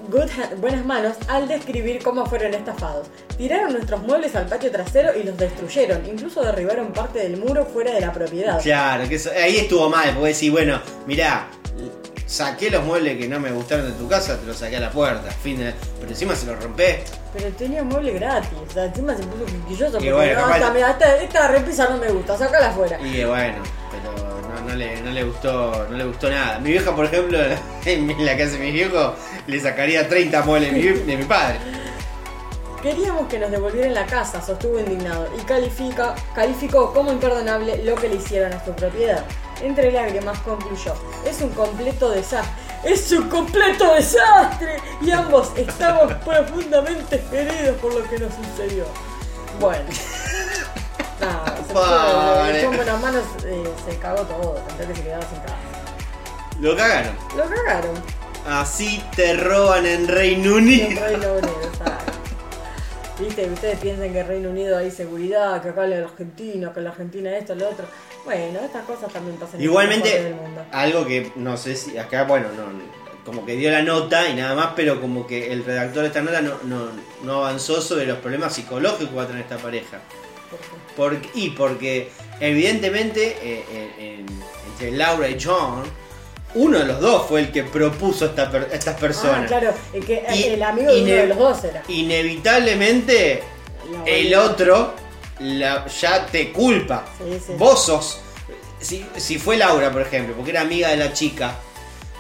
Good 0.09 0.29
Buenas 0.61 0.85
Manos 0.85 1.17
al 1.27 1.49
describir 1.49 2.01
cómo 2.01 2.25
fueron 2.25 2.53
estafados. 2.53 3.07
Tiraron 3.37 3.73
nuestros 3.73 4.01
muebles 4.03 4.35
al 4.37 4.45
patio 4.47 4.71
trasero 4.71 5.11
y 5.19 5.23
los 5.23 5.37
destruyeron. 5.37 6.05
Incluso 6.05 6.41
derribaron 6.41 6.93
parte 6.93 7.19
del 7.19 7.35
muro 7.37 7.65
fuera 7.65 7.91
de 7.91 7.99
la 8.01 8.13
propiedad. 8.13 8.61
Claro, 8.61 9.07
que 9.09 9.15
eso- 9.15 9.31
ahí 9.31 9.57
estuvo 9.57 9.89
mal, 9.89 10.11
porque 10.13 10.29
decís, 10.33 10.49
bueno, 10.51 10.79
mirá, 11.05 11.47
saqué 12.27 12.69
los 12.69 12.83
muebles 12.83 13.17
que 13.17 13.27
no 13.27 13.39
me 13.39 13.51
gustaron 13.51 13.85
de 13.87 13.93
tu 13.93 14.07
casa, 14.07 14.37
te 14.37 14.45
los 14.45 14.57
saqué 14.57 14.77
a 14.77 14.81
la 14.81 14.91
puerta, 14.91 15.31
fin 15.31 15.57
de- 15.59 15.73
pero 15.99 16.11
encima 16.11 16.35
se 16.35 16.45
los 16.45 16.61
rompés. 16.61 16.99
Pero 17.33 17.49
tenía 17.55 17.81
un 17.81 17.87
mueble 17.87 18.11
gratis. 18.13 18.49
O 18.69 18.71
sea, 18.71 18.85
encima 18.85 19.15
se 19.15 19.23
puso 19.23 19.45
quisquilloso. 19.45 19.93
porque 19.93 20.13
bueno, 20.13 20.47
no, 20.47 20.53
esta, 20.55 20.71
mira, 20.71 20.91
esta, 20.91 21.15
esta 21.17 21.47
repisa 21.47 21.89
no 21.89 21.97
me 21.97 22.09
gusta, 22.09 22.37
sácala 22.37 22.69
afuera. 22.69 22.99
Y 23.01 23.23
bueno, 23.23 23.55
pero 23.91 24.49
no, 24.61 24.69
no 24.69 24.75
le, 24.75 25.01
no 25.01 25.11
le 25.11 25.23
gustó, 25.23 25.87
no 25.89 25.97
le 25.97 26.03
gustó 26.05 26.29
nada. 26.29 26.59
Mi 26.59 26.71
vieja, 26.71 26.95
por 26.95 27.05
ejemplo, 27.05 27.39
en 27.85 28.25
la 28.25 28.37
casa 28.37 28.51
de 28.51 28.59
mis 28.59 28.73
viejos, 28.73 29.13
le 29.47 29.59
sacaría 29.59 30.07
30 30.07 30.41
muebles 30.43 30.73
de 30.73 30.79
mi, 30.79 30.87
de 30.99 31.17
mi 31.17 31.23
padre. 31.23 31.57
Queríamos 32.81 33.27
que 33.27 33.39
nos 33.39 33.49
devolvieran 33.49 33.93
la 33.93 34.05
casa, 34.05 34.41
sostuvo 34.41 34.79
indignado, 34.79 35.27
y 35.37 35.41
califica, 35.45 36.13
calificó 36.35 36.93
como 36.93 37.11
imperdonable 37.11 37.83
lo 37.83 37.95
que 37.95 38.07
le 38.07 38.15
hicieron 38.15 38.53
a 38.53 38.63
su 38.63 38.71
propiedad. 38.73 39.23
Entre 39.61 39.91
lágrimas 39.91 40.39
concluyó, 40.39 40.93
es 41.25 41.41
un 41.41 41.49
completo 41.49 42.09
desastre. 42.09 42.67
¡Es 42.83 43.11
un 43.11 43.27
completo 43.27 43.93
desastre! 43.95 44.77
Y 45.01 45.11
ambos 45.11 45.51
estamos 45.55 46.13
profundamente 46.25 47.23
heridos 47.31 47.77
por 47.77 47.93
lo 47.93 48.03
que 48.07 48.19
nos 48.19 48.33
sucedió. 48.33 48.85
Bueno. 49.59 49.85
Nada, 51.19 51.57
se 51.67 51.73
fue, 51.73 52.77
buenas 52.77 53.01
manos 53.01 53.23
eh, 53.43 53.63
se 53.89 53.97
cagó 53.97 54.21
todo, 54.21 54.53
tendría 54.67 54.87
que 54.89 54.95
se 54.95 55.03
quedaba 55.03 55.23
sin 55.23 55.39
casa. 55.39 55.55
Lo 56.59 56.75
cagaron. 56.75 57.15
Lo 57.35 57.49
cagaron. 57.49 57.95
Así 58.47 59.03
te 59.15 59.33
roban 59.35 59.85
en 59.85 60.07
Reino 60.07 60.51
En 60.57 60.63
Unido. 60.63 61.01
Reino 61.01 61.33
Unido, 61.33 61.61
exacto. 61.63 62.16
Viste, 63.19 63.49
ustedes 63.49 63.79
piensan 63.79 64.13
que 64.13 64.19
en 64.19 64.27
Reino 64.27 64.49
Unido 64.51 64.77
hay 64.77 64.91
seguridad, 64.91 65.61
que 65.63 65.69
acá 65.69 65.85
en 65.85 65.89
la 65.89 65.97
Argentina, 66.07 66.71
que 66.71 66.79
en 66.79 66.83
la 66.83 66.91
Argentina 66.91 67.35
esto, 67.35 67.55
lo 67.55 67.67
otro. 67.69 67.85
Bueno, 68.25 68.59
estas 68.63 68.85
cosas 68.85 69.11
también 69.11 69.37
pasan 69.37 69.59
en 69.59 69.67
todas 69.67 69.87
partes 69.87 70.05
Igualmente, 70.05 70.33
mundo. 70.35 70.65
algo 70.71 71.05
que 71.05 71.31
no 71.35 71.57
sé 71.57 71.75
si 71.75 71.97
acá, 71.97 72.25
bueno, 72.25 72.47
no, 72.55 72.65
como 73.25 73.43
que 73.45 73.55
dio 73.55 73.71
la 73.71 73.81
nota 73.81 74.29
y 74.29 74.35
nada 74.35 74.53
más, 74.53 74.73
pero 74.75 75.01
como 75.01 75.25
que 75.25 75.51
el 75.51 75.65
redactor 75.65 76.03
de 76.03 76.07
esta 76.09 76.21
nota 76.21 76.41
no, 76.41 76.59
no, 76.63 76.89
no 77.23 77.33
avanzó 77.45 77.81
sobre 77.81 78.05
los 78.05 78.19
problemas 78.19 78.53
psicológicos 78.53 79.09
que 79.09 79.15
va 79.15 79.23
a 79.23 79.27
tener 79.27 79.41
esta 79.41 79.57
pareja. 79.57 79.99
¿Por 80.49 80.59
qué? 81.19 81.27
Porque, 81.27 81.29
y 81.39 81.49
porque 81.51 82.11
evidentemente 82.39 83.35
eh, 83.41 83.65
eh, 83.71 83.91
en- 84.19 84.27
entre 84.71 84.91
Laura 84.91 85.27
y 85.27 85.37
John, 85.43 85.83
uno 86.57 86.79
de 86.79 86.85
los 86.85 86.99
dos 86.99 87.27
fue 87.27 87.39
el 87.41 87.51
que 87.51 87.63
propuso 87.63 88.25
esta 88.25 88.49
per- 88.51 88.69
estas 88.71 88.95
personas. 88.99 89.43
Ah, 89.43 89.47
claro, 89.47 89.73
el, 89.93 90.05
que, 90.05 90.23
Y- 90.33 90.43
el 90.43 90.63
amigo 90.63 90.91
de 90.93 91.01
uno 91.03 91.11
de 91.13 91.27
los 91.27 91.37
dos 91.37 91.63
era. 91.63 91.83
Inevitablemente 91.87 93.43
el 94.05 94.33
otro 94.35 94.93
la- 95.39 95.85
ya 95.87 96.25
te 96.25 96.51
culpa. 96.51 97.05
Sí, 97.17 97.39
sí. 97.45 97.53
Vos 97.57 97.85
sos. 97.85 98.19
Si, 98.79 99.05
si 99.17 99.37
fue 99.39 99.57
Laura, 99.57 99.91
por 99.91 100.01
ejemplo, 100.01 100.35
porque 100.35 100.51
era 100.51 100.61
amiga 100.61 100.89
de 100.89 100.97
la 100.97 101.13
chica. 101.13 101.55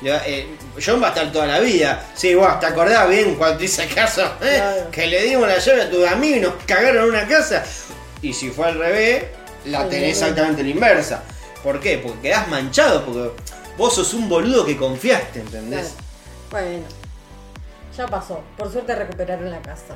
eh, 0.03 0.47
John 0.83 1.01
va 1.01 1.07
a 1.07 1.09
estar 1.09 1.31
toda 1.31 1.47
la 1.47 1.59
vida. 1.59 2.05
Sí, 2.15 2.35
vos, 2.35 2.59
¿te 2.59 2.67
acordás 2.67 3.09
bien 3.09 3.33
cuando 3.35 3.57
te 3.57 3.65
hice 3.65 3.87
caso? 3.87 4.21
eh? 4.23 4.27
Claro. 4.57 4.91
Que 4.91 5.07
le 5.07 5.23
dimos 5.23 5.47
la 5.47 5.57
llave 5.57 5.81
a 5.83 5.89
tu 5.89 6.05
amigo 6.05 6.37
y 6.37 6.39
nos 6.41 6.53
cagaron 6.67 7.05
en 7.05 7.09
una 7.09 7.27
casa. 7.27 7.63
Y 8.21 8.33
si 8.33 8.49
fue 8.49 8.67
al 8.67 8.77
revés, 8.77 9.23
la 9.65 9.83
Sí, 9.83 9.89
tenés 9.89 10.09
exactamente 10.21 10.63
la 10.63 10.69
inversa. 10.69 11.23
¿Por 11.63 11.79
qué? 11.79 11.97
Porque 11.97 12.19
quedás 12.29 12.47
manchado, 12.47 13.03
porque 13.05 13.31
vos 13.77 13.93
sos 13.93 14.13
un 14.13 14.27
boludo 14.27 14.65
que 14.65 14.75
confiaste, 14.75 15.39
¿entendés? 15.41 15.93
Bueno, 16.51 16.85
ya 17.95 18.07
pasó. 18.07 18.41
Por 18.57 18.71
suerte 18.71 18.95
recuperaron 18.95 19.49
la 19.51 19.61
casa. 19.61 19.95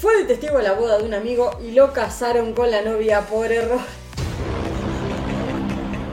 Fue 0.00 0.16
de 0.18 0.24
testigo 0.24 0.58
de 0.58 0.64
la 0.64 0.72
boda 0.72 0.98
de 0.98 1.04
un 1.04 1.14
amigo 1.14 1.58
y 1.62 1.72
lo 1.72 1.92
casaron 1.92 2.52
con 2.52 2.70
la 2.70 2.82
novia 2.82 3.22
por 3.22 3.52
error. 3.52 3.80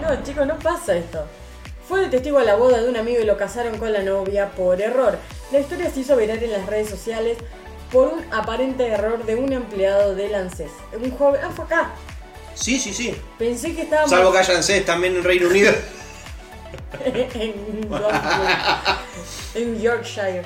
No, 0.02 0.24
chicos, 0.24 0.46
no 0.46 0.58
pasa 0.60 0.96
esto. 0.96 1.26
Fue 1.88 2.02
de 2.02 2.10
testigo 2.10 2.40
de 2.40 2.46
la 2.46 2.56
boda 2.56 2.82
de 2.82 2.90
un 2.90 2.98
amigo 2.98 3.22
y 3.22 3.26
lo 3.26 3.38
casaron 3.38 3.78
con 3.78 3.92
la 3.92 4.04
novia 4.04 4.52
por 4.52 4.82
error. 4.82 5.18
La 5.52 5.60
historia 5.60 5.90
se 5.90 6.02
hizo 6.02 6.16
viral 6.16 6.42
en 6.44 6.52
las 6.52 6.66
redes 6.66 6.90
sociales 6.90 7.38
por 7.92 8.08
un 8.08 8.24
aparente 8.32 8.88
error 8.88 9.26
de 9.26 9.36
un 9.36 9.52
empleado 9.52 10.16
del 10.16 10.34
ANSES. 10.36 10.72
Un 10.94 11.12
joven. 11.12 11.42
Ah, 11.44 11.52
fue 11.54 11.66
acá. 11.66 11.92
Sí, 12.56 12.80
sí, 12.80 12.94
sí. 12.94 13.16
Pensé 13.38 13.76
que 13.76 13.84
estaba. 13.84 14.08
Salvo 14.08 14.32
que 14.32 14.38
hayan 14.38 14.64
sed 14.64 14.86
también 14.86 15.16
en 15.16 15.24
Reino 15.24 15.48
Unido. 15.48 15.74
en, 17.06 17.54
en 19.56 19.82
Yorkshire. 19.82 20.44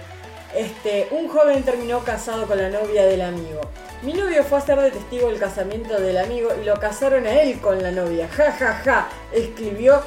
Este, 0.56 1.10
un 1.12 1.28
joven 1.28 1.64
terminó 1.64 2.00
casado 2.04 2.48
con 2.48 2.58
la 2.58 2.70
novia 2.70 3.06
del 3.06 3.22
amigo. 3.22 3.62
Mi 4.04 4.14
novio 4.14 4.44
fue 4.44 4.60
a 4.60 4.62
ser 4.62 4.80
de 4.80 4.92
testigo 4.92 5.30
del 5.30 5.40
casamiento 5.40 6.00
del 6.00 6.18
amigo 6.18 6.50
y 6.62 6.66
lo 6.66 6.80
casaron 6.80 7.26
a 7.28 7.42
él 7.42 7.60
con 7.60 7.82
la 7.84 7.92
novia. 7.92 8.30
Ja 8.30 8.52
ja 8.54 8.74
ja, 8.86 9.10
escribió 9.34 10.02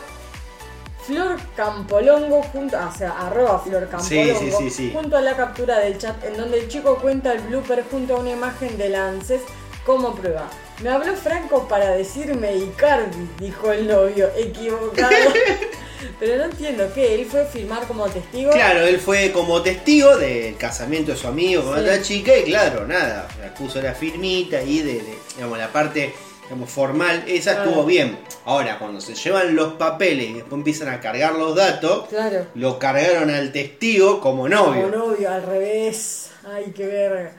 Flor 1.07 1.39
Campolongo 1.57 2.43
junto, 2.45 2.79
o 2.79 2.93
sea, 2.93 3.11
arroba 3.27 3.59
Flor 3.59 3.89
Campolongo, 3.89 4.39
Sí, 4.39 4.51
sí, 4.51 4.53
sí, 4.59 4.71
sí. 4.71 4.93
junto 4.95 5.17
a 5.17 5.21
la 5.21 5.37
captura 5.37 5.79
del 5.79 5.99
chat 5.99 6.23
en 6.25 6.37
donde 6.37 6.61
el 6.61 6.69
chico 6.69 6.97
cuenta 6.97 7.33
el 7.33 7.41
blooper 7.41 7.85
junto 7.91 8.17
a 8.17 8.21
una 8.21 8.31
imagen 8.31 8.79
de 8.79 8.95
ANSES 8.97 9.43
como 9.85 10.15
prueba. 10.15 10.49
Me 10.83 10.91
habló 10.91 11.15
Franco 11.15 11.67
para 11.67 11.91
decirme 11.91 12.55
Icardi, 12.57 13.29
dijo 13.39 13.73
el 13.73 13.89
novio, 13.89 14.31
equivocado. 14.37 15.11
Pero 16.21 16.37
no 16.37 16.45
entiendo, 16.45 16.91
¿qué? 16.95 17.15
¿Él 17.15 17.27
fue 17.27 17.43
a 17.43 17.45
firmar 17.47 17.87
como 17.87 18.07
testigo? 18.09 18.51
Claro, 18.51 18.81
él 18.87 18.99
fue 18.99 19.33
como 19.33 19.63
testigo 19.63 20.17
del 20.17 20.57
casamiento 20.57 21.13
de 21.13 21.19
su 21.19 21.27
amigo 21.29 21.63
con 21.65 21.75
Sí. 21.75 21.81
otra 21.81 22.03
chica 22.03 22.37
y 22.37 22.45
claro, 22.45 22.87
nada, 22.87 23.29
puso 23.59 23.81
la 23.83 23.95
firmita 23.95 24.59
ahí 24.59 24.81
de, 24.81 24.95
de, 24.95 25.15
digamos, 25.37 25.59
la 25.59 25.69
parte 25.73 26.13
digamos, 26.45 26.71
formal, 26.71 27.25
esa 27.29 27.53
Claro. 27.57 27.69
estuvo 27.69 27.85
bien. 27.85 28.19
Ahora, 28.47 28.79
cuando 28.79 29.03
se 29.03 29.15
llevan 29.15 29.55
los 29.55 29.75
papeles 29.75 30.31
y 30.31 30.33
después 30.35 30.55
empiezan 30.55 30.89
a 30.89 30.99
cargar 30.99 31.35
los 31.35 31.55
datos, 31.55 32.09
Claro. 32.09 32.47
lo 32.55 32.79
cargaron 32.79 33.29
al 33.29 33.53
testigo 33.53 34.21
como 34.23 34.49
novio. 34.49 34.91
Como 34.91 34.97
novio, 35.09 35.31
al 35.31 35.43
revés. 35.43 36.31
Ay, 36.51 36.73
qué 36.75 36.87
verga. 36.87 37.33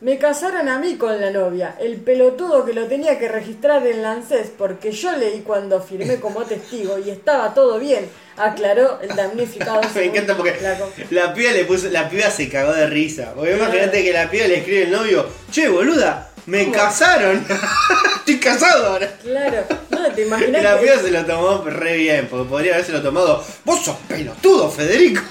Me 0.00 0.18
casaron 0.18 0.68
a 0.68 0.78
mí 0.78 0.96
con 0.96 1.18
la 1.20 1.30
novia, 1.30 1.76
el 1.80 1.96
pelotudo 1.96 2.64
que 2.66 2.74
lo 2.74 2.86
tenía 2.88 3.18
que 3.18 3.28
registrar 3.28 3.86
en 3.86 4.02
Lancés, 4.02 4.50
porque 4.58 4.92
yo 4.92 5.16
leí 5.16 5.40
cuando 5.40 5.80
firmé 5.80 6.20
como 6.20 6.42
testigo 6.44 6.98
y 6.98 7.10
estaba 7.10 7.54
todo 7.54 7.78
bien, 7.78 8.08
aclaró 8.36 9.00
el 9.00 9.14
damnificado. 9.16 9.80
Me 9.94 10.04
encanta 10.04 10.36
porque 10.36 10.58
la 10.60 10.78
la 11.10 11.32
piba 11.32 11.52
le 11.52 11.64
puso, 11.64 11.88
la 11.88 12.08
piba 12.08 12.28
se 12.30 12.48
cagó 12.50 12.72
de 12.72 12.86
risa. 12.86 13.32
Porque 13.34 13.56
imagínate 13.56 14.04
que 14.04 14.12
la 14.12 14.30
piba 14.30 14.46
le 14.46 14.58
escribe 14.58 14.82
el 14.82 14.90
novio, 14.90 15.26
che 15.50 15.68
boluda, 15.68 16.30
me 16.46 16.64
¿Cómo? 16.64 16.74
casaron. 16.76 17.46
Estoy 18.16 18.40
casado 18.40 18.86
ahora. 18.86 19.10
Claro, 19.22 19.64
no, 19.90 20.12
te 20.12 20.22
imaginas 20.22 20.62
la 20.62 20.78
que... 20.78 20.86
piba 20.86 20.98
se 20.98 21.10
lo 21.10 21.24
tomó 21.24 21.64
re 21.64 21.96
bien, 21.96 22.26
porque 22.28 22.48
podría 22.48 22.74
haberse 22.74 22.92
lo 22.92 23.02
tomado. 23.02 23.42
Vos 23.64 23.84
sos 23.84 23.96
pelotudo, 24.08 24.70
Federico. 24.70 25.22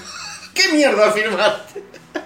¿Qué 0.52 0.72
mierda 0.72 1.12
firmaste? 1.12 1.82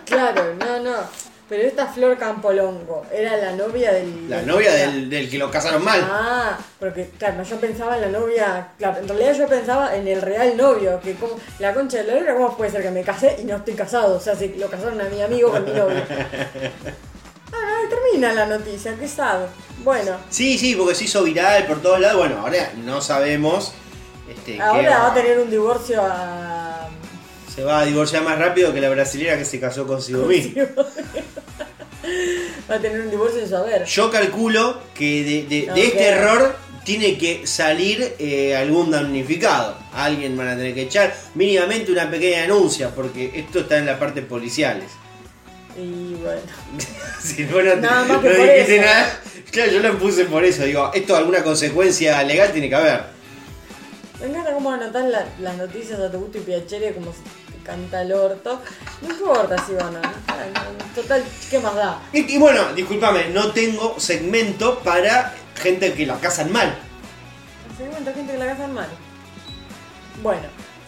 Claro, 0.07 0.55
no, 0.55 0.81
no. 0.81 1.28
Pero 1.49 1.63
esta 1.63 1.87
Flor 1.87 2.19
Campolongo 2.19 3.07
era 3.13 3.37
la 3.39 3.53
novia 3.53 3.93
del... 3.93 4.29
La 4.29 4.37
del- 4.39 4.47
novia 4.47 4.73
del, 4.75 5.09
del 5.09 5.31
que 5.31 5.39
lo 5.39 5.51
casaron 5.51 5.83
mal. 5.83 6.07
Ah, 6.11 6.59
porque 6.79 7.09
claro, 7.19 7.43
yo 7.43 7.57
pensaba 7.59 7.97
en 7.97 8.03
la 8.13 8.19
novia, 8.19 8.69
claro, 8.79 8.99
en 9.01 9.09
realidad 9.09 9.33
yo 9.33 9.49
pensaba 9.49 9.97
en 9.97 10.07
el 10.07 10.21
real 10.21 10.57
novio, 10.59 11.01
que 11.03 11.15
como 11.15 11.37
la 11.59 11.73
concha 11.73 11.99
de 11.99 12.05
la 12.05 12.15
lora, 12.21 12.35
¿cómo 12.35 12.55
puede 12.57 12.71
ser 12.71 12.83
que 12.83 12.91
me 12.91 13.03
casé 13.03 13.37
y 13.41 13.45
no 13.45 13.57
estoy 13.57 13.73
casado? 13.75 14.17
O 14.17 14.21
sea, 14.21 14.37
si 14.37 14.49
lo 14.57 14.69
casaron 14.69 15.01
a 15.01 15.05
mi 15.05 15.23
amigo 15.23 15.51
con 15.51 15.65
mi 15.65 15.73
novio. 15.73 16.03
Ah, 17.51 17.81
termina 17.89 18.35
la 18.35 18.45
noticia, 18.47 18.95
qué 18.99 19.09
sad. 19.09 19.47
Bueno, 19.83 20.17
Sí, 20.29 20.59
sí, 20.59 20.75
porque 20.75 20.95
se 20.95 21.05
hizo 21.05 21.23
viral 21.23 21.67
por 21.67 21.81
todos 21.81 21.99
lados. 21.99 22.19
Bueno, 22.19 22.41
ahora 22.43 22.73
no 22.85 23.01
sabemos. 23.01 23.73
Este, 24.29 24.57
qué 24.57 24.61
ahora 24.63 24.99
va 24.99 25.07
a 25.13 25.15
tener 25.15 25.39
un 25.39 25.49
divorcio 25.51 26.03
a... 26.05 26.89
Se 27.59 27.65
va 27.65 27.81
a 27.81 27.85
divorciar 27.85 28.23
más 28.23 28.39
rápido 28.39 28.73
que 28.73 28.81
la 28.81 28.89
brasilera 28.89 29.37
que 29.37 29.45
se 29.45 29.59
casó 29.59 29.85
consigo 29.85 30.27
misma. 30.27 30.63
va 32.71 32.75
a 32.77 32.79
tener 32.79 33.01
un 33.01 33.11
divorcio 33.11 33.41
sin 33.41 33.49
saber. 33.51 33.85
Yo 33.85 34.11
calculo 34.13 34.79
que 34.95 35.25
de, 35.25 35.43
de- 35.43 35.67
de 35.67 35.71
Ok. 35.73 35.77
este 35.79 36.05
error 36.05 36.55
tiene 36.85 37.19
que 37.19 37.49
salir 37.49 38.15
eh, 38.21 38.55
algún 38.55 38.93
damnificado. 38.93 39.77
Alguien 39.93 40.37
van 40.37 40.47
a 40.51 40.57
tener 40.57 40.73
que 40.73 40.83
echar 40.83 41.13
mínimamente 41.35 41.91
una 41.91 42.09
pequeña 42.09 42.43
denuncia, 42.43 42.91
porque 42.95 43.33
esto 43.35 43.59
está 43.59 43.79
en 43.79 43.87
la 43.87 43.99
parte 43.99 44.23
policiales. 44.23 44.87
Y 45.77 46.15
bueno. 46.15 46.41
Si 47.21 47.43
no, 47.43 47.61
no, 47.61 47.75
Nada 47.75 48.05
más 48.05 48.19
que 48.23 48.29
no 48.29 48.37
por 48.37 48.45
dijiste 48.47 48.77
eso. 48.77 48.85
nada. 48.87 49.21
Claro, 49.51 49.73
yo 49.73 49.81
lo 49.81 49.99
puse 49.99 50.25
por 50.27 50.45
eso. 50.45 50.63
Digo, 50.63 50.93
esto 50.95 51.17
alguna 51.17 51.43
consecuencia 51.43 52.23
legal 52.23 52.53
tiene 52.53 52.69
que 52.69 52.75
haber. 52.77 53.01
Me 54.21 54.27
encanta 54.29 54.53
cómo 54.53 54.71
anotar 54.71 55.05
la- 55.07 55.27
las 55.41 55.57
noticias 55.57 55.99
a 55.99 56.09
tu 56.11 56.19
gusto 56.21 56.39
y 56.39 56.43
piacere 56.43 56.93
como 56.93 57.13
si 57.13 57.19
canta 57.69 58.03
el 58.03 58.13
orto. 58.13 58.61
No 59.03 59.09
importa 59.11 59.57
si 59.67 59.75
van 59.75 59.95
a. 59.97 60.03
Total, 60.95 61.23
¿qué 61.51 61.59
más 61.59 61.75
da? 61.75 62.01
Y, 62.13 62.35
y 62.35 62.39
bueno, 62.39 62.73
discúlpame, 62.75 63.29
no 63.29 63.53
tengo 63.53 63.95
segmento 63.99 64.79
para 64.81 65.35
gente 65.55 65.93
que 65.93 66.07
la 66.07 66.19
casan 66.19 66.51
mal. 66.51 66.75
Se 67.77 67.85
da 67.85 67.91
cuenta 67.91 68.13
gente 68.15 68.33
que 68.33 68.39
la 68.39 68.47
casan 68.47 68.73
mal. 68.75 68.89
Bueno, 70.23 70.43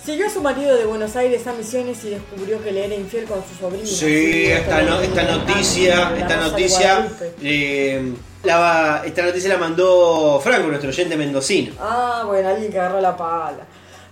siguió 0.05 0.27
a 0.27 0.31
su 0.31 0.40
marido 0.40 0.74
de 0.77 0.86
Buenos 0.86 1.15
Aires 1.16 1.47
a 1.47 1.52
Misiones 1.52 2.02
y 2.05 2.11
descubrió 2.11 2.62
que 2.62 2.73
le 2.73 2.86
era 2.86 2.94
infiel 2.94 3.27
con 3.27 3.43
su 3.47 3.55
sobrina. 3.61 3.86
Sí, 3.86 4.47
esta, 4.47 4.82
no- 4.82 5.01
esta 5.01 5.23
noticia, 5.23 6.11
La 6.11 6.19
esta 6.19 6.36
noticia, 6.36 6.94
Guadalupe. 6.97 7.35
eh, 7.43 8.12
la, 8.43 9.02
esta 9.05 9.23
noticia 9.23 9.51
la 9.51 9.59
mandó 9.59 10.40
Franco, 10.43 10.66
nuestro 10.69 10.89
oyente 10.90 11.16
mendocino. 11.16 11.74
Ah, 11.78 12.24
bueno, 12.27 12.48
alguien 12.48 12.73
que 12.73 12.81
agarró 12.81 13.01
la 13.01 13.16
pala. 13.16 13.65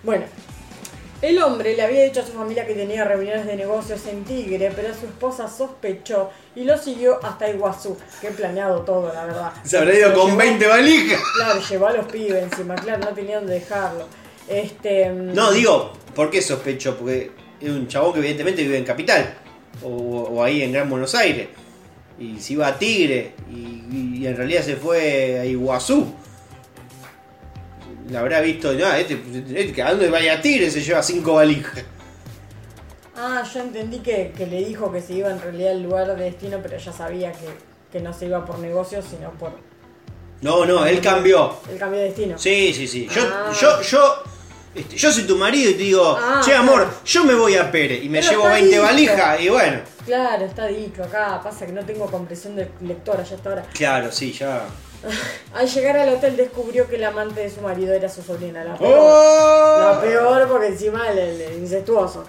Bueno, 0.03 0.23
el 1.21 1.41
hombre 1.41 1.75
le 1.75 1.81
había 1.81 2.03
dicho 2.03 2.21
a 2.21 2.25
su 2.25 2.31
familia 2.31 2.65
que 2.65 2.73
tenía 2.73 3.03
reuniones 3.03 3.45
de 3.45 3.55
negocios 3.55 4.05
en 4.07 4.23
Tigre, 4.23 4.71
pero 4.75 4.89
su 4.93 5.05
esposa 5.05 5.47
sospechó 5.49 6.29
y 6.55 6.63
lo 6.63 6.77
siguió 6.77 7.23
hasta 7.23 7.49
Iguazú. 7.49 7.97
Qué 8.21 8.29
planeado 8.29 8.81
todo, 8.81 9.13
la 9.13 9.25
verdad. 9.25 9.51
Se 9.63 9.77
habrá 9.77 9.93
ido 9.93 10.13
con 10.13 10.31
llevó- 10.31 10.37
20 10.37 10.67
valijas. 10.67 11.21
Claro, 11.35 11.61
llevó 11.69 11.87
a 11.87 11.93
los 11.93 12.05
pibes 12.05 12.43
encima, 12.43 12.75
claro, 12.75 13.03
no 13.05 13.13
tenía 13.13 13.37
dónde 13.37 13.55
dejarlo. 13.55 14.05
Este. 14.47 15.09
No, 15.09 15.51
digo, 15.51 15.93
¿por 16.15 16.29
qué 16.31 16.41
sospecho? 16.41 16.97
Porque 16.97 17.31
es 17.59 17.69
un 17.69 17.87
chabón 17.87 18.13
que 18.13 18.19
evidentemente 18.19 18.63
vive 18.63 18.77
en 18.77 18.85
Capital. 18.85 19.33
O, 19.83 19.89
o 19.89 20.43
ahí 20.43 20.61
en 20.63 20.71
Gran 20.71 20.89
Buenos 20.89 21.13
Aires. 21.15 21.47
Y 22.17 22.39
se 22.39 22.53
iba 22.53 22.67
a 22.67 22.77
Tigre. 22.79 23.33
Y, 23.51 24.19
y 24.21 24.27
en 24.27 24.35
realidad 24.35 24.63
se 24.63 24.75
fue 24.75 25.39
a 25.39 25.45
Iguazú. 25.45 26.13
La 28.11 28.21
habrá 28.21 28.41
visto, 28.41 28.73
no, 28.73 28.91
este, 28.93 29.21
este, 29.55 29.81
¿a 29.83 29.91
dónde 29.91 30.09
vaya 30.09 30.41
Tigre? 30.41 30.71
Se 30.71 30.81
lleva 30.81 31.03
cinco 31.03 31.35
valijas. 31.35 31.83
Ah, 33.15 33.43
yo 33.53 33.59
entendí 33.61 33.99
que, 33.99 34.31
que 34.35 34.47
le 34.47 34.63
dijo 34.63 34.91
que 34.91 35.01
se 35.01 35.13
iba 35.13 35.29
en 35.29 35.41
realidad 35.41 35.71
al 35.71 35.83
lugar 35.83 36.07
de 36.15 36.23
destino, 36.23 36.59
pero 36.63 36.77
ya 36.77 36.91
sabía 36.93 37.31
que, 37.33 37.47
que 37.91 37.99
no 38.01 38.13
se 38.13 38.25
iba 38.27 38.45
por 38.45 38.59
negocios, 38.59 39.05
sino 39.09 39.29
por 39.31 39.51
No, 40.41 40.65
no, 40.65 40.85
él 40.85 41.01
cambió. 41.01 41.57
el 41.69 41.77
cambio 41.77 41.99
de 41.99 42.05
destino. 42.05 42.37
Sí, 42.39 42.73
sí, 42.73 42.87
sí. 42.87 43.07
Yo, 43.13 43.21
Ah. 43.31 43.51
yo, 43.59 43.81
yo 43.81 44.23
Este, 44.75 44.95
yo 44.97 45.11
soy 45.11 45.23
tu 45.23 45.35
marido 45.35 45.71
y 45.71 45.73
te 45.73 45.79
digo, 45.83 46.15
Ah, 46.17 46.41
che 46.43 46.51
claro. 46.51 46.63
amor, 46.63 46.87
yo 47.03 47.23
me 47.25 47.33
voy 47.33 47.55
a 47.55 47.71
Pérez 47.71 48.03
y 48.03 48.07
me 48.09 48.19
Pero 48.19 48.31
llevo 48.31 48.43
está 48.43 48.53
20 48.53 48.69
dicho. 48.69 48.83
valijas 48.83 49.41
y 49.41 49.49
bueno. 49.49 49.79
Claro, 50.05 50.45
está 50.45 50.67
dicho 50.67 51.03
acá. 51.03 51.41
Pasa 51.43 51.65
que 51.65 51.71
no 51.73 51.83
tengo 51.83 52.05
compresión 52.05 52.55
de 52.55 52.69
lectora 52.81 53.23
ya 53.23 53.35
hasta 53.35 53.49
ahora. 53.49 53.65
Claro, 53.73 54.11
sí, 54.11 54.31
ya. 54.31 54.61
Al 55.53 55.67
llegar 55.67 55.97
al 55.97 56.09
hotel 56.09 56.37
descubrió 56.37 56.87
que 56.87 56.95
el 56.95 57.03
amante 57.03 57.41
de 57.41 57.49
su 57.49 57.61
marido 57.61 57.93
era 57.93 58.09
su 58.09 58.21
sobrina. 58.21 58.63
La 58.63 58.77
peor. 58.77 58.97
¡Oh! 58.97 59.79
La 59.79 60.01
peor 60.01 60.47
porque 60.47 60.67
encima 60.67 61.09
el 61.09 61.57
incestuoso. 61.57 62.25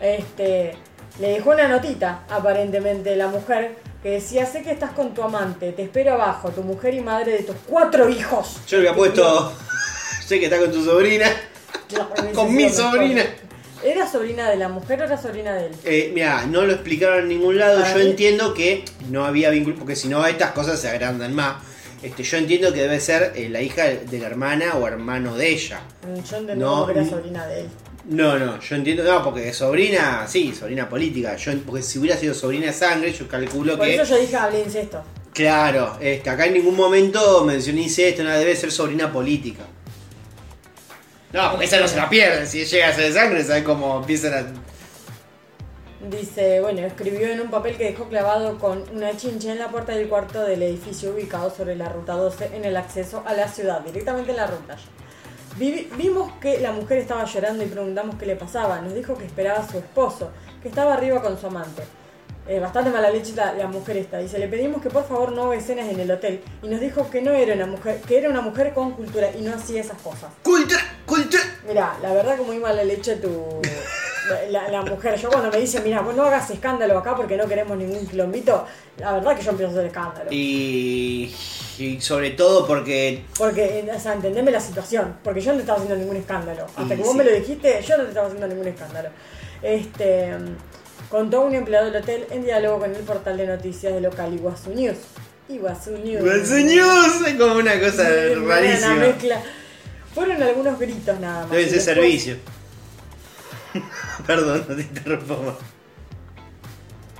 Este, 0.00 0.76
le 1.18 1.28
dejó 1.28 1.50
una 1.50 1.68
notita, 1.68 2.24
aparentemente, 2.28 3.16
la 3.16 3.28
mujer, 3.28 3.76
que 4.02 4.10
decía, 4.10 4.44
sé 4.46 4.62
que 4.62 4.70
estás 4.72 4.92
con 4.92 5.14
tu 5.14 5.22
amante, 5.22 5.72
te 5.72 5.84
espero 5.84 6.14
abajo, 6.14 6.50
tu 6.50 6.62
mujer 6.62 6.94
y 6.94 7.00
madre 7.00 7.32
de 7.32 7.42
tus 7.42 7.56
cuatro 7.66 8.08
hijos. 8.08 8.58
Yo 8.66 8.78
le 8.78 8.88
había 8.88 8.96
puesto. 8.96 9.52
sé 10.26 10.38
que 10.38 10.46
está 10.46 10.58
con 10.58 10.70
tu 10.70 10.84
sobrina. 10.84 11.26
Con 12.34 12.54
mi 12.54 12.68
sobrina. 12.68 13.24
¿Era 13.84 14.10
sobrina 14.10 14.48
de 14.48 14.56
la 14.56 14.68
mujer 14.68 15.00
o 15.02 15.04
era 15.04 15.20
sobrina 15.20 15.52
de 15.54 15.66
él? 15.66 15.72
Eh, 15.84 16.10
mira, 16.14 16.46
no 16.46 16.62
lo 16.64 16.72
explicaron 16.72 17.20
en 17.20 17.28
ningún 17.28 17.58
lado. 17.58 17.84
Yo 17.86 17.96
mí- 17.96 18.10
entiendo 18.10 18.54
que 18.54 18.84
no 19.10 19.24
había 19.26 19.50
vínculo, 19.50 19.76
porque 19.76 19.94
si 19.94 20.08
no, 20.08 20.24
estas 20.26 20.52
cosas 20.52 20.80
se 20.80 20.88
agrandan 20.88 21.34
más. 21.34 21.56
Este, 22.02 22.22
yo 22.22 22.36
entiendo 22.38 22.72
que 22.72 22.80
debe 22.80 23.00
ser 23.00 23.32
eh, 23.34 23.48
la 23.48 23.62
hija 23.62 23.84
de 23.84 24.18
la 24.18 24.26
hermana 24.26 24.74
o 24.76 24.86
hermano 24.86 25.36
de 25.36 25.48
ella. 25.50 25.80
Yo 26.30 26.40
No, 26.54 26.86
que 26.86 26.92
era 26.92 27.04
sobrina 27.04 27.46
de 27.46 27.60
él. 27.60 27.66
No, 28.06 28.38
no, 28.38 28.60
yo 28.60 28.76
entiendo, 28.76 29.02
no, 29.04 29.24
porque 29.24 29.52
sobrina, 29.54 30.26
sí, 30.28 30.54
sobrina 30.54 30.88
política. 30.88 31.36
Yo, 31.36 31.52
porque 31.64 31.82
si 31.82 31.98
hubiera 31.98 32.16
sido 32.18 32.34
sobrina 32.34 32.66
de 32.66 32.72
sangre, 32.74 33.12
yo 33.12 33.26
calculo 33.26 33.76
Por 33.78 33.86
que. 33.86 33.94
eso 33.94 34.04
yo 34.04 34.18
dije 34.20 34.36
hablé 34.36 34.60
incesto. 34.62 35.02
Claro, 35.32 35.96
este, 36.00 36.30
acá 36.30 36.46
en 36.46 36.54
ningún 36.54 36.76
momento 36.76 37.44
mencioné 37.44 37.86
esto, 37.86 38.22
no 38.22 38.30
debe 38.30 38.54
ser 38.54 38.70
sobrina 38.70 39.10
política. 39.12 39.64
No, 41.34 41.50
porque 41.50 41.66
esa 41.66 41.80
no 41.80 41.88
se 41.88 41.96
la 41.96 42.08
pierden. 42.08 42.46
Si 42.46 42.64
llega 42.64 42.88
a 42.88 42.92
ser 42.92 43.12
sangre, 43.12 43.42
¿sabes 43.44 43.64
cómo 43.64 43.98
empiezan 43.98 44.32
a. 44.34 44.46
Dice, 46.08 46.60
bueno, 46.60 46.80
escribió 46.80 47.26
en 47.28 47.40
un 47.40 47.50
papel 47.50 47.76
que 47.76 47.84
dejó 47.84 48.08
clavado 48.08 48.58
con 48.58 48.84
una 48.94 49.16
chincha 49.16 49.52
en 49.52 49.58
la 49.58 49.68
puerta 49.68 49.92
del 49.92 50.08
cuarto 50.08 50.42
del 50.42 50.62
edificio 50.62 51.10
ubicado 51.12 51.50
sobre 51.50 51.76
la 51.76 51.88
ruta 51.88 52.12
12 52.12 52.50
en 52.54 52.64
el 52.64 52.76
acceso 52.76 53.22
a 53.26 53.32
la 53.32 53.48
ciudad, 53.48 53.80
directamente 53.80 54.30
en 54.32 54.36
la 54.36 54.46
ruta. 54.46 54.76
Vi- 55.56 55.88
vimos 55.96 56.30
que 56.40 56.60
la 56.60 56.72
mujer 56.72 56.98
estaba 56.98 57.24
llorando 57.24 57.64
y 57.64 57.68
preguntamos 57.68 58.16
qué 58.16 58.26
le 58.26 58.36
pasaba. 58.36 58.80
Nos 58.82 58.94
dijo 58.94 59.16
que 59.16 59.24
esperaba 59.24 59.60
a 59.60 59.68
su 59.68 59.78
esposo, 59.78 60.30
que 60.62 60.68
estaba 60.68 60.92
arriba 60.94 61.22
con 61.22 61.38
su 61.40 61.46
amante. 61.46 61.82
Eh, 62.46 62.60
bastante 62.60 62.90
mala 62.90 63.08
leche 63.10 63.32
la, 63.34 63.54
la 63.54 63.66
mujer 63.66 63.96
esta. 63.96 64.18
Dice, 64.18 64.38
le 64.38 64.48
pedimos 64.48 64.82
que 64.82 64.90
por 64.90 65.08
favor 65.08 65.32
no 65.32 65.44
haga 65.44 65.56
escenas 65.56 65.88
en 65.88 65.98
el 66.00 66.10
hotel. 66.10 66.42
Y 66.62 66.68
nos 66.68 66.80
dijo 66.80 67.08
que 67.10 67.22
no 67.22 67.32
era 67.32 67.54
una 67.54 67.66
mujer, 67.66 68.02
que 68.06 68.18
era 68.18 68.28
una 68.28 68.42
mujer 68.42 68.74
con 68.74 68.92
cultura 68.92 69.30
y 69.36 69.40
no 69.40 69.54
hacía 69.54 69.80
esas 69.80 69.98
cosas. 70.02 70.30
¡Cultura! 70.42 70.82
¡Cultura! 71.06 71.42
Mira, 71.66 71.96
la 72.02 72.12
verdad 72.12 72.36
que 72.36 72.42
muy 72.42 72.58
mala 72.58 72.82
leche 72.84 73.16
tu 73.16 73.60
la, 74.50 74.68
la 74.68 74.82
mujer. 74.82 75.16
Yo 75.18 75.28
cuando 75.28 75.50
me 75.50 75.58
dice, 75.58 75.80
mira, 75.80 76.00
vos 76.00 76.14
no 76.14 76.24
hagas 76.24 76.48
escándalo 76.50 76.96
acá 76.98 77.14
porque 77.14 77.36
no 77.36 77.46
queremos 77.46 77.76
ningún 77.76 78.06
quilombito, 78.06 78.66
la 78.98 79.12
verdad 79.14 79.36
que 79.36 79.42
yo 79.42 79.50
empiezo 79.50 79.70
a 79.70 79.74
hacer 79.74 79.86
escándalo. 79.86 80.26
Y, 80.30 81.34
y 81.78 82.00
sobre 82.00 82.30
todo 82.30 82.66
porque 82.66 83.22
Porque, 83.36 83.90
o 83.94 84.00
sea, 84.00 84.14
entendeme 84.14 84.50
la 84.50 84.60
situación, 84.60 85.16
porque 85.22 85.40
yo 85.40 85.50
no 85.52 85.56
te 85.56 85.62
estaba 85.62 85.78
haciendo 85.78 85.98
ningún 85.98 86.16
escándalo. 86.16 86.66
Hasta 86.74 86.96
que 86.96 87.02
vos 87.02 87.12
sí. 87.12 87.18
me 87.18 87.24
lo 87.24 87.32
dijiste, 87.32 87.82
yo 87.86 87.96
no 87.98 88.02
te 88.04 88.08
estaba 88.08 88.26
haciendo 88.28 88.48
ningún 88.48 88.68
escándalo. 88.68 89.10
Este 89.62 90.30
contó 91.10 91.42
un 91.42 91.54
empleado 91.54 91.86
del 91.90 92.02
hotel 92.02 92.26
en 92.30 92.44
diálogo 92.44 92.80
con 92.80 92.94
el 92.94 93.02
portal 93.02 93.36
de 93.36 93.46
noticias 93.46 93.92
del 93.92 94.02
local 94.04 94.32
Iguazú 94.34 94.70
News. 94.70 94.96
Iguazú 95.48 95.90
News. 95.92 96.22
News 96.50 97.26
es 97.26 97.34
como 97.34 97.56
una 97.56 97.78
cosa 97.78 98.04
Sí, 98.08 98.34
Una 98.38 98.54
rarísima. 98.56 98.94
mezcla. 98.94 99.42
Fueron 100.14 100.42
algunos 100.42 100.78
gritos 100.78 101.18
nada 101.20 101.42
más. 101.42 101.50
Deben 101.50 101.66
Y 101.66 101.68
ser 101.70 101.78
después- 101.78 101.94
servicio. 101.96 102.36
Perdón, 104.26 104.64
no 104.68 104.76
te 104.76 104.82
interrumpo 104.82 105.36
más. 105.42 105.54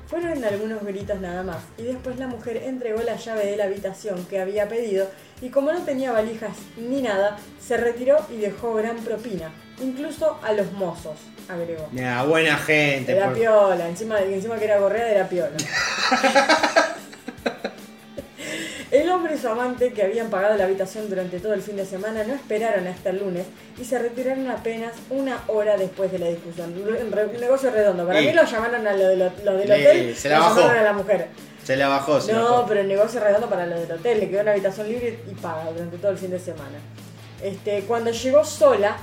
Fueron 0.08 0.44
algunos 0.44 0.84
gritos 0.84 1.18
nada 1.20 1.42
más, 1.42 1.56
y 1.76 1.82
después 1.82 2.16
la 2.18 2.28
mujer 2.28 2.58
entregó 2.58 3.02
la 3.02 3.16
llave 3.16 3.46
de 3.46 3.56
la 3.56 3.64
habitación 3.64 4.24
que 4.26 4.40
había 4.40 4.68
pedido, 4.68 5.10
y 5.40 5.48
como 5.48 5.72
no 5.72 5.82
tenía 5.82 6.12
valijas 6.12 6.52
ni 6.76 7.02
nada, 7.02 7.36
se 7.60 7.76
retiró 7.78 8.24
y 8.30 8.36
dejó 8.36 8.74
gran 8.74 8.98
propina, 8.98 9.50
incluso 9.82 10.38
a 10.44 10.52
los 10.52 10.70
mozos, 10.72 11.16
agregó. 11.48 11.88
Nah, 11.90 12.22
buena 12.24 12.56
gente. 12.58 13.10
Era 13.16 13.26
por- 13.26 13.34
piola, 13.38 13.88
encima, 13.88 14.20
encima 14.20 14.56
que 14.56 14.66
era 14.66 14.78
gorrea 14.78 15.10
era 15.10 15.28
piola. 15.28 15.56
El 18.94 19.10
hombre 19.10 19.34
y 19.34 19.38
su 19.38 19.48
amante, 19.48 19.92
que 19.92 20.04
habían 20.04 20.30
pagado 20.30 20.56
la 20.56 20.64
habitación 20.66 21.08
durante 21.08 21.40
todo 21.40 21.52
el 21.52 21.62
fin 21.62 21.74
de 21.76 21.84
semana, 21.84 22.22
no 22.22 22.32
esperaron 22.34 22.86
hasta 22.86 23.10
el 23.10 23.18
lunes 23.18 23.44
y 23.76 23.84
se 23.84 23.98
retiraron 23.98 24.48
apenas 24.48 24.92
una 25.10 25.42
hora 25.48 25.76
después 25.76 26.12
de 26.12 26.20
la 26.20 26.28
discusión. 26.28 26.72
Un 26.76 27.40
negocio 27.40 27.70
redondo. 27.72 28.06
Para 28.06 28.20
mí 28.20 28.32
lo 28.32 28.44
llamaron 28.44 28.86
a 28.86 28.92
lo, 28.92 29.08
de 29.08 29.16
lo, 29.16 29.32
lo 29.44 29.52
del 29.58 29.72
hotel, 29.72 30.14
se 30.16 30.28
la 30.28 30.38
lo 30.38 30.44
bajó. 30.44 30.60
llamaron 30.60 30.80
a 30.80 30.84
la 30.84 30.92
mujer. 30.92 31.26
Se 31.64 31.76
la 31.76 31.88
bajó, 31.88 32.20
se 32.20 32.32
la 32.32 32.38
No, 32.38 32.50
bajó. 32.50 32.66
pero 32.68 32.80
el 32.82 32.88
negocio 32.88 33.18
redondo 33.20 33.48
para 33.48 33.66
lo 33.66 33.80
del 33.80 33.90
hotel, 33.90 34.20
le 34.20 34.28
quedó 34.30 34.42
una 34.42 34.52
habitación 34.52 34.86
libre 34.88 35.18
y 35.28 35.34
paga 35.34 35.72
durante 35.72 35.96
todo 35.96 36.12
el 36.12 36.18
fin 36.18 36.30
de 36.30 36.38
semana. 36.38 36.78
Este, 37.42 37.80
cuando 37.88 38.12
llegó 38.12 38.44
sola, 38.44 38.96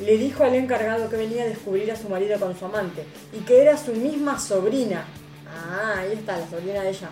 le 0.00 0.16
dijo 0.16 0.44
al 0.44 0.54
encargado 0.54 1.10
que 1.10 1.16
venía 1.16 1.42
a 1.42 1.46
descubrir 1.46 1.90
a 1.92 1.96
su 1.96 2.08
marido 2.08 2.38
con 2.40 2.58
su 2.58 2.64
amante 2.64 3.04
y 3.34 3.40
que 3.40 3.60
era 3.60 3.76
su 3.76 3.92
misma 3.92 4.38
sobrina. 4.40 5.04
Ah, 5.46 5.98
ahí 5.98 6.12
está, 6.14 6.38
la 6.38 6.48
sobrina 6.48 6.80
de 6.82 6.88
ella. 6.88 7.10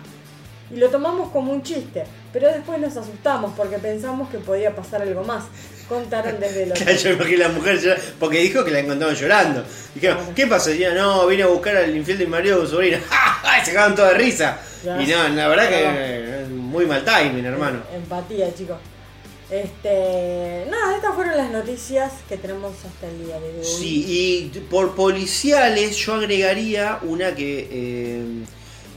Y 0.73 0.77
lo 0.77 0.89
tomamos 0.89 1.29
como 1.31 1.51
un 1.51 1.61
chiste, 1.63 2.03
pero 2.31 2.47
después 2.47 2.79
nos 2.79 2.95
asustamos 2.95 3.51
porque 3.57 3.77
pensamos 3.77 4.29
que 4.29 4.37
podía 4.37 4.73
pasar 4.75 5.01
algo 5.01 5.23
más. 5.23 5.45
Contaron 5.89 6.39
desde 6.39 6.63
el 6.63 6.71
hotel. 6.73 6.97
Yo 6.97 7.09
imagino 7.11 7.39
la 7.39 7.49
mujer 7.49 8.01
porque 8.19 8.39
dijo 8.39 8.63
que 8.63 8.71
la 8.71 8.79
encontraron 8.79 9.15
llorando. 9.15 9.63
Dijeron, 9.93 10.17
¿qué 10.33 10.47
pasó? 10.47 10.69
Decía, 10.69 10.93
no, 10.93 11.27
vine 11.27 11.43
a 11.43 11.47
buscar 11.47 11.75
al 11.75 11.95
infiel 11.95 12.17
de 12.17 12.25
mi 12.25 12.31
marido 12.31 12.57
con 12.59 12.67
su 12.67 12.73
sobrina. 12.73 12.99
¡Ja! 13.09 13.63
Se 13.65 13.73
cagaron 13.73 13.95
toda 13.95 14.13
de 14.13 14.17
risa. 14.17 14.59
Ya. 14.83 15.01
Y 15.01 15.07
no, 15.07 15.27
la 15.29 15.47
verdad 15.49 15.69
que 15.69 15.83
eh, 15.83 16.45
muy 16.49 16.85
mal 16.85 17.03
timing, 17.03 17.45
hermano. 17.45 17.81
Empatía, 17.93 18.53
chicos. 18.55 18.77
Este, 19.51 20.65
nada, 20.69 20.95
estas 20.95 21.13
fueron 21.13 21.35
las 21.35 21.51
noticias 21.51 22.13
que 22.29 22.37
tenemos 22.37 22.73
hasta 22.85 23.07
el 23.09 23.25
día 23.25 23.37
de 23.37 23.59
hoy. 23.59 23.65
Sí, 23.65 24.05
y 24.07 24.59
por 24.69 24.95
policiales 24.95 25.97
yo 25.97 26.13
agregaría 26.13 26.99
una 27.01 27.35
que, 27.35 27.67
eh, 27.69 28.23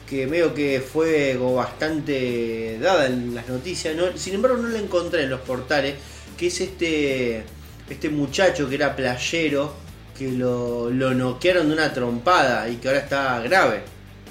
que 0.09 0.27
veo 0.27 0.53
que 0.55 0.81
fue 0.81 1.37
bastante 1.37 2.79
dada 2.81 3.07
en 3.07 3.35
las 3.35 3.49
noticias, 3.49 3.97
¿no? 3.97 4.17
sin 4.17 4.35
embargo 4.35 4.59
no 4.59 4.69
la 4.69 4.79
encontré 4.79 5.25
en 5.25 5.31
los 5.31 5.41
portales, 5.41 5.95
que 6.37 6.49
es 6.49 6.61
este, 6.61 7.45
este 7.89 8.11
muchacho 8.11 8.69
que 8.69 8.75
era 8.75 8.95
playero, 8.95 9.73
que 10.17 10.31
lo, 10.31 10.91
lo 10.91 11.15
noquearon 11.15 11.69
de 11.69 11.75
una 11.75 11.93
trompada 11.93 12.69
y 12.69 12.77
que 12.77 12.89
ahora 12.89 13.01
está 13.01 13.41
grave, 13.41 13.83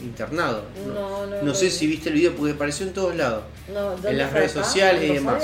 internado. 0.02 0.66
No, 0.88 1.26
no, 1.26 1.41
No 1.41 1.56
sé 1.56 1.70
si 1.72 1.88
viste 1.88 2.10
el 2.10 2.16
video 2.16 2.36
porque 2.36 2.54
apareció 2.54 2.86
en 2.86 2.94
todos 2.94 3.16
lados 3.16 3.44
No, 3.74 3.91
¿dónde 3.91 4.12
en 4.12 4.18
las 4.18 4.32
redes 4.32 4.52
acá? 4.56 4.64
sociales 4.64 5.04
y 5.04 5.08
¿En 5.08 5.14
demás. 5.16 5.44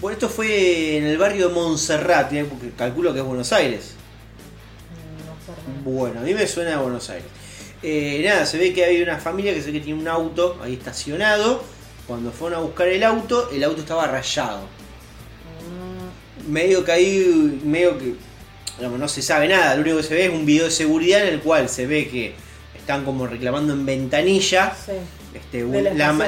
Bueno, 0.00 0.12
esto 0.14 0.28
fue 0.28 0.98
en 0.98 1.04
el 1.04 1.16
barrio 1.18 1.48
de 1.48 1.54
Montserrat, 1.54 2.32
¿eh? 2.32 2.44
porque 2.48 2.70
calculo 2.76 3.12
que 3.14 3.20
es 3.20 3.24
Buenos 3.24 3.52
Aires. 3.52 3.92
Mm. 5.84 5.84
Bueno, 5.96 6.20
a 6.20 6.22
mí 6.22 6.34
me 6.34 6.46
suena 6.46 6.76
a 6.76 6.80
Buenos 6.82 7.08
Aires. 7.10 7.26
Eh, 7.82 8.22
nada, 8.24 8.46
se 8.46 8.58
ve 8.58 8.72
que 8.72 8.84
hay 8.84 9.02
una 9.02 9.18
familia 9.18 9.52
que 9.54 9.60
se 9.60 9.66
ve 9.68 9.74
que 9.74 9.80
tiene 9.84 10.00
un 10.00 10.08
auto 10.08 10.58
ahí 10.62 10.74
estacionado. 10.74 11.62
Cuando 12.06 12.30
fueron 12.32 12.58
a 12.58 12.62
buscar 12.62 12.88
el 12.88 13.02
auto, 13.02 13.50
el 13.52 13.62
auto 13.64 13.80
estaba 13.80 14.06
rayado. 14.06 14.60
Mm, 16.46 16.50
Medio 16.52 16.84
que 16.84 16.92
ahí, 16.92 17.60
medio 17.64 17.98
que, 17.98 18.14
digamos, 18.78 18.98
no 18.98 19.08
se 19.08 19.22
sabe 19.22 19.48
nada. 19.48 19.74
Lo 19.74 19.82
único 19.82 19.96
que 19.98 20.02
se 20.04 20.14
ve 20.14 20.26
es 20.26 20.30
un 20.32 20.46
video 20.46 20.64
de 20.66 20.70
seguridad 20.70 21.22
en 21.26 21.34
el 21.34 21.40
cual 21.40 21.68
se 21.68 21.86
ve 21.86 22.08
que 22.08 22.34
están 22.76 23.04
como 23.04 23.26
reclamando 23.26 23.72
en 23.72 23.84
ventanilla. 23.86 24.74
sí. 24.84 24.92
Este, 25.34 25.64
un- 25.66 25.72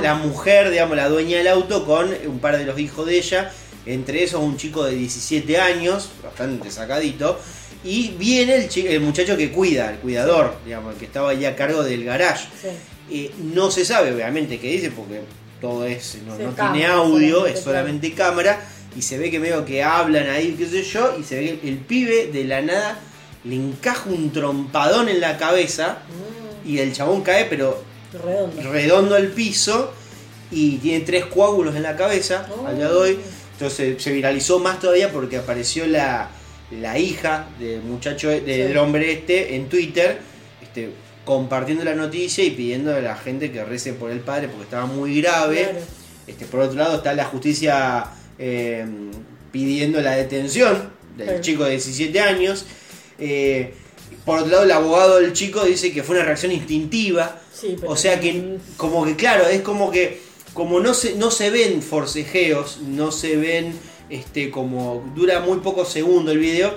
la 0.03 0.15
mujer, 0.17 0.71
digamos, 0.71 0.95
la 0.95 1.09
dueña 1.09 1.39
del 1.39 1.49
auto 1.49 1.87
con 1.87 2.11
un 2.27 2.41
par 2.41 2.59
de 2.59 2.67
los 2.67 2.79
hijos 2.79 3.07
de 3.07 3.17
ella, 3.17 3.51
entre 3.87 4.23
esos 4.23 4.43
un 4.43 4.59
chico 4.59 4.85
de 4.85 4.95
17 4.97 5.59
años, 5.59 6.11
bastante 6.23 6.71
sacadito, 6.71 7.41
y 7.85 8.09
viene 8.19 8.57
el, 8.57 8.69
chi- 8.69 8.87
el 8.87 9.01
muchacho 9.01 9.37
que 9.37 9.51
cuida, 9.51 9.91
el 9.93 9.99
cuidador, 9.99 10.57
digamos, 10.65 10.95
el 10.95 10.99
que 10.99 11.05
estaba 11.07 11.31
ahí 11.31 11.45
a 11.45 11.55
cargo 11.57 11.83
del 11.83 12.05
garage. 12.05 12.49
Sí. 12.61 12.69
Eh, 13.11 13.31
no 13.55 13.71
se 13.71 13.85
sabe 13.85 14.13
obviamente 14.13 14.59
qué 14.59 14.69
dice 14.71 14.91
porque 14.91 15.21
todo 15.61 15.85
es, 15.87 16.19
no, 16.27 16.37
Sí, 16.37 16.43
no 16.43 16.55
cámara, 16.55 16.73
tiene 16.75 16.87
audio, 16.89 17.47
es 17.47 17.61
solamente 17.61 18.13
cámara, 18.13 18.61
y 18.97 19.03
se 19.03 19.17
ve 19.19 19.31
que 19.31 19.39
medio 19.41 19.65
que 19.65 19.83
hablan 19.83 20.29
ahí, 20.29 20.55
qué 20.59 20.67
sé 20.67 20.83
yo, 20.83 21.17
y 21.19 21.25
se 21.25 21.37
ve 21.39 21.59
que 21.61 21.69
el 21.69 21.79
pibe 21.79 22.27
de 22.33 22.45
la 22.45 22.61
nada 22.63 22.99
le 23.45 23.55
encaja 23.57 24.09
un 24.11 24.31
trompadón 24.33 25.09
en 25.09 25.21
la 25.21 25.37
cabeza 25.39 25.99
Mm, 26.09 26.69
y 26.69 26.79
el 26.81 26.93
chabón 26.93 27.23
cae, 27.23 27.47
pero 27.47 27.83
redondo. 28.25 28.73
redondo 28.73 29.15
al 29.15 29.29
piso 29.29 29.93
y 30.51 30.77
tiene 30.79 31.05
tres 31.05 31.27
coágulos 31.27 31.77
en 31.77 31.83
la 31.85 31.97
cabeza 31.97 32.47
Oh. 32.51 32.67
al 32.67 32.77
día 32.77 32.89
de 32.89 32.95
hoy. 32.95 33.19
Entonces 33.53 34.03
se 34.03 34.13
viralizó 34.13 34.59
más 34.59 34.79
todavía 34.81 35.11
porque 35.13 35.37
apareció 35.39 35.87
la, 35.87 36.29
la 36.71 36.99
hija 36.99 37.49
del 37.59 37.81
muchacho, 37.83 38.29
de- 38.29 38.41
del 38.43 38.73
Sí. 38.73 38.79
hombre 38.79 39.13
este 39.13 39.55
en 39.57 39.69
Twitter, 39.69 40.19
este, 40.63 40.91
compartiendo 41.25 41.85
la 41.85 41.95
noticia 41.95 42.45
y 42.45 42.51
pidiendo 42.51 42.95
a 42.95 43.01
la 43.01 43.17
gente 43.17 43.51
que 43.53 43.65
rece 43.65 43.93
por 43.93 44.11
el 44.11 44.21
padre 44.21 44.49
porque 44.49 44.65
estaba 44.65 44.87
muy 44.87 45.21
grave. 45.21 45.65
Claro. 45.65 45.79
Este, 46.27 46.45
por 46.47 46.61
otro 46.61 46.77
lado 46.79 46.97
está 46.97 47.15
la 47.15 47.25
justicia 47.25 48.05
eh, 48.39 48.87
pidiendo 49.51 50.01
la 50.01 50.15
detención 50.15 50.91
del 51.17 51.41
chico 51.41 51.65
de 51.65 51.71
17 51.73 52.21
años. 52.21 52.67
Eh, 53.19 53.75
por 54.25 54.39
otro 54.41 54.51
lado, 54.53 54.65
el 54.65 54.71
abogado 54.73 55.19
del 55.21 55.33
chico 55.33 55.65
dice 55.65 55.93
que 55.93 56.03
fue 56.03 56.17
una 56.17 56.25
reacción 56.25 56.53
instintiva. 56.53 57.41
Sí, 57.53 57.77
pero- 57.81 57.93
O 57.93 57.97
sea 57.97 58.21
que, 58.21 58.59
como 58.77 59.05
que 59.05 59.17
claro, 59.17 59.49
es 59.49 59.63
como 59.63 59.91
que, 59.91 60.21
como 60.55 60.81
no 60.81 60.95
se, 60.95 61.15
no 61.17 61.31
se 61.31 61.51
ven 61.51 61.83
forcejeos, 61.83 62.79
no 62.87 63.11
se 63.11 63.37
ven, 63.37 63.73
este, 64.09 64.51
como 64.51 65.13
dura 65.15 65.41
muy 65.41 65.59
pocos 65.59 65.89
segundos 65.89 66.35
el 66.35 66.41
video, 66.41 66.75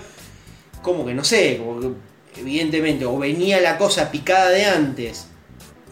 como 0.81 1.05
que 1.05 1.13
no 1.13 1.23
sé, 1.23 1.57
como 1.57 1.79
que 2.33 2.41
evidentemente, 2.41 3.05
o 3.05 3.17
venía 3.17 3.59
la 3.61 3.77
cosa 3.77 4.11
picada 4.11 4.49
de 4.49 4.65
antes, 4.65 5.27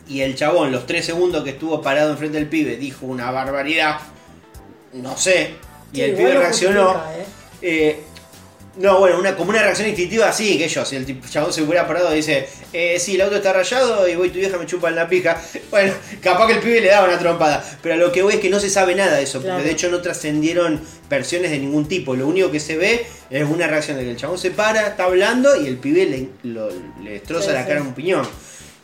y 0.07 0.22
el 0.22 0.36
chabón, 0.36 0.72
los 0.72 0.86
tres 0.86 1.06
segundos 1.06 1.44
que 1.44 1.52
estuvo 1.52 1.82
parado 1.82 2.11
enfrente 2.11 2.38
del 2.38 2.48
pibe, 2.48 2.78
dijo 2.78 3.06
una 3.06 3.30
barbaridad, 3.32 3.99
no 4.94 5.16
sé, 5.18 5.56
y 5.94 5.98
Sí, 5.98 6.02
el 6.02 6.16
pibe 6.16 6.34
reaccionó. 6.34 6.94
¿eh? 6.94 7.26
Eh, 7.61 8.03
no, 8.78 9.00
bueno, 9.00 9.20
una, 9.20 9.36
como 9.36 9.50
una 9.50 9.62
reacción 9.62 9.88
instintiva 9.90 10.30
así, 10.30 10.58
que 10.58 10.68
yo, 10.70 10.86
si 10.86 10.96
el 10.96 11.22
chabón 11.30 11.52
se 11.52 11.62
hubiera 11.64 11.86
parado 11.88 12.14
y 12.14 12.18
dice, 12.18 12.48
eh, 12.72 12.98
sí, 13.00 13.16
el 13.16 13.22
auto 13.22 13.36
está 13.38 13.52
rayado 13.52 14.08
y 14.08 14.16
voy 14.16 14.30
tu 14.30 14.40
vieja 14.40 14.58
me 14.58 14.66
chupa 14.66 14.90
en 14.90 14.96
la 14.96 15.10
pija, 15.10 15.41
bueno, 15.72 15.94
capaz 16.22 16.48
que 16.48 16.54
el 16.54 16.60
pibe 16.60 16.82
le 16.82 16.88
daba 16.90 17.08
una 17.08 17.20
trompada, 17.20 17.64
pero 17.82 17.96
a 17.96 17.98
lo 17.98 18.12
que 18.12 18.22
voy 18.22 18.36
es 18.36 18.40
que 18.40 18.50
no 18.50 18.60
se 18.60 18.70
sabe 18.70 18.96
nada 18.96 19.18
de 19.18 19.24
eso, 19.24 19.40
Claro. 19.41 19.56
porque 19.56 19.68
de 19.68 19.74
hecho 19.74 19.90
no 19.90 20.02
trascendieron 20.02 20.82
versiones 21.10 21.52
de 21.52 21.60
ningún 21.60 21.88
tipo, 21.88 22.16
lo 22.16 22.28
único 22.28 22.52
que 22.52 22.60
se 22.60 22.78
ve 22.78 23.06
es 23.30 23.44
una 23.44 23.68
reacción 23.68 23.98
de 23.98 24.04
que 24.04 24.12
el 24.12 24.18
chabón 24.18 24.38
se 24.38 24.52
para, 24.52 24.88
está 24.88 25.06
hablando 25.06 25.60
y 25.62 25.68
el 25.68 25.78
pibe 25.78 26.06
le, 26.06 26.30
lo- 26.44 26.70
le 27.04 27.12
destroza 27.12 27.48
Sí, 27.48 27.54
la 27.54 27.64
sí. 27.64 27.68
cara 27.68 27.82
un 27.82 27.94
piñón. 27.94 28.28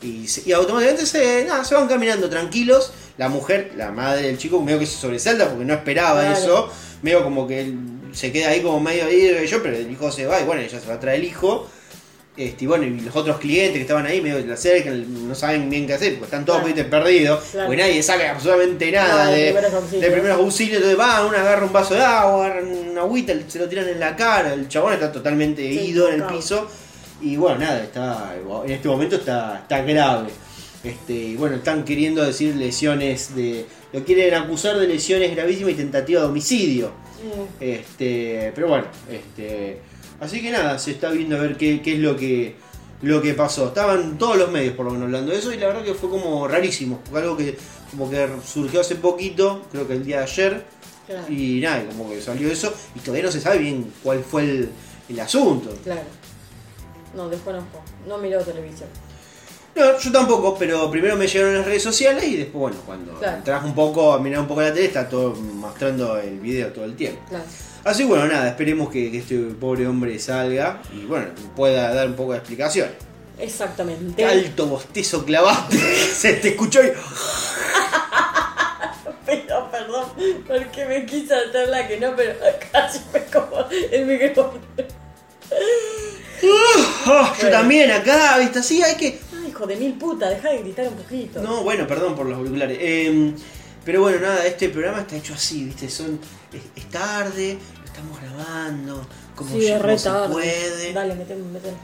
Y, 0.01 0.27
se- 0.27 0.43
y 0.47 0.51
automáticamente 0.51 1.05
se, 1.05 1.45
nada, 1.45 1.63
se 1.63 1.73
van 1.73 1.87
caminando 1.87 2.29
tranquilos. 2.29 2.91
La 3.17 3.29
mujer, 3.29 3.71
la 3.77 3.91
madre 3.91 4.23
del 4.23 4.37
chico, 4.37 4.61
medio 4.61 4.77
que 4.77 4.85
se 4.85 4.97
sobresalta 4.97 5.47
porque 5.49 5.63
no 5.65 5.73
esperaba 5.73 6.19
Claro. 6.21 6.37
eso. 6.37 6.73
Medio 7.01 7.23
como 7.23 7.47
que 7.47 7.61
él 7.61 7.77
se 8.15 8.31
queda 8.31 8.49
ahí 8.49 8.61
como 8.61 8.79
medio 8.79 9.05
ahí, 9.05 9.45
yo, 9.47 9.61
pero 9.61 9.75
el 9.77 9.91
hijo 9.91 10.11
se 10.11 10.25
va 10.25 10.39
y 10.41 10.43
bueno, 10.45 10.61
ella 10.61 10.79
se 10.79 10.87
va 10.87 10.95
a 10.95 10.99
traer 10.99 11.19
el 11.19 11.25
hijo. 11.27 11.69
Este, 12.37 12.65
y 12.65 12.67
bueno, 12.67 12.83
y 12.83 12.99
los 12.99 13.15
otros 13.15 13.37
clientes 13.39 13.75
que 13.75 13.81
estaban 13.83 14.05
ahí 14.05 14.19
medio 14.19 14.45
la 14.45 14.55
acercan, 14.55 15.27
no 15.29 15.33
saben 15.35 15.69
bien 15.69 15.87
qué 15.87 15.93
hacer, 15.93 16.13
porque 16.13 16.25
están 16.25 16.43
todos 16.43 16.63
Claro. 16.63 16.89
perdidos, 16.89 17.43
Claro. 17.51 17.67
porque 17.67 17.81
nadie 17.81 18.03
sabe 18.03 18.27
absolutamente 18.27 18.91
nada 18.91 19.27
de 19.27 19.37
de, 19.37 19.51
primeros 19.53 19.73
auxilios. 19.73 20.01
de 20.01 20.11
primeros 20.11 20.37
auxilios. 20.39 20.77
Entonces 20.81 20.99
va, 20.99 21.25
uno 21.25 21.37
agarra 21.37 21.65
un 21.65 21.71
vaso 21.71 21.93
de 21.93 22.01
agua, 22.01 22.45
agarra 22.47 22.61
una 22.61 23.01
agüita, 23.01 23.33
se 23.47 23.57
lo 23.59 23.69
tiran 23.69 23.87
en 23.87 24.01
la 24.01 24.17
cara, 24.17 24.53
el 24.53 24.67
chabón 24.67 24.93
está 24.93 25.13
totalmente 25.13 25.61
Sí, 25.61 25.79
ido 25.91 26.09
en 26.09 26.15
el 26.15 26.23
piso. 26.23 26.69
Y 27.21 27.37
bueno, 27.37 27.59
nada, 27.59 27.81
está 27.81 28.35
en 28.65 28.71
este 28.71 28.87
momento 28.89 29.15
está, 29.15 29.59
está 29.61 29.81
grave. 29.83 30.27
Este, 30.85 31.13
y 31.13 31.35
bueno, 31.35 31.55
están 31.55 31.83
queriendo 31.83 32.23
decir 32.23 32.55
lesiones 32.55 33.35
de. 33.35 33.65
Lo 33.91 34.03
quieren 34.03 34.33
acusar 34.35 34.77
de 34.77 34.87
lesiones 34.87 35.35
gravísimas 35.35 35.71
y 35.71 35.75
tentativa 35.75 36.21
de 36.21 36.27
homicidio. 36.27 36.89
Mm. 36.89 37.63
Este, 37.63 38.51
pero 38.53 38.67
bueno, 38.67 38.85
este, 39.09 39.79
así 40.19 40.41
que 40.41 40.51
nada, 40.51 40.77
se 40.77 40.91
está 40.91 41.09
viendo 41.09 41.37
a 41.37 41.39
ver 41.39 41.57
qué, 41.57 41.81
qué 41.81 41.93
es 41.93 41.99
lo 41.99 42.15
que, 42.15 42.55
lo 43.01 43.21
que 43.21 43.33
pasó. 43.33 43.67
Estaban 43.69 44.17
todos 44.19 44.37
los 44.37 44.51
medios 44.51 44.75
por 44.75 44.85
lo 44.85 44.91
menos 44.91 45.05
hablando 45.05 45.31
de 45.31 45.39
eso 45.39 45.51
y 45.51 45.57
la 45.57 45.67
verdad 45.67 45.83
que 45.83 45.93
fue 45.95 46.09
como 46.09 46.47
rarísimo, 46.47 47.01
fue 47.09 47.21
algo 47.21 47.35
que 47.35 47.57
como 47.89 48.09
que 48.09 48.27
surgió 48.45 48.81
hace 48.81 48.95
poquito, 48.95 49.65
creo 49.71 49.87
que 49.87 49.93
el 49.93 50.05
día 50.05 50.17
de 50.17 50.23
ayer, 50.23 50.65
Claro. 51.07 51.31
y 51.31 51.59
nada, 51.61 51.85
como 51.85 52.09
que 52.09 52.19
salió 52.21 52.51
eso 52.51 52.73
y 52.95 52.99
todavía 52.99 53.25
no 53.25 53.31
se 53.31 53.39
sabe 53.39 53.59
bien 53.59 53.91
cuál 54.03 54.23
fue 54.23 54.41
el, 54.43 54.69
el 55.07 55.19
asunto. 55.19 55.69
Claro. 55.83 56.01
No, 57.15 57.29
desconozco. 57.29 57.81
No 58.07 58.17
miro 58.17 58.41
televisión. 58.41 58.89
No, 59.75 59.99
yo 59.99 60.11
tampoco, 60.11 60.55
pero 60.57 60.89
primero 60.89 61.17
me 61.17 61.27
llegaron 61.27 61.57
las 61.57 61.65
redes 61.65 61.83
sociales 61.83 62.23
y 62.23 62.37
después, 62.37 62.61
bueno, 62.61 62.77
cuando 62.85 63.13
Claro. 63.19 63.37
entras 63.37 63.63
un 63.65 63.75
poco 63.75 64.13
a 64.13 64.19
mirar 64.19 64.39
un 64.39 64.47
poco 64.47 64.61
la 64.61 64.73
tele, 64.73 64.85
está 64.85 65.09
todo 65.09 65.35
mostrando 65.35 66.17
el 66.17 66.39
video 66.39 66.71
todo 66.71 66.85
el 66.85 66.95
tiempo. 66.95 67.21
Claro. 67.27 67.43
Así 67.83 68.03
bueno, 68.05 68.25
nada, 68.27 68.47
esperemos 68.47 68.89
que, 68.89 69.11
que 69.11 69.17
este 69.19 69.37
pobre 69.37 69.85
hombre 69.85 70.17
salga 70.17 70.81
y 70.93 71.05
bueno, 71.05 71.27
pueda 71.55 71.93
dar 71.93 72.07
un 72.07 72.15
poco 72.15 72.31
de 72.31 72.37
explicación. 72.39 72.89
Exactamente. 73.37 74.13
Qué 74.15 74.25
alto 74.25 74.65
bostezo 74.67 75.25
clavaste, 75.25 75.77
se 75.77 76.33
te 76.35 76.49
escuchó 76.49 76.81
y... 76.81 76.91
Pero 79.25 79.71
perdón, 79.71 80.05
porque 80.47 80.85
me 80.85 81.05
quise 81.05 81.33
hacer 81.33 81.67
la 81.69 81.87
que 81.87 81.99
no, 81.99 82.15
pero 82.15 82.33
casi 82.71 82.99
me 83.11 83.23
como 83.25 83.65
el 83.91 84.05
micrófono. 84.05 84.59
Ah, 87.07 87.33
yo 87.37 87.43
Bueno. 87.43 87.57
también 87.57 87.91
acá, 87.91 88.37
viste, 88.39 88.59
así 88.59 88.81
hay 88.83 88.95
que... 88.95 89.19
Hijo 89.55 89.67
de 89.67 89.77
mil 89.77 89.93
puta, 89.93 90.29
deja 90.29 90.49
de 90.49 90.57
gritar 90.57 90.85
un 90.89 90.95
poquito. 90.95 91.41
No, 91.41 91.63
bueno, 91.63 91.87
perdón 91.87 92.13
por 92.13 92.25
los 92.25 92.37
auriculares. 92.37 92.77
Eh, 92.81 93.33
pero 93.85 94.01
bueno, 94.01 94.19
nada, 94.19 94.45
este 94.45 94.67
programa 94.67 94.99
está 94.99 95.15
hecho 95.15 95.33
así, 95.33 95.63
viste, 95.63 95.89
son... 95.89 96.19
Es, 96.51 96.61
es 96.75 96.89
tarde, 96.89 97.57
lo 97.79 97.85
estamos 97.85 98.19
grabando, 98.19 99.07
como 99.33 99.51
sí, 99.51 99.61
ya 99.61 99.79
no 99.79 99.97
se 99.97 100.09
puede. 100.29 100.91
Dale, 100.91 101.15
meteme, 101.15 101.43
meteme. 101.53 101.77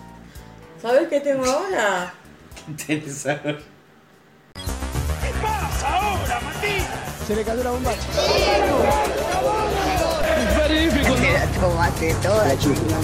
¿Sabes 0.82 1.08
qué 1.08 1.22
tengo 1.22 1.46
ahora? 1.46 2.14
Tenés 2.86 3.26
algo. 3.28 3.60
Se 7.26 7.36
le 7.38 7.44
cayó 7.44 7.64
la 7.64 7.72
bombacha. 7.72 8.02
Te 10.68 11.34
la 11.34 11.46
tomaste 11.62 12.14
toda, 12.16 12.48
La 12.48 12.60
chupa. 12.60 12.82
no. 12.82 13.00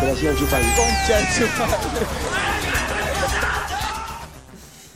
Te 0.00 0.22
la. 0.22 0.32
Concha. 0.76 2.41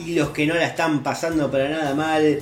Y 0.07 0.15
los 0.15 0.31
que 0.31 0.47
no 0.47 0.55
la 0.55 0.66
están 0.66 1.03
pasando 1.03 1.51
para 1.51 1.69
nada 1.69 1.95
mal 1.95 2.41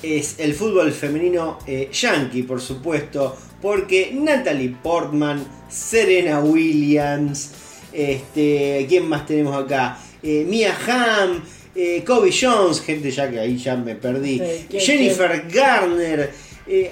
es 0.00 0.36
el 0.38 0.54
fútbol 0.54 0.92
femenino 0.92 1.58
eh, 1.66 1.90
yankee, 1.92 2.44
por 2.44 2.60
supuesto, 2.60 3.36
porque 3.60 4.12
Natalie 4.14 4.76
Portman, 4.80 5.44
Serena 5.68 6.38
Williams, 6.38 7.50
este, 7.92 8.86
¿quién 8.88 9.08
más 9.08 9.26
tenemos 9.26 9.60
acá? 9.60 9.98
Eh, 10.22 10.44
Mia 10.48 10.72
Hamm, 10.86 11.42
eh, 11.74 12.04
Kobe 12.06 12.30
Jones, 12.32 12.80
gente 12.80 13.10
ya 13.10 13.28
que 13.28 13.40
ahí 13.40 13.56
ya 13.56 13.74
me 13.76 13.96
perdí, 13.96 14.38
Sí, 14.38 14.66
¿quién, 14.70 14.82
Jennifer 14.82 15.46
Garner, 15.52 16.30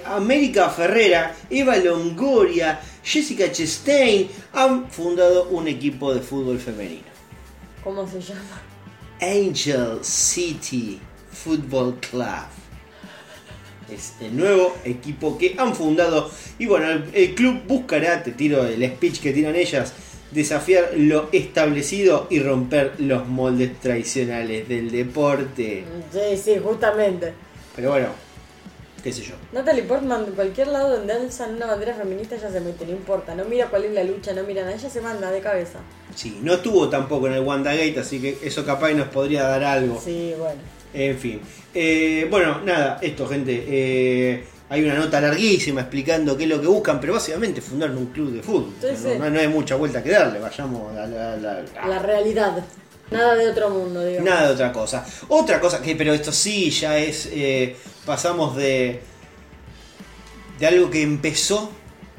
América 0.07 0.69
Ferrera, 0.70 1.36
Eva 1.49 1.77
Longoria, 1.77 2.81
Jessica 3.05 3.53
Chastain 3.53 4.28
han 4.53 4.90
fundado 4.90 5.45
un 5.51 5.69
equipo 5.69 6.12
de 6.12 6.20
fútbol 6.20 6.59
femenino. 6.59 7.07
¿Cómo 7.85 8.05
se 8.09 8.20
llama? 8.20 8.68
Angel 9.20 9.99
City 10.03 11.01
Football 11.31 11.99
Club. 12.01 12.47
Es 13.93 14.15
el 14.20 14.36
nuevo 14.36 14.77
equipo 14.85 15.39
que 15.39 15.55
han 15.59 15.74
fundado. 15.74 16.31
Y 16.59 16.66
bueno, 16.66 16.90
el, 16.90 17.05
el 17.15 17.35
club 17.35 17.62
buscará, 17.66 18.23
te 18.23 18.32
tiro 18.32 18.66
el 18.66 18.85
speech 18.86 19.20
que 19.20 19.32
tiran 19.32 19.57
ellas, 19.57 19.95
desafiar 20.31 20.90
lo 20.97 21.28
establecido 21.32 22.27
y 22.28 22.40
romper 22.40 22.95
los 22.99 23.27
moldes 23.27 23.81
tradicionales 23.81 24.69
del 24.69 24.90
deporte. 24.90 25.85
Sí, 26.12 26.36
sí, 26.36 26.59
justamente. 26.62 27.32
Pero 27.74 27.90
bueno, 27.90 28.09
qué 29.02 29.12
sé 29.12 29.22
yo. 29.22 29.34
Natalie 29.52 29.82
Portman, 29.84 30.24
en 30.26 30.32
cualquier 30.32 30.68
lado 30.68 30.96
donde 30.96 31.12
alzan 31.12 31.54
una 31.56 31.66
bandera 31.66 31.94
feminista, 31.94 32.34
ella 32.36 32.50
se 32.50 32.60
mete, 32.60 32.84
no 32.86 32.92
importa. 32.92 33.34
No 33.34 33.44
mira 33.44 33.66
cuál 33.66 33.84
es 33.84 33.92
la 33.92 34.04
lucha, 34.04 34.32
no 34.32 34.42
mira 34.44 34.62
nada, 34.62 34.74
ella 34.74 34.90
se 34.90 35.00
manda 35.00 35.30
de 35.30 35.40
cabeza. 35.40 35.78
Sí, 36.14 36.38
no 36.42 36.54
estuvo 36.54 36.88
tampoco 36.88 37.26
en 37.28 37.34
el 37.34 37.40
WandaGate, 37.40 37.98
así 38.00 38.20
que 38.20 38.38
eso 38.42 38.64
capaz 38.64 38.92
nos 38.92 39.08
podría 39.08 39.44
dar 39.44 39.62
algo. 39.64 40.00
Sí, 40.04 40.34
bueno. 40.38 40.60
En 40.94 41.18
fin. 41.18 41.40
Eh, 41.74 42.26
bueno, 42.30 42.60
nada, 42.64 42.98
esto, 43.02 43.26
gente. 43.26 43.64
eh, 43.68 44.44
hay 44.70 44.82
una 44.84 44.94
nota 44.94 45.18
larguísima 45.20 45.80
explicando 45.82 46.36
qué 46.36 46.42
es 46.44 46.48
lo 46.50 46.60
que 46.60 46.66
buscan, 46.66 47.00
pero 47.00 47.14
básicamente 47.14 47.60
fundaron 47.62 47.96
un 47.96 48.06
club 48.06 48.32
de 48.32 48.42
fútbol. 48.42 48.72
Sí, 48.80 48.86
no, 48.90 48.96
sí. 49.12 49.18
no- 49.18 49.30
no 49.30 49.40
hay 49.40 49.48
mucha 49.48 49.76
vuelta 49.76 50.02
que 50.02 50.10
darle, 50.10 50.38
vayamos 50.40 50.90
a 50.94 51.06
la. 51.06 51.36
la- 51.36 51.36
la- 51.36 51.86
La 51.88 51.98
realidad. 52.00 52.62
Nada 53.10 53.34
de 53.36 53.48
otro 53.48 53.70
mundo, 53.70 54.04
digamos. 54.04 54.28
Nada 54.28 54.48
de 54.48 54.52
otra 54.52 54.70
cosa. 54.70 55.06
Otra 55.28 55.58
cosa 55.60 55.80
que, 55.80 55.96
pero 55.96 56.12
esto 56.12 56.30
sí 56.32 56.68
ya 56.70 56.98
es. 56.98 57.30
eh, 57.32 57.74
pasamos 58.09 58.56
de. 58.56 59.01
de 60.59 60.66
algo 60.66 60.90
que 60.90 61.02
empezó 61.02 61.70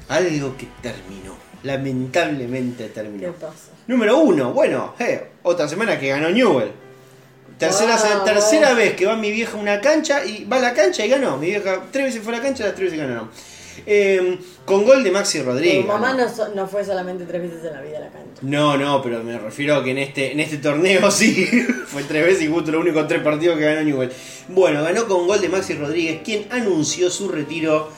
a 0.07 0.17
algo 0.17 0.55
que 0.55 0.67
terminó. 0.81 1.35
Lamentablemente 1.63 2.85
¿Qué 2.85 2.89
terminó. 2.91 3.33
pasa? 3.33 3.71
Número 3.87 4.19
uno, 4.19 4.53
bueno, 4.53 4.93
eh, 4.99 5.31
otra 5.43 5.67
semana 5.67 5.99
que 5.99 6.07
ganó 6.09 6.29
Newell. 6.29 6.71
Tercera, 7.57 7.97
Wow, 7.97 8.23
tercera 8.23 8.69
wow. 8.69 8.77
vez 8.77 8.93
que 8.93 9.05
va 9.07 9.17
mi 9.17 9.31
vieja 9.31 9.57
a 9.57 9.59
una 9.59 9.81
cancha 9.81 10.23
y 10.23 10.45
va 10.45 10.57
a 10.57 10.59
la 10.61 10.73
cancha 10.73 11.03
y 11.05 11.09
ganó. 11.09 11.37
Mi 11.37 11.47
vieja 11.47 11.81
tres 11.91 12.05
veces 12.05 12.21
fue 12.23 12.33
a 12.33 12.37
la 12.37 12.43
cancha, 12.43 12.63
las 12.65 12.75
tres 12.75 12.91
veces 12.91 13.05
ganó. 13.05 13.27
Eh, 13.85 14.37
con 14.65 14.85
gol 14.85 15.03
de 15.03 15.11
Maxi 15.11 15.41
Rodríguez. 15.41 15.81
Tu 15.81 15.87
mamá 15.87 16.13
no, 16.13 16.27
so- 16.29 16.49
no 16.55 16.67
fue 16.67 16.83
solamente 16.85 17.25
tres 17.25 17.41
veces 17.41 17.63
en 17.65 17.73
la 17.73 17.81
vida 17.81 17.97
a 17.97 18.01
la 18.01 18.09
cancha. 18.09 18.41
No, 18.41 18.77
no, 18.77 19.01
pero 19.01 19.23
me 19.23 19.37
refiero 19.37 19.75
a 19.75 19.83
que 19.83 19.91
en 19.91 19.97
este, 19.99 20.31
en 20.31 20.39
este 20.39 20.57
torneo 20.57 21.09
sí, 21.11 21.45
fue 21.87 22.03
tres 22.03 22.25
veces 22.25 22.43
y 22.43 22.47
justo 22.47 22.71
los 22.71 22.81
únicos 22.81 23.07
tres 23.07 23.21
partidos 23.21 23.57
que 23.57 23.65
ganó 23.65 23.81
Newell. 23.83 24.11
Bueno, 24.49 24.83
ganó 24.83 25.07
con 25.07 25.27
gol 25.27 25.41
de 25.41 25.49
Maxi 25.49 25.73
Rodríguez, 25.75 26.21
quien 26.23 26.45
anunció 26.51 27.09
su 27.09 27.27
retiro 27.29 27.89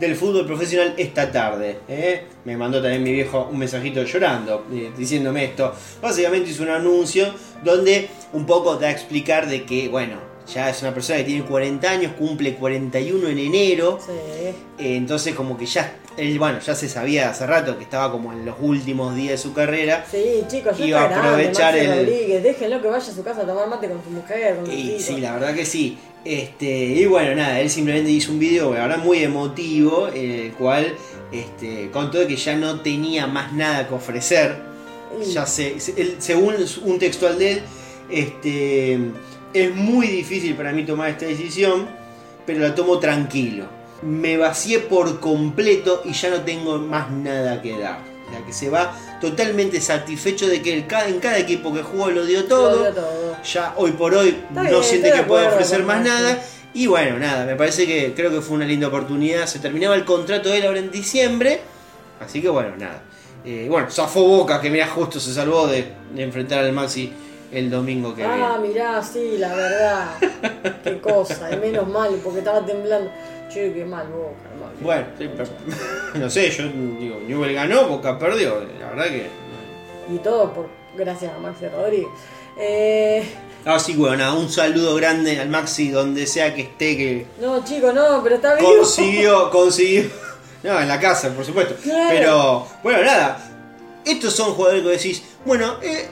del 0.00 0.14
fútbol 0.14 0.44
profesional 0.46 0.92
esta 0.98 1.32
tarde. 1.32 1.78
¿eh? 1.88 2.24
Me 2.44 2.54
mandó 2.56 2.82
también 2.82 3.02
mi 3.02 3.12
viejo 3.12 3.48
un 3.50 3.58
mensajito 3.58 4.02
llorando, 4.02 4.66
eh, 4.70 4.90
diciéndome 4.96 5.44
esto. 5.44 5.72
Básicamente 6.02 6.50
hizo 6.50 6.64
un 6.64 6.68
anuncio 6.68 7.32
donde 7.64 8.08
un 8.34 8.44
poco 8.44 8.76
da 8.76 8.88
a 8.88 8.90
explicar 8.90 9.48
de 9.48 9.64
que, 9.64 9.88
bueno, 9.88 10.16
ya 10.52 10.70
es 10.70 10.80
una 10.82 10.94
persona 10.94 11.18
que 11.18 11.24
tiene 11.24 11.44
40 11.44 11.90
años, 11.90 12.12
cumple 12.18 12.54
41 12.54 13.28
en 13.28 13.38
enero. 13.38 13.98
Sí. 14.04 14.12
Eh, 14.12 14.54
entonces 14.96 15.34
como 15.34 15.56
que 15.58 15.66
ya, 15.66 15.96
él, 16.16 16.38
bueno, 16.38 16.58
ya 16.60 16.74
se 16.74 16.88
sabía 16.88 17.30
hace 17.30 17.46
rato 17.46 17.76
que 17.76 17.84
estaba 17.84 18.10
como 18.12 18.32
en 18.32 18.44
los 18.46 18.56
últimos 18.60 19.14
días 19.16 19.30
de 19.32 19.38
su 19.38 19.52
carrera. 19.52 20.04
Sí, 20.10 20.44
chicos, 20.48 20.78
ya 20.78 20.86
Iba 20.86 21.02
a 21.02 21.04
aprovechar 21.18 21.74
grande, 21.74 22.00
el- 22.00 22.06
Rodríguez, 22.06 22.42
déjenlo 22.42 22.80
que 22.82 22.88
vaya 22.88 23.10
a 23.10 23.14
su 23.14 23.22
casa 23.24 23.42
a 23.42 23.46
tomar 23.46 23.68
mate 23.68 23.88
con 23.88 24.02
su 24.04 24.10
mujer, 24.10 24.56
con 24.56 24.70
Y 24.70 24.98
sí, 25.00 25.16
la 25.18 25.32
verdad 25.34 25.54
que 25.54 25.64
sí. 25.66 25.98
Este, 26.24 26.66
y 26.66 27.06
bueno, 27.06 27.34
nada, 27.36 27.60
él 27.60 27.70
simplemente 27.70 28.10
hizo 28.10 28.32
un 28.32 28.40
video, 28.40 28.74
la 28.74 28.80
verdad, 28.88 28.98
muy 28.98 29.22
emotivo, 29.22 30.08
en 30.12 30.30
el 30.32 30.52
cual 30.54 30.92
este, 31.32 31.88
contó 31.92 32.26
que 32.26 32.34
ya 32.36 32.56
no 32.56 32.80
tenía 32.80 33.26
más 33.26 33.52
nada 33.52 33.86
que 33.88 33.94
ofrecer. 33.94 34.56
Y- 35.24 35.32
Ya 35.32 35.46
sé, 35.46 35.78
se- 35.80 36.16
según 36.20 36.54
un 36.84 36.98
textual 36.98 37.38
de 37.38 37.52
él, 37.52 37.62
este, 38.10 38.98
es 39.64 39.74
muy 39.74 40.08
difícil 40.08 40.54
para 40.54 40.72
mí 40.72 40.84
tomar 40.84 41.10
esta 41.10 41.26
decisión, 41.26 41.86
pero 42.44 42.60
la 42.60 42.74
tomo 42.74 42.98
tranquilo. 42.98 43.64
Me 44.02 44.36
vacié 44.36 44.80
por 44.80 45.20
completo 45.20 46.02
y 46.04 46.12
ya 46.12 46.30
no 46.30 46.42
tengo 46.42 46.78
más 46.78 47.10
nada 47.10 47.62
que 47.62 47.78
dar. 47.78 48.00
O 48.26 48.30
sea, 48.30 48.44
que 48.44 48.52
se 48.52 48.68
va 48.68 48.94
totalmente 49.20 49.80
satisfecho 49.80 50.48
de 50.48 50.60
que 50.60 50.72
el 50.74 50.86
en 51.08 51.20
cada 51.20 51.38
equipo 51.38 51.72
que 51.72 51.82
jugó 51.82 52.10
lo 52.10 52.26
dio 52.26 52.44
todo. 52.44 52.76
Lo 52.76 52.82
dio 52.82 52.94
todo. 52.94 53.42
Ya 53.42 53.74
hoy 53.76 53.92
por 53.92 54.14
hoy 54.14 54.28
Está 54.48 54.64
no 54.64 54.70
bien, 54.70 54.82
siente 54.82 55.12
que 55.12 55.18
acuerdo 55.18 55.48
ofrecer 55.48 55.82
más 55.84 56.02
nada. 56.02 56.42
Y 56.74 56.88
bueno, 56.88 57.18
nada, 57.18 57.46
me 57.46 57.56
parece 57.56 57.86
que 57.86 58.12
creo 58.14 58.30
que 58.30 58.42
fue 58.42 58.56
una 58.56 58.66
linda 58.66 58.88
oportunidad. 58.88 59.46
Se 59.46 59.60
terminaba 59.60 59.94
el 59.94 60.04
contrato 60.04 60.50
de 60.50 60.58
él 60.58 60.66
ahora 60.66 60.80
en 60.80 60.90
diciembre. 60.90 61.60
Así 62.20 62.42
que 62.42 62.48
bueno, 62.48 62.76
nada. 62.76 63.02
Eh, 63.44 63.66
bueno, 63.70 63.90
zafó 63.90 64.24
Boca, 64.24 64.60
que 64.60 64.68
mira, 64.70 64.88
justo 64.88 65.20
se 65.20 65.32
salvó 65.32 65.68
de, 65.68 65.92
de 66.12 66.22
enfrentar 66.22 66.58
al 66.64 66.72
Maxi 66.72 67.12
el 67.52 67.70
domingo 67.70 68.14
que 68.14 68.24
Ah, 68.24 68.56
viene. 68.58 68.74
mirá, 68.74 69.02
sí, 69.02 69.36
la 69.38 69.54
verdad. 69.54 70.08
qué 70.84 71.00
cosa, 71.00 71.50
y 71.52 71.56
menos 71.58 71.86
mal, 71.88 72.10
porque 72.22 72.38
estaba 72.40 72.64
temblando. 72.64 73.10
Che, 73.48 73.72
qué 73.72 73.84
mal 73.84 74.08
boca, 74.08 74.34
hermano. 74.52 74.72
Bueno, 74.80 75.06
sí, 75.18 75.30
pero- 75.36 75.50
no 76.14 76.28
sé, 76.30 76.50
yo 76.50 76.64
digo, 76.98 77.20
Newell 77.26 77.54
ganó, 77.54 77.86
Boca 77.88 78.18
perdió. 78.18 78.60
La 78.80 78.88
verdad 78.90 79.04
que. 79.06 79.26
Y 80.12 80.18
todo 80.18 80.52
por 80.52 80.68
gracias 80.96 81.32
a 81.34 81.38
Maxi 81.38 81.66
Rodríguez. 81.68 82.08
Eh, 82.58 83.24
Ah, 83.68 83.80
sí, 83.80 83.94
bueno, 83.96 84.16
nada, 84.16 84.34
un 84.34 84.48
saludo 84.48 84.94
grande 84.94 85.40
al 85.40 85.48
Maxi 85.48 85.90
donde 85.90 86.26
sea 86.28 86.54
que 86.54 86.62
esté, 86.62 86.96
que 86.96 87.26
no, 87.40 87.64
chico, 87.64 87.92
no, 87.92 88.20
pero 88.22 88.36
está 88.36 88.54
bien. 88.54 88.64
consiguió, 88.64 89.50
consiguió. 89.50 90.04
No, 90.62 90.80
en 90.80 90.88
la 90.88 90.98
casa, 90.98 91.30
por 91.30 91.44
supuesto. 91.44 91.76
Claro. 91.82 92.08
Pero, 92.10 92.66
bueno, 92.82 93.02
nada. 93.04 93.38
Estos 94.04 94.34
son 94.34 94.52
jugadores 94.54 94.82
que 94.82 94.88
decís, 94.90 95.22
bueno, 95.44 95.76
eh, 95.82 96.08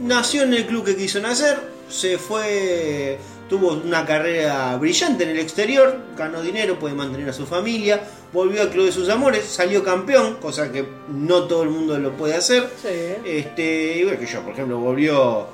nació 0.00 0.42
en 0.42 0.54
el 0.54 0.66
club 0.66 0.84
que 0.84 0.96
quiso 0.96 1.20
nacer, 1.20 1.58
se 1.88 2.18
fue, 2.18 3.18
tuvo 3.48 3.72
una 3.72 4.04
carrera 4.04 4.76
brillante 4.76 5.24
en 5.24 5.30
el 5.30 5.38
exterior, 5.38 5.98
ganó 6.16 6.42
dinero, 6.42 6.78
puede 6.78 6.94
mantener 6.94 7.28
a 7.28 7.32
su 7.32 7.46
familia, 7.46 8.00
volvió 8.32 8.62
al 8.62 8.70
club 8.70 8.86
de 8.86 8.92
sus 8.92 9.08
amores, 9.08 9.44
salió 9.44 9.84
campeón, 9.84 10.36
cosa 10.40 10.70
que 10.72 10.84
no 11.08 11.44
todo 11.44 11.62
el 11.62 11.70
mundo 11.70 11.98
lo 11.98 12.12
puede 12.12 12.34
hacer. 12.34 12.68
Sí. 12.80 12.88
Este, 13.24 13.98
igual 13.98 14.18
que 14.18 14.26
yo, 14.26 14.42
por 14.42 14.52
ejemplo, 14.52 14.78
volvió, 14.78 15.46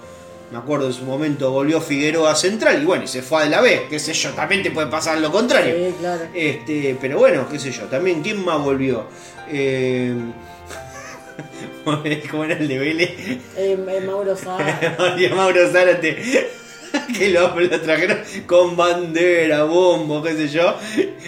me 0.51 0.59
acuerdo 0.59 0.86
en 0.86 0.93
su 0.93 1.05
momento, 1.05 1.51
volvió 1.51 1.81
Figueroa 1.81 2.35
Central 2.35 2.82
y 2.82 2.86
bueno, 2.86 3.05
y 3.05 3.09
se 3.09 3.23
fue 3.23 3.43
a 3.43 3.47
la 3.47 3.60
B, 3.60 3.86
qué 3.90 3.98
sé 3.98 4.14
yo, 4.14 4.31
también 4.31 4.62
te 4.62 4.70
puede 4.70 4.86
pasar 4.89 5.19
lo 5.19 5.31
contrario. 5.31 5.74
Sí, 5.74 5.94
claro. 5.98 6.24
Este, 6.35 6.97
pero 7.01 7.19
bueno, 7.19 7.47
qué 7.51 7.59
sé 7.59 7.70
yo, 7.70 7.82
también, 7.85 8.23
¿quién 8.23 8.43
más 8.44 8.62
volvió? 8.62 9.05
Eh, 9.48 10.14
¿Cómo 12.30 12.44
era 12.44 12.54
el 12.54 12.68
de 12.68 12.78
Vélez? 12.78 13.10
Eh, 13.18 13.38
eh, 13.56 14.00
Mauro 14.06 14.36
Sá. 14.36 14.56
María 14.98 15.34
Mauro 15.34 15.70
Zárate, 15.70 16.16
que 17.18 17.28
lo, 17.30 17.59
lo 17.59 17.80
trajeron 17.80 18.18
con 18.46 18.76
bandera, 18.76 19.64
bombo, 19.64 20.22
qué 20.22 20.34
sé 20.34 20.48
yo. 20.48 20.74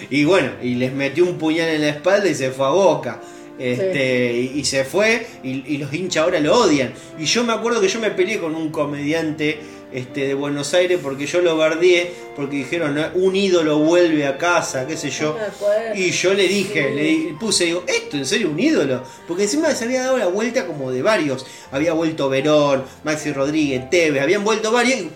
Y 0.09 0.23
bueno, 0.25 0.51
y 0.61 0.75
les 0.75 0.93
metió 0.93 1.25
un 1.25 1.37
puñal 1.37 1.69
en 1.69 1.81
la 1.81 1.89
espalda 1.89 2.27
y 2.29 2.35
se 2.35 2.51
fue 2.51 2.65
a 2.65 2.69
boca. 2.69 3.21
Este, 3.57 4.33
y, 4.33 4.59
y 4.59 4.65
se 4.65 4.83
fue, 4.83 5.25
y, 5.43 5.63
y 5.73 5.77
los 5.77 5.93
hinchas 5.93 6.23
ahora 6.23 6.39
lo 6.39 6.57
odian. 6.59 6.93
Y 7.17 7.25
yo 7.25 7.43
me 7.43 7.53
acuerdo 7.53 7.79
que 7.81 7.87
yo 7.87 7.99
me 7.99 8.11
peleé 8.11 8.39
con 8.39 8.53
un 8.55 8.69
comediante 8.69 9.59
este, 9.93 10.27
de 10.27 10.33
Buenos 10.33 10.73
Aires 10.73 10.99
porque 11.01 11.25
yo 11.25 11.39
lo 11.39 11.55
bardeé, 11.55 12.11
porque 12.35 12.57
dijeron, 12.57 12.95
"No, 12.95 13.05
un 13.13 13.33
ídolo 13.35 13.79
vuelve 13.79 14.25
a 14.27 14.37
casa, 14.37 14.85
qué 14.85 14.97
sé 14.97 15.09
yo. 15.09 15.37
No 15.39 15.45
acuerdo. 15.45 15.95
Y 15.95 16.11
yo 16.11 16.33
le 16.33 16.47
dije, 16.49 16.89
Sí. 16.89 16.95
le 17.29 17.33
puse, 17.39 17.65
digo, 17.65 17.83
¿esto 17.87 18.17
en 18.17 18.25
serio 18.25 18.49
un 18.49 18.59
ídolo? 18.59 19.03
Porque 19.25 19.43
encima 19.43 19.71
se 19.73 19.85
había 19.85 20.01
dado 20.03 20.17
la 20.17 20.27
vuelta 20.27 20.67
como 20.67 20.91
de 20.91 21.01
varios. 21.01 21.45
Había 21.71 21.93
vuelto 21.93 22.27
Verón, 22.27 22.83
Maxi 23.05 23.31
Rodríguez, 23.31 23.89
Tevez, 23.89 24.21
habían 24.21 24.43
vuelto 24.43 24.71
varios. 24.71 24.99
y 24.99 25.09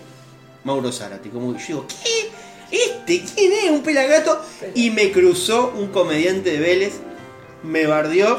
Mauro 0.64 0.90
Zárate, 0.92 1.28
como 1.28 1.52
yo 1.52 1.66
digo, 1.66 1.86
¿qué? 1.88 2.30
¿Este 2.72 3.22
quién 3.34 3.52
es? 3.52 3.70
Un 3.70 3.82
pelagato. 3.82 4.40
Y 4.74 4.90
me 4.90 5.10
cruzó 5.10 5.74
un 5.76 5.88
comediante 5.88 6.52
de 6.52 6.58
Vélez, 6.60 6.92
me 7.62 7.86
bardeó. 7.86 8.38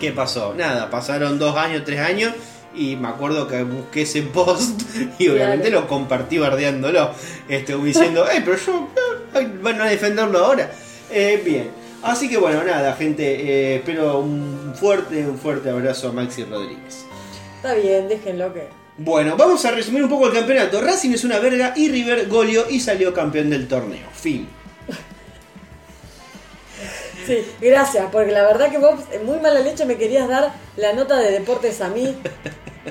¿Qué 0.00 0.10
pasó? 0.12 0.54
Nada, 0.54 0.90
pasaron 0.90 1.38
dos 1.38 1.56
años, 1.56 1.82
tres 1.84 2.00
años. 2.00 2.32
Y 2.76 2.96
me 2.96 3.06
acuerdo 3.08 3.46
que 3.46 3.62
busqué 3.62 4.02
ese 4.02 4.22
post 4.22 4.80
y 5.18 5.28
obviamente 5.28 5.68
Claro. 5.68 5.82
lo 5.82 5.88
compartí 5.88 6.38
bardeándolo. 6.38 7.10
Este, 7.48 7.76
diciendo, 7.76 8.26
¡eh, 8.28 8.42
pero 8.44 8.56
yo! 8.56 8.88
eh, 9.34 9.48
van 9.62 9.80
a 9.80 9.86
defenderlo 9.86 10.38
ahora. 10.44 10.70
Eh, 11.10 11.40
bien. 11.44 11.70
Así 12.02 12.28
que 12.28 12.36
bueno, 12.36 12.64
nada, 12.64 12.94
gente. 12.96 13.22
eh, 13.24 13.76
espero 13.76 14.18
un 14.18 14.74
fuerte, 14.78 15.24
un 15.26 15.38
fuerte 15.38 15.70
abrazo 15.70 16.08
a 16.08 16.12
Maxi 16.12 16.44
Rodríguez. 16.44 17.04
Está 17.56 17.74
bien, 17.74 18.08
déjenlo 18.08 18.52
que. 18.52 18.66
Bueno, 18.98 19.36
vamos 19.36 19.64
a 19.64 19.70
resumir 19.70 20.02
un 20.02 20.08
poco 20.10 20.26
el 20.26 20.32
campeonato. 20.34 20.80
Racing 20.80 21.10
es 21.12 21.24
una 21.24 21.38
verga 21.38 21.72
y 21.76 21.88
River 21.88 22.26
goleó 22.28 22.66
y 22.68 22.80
salió 22.80 23.14
campeón 23.14 23.50
del 23.50 23.66
torneo. 23.68 24.06
Fin. 24.12 24.48
Sí, 27.26 27.44
gracias, 27.60 28.06
porque 28.12 28.32
la 28.32 28.42
verdad 28.44 28.70
que 28.70 28.78
vos, 28.78 28.94
muy 29.24 29.38
mala 29.38 29.60
leche, 29.60 29.84
me 29.84 29.96
querías 29.96 30.28
dar 30.28 30.52
la 30.76 30.92
nota 30.92 31.18
de 31.18 31.30
deportes 31.32 31.80
a 31.80 31.88
mí. 31.88 32.16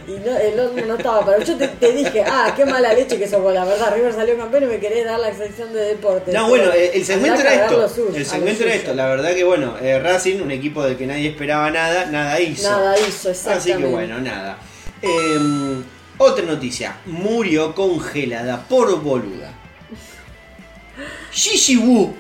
Y 0.08 0.12
no, 0.28 0.36
el 0.36 0.60
otro 0.60 0.86
no 0.88 0.96
estaba, 0.96 1.24
pero 1.24 1.44
yo 1.44 1.56
te, 1.56 1.68
te 1.68 1.92
dije, 1.92 2.24
ah, 2.26 2.52
qué 2.56 2.66
mala 2.66 2.94
leche 2.94 3.20
que 3.20 3.28
sos 3.28 3.42
vos, 3.44 3.54
la 3.54 3.64
verdad, 3.64 3.94
River 3.94 4.12
salió 4.14 4.36
campeón 4.36 4.64
y 4.64 4.66
me 4.66 4.80
querés 4.80 5.06
dar 5.06 5.20
la 5.20 5.32
sección 5.36 5.72
de 5.72 5.82
deportes. 5.82 6.34
No, 6.34 6.50
bueno, 6.50 6.72
el 6.74 7.06
segmento 7.06 7.42
era 7.42 7.66
esto. 7.66 7.88
suyo, 7.88 8.12
El 8.16 8.26
segmento 8.26 8.64
era 8.64 8.74
esto. 8.74 8.94
La 8.96 9.08
verdad 9.08 9.36
que 9.36 9.44
bueno, 9.44 9.76
eh, 9.80 10.00
Racing, 10.00 10.42
un 10.42 10.50
equipo 10.50 10.84
del 10.84 10.98
que 10.98 11.06
nadie 11.06 11.30
esperaba 11.30 11.70
nada, 11.70 12.06
nada 12.06 12.40
hizo. 12.40 12.70
Nada 12.72 12.98
hizo, 12.98 13.30
exactamente. 13.30 13.74
Así 13.74 13.82
que 13.82 13.88
bueno, 13.88 14.20
nada. 14.20 14.58
Eh, 15.04 15.84
otra 16.18 16.46
noticia. 16.46 16.98
Murió 17.06 17.76
congelada 17.76 18.66
por 18.68 19.00
boluda. 19.00 19.54
Gigi 21.32 21.78
Wu. 21.78 22.16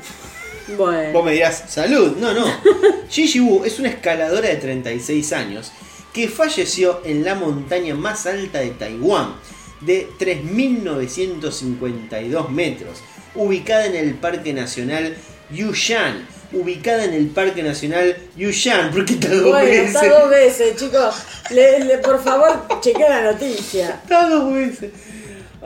Bueno. 0.77 1.11
Vos 1.13 1.25
me 1.25 1.31
dirás, 1.33 1.63
salud. 1.69 2.15
No, 2.17 2.33
no. 2.33 2.45
Gigi 3.09 3.39
Wu 3.39 3.63
es 3.65 3.77
una 3.79 3.89
escaladora 3.89 4.49
de 4.49 4.55
36 4.55 5.33
años 5.33 5.71
que 6.13 6.27
falleció 6.27 7.01
en 7.03 7.23
la 7.23 7.33
montaña 7.35 7.93
más 7.95 8.25
alta 8.27 8.59
de 8.59 8.69
Taiwán, 8.71 9.35
de 9.81 10.07
3.952 10.19 12.49
metros, 12.49 12.99
ubicada 13.35 13.85
en 13.87 13.95
el 13.95 14.13
Parque 14.15 14.53
Nacional 14.53 15.15
Yushan. 15.51 16.27
Ubicada 16.53 17.03
en 17.05 17.13
el 17.15 17.27
Parque 17.29 17.63
Nacional 17.63 18.15
Yushan, 18.37 18.91
porque 18.91 19.13
está 19.13 19.29
dos 19.29 19.41
Bueno, 19.49 19.65
veces. 19.65 19.95
está 19.95 20.07
dos 20.07 20.29
veces, 20.29 20.75
chicos. 20.75 21.15
Le, 21.49 21.79
le- 21.83 21.97
por 21.97 22.23
favor, 22.23 22.67
chequea 22.79 23.09
la 23.09 23.31
noticia. 23.31 23.99
Está 24.03 24.29
dos 24.29 24.53
veces. 24.53 24.91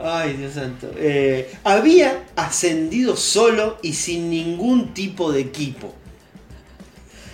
Ay, 0.00 0.34
Dios 0.34 0.54
santo. 0.54 0.90
Eh, 0.96 1.50
había 1.64 2.24
ascendido 2.36 3.16
solo 3.16 3.78
y 3.82 3.94
sin 3.94 4.30
ningún 4.30 4.94
tipo 4.94 5.32
de 5.32 5.40
equipo. 5.40 5.92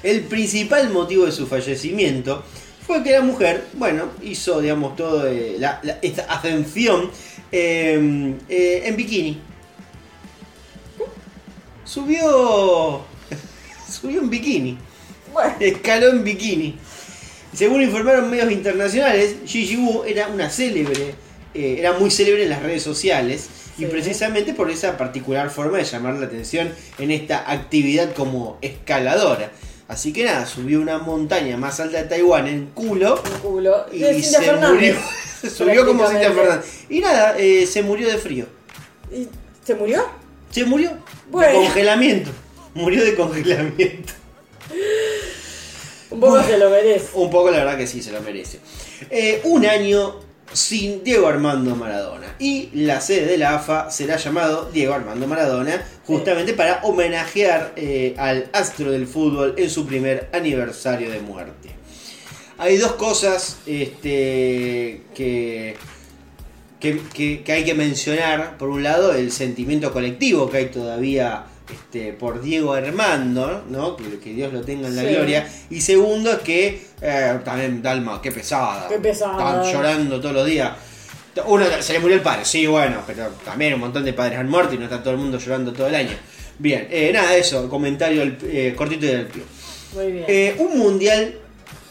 El 0.02 0.22
principal 0.22 0.90
motivo 0.90 1.26
de 1.26 1.32
su 1.32 1.46
fallecimiento 1.46 2.42
fue 2.86 3.02
que 3.02 3.12
la 3.12 3.20
mujer, 3.22 3.66
bueno, 3.74 4.04
hizo, 4.22 4.60
digamos, 4.60 4.96
todo 4.96 5.26
eh, 5.26 5.56
la- 5.58 5.80
la- 5.82 5.98
esta 6.02 6.22
ascensión 6.22 7.10
eh, 7.52 8.34
eh, 8.48 8.82
en 8.86 8.96
bikini. 8.96 9.38
Subió. 11.84 13.02
Subió 13.90 14.20
en 14.20 14.30
bikini. 14.30 14.78
Bueno, 15.32 15.54
Escaló 15.60 16.08
en 16.10 16.24
bikini. 16.24 16.76
Según 17.54 17.82
informaron 17.82 18.30
medios 18.30 18.50
internacionales, 18.50 19.36
Gigi 19.46 19.76
Wu 19.76 20.02
era 20.04 20.28
una 20.28 20.50
célebre, 20.50 21.14
eh, 21.54 21.76
era 21.78 21.92
muy 21.92 22.10
célebre 22.10 22.44
en 22.44 22.50
las 22.50 22.62
redes 22.62 22.82
sociales 22.82 23.48
y 23.78 23.86
precisamente 23.86 24.54
por 24.54 24.70
esa 24.70 24.96
particular 24.96 25.50
forma 25.50 25.78
de 25.78 25.84
llamar 25.84 26.14
la 26.14 26.26
atención 26.26 26.72
en 26.98 27.10
esta 27.10 27.50
actividad 27.50 28.12
como 28.14 28.58
escaladora. 28.62 29.50
Así 29.88 30.12
que 30.12 30.24
nada, 30.24 30.46
subió 30.46 30.80
una 30.80 30.98
montaña 30.98 31.56
más 31.56 31.78
alta 31.80 31.98
de 32.02 32.08
Taiwán 32.08 32.46
en 32.48 32.66
culo 32.66 33.22
un 33.22 33.38
culo. 33.40 33.86
y 33.92 33.98
De 33.98 34.22
se 34.22 34.40
Fernández. 34.40 34.96
murió. 35.42 35.50
Subió 35.50 35.86
como 35.86 36.08
Cintia. 36.08 36.32
Fernández. 36.32 36.64
Y 36.88 37.00
nada, 37.00 37.36
eh, 37.38 37.66
se 37.66 37.82
murió 37.82 38.08
de 38.08 38.16
frío. 38.18 38.46
¿Y 39.12 39.28
se 39.64 39.74
murió? 39.74 40.06
Se 40.50 40.64
murió 40.64 40.92
Bueno. 41.30 41.48
de 41.60 41.66
congelamiento. 41.66 42.30
Murió 42.74 43.04
de 43.04 43.14
congelamiento. 43.14 44.12
Un 46.10 46.20
poco 46.20 46.42
se 46.42 46.56
lo 46.58 46.70
merece. 46.70 47.08
Un 47.14 47.30
poco 47.30 47.50
la 47.50 47.58
verdad 47.58 47.76
que 47.76 47.86
sí, 47.86 48.02
se 48.02 48.12
lo 48.12 48.20
merece. 48.22 48.60
Eh, 49.10 49.40
un 49.44 49.66
año 49.66 50.20
sin 50.52 51.02
Diego 51.04 51.26
Armando 51.26 51.74
Maradona. 51.76 52.36
Y 52.38 52.70
la 52.72 53.00
sede 53.00 53.26
de 53.26 53.38
la 53.38 53.56
AFA 53.56 53.90
será 53.90 54.16
llamado 54.16 54.70
Diego 54.72 54.94
Armando 54.94 55.26
Maradona, 55.26 55.84
justamente 56.06 56.52
para 56.54 56.80
homenajear 56.82 57.72
eh, 57.76 58.14
al 58.18 58.48
astro 58.52 58.90
del 58.90 59.06
fútbol 59.06 59.54
en 59.56 59.70
su 59.70 59.86
primer 59.86 60.28
aniversario 60.32 61.10
de 61.10 61.20
muerte. 61.20 61.70
Hay 62.58 62.76
dos 62.76 62.92
cosas 62.92 63.58
este, 63.66 65.02
que, 65.14 65.76
que, 66.80 67.52
hay 67.52 67.64
que 67.64 67.74
mencionar. 67.74 68.56
Por 68.58 68.68
un 68.68 68.82
lado, 68.82 69.12
el 69.12 69.32
sentimiento 69.32 69.92
colectivo 69.92 70.48
que 70.50 70.58
hay 70.58 70.66
todavía 70.66 71.46
este, 71.72 72.12
por 72.12 72.40
Diego 72.42 72.72
Armando, 72.74 73.64
¿no? 73.68 73.96
que, 73.96 74.18
que 74.18 74.30
Dios 74.34 74.52
lo 74.52 74.60
tenga 74.62 74.88
en 74.88 74.96
la 74.96 75.02
Sí. 75.02 75.08
gloria. 75.08 75.48
Y 75.70 75.80
segundo 75.80 76.32
es 76.32 76.38
que 76.40 76.82
eh, 77.00 77.38
también 77.44 77.80
Dalma, 77.82 78.20
qué 78.22 78.30
pesada. 78.32 78.88
Qué 78.88 78.98
pesada. 78.98 79.62
Están 79.62 79.72
llorando 79.72 80.20
todos 80.20 80.34
los 80.34 80.46
días. 80.46 80.72
Uno 81.46 81.64
se 81.80 81.92
le 81.94 81.98
murió 81.98 82.16
el 82.16 82.22
padre, 82.22 82.44
sí, 82.44 82.64
bueno, 82.66 82.98
pero 83.06 83.26
también 83.44 83.74
un 83.74 83.80
montón 83.80 84.04
de 84.04 84.12
padres 84.12 84.38
han 84.38 84.48
muerto 84.48 84.74
y 84.74 84.78
no 84.78 84.84
está 84.84 85.02
todo 85.02 85.14
el 85.14 85.18
mundo 85.20 85.38
llorando 85.38 85.72
todo 85.72 85.88
el 85.88 85.94
año. 85.96 86.16
Bien, 86.58 86.86
eh, 86.90 87.10
nada, 87.12 87.36
eso, 87.36 87.68
comentario 87.68 88.20
del- 88.20 88.38
eh, 88.44 88.74
cortito 88.76 89.04
y 89.06 89.08
del 89.08 89.26
pie. 89.26 89.42
Muy 89.94 90.12
bien. 90.12 90.24
Eh, 90.28 90.54
un 90.58 90.78
mundial. 90.78 91.34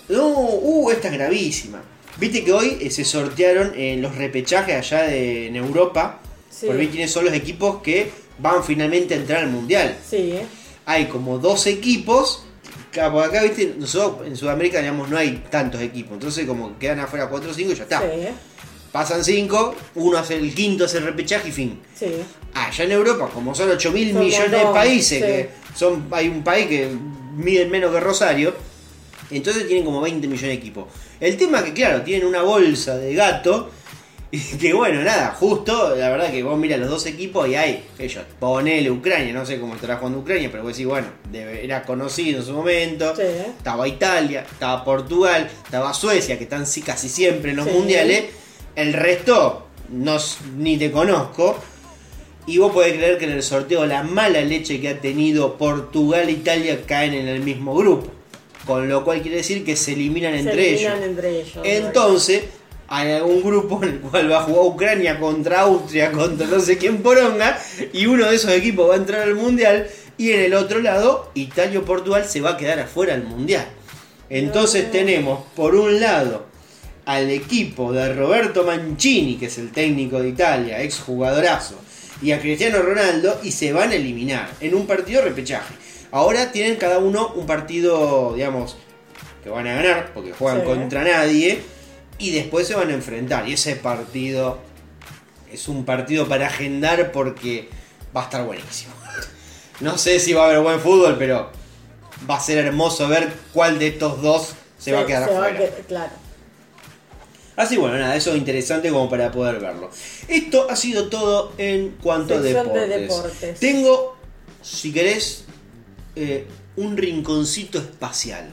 No, 0.10 0.28
uh, 0.30 0.91
esta 0.91 1.08
es 1.10 1.14
gravísima. 1.16 1.82
Viste 2.18 2.44
que 2.44 2.54
hoy 2.54 2.78
eh, 2.80 2.90
se 2.90 3.04
sortearon 3.04 3.74
los 4.02 4.16
repechajes 4.16 4.76
allá 4.76 5.04
de, 5.08 5.48
en 5.48 5.56
Europa. 5.58 6.20
Sí. 6.50 6.68
Por 6.68 6.78
ver 6.78 6.88
quiénes 6.90 7.12
son 7.12 7.26
los 7.26 7.34
equipos 7.34 7.82
que 7.82 8.12
van 8.44 8.64
finalmente 8.64 9.15
a 9.15 9.18
entrar 9.18 9.44
al 9.44 9.49
mundial. 9.49 9.98
Sí. 10.07 10.36
Hay 10.86 11.06
como 11.06 11.40
dos 11.40 11.65
equipos. 11.65 12.44
Acá, 12.90 13.11
por 13.11 13.24
acá, 13.24 13.41
viste, 13.41 13.74
nosotros 13.80 14.28
en 14.28 14.38
Sudamérica, 14.38 14.80
digamos, 14.80 15.10
no 15.10 15.18
hay 15.18 15.44
tantos 15.49 15.82
equipos. 15.82 16.14
Entonces, 16.14 16.45
como 16.45 16.78
quedan 16.78 16.99
afuera 16.99 17.30
4 17.30 17.49
o 17.49 17.53
5 17.53 17.72
y 17.72 17.76
ya 17.76 17.84
está. 17.84 18.02
Sí. 18.02 18.28
Pasan 18.91 19.24
5, 19.24 19.76
uno 19.95 20.18
hace 20.20 20.36
el 20.36 20.53
quinto, 20.53 20.86
hace 20.86 20.99
el 20.99 21.06
repechaje 21.06 21.49
y 21.49 21.52
fin. 21.52 21.80
Sí. 21.98 22.11
Allá 22.53 22.84
en 22.84 22.91
Europa, 22.91 23.28
como 23.34 23.56
son 23.56 23.72
8 23.72 23.91
mil 23.91 24.14
millones 24.14 24.52
de 24.52 24.65
países, 24.72 25.20
sí. 25.20 25.26
que 25.26 25.49
son, 25.76 26.07
hay 26.11 26.28
un 26.28 26.44
país 26.44 26.68
que 26.68 26.90
mide 27.36 27.65
menos 27.65 27.91
que 27.91 27.99
Rosario, 27.99 28.53
entonces 29.32 29.65
tienen 29.68 29.84
como 29.84 29.99
20 30.02 30.28
millones 30.28 30.49
de 30.49 30.53
equipos. 30.53 30.86
El 31.20 31.38
tema 31.38 31.60
es 31.60 31.64
que, 31.64 31.74
claro, 31.74 32.03
tienen 32.03 32.28
una 32.28 32.44
bolsa 32.44 32.98
de 32.98 33.15
gato, 33.15 33.72
que 34.60 34.73
bueno, 34.73 35.01
nada, 35.03 35.35
justo, 35.39 35.95
la 35.95 36.10
verdad 36.10 36.31
que 36.31 36.41
vos 36.41 36.57
miras 36.57 36.80
los 36.80 36.89
dos 36.89 37.05
equipos 37.05 37.47
y 37.47 37.55
hay, 37.55 37.84
ellos, 37.99 38.23
ponele 38.39 38.89
Ucrania, 38.89 39.31
no 39.34 39.45
sé 39.45 39.60
cómo 39.60 39.76
estará 39.76 39.97
jugando 39.97 40.19
Ucrania, 40.19 40.49
pero 40.51 40.64
vos 40.64 40.73
decís, 40.73 40.88
bueno, 40.88 41.07
debe- 41.31 41.64
era 41.64 41.84
conocido 41.84 42.39
en 42.39 42.45
su 42.45 42.53
momento. 42.53 43.15
Sí, 43.15 43.22
¿eh? 43.22 43.45
Estaba 43.57 43.88
Italia, 43.88 44.45
estaba 44.51 44.84
Portugal, 44.84 45.49
estaba 45.65 45.93
Suecia, 45.93 46.38
que 46.38 46.45
están 46.45 46.65
casi 46.85 47.10
siempre 47.10 47.51
en 47.51 47.57
los 47.57 47.68
Sí. 47.68 47.72
mundiales. 47.73 48.23
El 48.76 48.93
resto, 48.93 49.68
no, 49.89 50.18
ni 50.57 50.77
te 50.77 50.91
conozco. 50.91 51.60
Y 52.47 52.57
vos 52.57 52.73
podés 52.73 52.93
creer 52.93 53.18
que 53.19 53.26
en 53.26 53.31
el 53.31 53.43
sorteo 53.43 53.85
la 53.85 54.03
mala 54.03 54.41
leche 54.41 54.81
que 54.81 54.89
ha 54.89 54.99
tenido 54.99 55.57
Portugal 55.57 56.27
e 56.27 56.31
Italia 56.31 56.81
caen 56.85 57.14
en 57.14 57.27
el 57.27 57.41
mismo 57.41 57.76
grupo. 57.76 58.11
Con 58.65 58.89
lo 58.89 59.03
cual 59.05 59.22
quiere 59.22 59.38
decir 59.38 59.64
que 59.64 59.76
se 59.76 59.93
eliminan 59.93 60.34
Se 60.34 60.39
entre 60.39 60.69
eliminan 60.69 60.97
ellos. 60.97 61.07
entre 61.10 61.39
ellos. 61.39 61.57
Entonces, 61.64 62.43
hay 62.88 63.11
algún 63.14 63.41
grupo 63.41 63.81
en 63.84 63.89
el 63.89 63.99
cual 63.99 64.31
va 64.31 64.39
a 64.39 64.43
jugar 64.43 64.65
Ucrania 64.65 65.19
contra 65.19 65.61
Austria, 65.61 66.11
contra 66.11 66.47
no 66.47 66.60
sé 66.60 66.77
quién 66.77 67.01
poronga, 67.01 67.60
y 67.91 68.05
uno 68.05 68.27
de 68.30 68.35
esos 68.35 68.51
equipos 68.51 68.89
va 68.89 68.93
a 68.95 68.97
entrar 68.97 69.22
al 69.22 69.35
mundial, 69.35 69.88
y 70.18 70.31
en 70.31 70.41
el 70.41 70.53
otro 70.53 70.80
lado, 70.80 71.31
Italia 71.34 71.80
o 71.80 71.84
Portugal 71.85 72.26
se 72.26 72.41
va 72.41 72.51
a 72.51 72.57
quedar 72.57 72.80
afuera 72.80 73.14
del 73.14 73.23
mundial. 73.23 73.65
Entonces 74.30 74.91
tenemos, 74.91 75.43
por 75.55 75.76
un 75.76 75.99
lado, 75.99 76.45
al 77.05 77.30
equipo 77.30 77.91
de 77.91 78.14
Roberto 78.14 78.64
Mancini, 78.64 79.38
que 79.38 79.47
es 79.47 79.57
el 79.57 79.72
técnico 79.72 80.22
de 80.22 80.30
Italia, 80.30 80.81
ex 80.81 80.99
jugadorazo, 80.99 81.76
y 82.22 82.31
a 82.31 82.39
Cristiano 82.39 82.81
Ronaldo, 82.81 83.39
y 83.43 83.51
se 83.51 83.73
van 83.73 83.91
a 83.91 83.95
eliminar 83.95 84.49
en 84.61 84.76
un 84.76 84.88
partido 84.88 85.22
repechaje. 85.22 85.73
Ahora 86.11 86.51
tienen 86.51 86.76
cada 86.76 86.99
uno 86.99 87.34
un 87.35 87.45
partido, 87.45 88.34
digamos, 88.35 88.77
que 89.43 89.49
van 89.49 89.68
a 89.68 89.73
ganar, 89.76 90.11
porque 90.14 90.31
juegan 90.31 90.61
Sí. 90.61 90.68
contra 90.68 91.03
nadie, 91.03 91.60
y 92.24 92.32
después 92.32 92.68
se 92.68 92.76
van 92.76 92.90
a 92.90 92.94
enfrentar. 92.94 93.48
Y 93.48 93.54
ese 93.54 93.76
partido 93.76 94.60
es 95.52 95.68
un 95.68 95.84
partido 95.86 96.28
para 96.28 96.48
agendar 96.48 97.12
porque 97.12 97.70
va 98.16 98.22
a 98.22 98.24
estar 98.26 98.45
buenísimo. 98.45 98.94
No 99.80 99.98
sé 99.98 100.20
si 100.20 100.34
va 100.34 100.44
a 100.44 100.45
haber 100.45 100.62
buen 100.62 100.80
fútbol, 100.80 101.18
pero 101.18 101.50
va 102.30 102.38
a 102.38 102.40
ser 102.40 102.60
hermoso 102.60 103.08
ver 103.10 103.34
cuál 103.54 103.80
de 103.80 103.88
estos 103.88 104.22
dos 104.22 104.54
se 104.78 104.94
va 104.94 105.02
a 105.02 105.06
quedar 105.06 105.24
afuera. 105.24 105.58
que- 105.58 105.84
claro. 105.88 106.12
Así 107.56 107.76
bueno, 107.78 107.98
nada, 107.98 108.16
eso 108.16 108.32
es 108.32 108.38
interesante 108.38 108.90
como 108.91 109.10
para 109.10 109.32
poder 109.32 109.60
verlo. 109.60 109.90
Esto 110.28 110.68
ha 110.70 110.76
sido 110.76 111.10
todo 111.10 111.54
en 111.58 111.98
cuanto 112.02 112.36
a 112.36 112.41
Sección 112.41 112.66
deportes. 112.68 112.90
de 112.90 113.00
deportes. 113.00 113.60
Tengo, 113.60 114.16
si 114.62 114.94
querés, 114.94 115.45
eh, 116.16 116.48
un 116.78 116.95
rinconcito 116.95 117.80
espacial. 117.80 118.52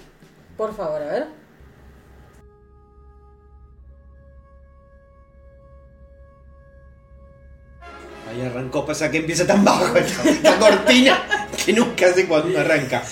Por 0.57 0.75
favor, 0.77 1.03
a 1.03 1.07
ver. 1.07 1.27
Ahí 8.31 8.43
arrancó, 8.43 8.87
pasa 8.87 9.11
que 9.11 9.19
empieza 9.19 9.45
tan 9.45 9.65
bajo 9.65 9.97
esta, 9.97 10.57
cortina 10.59 11.49
que 11.65 11.73
nunca 11.73 12.13
sé 12.13 12.27
cuándo 12.27 12.61
arranca. 12.61 13.03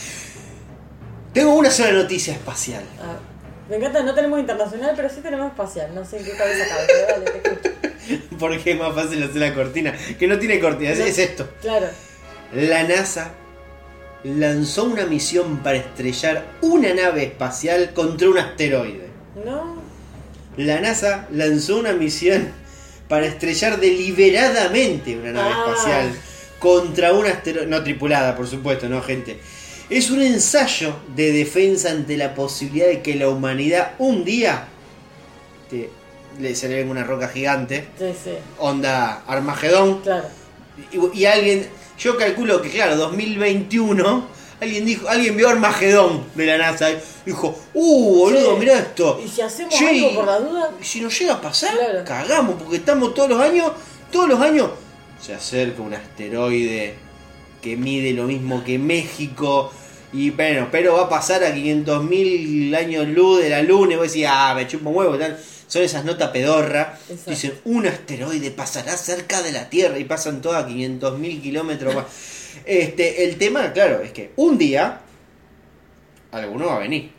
Tengo 1.32 1.54
una 1.54 1.70
sola 1.70 1.92
noticia 1.92 2.34
espacial. 2.34 2.84
Ah, 3.00 3.16
me 3.68 3.76
encanta, 3.76 4.02
no 4.02 4.14
tenemos 4.14 4.38
internacional, 4.38 4.92
pero 4.94 5.08
sí 5.08 5.16
tenemos 5.20 5.48
espacial. 5.48 5.92
No 5.92 6.04
sé 6.04 6.18
en 6.18 6.24
qué 6.24 6.36
cabeza 6.36 6.64
cabe, 6.68 6.84
pero 6.86 7.06
dale, 7.24 7.30
te 7.40 7.48
escucho. 7.48 8.28
Porque 8.38 8.70
es 8.72 8.78
más 8.78 8.94
fácil 8.94 9.22
hacer 9.22 9.36
la 9.36 9.54
cortina. 9.54 9.92
Que 10.18 10.28
no 10.28 10.38
tiene 10.38 10.60
cortina, 10.60 10.94
No. 10.94 11.04
es 11.04 11.18
esto. 11.18 11.48
Claro. 11.60 11.88
La 12.52 12.84
NASA 12.84 13.32
lanzó 14.22 14.84
una 14.84 15.04
misión 15.04 15.58
para 15.58 15.78
estrellar 15.78 16.44
una 16.60 16.94
nave 16.94 17.24
espacial 17.24 17.92
contra 17.92 18.28
un 18.28 18.38
asteroide. 18.38 19.08
No. 19.44 19.82
La 20.56 20.80
NASA 20.80 21.26
lanzó 21.32 21.78
una 21.78 21.92
misión 21.92 22.48
para 23.08 23.26
estrellar 23.26 23.80
deliberadamente 23.80 25.16
una 25.16 25.32
nave 25.32 25.50
Ah. 25.54 25.64
espacial 25.68 26.12
contra 26.58 27.12
un 27.12 27.26
asteroide. 27.26 27.66
No 27.66 27.82
tripulada, 27.82 28.36
por 28.36 28.46
supuesto, 28.46 28.88
no, 28.88 29.00
gente. 29.02 29.38
Es 29.90 30.10
un 30.10 30.20
ensayo 30.20 30.94
de 31.16 31.32
defensa 31.32 31.90
ante 31.90 32.16
la 32.16 32.34
posibilidad 32.34 32.88
de 32.88 33.00
que 33.00 33.14
la 33.14 33.28
humanidad 33.28 33.92
un 33.98 34.24
día 34.24 34.68
te- 35.70 35.88
le 36.38 36.54
se 36.54 36.68
le 36.68 36.76
venga 36.76 36.90
una 36.90 37.04
roca 37.04 37.28
gigante, 37.28 37.88
Sí, 37.98 38.12
sí. 38.22 38.30
onda 38.58 39.22
Armagedón, 39.26 40.02
Claro. 40.02 40.26
y, 40.92 41.20
y 41.20 41.24
alguien, 41.24 41.66
yo 41.98 42.16
calculo 42.18 42.60
que 42.60 42.68
claro, 42.70 42.96
2021, 42.96 44.28
alguien 44.60 44.84
dijo, 44.84 45.08
alguien 45.08 45.36
vio 45.36 45.48
Armagedón 45.48 46.24
de 46.34 46.46
la 46.46 46.58
NASA, 46.58 46.88
dijo, 47.24 47.58
uh, 47.74 48.18
boludo, 48.18 48.54
Sí. 48.54 48.60
mirá 48.60 48.78
esto. 48.78 49.20
Y 49.24 49.28
si 49.28 49.40
hacemos 49.40 49.74
Che, 49.74 49.88
algo 49.88 50.14
por 50.14 50.26
la 50.26 50.38
duda, 50.40 50.70
y 50.80 50.84
si 50.84 51.00
nos 51.00 51.18
llega 51.18 51.34
a 51.34 51.40
pasar, 51.40 51.74
Claro. 51.76 52.04
cagamos, 52.04 52.62
porque 52.62 52.76
estamos 52.76 53.14
todos 53.14 53.28
los 53.30 53.40
años, 53.40 53.72
todos 54.10 54.28
los 54.28 54.40
años, 54.40 54.70
se 55.20 55.34
acerca 55.34 55.82
un 55.82 55.94
asteroide 55.94 56.94
que 57.60 57.76
mide 57.76 58.12
lo 58.12 58.24
mismo 58.24 58.62
que 58.64 58.78
México. 58.78 59.72
Y 60.12 60.30
bueno, 60.30 60.68
pero 60.70 60.94
va 60.94 61.02
a 61.02 61.08
pasar 61.08 61.42
a 61.44 61.52
500.000 61.52 62.74
años 62.74 63.06
luz 63.08 63.42
de 63.42 63.50
la 63.50 63.62
luna. 63.62 63.94
Y 63.94 63.96
vos 63.96 64.06
decís, 64.06 64.26
ah, 64.28 64.54
me 64.54 64.66
chupo 64.66 64.90
un 64.90 64.96
huevo. 64.96 65.18
tal. 65.18 65.38
Son 65.66 65.82
esas 65.82 66.04
notas 66.04 66.30
pedorra. 66.30 66.98
Exacto. 67.10 67.30
Dicen, 67.30 67.54
un 67.64 67.86
asteroide 67.86 68.50
pasará 68.52 68.96
cerca 68.96 69.42
de 69.42 69.52
la 69.52 69.68
Tierra. 69.68 69.98
Y 69.98 70.04
pasan 70.04 70.40
todas 70.40 70.64
a 70.64 70.68
500.000 70.68 71.42
kilómetros 71.42 71.94
más. 71.94 72.04
Este, 72.64 73.24
el 73.24 73.36
tema, 73.38 73.72
claro, 73.72 74.00
es 74.02 74.12
que 74.12 74.32
un 74.36 74.58
día 74.58 75.00
alguno 76.32 76.66
va 76.66 76.76
a 76.76 76.80
venir. 76.80 77.12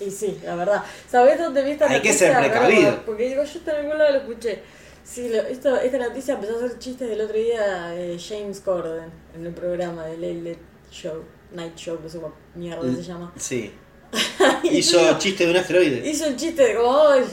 y 0.00 0.10
sí, 0.10 0.38
la 0.44 0.56
verdad. 0.56 0.82
¿Sabés 1.10 1.38
dónde 1.38 1.62
vi 1.62 1.70
esta 1.72 1.86
Hay 1.86 2.00
que 2.02 2.08
noticia? 2.08 2.26
ser 2.28 2.36
Ahora, 2.36 2.48
precavido. 2.50 3.02
Porque 3.06 3.28
digo, 3.28 3.42
yo 3.44 3.60
en 3.70 3.76
algún 3.76 3.98
lado 3.98 4.10
lo 4.12 4.18
escuché. 4.18 4.58
Sí, 5.04 5.28
lo- 5.30 5.40
esto, 5.42 5.76
esta 5.80 5.98
noticia 5.98 6.34
empezó 6.34 6.54
a 6.54 6.64
hacer 6.66 6.78
chistes 6.78 7.08
del 7.08 7.20
otro 7.20 7.36
día 7.38 7.86
de 7.88 8.18
James 8.18 8.60
Corden 8.60 9.10
en 9.34 9.46
el 9.46 9.52
programa 9.54 10.04
de 10.06 10.16
Late 10.18 10.58
Show, 10.90 11.22
Night 11.52 11.76
Show, 11.76 11.98
no 12.02 12.08
sé 12.08 12.18
cómo 12.18 12.34
mierda 12.54 12.94
se 12.94 13.02
llama. 13.02 13.32
Sí. 13.36 13.72
Hizo 14.64 15.18
chiste 15.18 15.44
de 15.44 15.50
un 15.52 15.56
asteroide. 15.56 16.06
Hizo 16.08 16.26
el 16.26 16.36
chiste 16.36 16.62
de 16.62 16.74
como, 16.74 17.24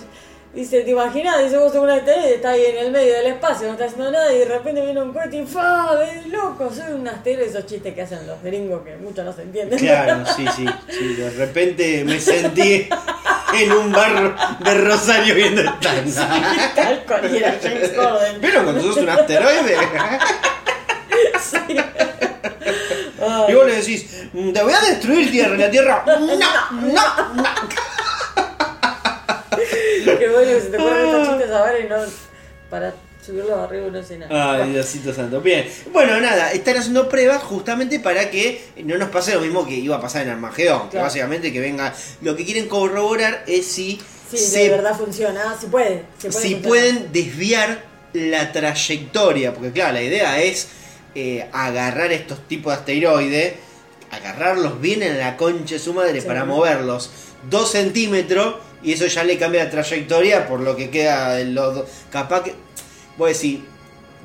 dice, 0.55 0.81
¿te 0.81 0.91
imaginas? 0.91 1.43
Dice, 1.43 1.57
vos 1.57 1.71
sos 1.71 1.83
un 1.83 1.89
asteroide, 1.89 2.35
está 2.35 2.51
ahí 2.51 2.65
en 2.65 2.77
el 2.77 2.91
medio 2.91 3.13
del 3.13 3.27
espacio, 3.27 3.67
no 3.67 3.73
está 3.73 3.85
haciendo 3.85 4.11
nada, 4.11 4.33
y 4.33 4.39
de 4.39 4.45
repente 4.45 4.81
viene 4.81 5.01
un 5.01 5.13
cohete 5.13 5.37
y 5.37 5.45
¡fa! 5.45 5.95
¡Ves 5.95 6.27
loco! 6.27 6.71
Soy 6.73 6.93
un 6.93 7.07
asteroide, 7.07 7.49
esos 7.49 7.65
chistes 7.65 7.93
que 7.93 8.01
hacen 8.01 8.25
los 8.25 8.41
gringos 8.41 8.83
que 8.83 8.95
muchos 8.97 9.25
no 9.25 9.33
se 9.33 9.43
entienden. 9.43 9.77
Claro, 9.77 10.25
sí, 10.35 10.45
sí, 10.55 10.65
sí. 10.89 11.13
De 11.15 11.29
repente 11.31 12.03
me 12.05 12.19
sentí 12.19 12.87
en 13.53 13.71
un 13.71 13.91
bar 13.91 14.35
de 14.59 14.73
Rosario 14.75 15.35
viendo 15.35 15.61
el 15.61 15.79
tanga. 15.79 16.71
Tal 16.75 17.03
cual, 17.05 17.35
era 17.35 17.57
James 17.61 17.89
Corden. 17.89 18.41
¿Vieron 18.41 18.63
cuando 18.63 18.81
sos 18.81 18.97
un 18.97 19.09
asteroide? 19.09 19.77
Sí. 21.39 21.77
Y 23.47 23.53
vos 23.53 23.65
le 23.65 23.75
decís, 23.75 24.05
te 24.31 24.63
voy 24.63 24.73
a 24.73 24.79
destruir 24.81 25.31
Tierra. 25.31 25.55
Y 25.55 25.57
la 25.57 25.71
Tierra, 25.71 26.03
no, 26.07 26.19
no, 26.19 26.35
no. 26.35 27.84
Qué 29.57 30.27
bueno 30.33 30.51
que 30.51 30.61
se 30.61 30.67
te 30.69 30.77
ocurran 30.77 31.05
estos 31.05 31.27
chistes 31.29 31.51
ahora 31.51 31.79
y 31.79 31.87
no 31.87 31.95
para 32.69 32.93
subirlo 33.25 33.55
arriba 33.63 33.87
no 33.91 34.03
sé 34.03 34.17
nada. 34.17 34.61
Ay, 34.63 34.69
Diosito 34.73 35.13
santo. 35.13 35.41
Bien. 35.41 35.67
Bueno, 35.91 36.19
nada, 36.21 36.51
están 36.51 36.77
haciendo 36.77 37.09
pruebas 37.09 37.41
justamente 37.43 37.99
para 37.99 38.29
que 38.29 38.63
no 38.83 38.97
nos 38.97 39.09
pase 39.09 39.33
lo 39.33 39.41
mismo 39.41 39.65
que 39.65 39.73
iba 39.75 39.95
a 39.95 40.01
pasar 40.01 40.23
en 40.23 40.29
Armagedón. 40.29 40.83
Que 40.83 40.89
Claro. 40.91 41.05
básicamente 41.05 41.51
que 41.51 41.59
venga. 41.59 41.93
Lo 42.21 42.35
que 42.35 42.45
quieren 42.45 42.67
corroborar 42.67 43.43
es 43.47 43.65
si, 43.65 43.99
Sí, 44.29 44.37
se- 44.37 44.59
de 44.59 44.69
verdad 44.69 44.95
funciona. 44.97 45.43
Ah, 45.51 45.57
si 45.59 45.67
puede. 45.67 46.03
Si, 46.19 46.27
puede 46.27 46.31
si 46.31 46.53
funcionar. 46.55 46.61
pueden 46.67 47.11
desviar 47.11 47.83
la 48.13 48.51
trayectoria. 48.51 49.53
Porque 49.53 49.71
claro, 49.71 49.93
la 49.93 50.01
idea 50.03 50.41
es 50.41 50.67
eh, 51.15 51.47
agarrar 51.53 52.11
estos 52.11 52.47
tipos 52.47 52.73
de 52.73 52.79
asteroides, 52.79 53.53
agarrarlos 54.11 54.79
bien 54.81 55.01
en 55.03 55.17
la 55.17 55.37
concha 55.37 55.75
de 55.75 55.79
su 55.79 55.93
madre 55.93 56.21
Sí. 56.21 56.27
para 56.27 56.45
moverlos 56.45 57.09
dos 57.49 57.71
centímetros 57.71 58.55
y 58.85 58.93
eso 58.93 59.05
ya 59.07 59.23
le 59.23 59.37
cambia 59.37 59.63
la 59.65 59.69
trayectoria 59.69 60.47
por 60.47 60.59
lo 60.61 60.75
que 60.75 60.89
queda 60.89 61.39
en 61.41 61.53
los 61.55 61.75
dos. 61.75 61.89
Capaz 62.11 62.43
que, 62.43 62.53
voy 63.17 63.31
a 63.31 63.33
decir, 63.33 63.61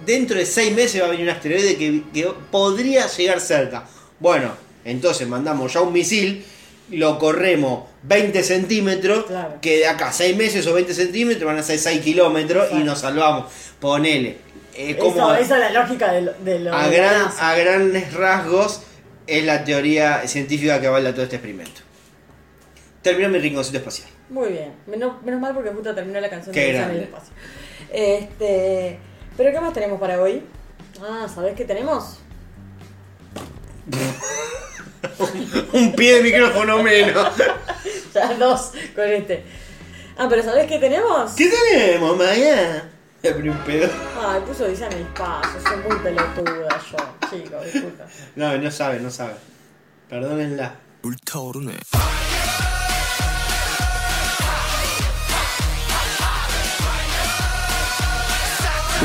dentro 0.06 0.36
de 0.38 0.46
seis 0.46 0.72
meses 0.74 1.00
va 1.02 1.06
a 1.06 1.10
venir 1.10 1.24
un 1.24 1.30
asteroide 1.30 1.76
que, 1.76 2.02
que 2.12 2.28
podría 2.50 3.06
llegar 3.08 3.40
cerca. 3.40 3.84
Bueno, 4.18 4.52
entonces 4.84 5.26
mandamos 5.26 5.72
ya 5.72 5.80
un 5.80 5.92
misil, 5.92 6.44
lo 6.90 7.18
corremos 7.18 7.84
20 8.02 8.42
centímetros, 8.42 9.26
Claro. 9.26 9.54
que 9.60 9.78
de 9.78 9.86
acá 9.86 10.12
6 10.12 10.36
meses 10.36 10.66
o 10.66 10.74
20 10.74 10.92
centímetros 10.94 11.44
van 11.44 11.58
a 11.58 11.62
ser 11.62 11.78
6 11.78 12.00
kilómetros 12.02 12.68
y 12.72 12.76
nos 12.84 13.00
salvamos. 13.00 13.50
Ponele. 13.80 14.38
eh, 14.74 14.90
Eso, 14.92 14.98
como 14.98 15.32
esa 15.34 15.54
es 15.54 15.60
la 15.72 15.82
lógica 15.82 16.12
de 16.12 16.22
lo, 16.22 16.32
de 16.34 16.58
lo 16.60 16.74
a, 16.74 16.88
de 16.88 16.96
gran- 16.96 17.30
a 17.38 17.54
grandes 17.56 18.12
rasgos 18.12 18.82
es 19.26 19.44
la 19.44 19.64
teoría 19.64 20.26
científica 20.26 20.80
que 20.80 20.86
avala 20.88 21.12
todo 21.12 21.22
este 21.22 21.36
experimento. 21.36 21.80
Terminó 23.02 23.28
mi 23.28 23.38
rinconcito 23.38 23.78
espacial. 23.78 24.08
Muy 24.31 24.48
bien. 24.51 24.74
Menos, 24.86 25.23
menos 25.23 25.40
mal 25.40 25.52
porque 25.55 25.70
justo 25.70 25.94
terminó 25.94 26.20
la 26.20 26.31
canción 26.31 26.55
Qué 26.55 26.61
de 26.61 26.73
Lisa 26.73 26.85
en 26.85 26.90
el 26.90 26.97
grande. 26.97 27.05
espacio. 27.05 27.35
Este, 27.93 28.98
pero 29.36 29.51
¿qué 29.52 29.61
más 29.61 29.73
tenemos 29.73 30.01
para 30.01 30.20
hoy? 30.20 30.44
Ah, 31.02 31.27
¿sabés 31.32 31.55
qué 31.57 31.65
tenemos? 31.65 32.19
Un 35.73 35.93
pie 35.94 36.16
de 36.16 36.23
micrófono 36.23 36.82
menos. 36.82 37.27
Ya 38.12 38.35
dos 38.35 38.73
con 38.97 39.05
este. 39.05 39.44
Ah, 40.19 40.27
pero 40.28 40.43
¿sabés 40.43 40.66
qué 40.66 40.81
tenemos? 40.81 41.31
¿Qué 41.32 41.48
tenemos, 41.48 42.16
Maya? 42.16 42.89
Me 43.23 43.28
abrí 43.28 43.48
un 43.51 43.59
pedo. 43.59 43.89
Ay, 44.20 44.40
puso 44.44 44.66
Dice 44.66 44.86
en 44.86 44.93
el 44.94 45.01
espacio. 45.02 45.61
Soy 45.62 45.77
muy 45.89 45.97
pelotuda 46.01 46.69
yo. 46.90 47.28
Chicos, 47.31 47.65
disculpa. 47.73 48.07
No, 48.35 48.59
no 48.59 48.70
sabe, 48.73 48.98
no 48.98 49.11
sabe. 49.11 49.35
Perdónenla. 50.09 50.74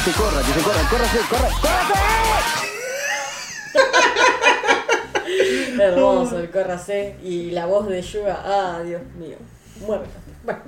Se 0.06 0.11
corra, 0.11 0.40
que 0.40 0.53
se 0.53 0.61
corra, 0.61 0.88
córrase, 0.88 1.18
corra, 1.27 1.49
córrase. 1.61 1.95
Hermoso 5.84 6.40
el 6.40 6.52
córrase 6.52 7.15
y 7.23 7.49
la 7.49 7.65
voz 7.65 7.88
de 7.88 8.03
Yuga. 8.03 8.40
Ah, 8.45 8.82
Dios 8.86 9.02
mío. 9.18 9.38
Muerto. 9.80 10.07
Bueno. 10.44 10.61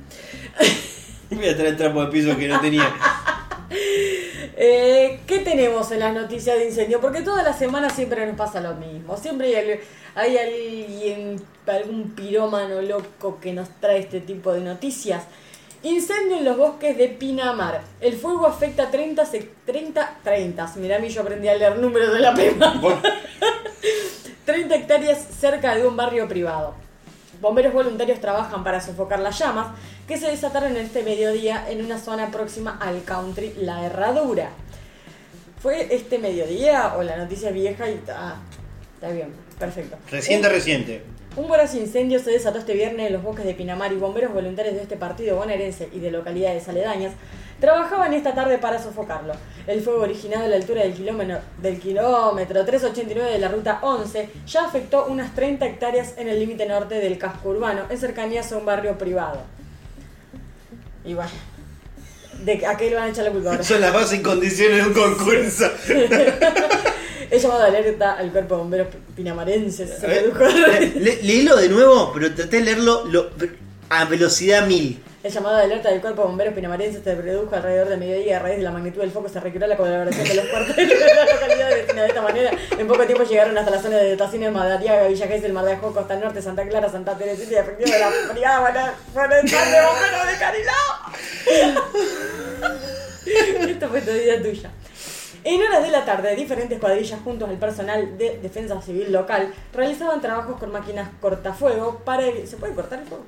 Voy 1.30 1.50
a 1.50 1.56
traer 1.56 1.70
el 1.70 1.78
trapo 1.78 2.04
de 2.04 2.12
piso 2.12 2.36
que 2.36 2.48
no 2.48 2.60
tenía. 2.60 2.92
Eh, 4.60 5.20
¿Qué 5.28 5.40
tenemos 5.40 5.92
en 5.92 6.00
las 6.00 6.16
noticias 6.16 6.58
de 6.58 6.66
incendio? 6.66 7.00
Porque 7.00 7.22
todas 7.22 7.44
las 7.44 7.60
semanas 7.60 7.94
siempre 7.94 8.26
nos 8.26 8.36
pasa 8.36 8.60
lo 8.60 8.74
mismo. 8.74 9.16
Siempre 9.16 9.56
hay, 9.56 9.80
hay 10.16 10.38
alguien, 10.38 11.40
algún 11.68 12.16
pirómano 12.16 12.82
loco 12.82 13.40
que 13.40 13.54
nos 13.54 13.70
trae 13.80 14.00
este 14.00 14.20
tipo 14.20 14.54
de 14.54 14.62
noticias. 14.62 15.26
Incendio 15.90 16.38
en 16.38 16.46
los 16.46 16.58
bosques 16.58 16.98
de 16.98 17.08
Pinamar. 17.10 17.82
El 18.02 18.16
fuego 18.18 18.46
afecta 18.48 18.84
a 18.84 18.92
30, 18.92 19.24
sec- 19.26 19.50
30, 19.66 20.18
30. 20.24 20.74
Mirá, 20.78 20.96
a 20.98 21.00
mí 21.00 21.10
yo 21.10 21.22
aprendí 21.22 21.48
a 21.48 21.56
leer 21.56 21.78
números 21.80 22.14
de 22.14 22.20
la. 22.20 22.32
Bueno, 22.32 23.02
30 24.46 24.76
hectáreas 24.76 25.20
cerca 25.40 25.76
de 25.76 25.88
un 25.88 25.96
barrio 25.96 26.28
privado. 26.28 26.74
Bomberos 27.42 27.74
voluntarios 27.74 28.20
trabajan 28.20 28.64
para 28.64 28.82
sofocar 28.82 29.20
las 29.20 29.38
llamas 29.38 29.68
que 30.08 30.18
se 30.18 30.28
desataron 30.28 30.76
este 30.78 31.04
mediodía 31.04 31.66
en 31.70 31.86
una 31.86 32.00
zona 32.00 32.32
próxima 32.32 32.78
al 32.82 33.04
country 33.04 33.54
La 33.60 33.86
Herradura. 33.86 34.50
¿Fue 35.62 35.94
este 35.94 36.18
mediodía 36.18 36.96
o 36.98 37.04
la 37.04 37.18
noticia 37.18 37.52
vieja? 37.52 37.88
Y, 37.90 38.02
ah, 38.10 38.38
está 38.96 39.10
bien, 39.10 39.34
perfecto. 39.60 39.98
reciente, 40.10 40.48
Un- 40.48 40.54
reciente. 40.54 41.04
Un 41.38 41.48
voraz 41.48 41.76
incendio 41.76 42.20
se 42.20 42.32
desató 42.32 42.58
este 42.58 42.74
viernes 42.74 43.08
en 43.08 43.14
los 43.14 43.22
bosques 43.22 43.46
de 43.46 43.54
Pinamar 43.54 43.94
y 43.94 43.96
bomberos 43.96 44.34
voluntarios 44.34 44.74
de 44.74 44.82
este 44.82 44.98
partido 44.98 45.38
bonaerense 45.38 45.88
y 45.94 46.00
de 46.00 46.10
localidades 46.10 46.68
aledañas 46.68 47.14
trabajaban 47.60 48.14
esta 48.14 48.34
tarde 48.34 48.58
para 48.58 48.82
sofocarlo. 48.82 49.34
El 49.68 49.82
fuego 49.82 50.02
originado 50.02 50.46
a 50.46 50.48
la 50.48 50.56
altura 50.56 50.82
del 50.82 50.94
kilómetro, 50.94 51.40
del 51.62 51.80
kilómetro 51.80 52.66
389 52.66 53.32
de 53.32 53.40
la 53.40 53.50
ruta 53.50 53.80
11 53.84 54.30
ya 54.48 54.66
afectó 54.66 55.06
unas 55.06 55.34
30 55.36 55.66
hectáreas 55.66 56.16
en 56.18 56.28
el 56.28 56.40
límite 56.40 56.66
norte 56.66 56.96
del 56.96 57.20
casco 57.20 57.50
urbano, 57.50 57.84
en 57.90 57.98
cercanías 58.00 58.52
a 58.52 58.58
un 58.58 58.66
barrio 58.66 58.98
privado. 58.98 59.42
Y 61.06 61.14
bueno, 61.14 61.30
¿de 62.44 62.66
a 62.66 62.76
qué 62.78 62.90
le 62.90 62.96
van 62.96 63.06
a 63.06 63.10
echar 63.10 63.26
la 63.26 63.32
culpa 63.32 63.52
ahora? 63.52 63.64
Son 63.64 63.80
las 63.80 63.94
bases 63.94 64.20
y 64.20 64.24
condiciones 64.24 64.78
de 64.78 64.90
un 64.90 64.94
concurso. 64.94 65.66
He 67.30 67.40
llamado 67.40 67.62
de 67.62 67.68
alerta 67.78 68.14
al 68.14 68.32
cuerpo 68.32 68.56
de 68.56 68.62
bomberos 68.62 68.88
pinamarenses. 69.16 70.02
Le- 70.96 71.22
léelo 71.24 71.56
de 71.56 71.70
nuevo, 71.70 72.12
pero 72.14 72.34
traté 72.34 72.58
de 72.58 72.64
leerlo 72.66 73.06
lo- 73.06 73.30
a 73.90 74.06
velocidad 74.06 74.66
mil. 74.68 75.04
El 75.24 75.34
llamado 75.34 75.58
de 75.58 75.64
alerta 75.64 75.90
del 75.90 76.00
Cuerpo 76.00 76.22
de 76.22 76.28
Bomberos 76.30 76.54
Pinamarense 76.54 77.02
se 77.04 77.14
produjo 77.16 77.54
alrededor 77.54 77.90
de 77.90 77.98
mediodía 77.98 78.38
a 78.38 78.40
raíz 78.40 78.58
de 78.58 78.64
la 78.64 78.72
magnitud 78.72 79.02
del 79.02 79.12
foco. 79.12 79.28
Se 79.28 79.42
requirió 79.42 79.68
la 79.68 79.76
colaboración 79.76 80.26
de 80.26 80.36
los 80.36 80.46
cuarteles 80.46 80.88
de 81.00 81.14
la 81.16 81.26
localidad 81.26 81.70
vecina. 81.72 82.02
De 82.04 82.08
esta 82.08 82.22
manera, 82.22 82.52
en 82.78 82.88
poco 82.88 83.04
tiempo 83.06 83.24
llegaron 83.26 83.58
hasta 83.58 83.72
la 83.72 83.82
zona 83.82 83.98
de 83.98 84.12
dotaciones 84.12 84.52
Madariaga, 84.54 85.08
Villa 85.08 85.28
Gesell, 85.28 85.52
Mar 85.52 85.66
de 85.66 85.74
Ajó, 85.74 85.92
Costa 85.92 86.16
Norte, 86.16 86.42
Santa 86.42 86.66
Clara, 86.66 86.90
Santa 86.90 87.18
Teresita 87.18 87.52
y 87.52 87.56
efectivo 87.56 87.92
de 87.92 88.00
la 88.00 88.10
Brigada 88.32 88.96
Forestal 89.14 89.72
de 89.72 89.82
Bomberos 89.82 90.28
de 90.28 90.38
Cariló. 90.40 90.72
Esto 93.70 93.90
fue 93.90 94.02
todavía 94.02 94.42
tuya. 94.42 94.72
En 95.50 95.62
horas 95.62 95.82
de 95.82 95.92
la 95.92 96.04
tarde, 96.04 96.36
diferentes 96.36 96.78
cuadrillas 96.78 97.22
juntos 97.22 97.48
al 97.48 97.56
personal 97.56 98.18
de 98.18 98.38
Defensa 98.42 98.82
Civil 98.82 99.14
local 99.14 99.54
realizaban 99.72 100.20
trabajos 100.20 100.58
con 100.60 100.74
máquinas 100.74 101.08
cortafuego 101.22 102.00
para... 102.00 102.26
¿Se 102.46 102.58
puede 102.58 102.76
cortar 102.76 103.00
el 103.00 103.06
fuego? 103.06 103.24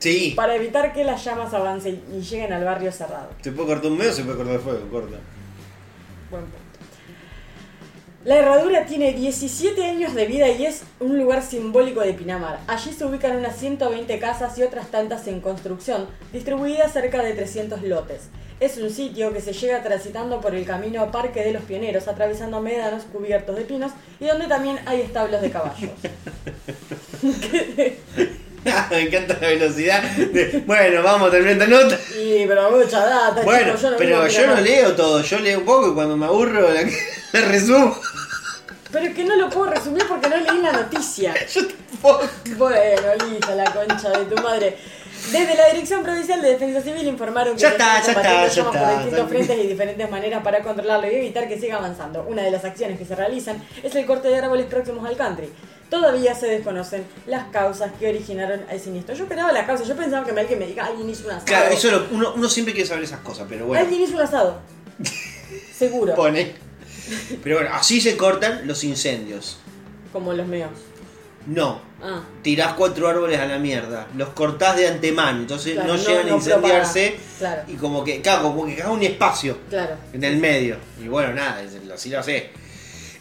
Sí. 0.00 0.32
para 0.34 0.56
evitar 0.56 0.92
que 0.92 1.04
las 1.04 1.24
llamas 1.24 1.54
avancen 1.54 2.02
y 2.12 2.22
lleguen 2.22 2.52
al 2.52 2.64
barrio 2.64 2.90
cerrado. 2.90 3.28
Se 3.40 3.52
puede 3.52 3.68
cortar 3.68 3.92
un 3.92 3.98
medio, 3.98 4.12
se 4.12 4.24
puede 4.24 4.36
cortar 4.36 4.54
el 4.56 4.60
fuego, 4.62 4.80
corta. 4.90 5.16
Buen 6.28 6.42
punto. 6.42 6.61
La 8.24 8.36
herradura 8.36 8.86
tiene 8.86 9.12
17 9.14 9.84
años 9.84 10.14
de 10.14 10.26
vida 10.26 10.48
y 10.48 10.64
es 10.64 10.82
un 11.00 11.18
lugar 11.18 11.42
simbólico 11.42 12.00
de 12.02 12.12
Pinamar. 12.14 12.60
Allí 12.68 12.92
se 12.92 13.04
ubican 13.04 13.36
unas 13.36 13.56
120 13.58 14.16
casas 14.20 14.56
y 14.58 14.62
otras 14.62 14.86
tantas 14.92 15.26
en 15.26 15.40
construcción, 15.40 16.06
distribuidas 16.32 16.92
cerca 16.92 17.20
de 17.22 17.32
300 17.32 17.82
lotes. 17.82 18.20
Es 18.60 18.76
un 18.76 18.90
sitio 18.90 19.32
que 19.32 19.40
se 19.40 19.52
llega 19.52 19.82
transitando 19.82 20.40
por 20.40 20.54
el 20.54 20.64
camino 20.64 21.10
Parque 21.10 21.42
de 21.42 21.52
los 21.52 21.64
Pioneros, 21.64 22.06
atravesando 22.06 22.60
médanos 22.60 23.02
cubiertos 23.12 23.56
de 23.56 23.62
pinos 23.62 23.90
y 24.20 24.26
donde 24.26 24.46
también 24.46 24.78
hay 24.86 25.00
establos 25.00 25.42
de 25.42 25.50
caballos. 25.50 25.90
Me 28.90 29.00
encanta 29.00 29.36
la 29.40 29.48
velocidad. 29.48 30.00
de- 30.02 30.62
bueno, 30.64 31.02
vamos 31.02 31.26
a 31.26 31.30
terminar 31.32 31.54
esta 31.54 31.66
nota. 31.66 31.98
y 32.22 32.46
pero 32.46 32.70
mucha 32.70 33.04
data, 33.04 33.42
Bueno, 33.42 33.74
yo 33.76 33.90
no 33.90 33.96
pero 33.96 34.28
yo 34.28 34.46
no 34.46 34.60
leo 34.60 34.94
todo, 34.94 35.20
yo 35.22 35.40
leo 35.40 35.58
un 35.58 35.64
poco 35.64 35.90
y 35.90 35.94
cuando 35.94 36.16
me 36.16 36.26
aburro 36.26 36.72
la, 36.72 36.82
la 37.40 37.40
resumo. 37.42 37.96
Pero 38.90 39.06
es 39.06 39.14
que 39.14 39.24
no 39.24 39.36
lo 39.36 39.48
puedo 39.48 39.70
resumir 39.70 40.04
porque 40.06 40.28
no 40.28 40.36
leí 40.36 40.60
la 40.60 40.72
noticia. 40.72 41.34
Yo 41.54 41.66
tampoco. 41.66 42.28
Bueno, 42.56 43.02
listo, 43.30 43.54
la 43.54 43.64
concha 43.72 44.10
de 44.10 44.24
tu 44.26 44.42
madre. 44.42 44.76
Desde 45.30 45.54
la 45.54 45.68
Dirección 45.68 46.02
Provincial 46.02 46.42
de 46.42 46.48
Defensa 46.50 46.80
Civil 46.82 47.06
informaron 47.06 47.54
que 47.54 47.62
Ya 47.62 47.68
está, 47.68 48.02
ya 48.02 48.10
está, 48.12 48.22
ya 48.22 48.48
llamas 48.48 48.74
está, 48.74 48.88
por 48.88 48.98
distintos 48.98 49.28
frentes 49.28 49.58
y 49.64 49.66
diferentes 49.68 50.10
maneras 50.10 50.42
para 50.42 50.62
controlarlo 50.62 51.06
y 51.10 51.14
evitar 51.14 51.46
que 51.48 51.60
siga 51.60 51.76
avanzando. 51.76 52.24
Una 52.28 52.42
de 52.42 52.50
las 52.50 52.64
acciones 52.64 52.98
que 52.98 53.04
se 53.04 53.14
realizan 53.14 53.64
es 53.84 53.94
el 53.94 54.04
corte 54.04 54.28
de 54.28 54.36
árboles 54.38 54.66
próximos 54.66 55.08
al 55.08 55.16
country. 55.16 55.48
Todavía 55.88 56.34
se 56.34 56.48
desconocen 56.48 57.04
las 57.26 57.46
causas 57.48 57.92
que 58.00 58.08
originaron 58.08 58.62
el 58.68 58.80
siniestro. 58.80 59.14
Yo 59.14 59.22
esperaba 59.24 59.52
la 59.52 59.64
causa, 59.64 59.84
yo 59.84 59.94
pensaba 59.94 60.26
que 60.26 60.38
alguien 60.38 60.58
me 60.58 60.66
diga, 60.66 60.86
alguien 60.86 61.08
hizo 61.08 61.24
un 61.26 61.30
asado. 61.30 61.46
Claro, 61.46 61.70
eso 61.72 61.90
lo- 61.92 62.06
uno, 62.10 62.32
uno 62.34 62.48
siempre 62.48 62.74
quiere 62.74 62.88
saber 62.88 63.04
esas 63.04 63.20
cosas, 63.20 63.46
pero 63.48 63.66
bueno. 63.66 63.80
Alguien 63.84 64.02
hizo 64.02 64.16
un 64.16 64.22
asado. 64.22 64.58
Seguro. 65.78 66.14
Pone. 66.14 66.54
Pero 67.42 67.56
bueno, 67.56 67.70
así 67.74 68.00
se 68.00 68.16
cortan 68.16 68.66
los 68.66 68.84
incendios. 68.84 69.58
Como 70.12 70.32
los 70.32 70.46
míos. 70.46 70.70
No, 71.46 71.80
Ah, 72.04 72.20
tirás 72.42 72.72
cuatro 72.74 73.06
árboles 73.06 73.38
a 73.38 73.46
la 73.46 73.58
mierda, 73.60 74.08
los 74.16 74.30
cortás 74.30 74.76
de 74.76 74.88
antemano, 74.88 75.38
entonces 75.38 75.74
Claro, 75.74 75.94
no, 75.94 75.96
llegan 75.96 76.26
no 76.26 76.32
a 76.32 76.36
incendiarse 76.36 77.16
claro. 77.38 77.62
y 77.68 77.74
como 77.74 78.02
que, 78.02 78.20
claro, 78.20 78.42
como 78.42 78.66
que 78.66 78.74
caga 78.74 78.90
un 78.90 79.02
espacio 79.04 79.58
claro. 79.70 79.94
en 80.12 80.24
el 80.24 80.36
medio. 80.38 80.78
Y 81.00 81.06
bueno, 81.06 81.32
nada, 81.32 81.62
así 81.94 82.10
lo 82.10 82.18
hace. 82.18 82.50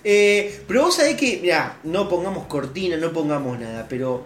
Eh, 0.04 0.64
pero 0.68 0.84
vos 0.86 0.96
sabés 0.96 1.16
que, 1.16 1.38
mira, 1.44 1.78
no 1.84 2.10
pongamos 2.10 2.48
cortina, 2.48 2.98
no 2.98 3.14
pongamos 3.14 3.60
nada, 3.60 3.86
pero 3.88 4.26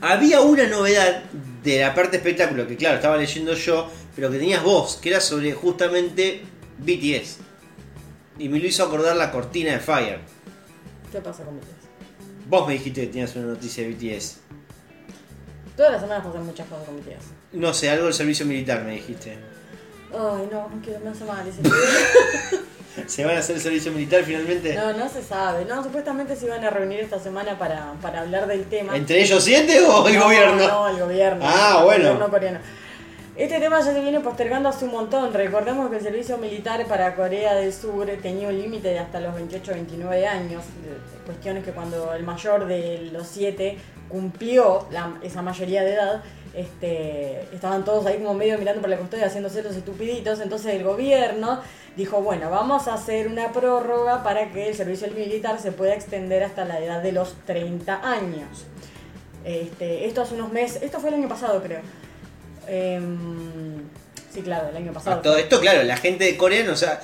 Había 0.00 0.40
una 0.40 0.66
novedad 0.66 1.22
de 1.62 1.80
la 1.80 1.94
parte 1.94 2.16
espectáculo 2.16 2.66
que, 2.66 2.76
claro, 2.76 2.96
estaba 2.96 3.16
leyendo 3.16 3.54
yo, 3.54 3.88
pero 4.16 4.28
que 4.30 4.38
tenías 4.38 4.62
vos, 4.62 4.96
que 5.00 5.10
era 5.10 5.20
sobre 5.20 5.52
justamente 5.52 6.42
BTS. 6.78 7.38
Y 8.38 8.48
me 8.48 8.58
lo 8.58 8.66
hizo 8.66 8.84
acordar 8.84 9.16
la 9.16 9.30
cortina 9.32 9.72
de 9.72 9.80
Fire. 9.80 10.20
¿Qué 11.10 11.18
pasa 11.20 11.44
con 11.44 11.56
BTS? 11.56 12.48
Vos 12.48 12.66
me 12.66 12.74
dijiste 12.74 13.02
que 13.02 13.06
tenías 13.08 13.34
una 13.36 13.46
noticia 13.46 13.84
de 13.84 13.90
BTS. 13.92 14.36
Todas 15.76 15.92
las 15.92 16.00
semanas 16.00 16.26
pasan 16.26 16.44
muchas 16.46 16.66
cosas 16.68 16.84
con 16.86 16.96
BTS. 16.96 17.24
No 17.52 17.72
sé, 17.74 17.90
algo 17.90 18.04
del 18.04 18.14
servicio 18.14 18.46
militar 18.46 18.82
me 18.84 18.92
dijiste. 18.92 19.38
Ay, 20.12 20.48
no, 20.50 20.68
no 20.68 20.80
quiero, 20.82 21.00
me 21.00 21.10
hace 21.10 21.24
mal 21.24 21.46
ese 21.46 21.60
¿Se 23.06 23.24
van 23.24 23.36
a 23.36 23.40
hacer 23.40 23.56
el 23.56 23.62
servicio 23.62 23.92
militar 23.92 24.24
finalmente? 24.24 24.74
No, 24.74 24.92
no 24.92 25.08
se 25.08 25.22
sabe. 25.22 25.64
No, 25.64 25.84
supuestamente 25.84 26.34
se 26.34 26.46
iban 26.46 26.64
a 26.64 26.70
reunir 26.70 27.00
esta 27.00 27.18
semana 27.20 27.56
para, 27.58 27.92
para 28.02 28.22
hablar 28.22 28.46
del 28.48 28.64
tema. 28.64 28.96
¿Entre 28.96 29.20
ellos 29.22 29.44
siete 29.44 29.80
o 29.84 30.08
el 30.08 30.14
No, 30.16 30.24
gobierno? 30.24 30.66
No, 30.68 30.88
el 30.88 30.98
gobierno. 30.98 31.44
Ah, 31.46 31.82
bueno. 31.84 32.04
El 32.08 32.12
gobierno 32.14 32.30
coreano. 32.30 32.58
Este 33.38 33.60
tema 33.60 33.78
ya 33.80 33.92
se 33.92 34.00
viene 34.00 34.18
postergando 34.18 34.68
hace 34.68 34.84
un 34.84 34.90
montón. 34.90 35.32
Recordemos 35.32 35.88
que 35.90 35.96
el 35.98 36.02
servicio 36.02 36.38
militar 36.38 36.84
para 36.86 37.14
Corea 37.14 37.54
del 37.54 37.72
Sur 37.72 38.08
tenía 38.20 38.48
un 38.48 38.58
límite 38.60 38.88
de 38.88 38.98
hasta 38.98 39.20
los 39.20 39.32
28 39.32 39.72
29 39.74 40.26
años. 40.26 40.64
Cuestiones 41.24 41.64
que 41.64 41.70
cuando 41.70 42.12
el 42.14 42.24
mayor 42.24 42.66
de 42.66 43.10
los 43.12 43.28
siete 43.28 43.78
cumplió 44.08 44.88
la- 44.90 45.18
esa 45.22 45.40
mayoría 45.42 45.84
de 45.84 45.92
edad, 45.94 46.22
este, 46.52 47.42
estaban 47.54 47.84
todos 47.84 48.06
ahí 48.06 48.18
como 48.18 48.34
medio 48.34 48.58
mirando 48.58 48.80
por 48.80 48.90
la 48.90 48.96
custodia 48.96 49.26
haciéndose 49.26 49.62
los 49.62 49.76
estupiditos. 49.76 50.40
Entonces 50.40 50.74
el 50.74 50.82
gobierno 50.82 51.60
dijo, 51.96 52.20
bueno, 52.20 52.50
vamos 52.50 52.88
a 52.88 52.94
hacer 52.94 53.28
una 53.28 53.52
prórroga 53.52 54.24
para 54.24 54.50
que 54.50 54.66
el 54.68 54.74
servicio 54.74 55.06
militar 55.14 55.60
se 55.60 55.70
pueda 55.70 55.94
extender 55.94 56.42
hasta 56.42 56.64
la 56.64 56.80
edad 56.80 57.00
de 57.04 57.12
los 57.12 57.34
30 57.46 58.00
años. 58.02 58.66
Este, 59.44 60.06
esto 60.06 60.22
hace 60.22 60.34
unos 60.34 60.52
meses, 60.52 60.82
esto 60.82 60.98
fue 60.98 61.10
el 61.10 61.14
año 61.16 61.28
pasado 61.28 61.62
creo. 61.62 61.82
Em, 62.68 63.82
sí, 64.32 64.42
claro, 64.42 64.68
el 64.70 64.76
año 64.76 64.92
pasado. 64.92 65.16
A 65.18 65.22
todo 65.22 65.36
esto, 65.36 65.60
claro, 65.60 65.82
la 65.82 65.96
gente 65.96 66.24
de 66.24 66.36
Corea, 66.36 66.70
o 66.70 66.76
sea, 66.76 67.00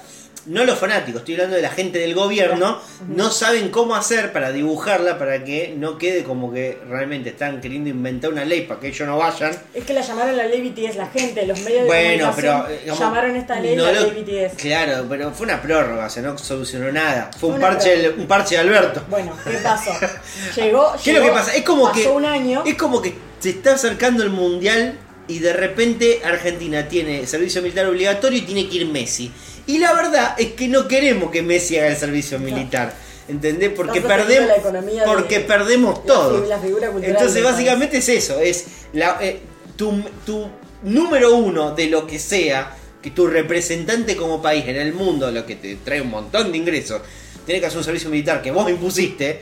no 0.46 0.62
los 0.64 0.78
fanáticos, 0.78 1.20
estoy 1.22 1.36
hablando 1.36 1.56
de 1.56 1.62
la 1.62 1.70
gente 1.70 1.98
del 2.00 2.14
gobierno, 2.14 2.78
no 3.08 3.30
saben 3.30 3.70
cómo 3.70 3.94
hacer 3.94 4.30
para 4.30 4.52
dibujarla 4.52 5.18
para 5.18 5.42
que 5.42 5.74
no 5.74 5.96
quede 5.96 6.22
como 6.22 6.52
que 6.52 6.78
realmente 6.86 7.30
están 7.30 7.62
queriendo 7.62 7.88
inventar 7.88 8.30
una 8.30 8.44
ley 8.44 8.60
para 8.66 8.78
que 8.78 8.88
ellos 8.88 9.08
no 9.08 9.16
vayan. 9.16 9.56
Es 9.72 9.84
que 9.84 9.94
la 9.94 10.02
llamaron 10.02 10.36
la 10.36 10.44
ley 10.46 10.68
BTS, 10.68 10.96
la 10.96 11.06
gente, 11.06 11.46
los 11.46 11.58
medios 11.60 11.80
de 11.84 11.86
Bueno, 11.86 12.32
pero 12.36 12.48
comunicación 12.52 12.72
eh, 12.76 12.80
digamos, 12.82 13.00
llamaron 13.00 13.36
esta 13.36 13.58
ley 13.60 13.74
no 13.74 13.86
la 13.86 13.92
lo- 13.92 14.10
ley 14.12 14.22
BTS. 14.22 14.56
Claro, 14.60 15.06
pero 15.08 15.30
fue 15.32 15.46
una 15.46 15.62
prórroga, 15.62 16.04
o 16.06 16.10
sea, 16.10 16.22
no 16.22 16.36
solucionó 16.36 16.92
nada. 16.92 17.30
Fue 17.40 17.48
un 17.48 17.54
Una 17.56 17.68
parche, 17.68 18.10
un 18.10 18.26
parche 18.26 18.56
de 18.56 18.60
Alberto. 18.60 19.02
Bueno, 19.08 19.32
¿qué 19.42 19.50
pasó? 19.62 19.92
Llegó, 20.56 20.92
¿Qué 21.02 21.10
es 21.12 21.16
lo 21.16 21.22
que 21.22 21.26
llegó, 21.28 21.34
pasa? 21.36 21.54
Es 21.54 21.62
como 21.64 21.84
pasó 21.88 21.94
que 22.02 22.08
un 22.08 22.24
año. 22.26 22.62
es 22.66 22.74
como 22.74 23.00
que 23.00 23.14
se 23.40 23.48
está 23.48 23.74
acercando 23.76 24.22
el 24.22 24.28
mundial 24.30 24.98
y 25.28 25.38
de 25.38 25.52
repente 25.52 26.20
Argentina 26.24 26.86
tiene 26.88 27.26
servicio 27.26 27.62
militar 27.62 27.86
obligatorio 27.86 28.38
y 28.38 28.42
tiene 28.42 28.68
que 28.68 28.76
ir 28.76 28.86
Messi. 28.86 29.32
Y 29.66 29.78
la 29.78 29.94
verdad 29.94 30.34
es 30.38 30.52
que 30.52 30.68
no 30.68 30.86
queremos 30.88 31.30
que 31.30 31.42
Messi 31.42 31.78
haga 31.78 31.88
el 31.88 31.96
servicio 31.96 32.38
militar. 32.38 32.94
¿Entendés? 33.26 33.70
Porque 33.74 34.00
perdemos 34.02 34.48
de- 34.48 35.02
porque 35.06 35.40
perdemos 35.40 36.04
todo. 36.04 36.46
la 36.46 36.58
Entonces 37.08 37.42
básicamente 37.42 37.96
es 37.98 38.08
eso, 38.10 38.38
es 38.38 38.66
la, 38.92 39.16
eh, 39.22 39.40
tu, 39.76 40.02
tu 40.26 40.46
número 40.82 41.34
uno 41.34 41.74
de 41.74 41.86
lo 41.86 42.06
que 42.06 42.18
sea, 42.18 42.76
que 43.00 43.10
tu 43.10 43.26
representante 43.26 44.14
como 44.16 44.42
país 44.42 44.66
en 44.68 44.76
el 44.76 44.92
mundo, 44.92 45.30
lo 45.30 45.46
que 45.46 45.56
te 45.56 45.76
trae 45.76 46.02
un 46.02 46.10
montón 46.10 46.52
de 46.52 46.58
ingresos, 46.58 47.00
tiene 47.46 47.60
que 47.60 47.66
hacer 47.66 47.78
un 47.78 47.84
servicio 47.84 48.10
militar 48.10 48.42
que 48.42 48.50
vos 48.50 48.68
impusiste 48.68 49.40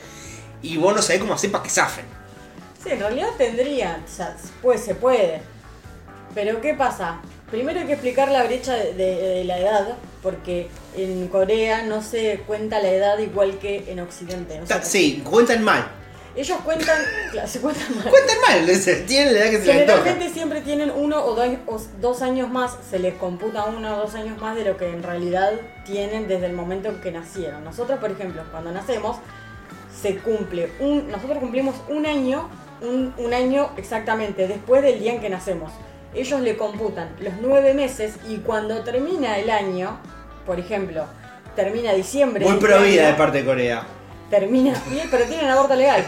y 0.62 0.76
vos 0.76 0.94
no 0.94 1.02
sabés 1.02 1.20
cómo 1.20 1.34
hacer 1.34 1.50
para 1.50 1.64
que 1.64 1.70
zafen. 1.70 2.04
Sí, 2.84 2.90
en 2.90 3.00
realidad 3.00 3.28
tendría, 3.36 4.00
o 4.04 4.16
sea, 4.16 4.36
pues 4.62 4.80
se 4.80 4.94
puede. 4.94 5.42
Pero 6.34 6.60
¿qué 6.60 6.74
pasa? 6.74 7.20
Primero 7.50 7.80
hay 7.80 7.86
que 7.86 7.92
explicar 7.92 8.30
la 8.30 8.44
brecha 8.44 8.74
de, 8.74 8.94
de- 8.94 9.16
de 9.16 9.44
la 9.44 9.58
edad, 9.58 9.88
porque 10.22 10.68
en 10.96 11.28
Corea 11.28 11.82
no 11.82 12.02
se 12.02 12.38
cuenta 12.46 12.80
la 12.80 12.88
edad 12.90 13.18
igual 13.18 13.58
que 13.58 13.84
en 13.90 14.00
Occidente. 14.00 14.58
Ta- 14.66 14.82
Sí, 14.82 15.22
cuentan 15.28 15.62
mal. 15.62 15.86
Ellos 16.34 16.56
cuentan, 16.64 16.96
se 17.46 17.60
cuentan 17.60 17.94
mal. 17.94 18.08
Cuentan 18.08 18.36
mal, 18.48 19.04
tienen 19.06 19.34
la 19.34 19.40
edad 19.40 19.50
que 19.50 19.58
se 19.58 19.66
les. 19.66 19.76
Generalmente 19.80 20.28
siempre 20.30 20.60
tienen 20.62 20.90
uno 20.90 21.22
o 21.22 21.34
dos, 21.34 21.46
o 21.66 21.78
dos 22.00 22.22
años 22.22 22.48
más, 22.48 22.78
se 22.88 22.98
les 22.98 23.12
computa 23.14 23.64
uno 23.66 23.96
o 23.96 23.98
dos 23.98 24.14
años 24.14 24.40
más 24.40 24.56
de 24.56 24.64
lo 24.64 24.78
que 24.78 24.88
en 24.88 25.02
realidad 25.02 25.52
tienen 25.84 26.28
desde 26.28 26.46
el 26.46 26.54
momento 26.54 26.88
en 26.88 27.02
que 27.02 27.10
nacieron. 27.12 27.62
Nosotros, 27.64 27.98
por 27.98 28.10
ejemplo, 28.10 28.42
cuando 28.50 28.72
nacemos, 28.72 29.18
se 30.00 30.16
cumple 30.16 30.72
un, 30.80 31.10
nosotros 31.10 31.36
cumplimos 31.38 31.74
un 31.90 32.06
año, 32.06 32.48
un, 32.80 33.12
un 33.18 33.34
año 33.34 33.70
exactamente 33.76 34.48
después 34.48 34.82
del 34.82 34.98
día 35.00 35.12
en 35.12 35.20
que 35.20 35.28
nacemos. 35.28 35.70
Ellos 36.14 36.40
le 36.40 36.56
computan 36.56 37.10
los 37.20 37.32
nueve 37.40 37.72
meses 37.74 38.14
y 38.28 38.36
cuando 38.38 38.80
termina 38.82 39.38
el 39.38 39.48
año, 39.50 39.98
por 40.46 40.58
ejemplo, 40.60 41.04
termina 41.56 41.92
diciembre. 41.92 42.44
Muy 42.44 42.54
este 42.54 42.66
provida 42.66 43.06
de 43.08 43.14
parte 43.14 43.38
de 43.38 43.44
Corea. 43.44 43.86
termina, 44.30 44.74
pero 45.10 45.24
tienen 45.24 45.46
aborto 45.46 45.74
legal. 45.74 46.04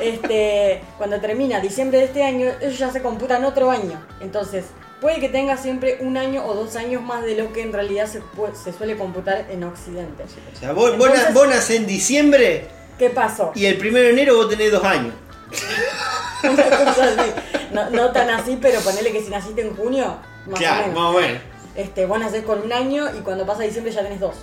Este, 0.00 0.80
cuando 0.96 1.20
termina 1.20 1.60
diciembre 1.60 1.98
de 1.98 2.04
este 2.06 2.22
año, 2.24 2.46
ellos 2.60 2.78
ya 2.78 2.90
se 2.92 3.02
computan 3.02 3.44
otro 3.44 3.70
año. 3.70 4.00
Entonces, 4.20 4.64
puede 5.00 5.18
que 5.20 5.28
tenga 5.28 5.56
siempre 5.56 5.98
un 6.00 6.16
año 6.16 6.44
o 6.44 6.54
dos 6.54 6.76
años 6.76 7.02
más 7.02 7.24
de 7.24 7.34
lo 7.36 7.52
que 7.52 7.62
en 7.62 7.72
realidad 7.72 8.06
se, 8.06 8.20
pu- 8.20 8.54
se 8.54 8.72
suele 8.72 8.96
computar 8.96 9.46
en 9.50 9.64
Occidente. 9.64 10.24
O 10.54 10.58
sea, 10.58 10.72
vos, 10.72 10.92
Entonces- 10.92 11.34
vos 11.34 11.48
nacés 11.48 11.76
en 11.76 11.86
diciembre 11.86 12.66
¿Qué 12.98 13.10
pasó? 13.10 13.52
y 13.54 13.66
el 13.66 13.76
primero 13.76 14.04
de 14.06 14.10
enero 14.12 14.36
vos 14.36 14.48
tenés 14.48 14.70
dos 14.72 14.84
años. 14.84 15.14
Una 16.42 16.64
cosa 16.64 17.04
así. 17.04 17.32
No, 17.72 17.90
no 17.90 18.10
tan 18.12 18.30
así, 18.30 18.58
pero 18.60 18.80
ponele 18.80 19.12
que 19.12 19.22
si 19.22 19.30
naciste 19.30 19.62
en 19.62 19.76
junio, 19.76 20.18
más 20.46 20.58
claro, 20.58 20.84
o 20.84 20.88
menos. 20.88 21.02
más 21.02 21.14
o 21.14 21.20
menos. 21.20 21.42
Este, 21.74 22.06
vos 22.06 22.18
nacés 22.18 22.44
con 22.44 22.62
un 22.62 22.72
año 22.72 23.06
y 23.16 23.20
cuando 23.20 23.46
pasa 23.46 23.62
diciembre 23.62 23.92
ya 23.92 24.02
tenés 24.02 24.20
dos. 24.20 24.36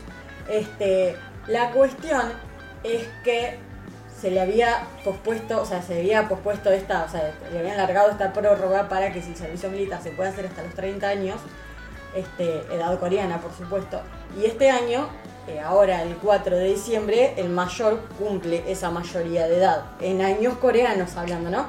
Este, 0.48 1.16
la 1.48 1.72
cuestión 1.72 2.32
es 2.84 3.08
que 3.24 3.58
se 4.20 4.32
le 4.32 4.40
había 4.40 4.88
pospuesto, 5.04 5.62
o 5.62 5.66
sea, 5.66 5.82
se 5.82 6.00
había 6.00 6.28
pospuesto 6.28 6.72
esta, 6.72 7.04
o 7.04 7.10
sea, 7.10 7.34
le 7.52 7.60
habían 7.60 7.78
largado 7.78 8.10
esta 8.12 8.32
prórroga 8.32 8.88
para 8.88 9.12
que 9.12 9.22
si 9.22 9.32
el 9.32 9.36
servicio 9.36 9.70
militar 9.70 10.02
se 10.02 10.12
puede 10.12 10.30
hacer 10.30 10.46
hasta 10.46 10.64
los 10.64 10.74
30 10.74 11.08
años, 11.08 11.38
este, 12.16 12.60
edad 12.74 12.98
coreana, 13.00 13.42
por 13.42 13.54
supuesto. 13.54 14.02
Y 14.40 14.46
este 14.46 14.70
año, 14.70 15.10
eh, 15.48 15.60
ahora 15.60 16.02
el 16.04 16.16
4 16.16 16.56
de 16.58 16.66
diciembre, 16.70 17.34
el 17.38 17.50
mayor 17.50 18.02
cumple 18.20 18.64
esa 18.68 18.90
mayoría 18.92 19.48
de 19.48 19.58
edad. 19.58 19.84
En 20.02 20.22
años 20.22 20.58
coreanos 20.58 21.16
hablando, 21.16 21.50
¿no? 21.50 21.68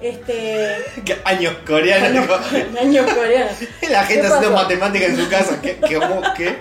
Este. 0.00 0.76
¿Qué 1.04 1.16
Años 1.24 1.54
coreanos. 1.66 2.08
años, 2.28 2.76
años 2.80 3.12
coreanos. 3.14 3.52
La 3.90 4.04
gente 4.04 4.26
¿Qué 4.26 4.32
haciendo 4.32 4.56
matemática 4.56 5.06
en 5.06 5.16
su 5.16 5.28
casa. 5.28 5.60
¿Qué? 5.60 5.76
¿Qué? 5.88 6.00
¿Qué? 6.36 6.56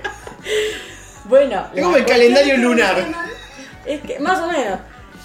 Bueno, 1.26 1.68
Es 1.76 1.84
como 1.84 1.98
el 1.98 2.06
calendario 2.06 2.58
lunar. 2.58 2.96
Es 3.86 4.02
que, 4.02 4.20
más 4.20 4.40
o 4.40 4.48
menos. 4.48 4.80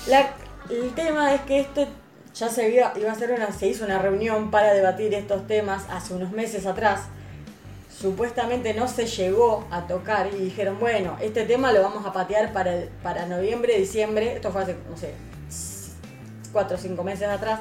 La- 0.09 0.31
el 0.71 0.93
tema 0.95 1.35
es 1.35 1.41
que 1.43 1.61
esto 1.61 1.87
ya 2.35 2.49
se 2.49 2.71
iba, 2.71 2.93
iba 2.97 3.13
a 3.13 3.15
ser 3.15 3.33
una, 3.33 3.53
se 3.53 3.67
hizo 3.69 3.85
una 3.85 3.99
reunión 3.99 4.51
para 4.51 4.73
debatir 4.75 5.13
estos 5.15 5.47
temas 5.47 5.85
hace 5.91 6.15
unos 6.15 6.33
meses 6.33 6.67
atrás. 6.67 7.01
Supuestamente 8.01 8.75
no 8.75 8.89
se 8.89 9.07
llegó 9.07 9.67
a 9.71 9.87
tocar 9.87 10.29
y 10.33 10.37
dijeron, 10.37 10.79
bueno, 10.81 11.17
este 11.21 11.45
tema 11.45 11.73
lo 11.73 11.83
vamos 11.83 12.05
a 12.07 12.13
patear 12.13 12.53
para, 12.53 12.85
para 13.03 13.27
noviembre, 13.27 13.79
diciembre. 13.79 14.35
Esto 14.35 14.51
fue 14.51 14.63
hace, 14.63 14.77
no 14.89 14.97
sé, 14.97 15.15
cuatro 16.53 16.77
o 16.77 16.81
cinco 16.81 17.05
meses 17.05 17.29
atrás. 17.29 17.61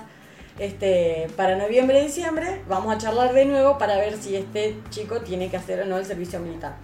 Este, 0.57 1.27
para 1.35 1.55
noviembre, 1.57 2.01
diciembre, 2.01 2.61
vamos 2.67 2.95
a 2.95 2.97
charlar 2.97 3.33
de 3.33 3.45
nuevo 3.45 3.77
para 3.77 3.97
ver 3.97 4.17
si 4.17 4.35
este 4.35 4.77
chico 4.89 5.21
tiene 5.21 5.49
que 5.49 5.57
hacer 5.57 5.81
o 5.81 5.85
no 5.85 5.97
el 5.97 6.05
servicio 6.05 6.39
militar. 6.39 6.75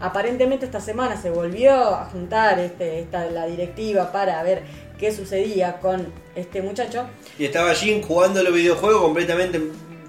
Aparentemente 0.00 0.66
esta 0.66 0.80
semana 0.80 1.20
se 1.20 1.30
volvió 1.30 1.72
a 1.72 2.06
juntar 2.06 2.58
este, 2.58 3.00
esta, 3.00 3.26
la 3.26 3.46
directiva 3.46 4.12
para 4.12 4.42
ver 4.42 4.62
qué 4.98 5.12
sucedía 5.12 5.78
con 5.78 6.12
este 6.34 6.62
muchacho. 6.62 7.06
Y 7.38 7.44
estaba 7.46 7.74
Jin 7.74 8.02
jugando 8.02 8.42
los 8.42 8.52
videojuegos 8.52 9.02
completamente 9.02 9.60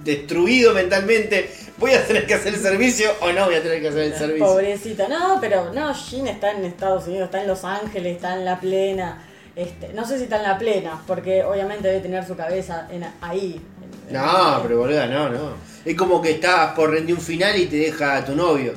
destruido 0.05 0.73
mentalmente. 0.73 1.49
¿Voy 1.77 1.91
a 1.91 2.05
tener 2.07 2.25
que 2.25 2.35
hacer 2.35 2.53
el 2.53 2.61
servicio 2.61 3.09
o 3.19 3.31
no 3.33 3.45
voy 3.45 3.55
a 3.55 3.61
tener 3.61 3.81
que 3.81 3.89
hacer 3.89 4.03
el 4.03 4.13
servicio? 4.15 4.45
Pobrecito, 4.45 5.09
no, 5.09 5.39
pero 5.41 5.73
no, 5.73 5.93
Jin 5.93 6.27
está 6.27 6.51
en 6.51 6.63
Estados 6.63 7.07
Unidos, 7.07 7.25
está 7.25 7.41
en 7.41 7.47
Los 7.47 7.65
Ángeles, 7.65 8.15
está 8.15 8.35
en 8.35 8.45
la 8.45 8.57
plena. 8.61 9.27
Este, 9.55 9.91
no 9.93 10.05
sé 10.05 10.17
si 10.17 10.23
está 10.25 10.37
en 10.37 10.43
la 10.43 10.57
plena, 10.57 11.01
porque 11.07 11.43
obviamente 11.43 11.87
debe 11.89 11.99
tener 12.01 12.25
su 12.25 12.35
cabeza 12.35 12.87
en, 12.91 13.05
ahí. 13.21 13.61
en- 14.07 14.13
No, 14.13 14.57
en- 14.57 14.63
pero 14.63 14.77
boluda, 14.79 15.07
no, 15.07 15.27
no. 15.29 15.49
Es 15.83 15.95
como 15.97 16.21
que 16.21 16.31
estás 16.31 16.73
por 16.73 16.91
rendir 16.91 17.15
un 17.15 17.21
final 17.21 17.57
y 17.57 17.65
te 17.65 17.75
deja 17.77 18.17
a 18.17 18.25
tu 18.25 18.35
novio. 18.35 18.73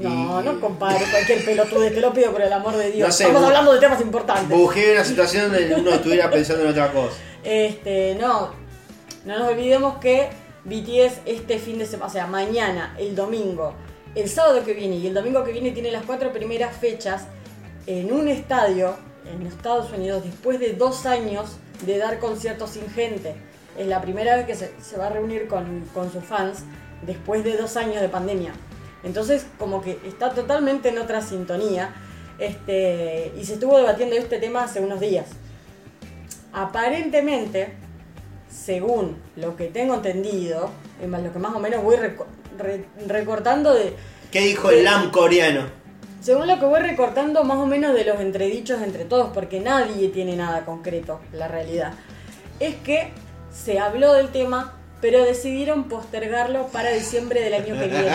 No, 0.00 0.40
Y- 0.40 0.44
no 0.44 0.60
compare 0.60 1.04
cualquier 1.10 1.44
pelotude, 1.44 1.90
te 1.92 2.00
lo 2.00 2.12
pido 2.12 2.32
por 2.32 2.40
el 2.42 2.52
amor 2.52 2.76
de 2.76 2.90
Dios. 2.90 3.06
No 3.08 3.12
sé, 3.12 3.24
Estamos 3.24 3.44
hablando 3.46 3.72
de 3.74 3.78
temas 3.80 4.00
importantes. 4.00 4.48
Busqué 4.56 4.92
una 4.92 5.04
situación 5.04 5.52
donde 5.52 5.74
uno 5.76 5.90
estuviera 5.90 6.28
pensando 6.30 6.64
en 6.64 6.70
otra 6.70 6.90
cosa. 6.92 7.14
Este, 7.44 8.16
no, 8.20 8.50
no 9.26 9.38
nos 9.38 9.48
olvidemos 9.48 9.98
que 9.98 10.28
BTS 10.64 11.20
este 11.26 11.58
fin 11.58 11.78
de 11.78 11.86
semana, 11.86 12.06
o 12.06 12.12
sea, 12.12 12.26
mañana, 12.26 12.94
el 12.98 13.14
domingo, 13.14 13.74
el 14.14 14.28
sábado 14.28 14.64
que 14.64 14.74
viene 14.74 14.96
y 14.96 15.06
el 15.06 15.14
domingo 15.14 15.42
que 15.44 15.52
viene 15.52 15.72
tiene 15.72 15.90
las 15.90 16.04
cuatro 16.04 16.32
primeras 16.32 16.76
fechas 16.76 17.26
en 17.86 18.12
un 18.12 18.28
estadio 18.28 18.96
en 19.32 19.46
Estados 19.46 19.92
Unidos 19.92 20.24
después 20.24 20.60
de 20.60 20.74
dos 20.74 21.06
años 21.06 21.56
de 21.86 21.98
dar 21.98 22.18
conciertos 22.18 22.70
sin 22.70 22.88
gente. 22.90 23.34
es 23.76 23.86
la 23.86 24.00
primera 24.00 24.36
vez 24.36 24.46
que 24.46 24.54
se, 24.54 24.72
se 24.80 24.98
va 24.98 25.06
a 25.06 25.10
reunir 25.10 25.48
con, 25.48 25.80
con 25.94 26.12
sus 26.12 26.24
fans 26.24 26.64
después 27.06 27.42
de 27.44 27.56
dos 27.56 27.76
años 27.76 28.00
de 28.00 28.08
pandemia. 28.08 28.52
Entonces, 29.02 29.46
como 29.58 29.82
que 29.82 29.98
está 30.04 30.30
totalmente 30.30 30.90
en 30.90 30.98
otra 30.98 31.22
sintonía. 31.22 31.94
Este, 32.38 33.32
y 33.38 33.44
se 33.44 33.54
estuvo 33.54 33.76
debatiendo 33.76 34.16
este 34.16 34.38
tema 34.38 34.64
hace 34.64 34.80
unos 34.80 35.00
días. 35.00 35.26
Aparentemente, 36.52 37.74
según 38.52 39.16
lo 39.36 39.56
que 39.56 39.66
tengo 39.68 39.94
entendido, 39.94 40.70
y 41.02 41.06
más 41.06 41.22
lo 41.22 41.32
que 41.32 41.38
más 41.38 41.54
o 41.54 41.58
menos 41.58 41.82
voy 41.82 41.96
reco- 41.96 42.26
re- 42.58 42.84
recortando 43.06 43.72
de. 43.74 43.94
¿Qué 44.30 44.40
dijo 44.40 44.70
el 44.70 44.84
LAM 44.84 45.10
coreano? 45.10 45.66
Según 46.20 46.46
lo 46.46 46.58
que 46.60 46.66
voy 46.66 46.80
recortando 46.80 47.42
más 47.42 47.58
o 47.58 47.66
menos 47.66 47.94
de 47.94 48.04
los 48.04 48.20
entredichos 48.20 48.80
entre 48.82 49.04
todos, 49.04 49.30
porque 49.34 49.58
nadie 49.60 50.08
tiene 50.08 50.36
nada 50.36 50.64
concreto, 50.64 51.20
la 51.32 51.48
realidad, 51.48 51.94
es 52.60 52.76
que 52.76 53.10
se 53.50 53.78
habló 53.80 54.12
del 54.14 54.28
tema, 54.28 54.78
pero 55.02 55.24
decidieron 55.24 55.84
postergarlo 55.88 56.68
para 56.68 56.90
diciembre 56.92 57.42
del 57.42 57.54
año 57.54 57.76
que 57.76 57.88
viene. 57.88 58.08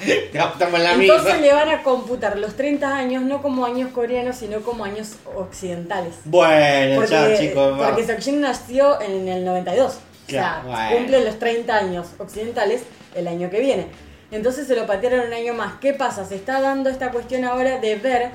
Estamos 0.32 0.78
la 0.78 0.92
Entonces 0.94 1.34
misma. 1.34 1.40
le 1.40 1.52
van 1.52 1.68
a 1.68 1.82
computar 1.82 2.38
los 2.38 2.54
30 2.54 2.96
años 2.96 3.24
no 3.24 3.42
como 3.42 3.66
años 3.66 3.90
coreanos, 3.90 4.36
sino 4.36 4.60
como 4.60 4.84
años 4.84 5.16
occidentales. 5.34 6.14
Bueno, 6.24 6.94
Porque, 6.94 7.10
ya 7.10 7.36
chicos, 7.36 7.76
porque 7.76 8.04
Seokjin 8.04 8.40
nació 8.40 9.00
en 9.02 9.26
el 9.26 9.44
92. 9.44 9.98
Claro, 10.28 10.60
o 10.68 10.70
sea, 10.70 10.72
bueno. 10.84 10.96
cumple 10.96 11.24
los 11.24 11.38
30 11.40 11.74
años 11.76 12.06
occidentales 12.18 12.82
el 13.16 13.26
año 13.26 13.50
que 13.50 13.58
viene. 13.58 13.88
Entonces 14.30 14.68
se 14.68 14.76
lo 14.76 14.86
patearon 14.86 15.26
un 15.26 15.32
año 15.32 15.54
más. 15.54 15.74
¿Qué 15.80 15.92
pasa? 15.92 16.24
Se 16.24 16.36
está 16.36 16.60
dando 16.60 16.88
esta 16.88 17.10
cuestión 17.10 17.44
ahora 17.44 17.78
de 17.78 17.96
ver, 17.96 18.30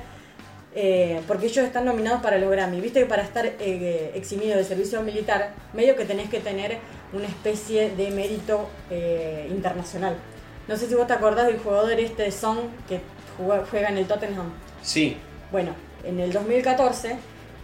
eh, 0.74 1.20
porque 1.26 1.46
ellos 1.46 1.64
están 1.64 1.84
nominados 1.84 2.20
para 2.22 2.38
los 2.38 2.50
Grammy. 2.50 2.80
Viste 2.80 3.00
que 3.00 3.06
para 3.06 3.22
estar 3.22 3.46
eh, 3.46 4.12
eximido 4.14 4.56
de 4.56 4.64
servicio 4.64 5.02
militar, 5.02 5.52
medio 5.72 5.96
que 5.96 6.04
tenés 6.04 6.28
que 6.28 6.40
tener 6.40 6.78
una 7.12 7.26
especie 7.26 7.90
de 7.90 8.10
mérito 8.10 8.68
eh, 8.90 9.48
internacional. 9.50 10.16
No 10.66 10.76
sé 10.76 10.88
si 10.88 10.94
vos 10.94 11.06
te 11.06 11.12
acordás 11.12 11.46
del 11.46 11.58
jugador 11.58 11.92
este 12.00 12.24
de 12.24 12.32
Song 12.32 12.58
que 12.88 13.00
juega, 13.36 13.64
juega 13.70 13.88
en 13.88 13.98
el 13.98 14.06
Tottenham. 14.06 14.52
Sí. 14.82 15.16
Bueno, 15.52 15.74
en 16.04 16.20
el 16.20 16.32
2014, 16.32 17.16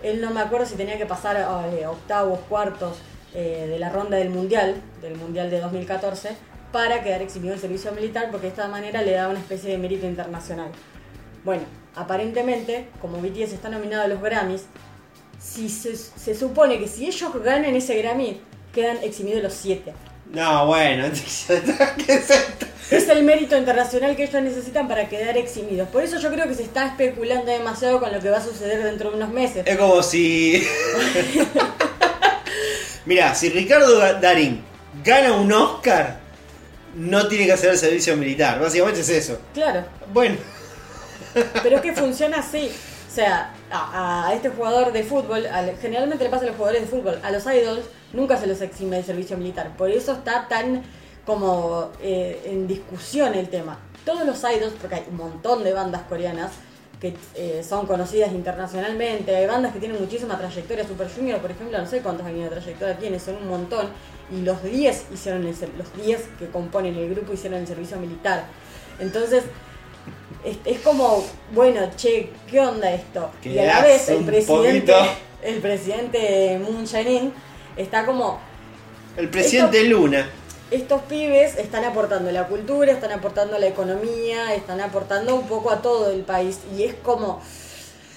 él 0.03 0.21
no 0.21 0.31
me 0.31 0.41
acuerdo 0.41 0.67
si 0.67 0.75
tenía 0.75 0.97
que 0.97 1.07
pasar 1.07 1.37
a 1.37 1.69
eh, 1.73 1.87
octavos, 1.87 2.41
cuartos 2.49 2.99
eh, 3.35 3.67
de 3.69 3.79
la 3.79 3.91
ronda 3.91 4.17
del 4.17 4.31
Mundial, 4.31 4.77
del 5.03 5.17
Mundial 5.17 5.51
de 5.51 5.61
2014, 5.61 6.31
para 6.73 7.03
quedar 7.03 7.21
eximido 7.23 7.53
del 7.53 7.61
servicio 7.61 7.93
militar, 7.93 8.29
porque 8.31 8.47
de 8.47 8.53
esta 8.53 8.69
manera 8.69 9.03
le 9.03 9.13
da 9.13 9.29
una 9.29 9.39
especie 9.39 9.71
de 9.71 9.79
mérito 9.79 10.07
internacional. 10.07 10.71
Bueno, 11.45 11.65
aparentemente, 11.97 12.87
como 13.01 13.21
BTS 13.21 13.53
está 13.53 13.69
nominado 13.69 14.05
a 14.05 14.09
los 14.09 14.21
Grammys, 14.21 14.63
si 15.41 15.69
se, 15.69 15.97
se 15.97 16.35
supone 16.35 16.79
que 16.79 16.87
si 16.87 17.07
ellos 17.07 17.33
ganan 17.43 17.75
ese 17.75 17.97
Grammy, 17.97 18.41
quedan 18.75 18.99
eximidos 19.03 19.43
los 19.43 19.55
siete. 19.55 19.93
No, 20.33 20.67
bueno. 20.67 21.05
¿Qué 22.07 22.13
es 22.15 22.31
esto? 22.31 22.67
Es 22.91 23.09
el 23.09 23.23
mérito 23.23 23.57
internacional 23.57 24.17
que 24.17 24.25
ellos 24.25 24.43
necesitan 24.43 24.89
para 24.89 25.09
quedar 25.09 25.37
eximidos. 25.39 25.89
Por 25.89 26.03
eso 26.03 26.19
yo 26.19 26.31
creo 26.31 26.47
que 26.49 26.55
se 26.55 26.65
está 26.65 26.87
especulando 26.87 27.51
demasiado 27.51 28.01
con 28.01 28.13
lo 28.13 28.21
que 28.21 28.31
va 28.31 28.39
a 28.39 28.45
suceder 28.45 28.83
dentro 28.83 29.11
de 29.11 29.17
unos 29.17 29.31
meses. 29.31 29.63
Es 29.67 29.77
como 29.77 30.03
si. 30.03 30.67
Mira, 33.07 33.35
si 33.35 33.49
Ricardo 33.49 33.99
Darín 34.21 34.63
gana 35.05 35.33
un 35.33 35.53
Oscar, 35.53 36.19
no 36.95 37.29
tiene 37.29 37.47
que 37.47 37.53
hacer 37.53 37.71
el 37.71 37.79
servicio 37.79 38.17
militar. 38.17 38.61
Básicamente 38.61 39.01
es 39.01 39.09
eso. 39.09 39.39
Claro, 39.55 39.85
Bueno, 40.13 40.37
pero 41.63 41.77
es 41.77 41.83
que 41.83 41.93
funciona 41.93 42.39
así. 42.39 42.71
O 43.11 43.13
sea, 43.15 43.53
a, 43.73 44.33
este 44.35 44.51
jugador 44.51 44.93
de 44.93 45.03
fútbol, 45.03 45.47
al- 45.47 45.77
generalmente 45.79 46.23
le 46.25 46.31
pasa 46.31 46.45
a 46.45 46.47
los 46.49 46.57
jugadores 46.57 46.83
de 46.83 46.89
fútbol, 46.89 47.19
a 47.23 47.31
los 47.31 47.45
idols 47.47 47.87
nunca 48.13 48.37
se 48.37 48.47
los 48.47 48.61
exime 48.61 48.97
del 48.97 49.05
servicio 49.05 49.37
militar. 49.37 49.77
Por 49.77 49.91
eso 49.91 50.13
está 50.13 50.47
tan 50.49 50.83
como 51.27 51.91
eh, 52.01 52.43
en 52.47 52.67
discusión 52.67 53.35
el 53.35 53.49
tema. 53.49 53.79
Todos 54.05 54.25
los 54.27 54.39
idols, 54.43 54.75
porque 54.81 54.97
hay 54.97 55.05
un 55.11 55.17
montón 55.17 55.65
de 55.65 55.73
bandas 55.73 56.03
coreanas 56.03 56.53
que 57.01 57.15
eh, 57.35 57.65
son 57.67 57.87
conocidas 57.87 58.31
internacionalmente, 58.33 59.35
hay 59.35 59.47
bandas 59.47 59.73
que 59.73 59.79
tienen 59.81 59.99
muchísima 60.01 60.37
trayectoria, 60.37 60.87
Super 60.87 61.09
Junior, 61.11 61.41
por 61.41 61.51
ejemplo, 61.51 61.79
no 61.79 61.87
sé 61.87 62.01
cuántos 62.01 62.27
años 62.27 62.45
de 62.51 62.57
trayectoria 62.57 62.99
tiene, 62.99 63.19
son 63.19 63.37
un 63.37 63.49
montón, 63.49 63.89
y 64.31 64.43
los 64.43 64.63
10 64.63 65.07
hicieron 65.13 65.47
el, 65.47 65.55
los 65.79 65.95
10 66.05 66.21
que 66.39 66.49
componen 66.49 66.95
el 66.97 67.09
grupo 67.15 67.33
hicieron 67.33 67.61
el 67.61 67.67
servicio 67.67 67.97
militar. 67.97 68.45
Entonces, 68.99 69.45
es, 70.45 70.57
es 70.65 70.81
como, 70.81 71.25
bueno, 71.53 71.91
che, 71.97 72.31
¿qué 72.51 72.61
onda 72.61 72.93
esto? 72.93 73.31
Y 73.45 73.59
a 73.59 73.65
la 73.67 73.83
vez 73.83 74.09
el 74.09 74.25
presidente, 74.25 74.93
poquito. 74.93 75.17
el 75.43 75.57
presidente 75.61 76.59
Moon 76.63 76.87
Jae-in 76.87 77.33
está 77.77 78.05
como, 78.07 78.41
el 79.17 79.29
presidente 79.29 79.83
Luna. 79.85 80.29
estos 80.71 81.03
pibes 81.03 81.57
están 81.57 81.85
aportando 81.85 82.31
la 82.31 82.47
cultura, 82.47 82.93
están 82.93 83.13
aportando 83.13 83.59
la 83.59 83.67
economía, 83.67 84.55
están 84.55 84.81
aportando 84.81 85.35
un 85.35 85.47
poco 85.49 85.71
a 85.71 85.83
todo 85.83 86.11
el 86.13 86.21
país 86.23 86.59
y 86.77 86.85
es 86.85 86.95
como, 87.03 87.43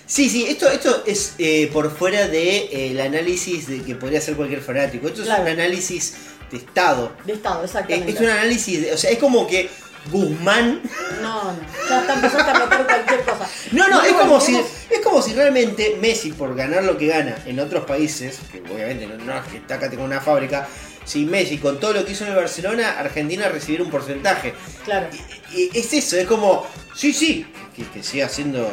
Sí, 0.05 0.29
sí, 0.29 0.45
esto, 0.47 0.69
esto 0.69 1.01
es 1.07 1.33
eh, 1.39 1.69
por 1.73 1.89
fuera 1.89 2.27
del 2.27 2.99
análisis 2.99 3.67
de 3.67 3.81
que 3.81 3.95
podría 3.95 4.19
ser 4.21 4.35
cualquier 4.35 4.61
fanático. 4.61 5.07
Esto 5.07 5.23
Claro. 5.23 5.43
es 5.47 5.53
un 5.53 5.59
análisis 5.59 6.15
de 6.51 6.57
Estado. 6.57 7.13
de 7.25 7.33
Estado, 7.33 7.63
Es, 7.63 7.71
exactamente. 7.71 8.11
es 8.11 8.19
un 8.19 8.27
análisis, 8.27 8.81
de- 8.81 8.93
o 8.93 8.97
sea, 8.97 9.09
es 9.09 9.17
como 9.17 9.47
que 9.47 9.69
Guzmán. 10.11 10.81
No, 11.21 11.53
no, 11.53 11.59
ya 11.89 12.01
está 12.01 12.13
empezando 12.13 12.49
a 12.49 12.67
meter 12.67 12.85
cualquier 12.85 13.23
cosa. 13.23 13.49
No, 13.71 13.87
no, 13.87 14.01
es 14.03 14.13
como 14.13 14.39
si 14.39 14.55
es 14.55 14.99
como 15.03 15.21
si 15.21 15.33
realmente 15.33 15.97
Messi 15.99 16.31
por 16.31 16.55
ganar 16.55 16.83
lo 16.83 16.97
que 16.97 17.07
gana 17.07 17.37
en 17.45 17.59
otros 17.59 17.85
países, 17.85 18.39
que 18.51 18.59
obviamente 18.59 19.07
no, 19.07 19.17
no 19.17 19.37
es 19.37 19.47
que 19.47 19.57
está 19.57 19.75
acá 19.75 19.89
con 19.89 20.01
una 20.01 20.21
fábrica, 20.21 20.67
si 21.05 21.25
Messi 21.25 21.57
con 21.57 21.79
todo 21.79 21.93
lo 21.93 22.05
que 22.05 22.11
hizo 22.11 22.25
en 22.25 22.31
el 22.31 22.35
Barcelona, 22.35 22.99
Argentina 22.99 23.49
recibiera 23.49 23.83
un 23.83 23.91
porcentaje. 23.91 24.53
Claro. 24.85 25.07
Y, 25.51 25.63
y 25.63 25.71
es 25.73 25.93
eso, 25.93 26.17
es 26.17 26.27
como, 26.27 26.65
sí, 26.95 27.13
sí, 27.13 27.45
que, 27.75 27.83
que 27.85 28.03
siga 28.03 28.27
haciendo, 28.27 28.67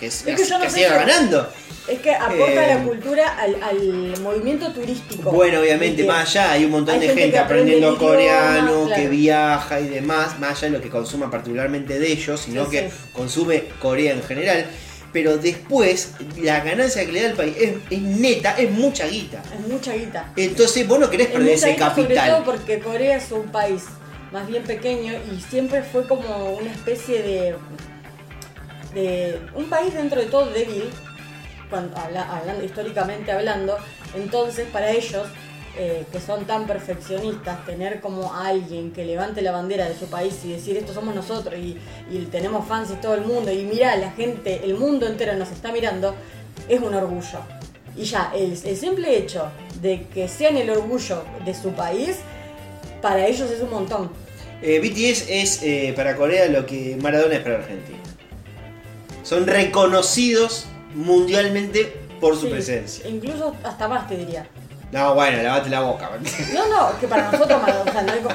que, 0.00 0.06
Es 0.06 0.22
que 0.22 0.44
yo 0.44 0.58
no 0.58 0.64
que 0.64 0.70
sé 0.70 0.76
siga 0.78 0.88
si- 0.88 0.94
ganando. 0.94 1.48
Es 1.88 1.98
que 2.00 2.14
aporta 2.14 2.70
Eh, 2.70 2.74
la 2.74 2.82
cultura 2.84 3.36
al, 3.38 3.62
al 3.62 4.20
movimiento 4.20 4.72
turístico. 4.72 5.30
Bueno, 5.32 5.60
obviamente, 5.60 6.04
más 6.04 6.28
allá 6.30 6.52
hay 6.52 6.64
un 6.64 6.70
montón 6.72 6.94
hay 7.00 7.08
de 7.08 7.14
gente 7.14 7.38
aprendiendo 7.38 7.88
idioma, 7.88 7.98
coreano, 7.98 8.88
que 8.94 9.08
viaja 9.08 9.80
y 9.80 9.88
demás, 9.88 10.38
más 10.38 10.58
allá 10.58 10.68
de 10.72 10.78
lo 10.78 10.82
que 10.82 10.88
consuma 10.90 11.30
particularmente 11.30 11.98
de 11.98 12.12
ellos, 12.12 12.40
sino 12.40 12.64
Sí, 12.66 12.70
que 12.70 12.90
sí. 12.90 12.96
consume 13.12 13.64
Corea 13.80 14.12
en 14.12 14.22
general. 14.22 14.66
Pero 15.12 15.38
después, 15.38 16.12
la 16.40 16.60
ganancia 16.60 17.04
que 17.04 17.10
le 17.10 17.22
da 17.22 17.28
el 17.30 17.34
país 17.34 17.56
es, 17.58 17.70
es 17.90 18.00
neta, 18.00 18.52
es 18.56 18.70
mucha 18.70 19.06
guita. 19.08 19.42
Es 19.52 19.66
mucha 19.68 19.92
guita. 19.94 20.32
Entonces 20.36 20.86
vos 20.86 21.00
no 21.00 21.10
querés 21.10 21.28
Es 21.28 21.32
perder 21.32 21.54
ese 21.54 21.70
guita, 21.72 21.90
sobre 21.94 22.14
todo 22.14 22.14
capital. 22.16 22.42
porque 22.44 22.78
Corea 22.78 23.16
es 23.16 23.32
un 23.32 23.50
país 23.50 23.82
más 24.32 24.46
bien 24.46 24.62
pequeño 24.62 25.14
y 25.34 25.40
siempre 25.40 25.82
fue 25.82 26.06
como 26.06 26.50
una 26.52 26.70
especie 26.70 27.20
de. 27.22 27.54
De 28.94 29.40
un 29.54 29.66
país 29.66 29.94
dentro 29.94 30.20
de 30.20 30.26
todo 30.26 30.46
débil, 30.46 30.84
hablando, 31.72 32.64
históricamente 32.64 33.32
hablando. 33.32 33.76
Entonces, 34.14 34.66
para 34.72 34.90
ellos, 34.90 35.26
eh, 35.78 36.04
que 36.10 36.20
son 36.20 36.44
tan 36.46 36.66
perfeccionistas, 36.66 37.64
tener 37.64 38.00
como 38.00 38.34
alguien 38.34 38.90
que 38.90 39.04
levante 39.04 39.40
la 39.40 39.52
bandera 39.52 39.88
de 39.88 39.96
su 39.96 40.06
país 40.06 40.34
y 40.44 40.52
decir 40.52 40.76
esto 40.76 40.92
somos 40.92 41.14
nosotros 41.14 41.54
y, 41.58 41.78
y 42.10 42.28
tenemos 42.30 42.66
fans 42.66 42.90
y 42.90 43.00
todo 43.00 43.14
el 43.14 43.20
mundo 43.20 43.52
y 43.52 43.62
mira, 43.64 43.94
la 43.96 44.10
gente, 44.10 44.62
el 44.64 44.74
mundo 44.74 45.06
entero 45.06 45.34
nos 45.34 45.50
está 45.52 45.70
mirando, 45.70 46.14
es 46.68 46.80
un 46.80 46.92
orgullo. 46.94 47.38
Y 47.96 48.02
ya, 48.02 48.32
el, 48.34 48.52
el 48.52 48.76
simple 48.76 49.16
hecho 49.16 49.50
de 49.80 50.06
que 50.12 50.26
sean 50.26 50.56
el 50.56 50.70
orgullo 50.70 51.22
de 51.44 51.54
su 51.54 51.70
país, 51.70 52.18
para 53.00 53.26
ellos 53.26 53.50
es 53.50 53.60
un 53.60 53.70
montón. 53.70 54.10
Eh, 54.62 54.78
BTS 54.80 55.26
es 55.28 55.62
eh, 55.62 55.92
para 55.96 56.16
Corea 56.16 56.46
lo 56.48 56.66
que 56.66 56.98
Maradona 57.00 57.36
es 57.36 57.40
para 57.40 57.56
Argentina. 57.56 57.99
Son 59.22 59.46
reconocidos 59.46 60.66
mundialmente 60.94 61.96
por 62.20 62.34
su 62.36 62.46
Sí, 62.46 62.48
presencia. 62.52 63.08
Incluso 63.08 63.54
hasta 63.64 63.88
más 63.88 64.08
te 64.08 64.16
diría. 64.16 64.46
No, 64.92 65.14
bueno, 65.14 65.40
lavate 65.42 65.70
la 65.70 65.80
boca. 65.82 66.10
No, 66.52 66.68
no, 66.68 66.98
que 66.98 67.06
para 67.06 67.30
nosotros 67.30 67.62
Maradona, 67.62 67.90
o 67.90 67.92
sea, 67.92 68.02
no 68.02 68.12
hay 68.12 68.20
como, 68.20 68.34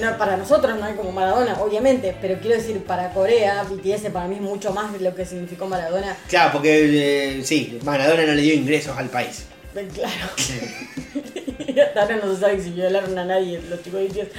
no, 0.00 0.18
para 0.18 0.36
nosotros 0.36 0.78
no 0.78 0.84
hay 0.84 0.94
como 0.94 1.12
Maradona, 1.12 1.56
obviamente, 1.60 2.14
pero 2.20 2.38
quiero 2.40 2.56
decir, 2.56 2.84
para 2.84 3.10
Corea, 3.10 3.62
BTS 3.64 4.10
para 4.12 4.28
mí 4.28 4.34
es 4.36 4.42
mucho 4.42 4.72
más 4.72 4.92
de 4.92 5.00
lo 5.00 5.14
que 5.14 5.24
significó 5.24 5.66
Maradona. 5.66 6.14
Claro, 6.28 6.52
porque 6.52 7.38
eh, 7.38 7.44
sí, 7.44 7.78
Maradona 7.84 8.26
no 8.26 8.34
le 8.34 8.42
dio 8.42 8.54
ingresos 8.54 8.96
al 8.98 9.08
país. 9.08 9.46
Eh, 9.74 9.88
Claro. 9.94 10.12
Ahora 12.00 12.16
no 12.16 12.34
se 12.34 12.40
sabe 12.40 12.60
si 12.60 12.70
violaron 12.70 13.16
a 13.18 13.24
nadie 13.24 13.60
los 13.68 13.82
chicos 13.82 14.00
de 14.00 14.08
BTS. 14.08 14.30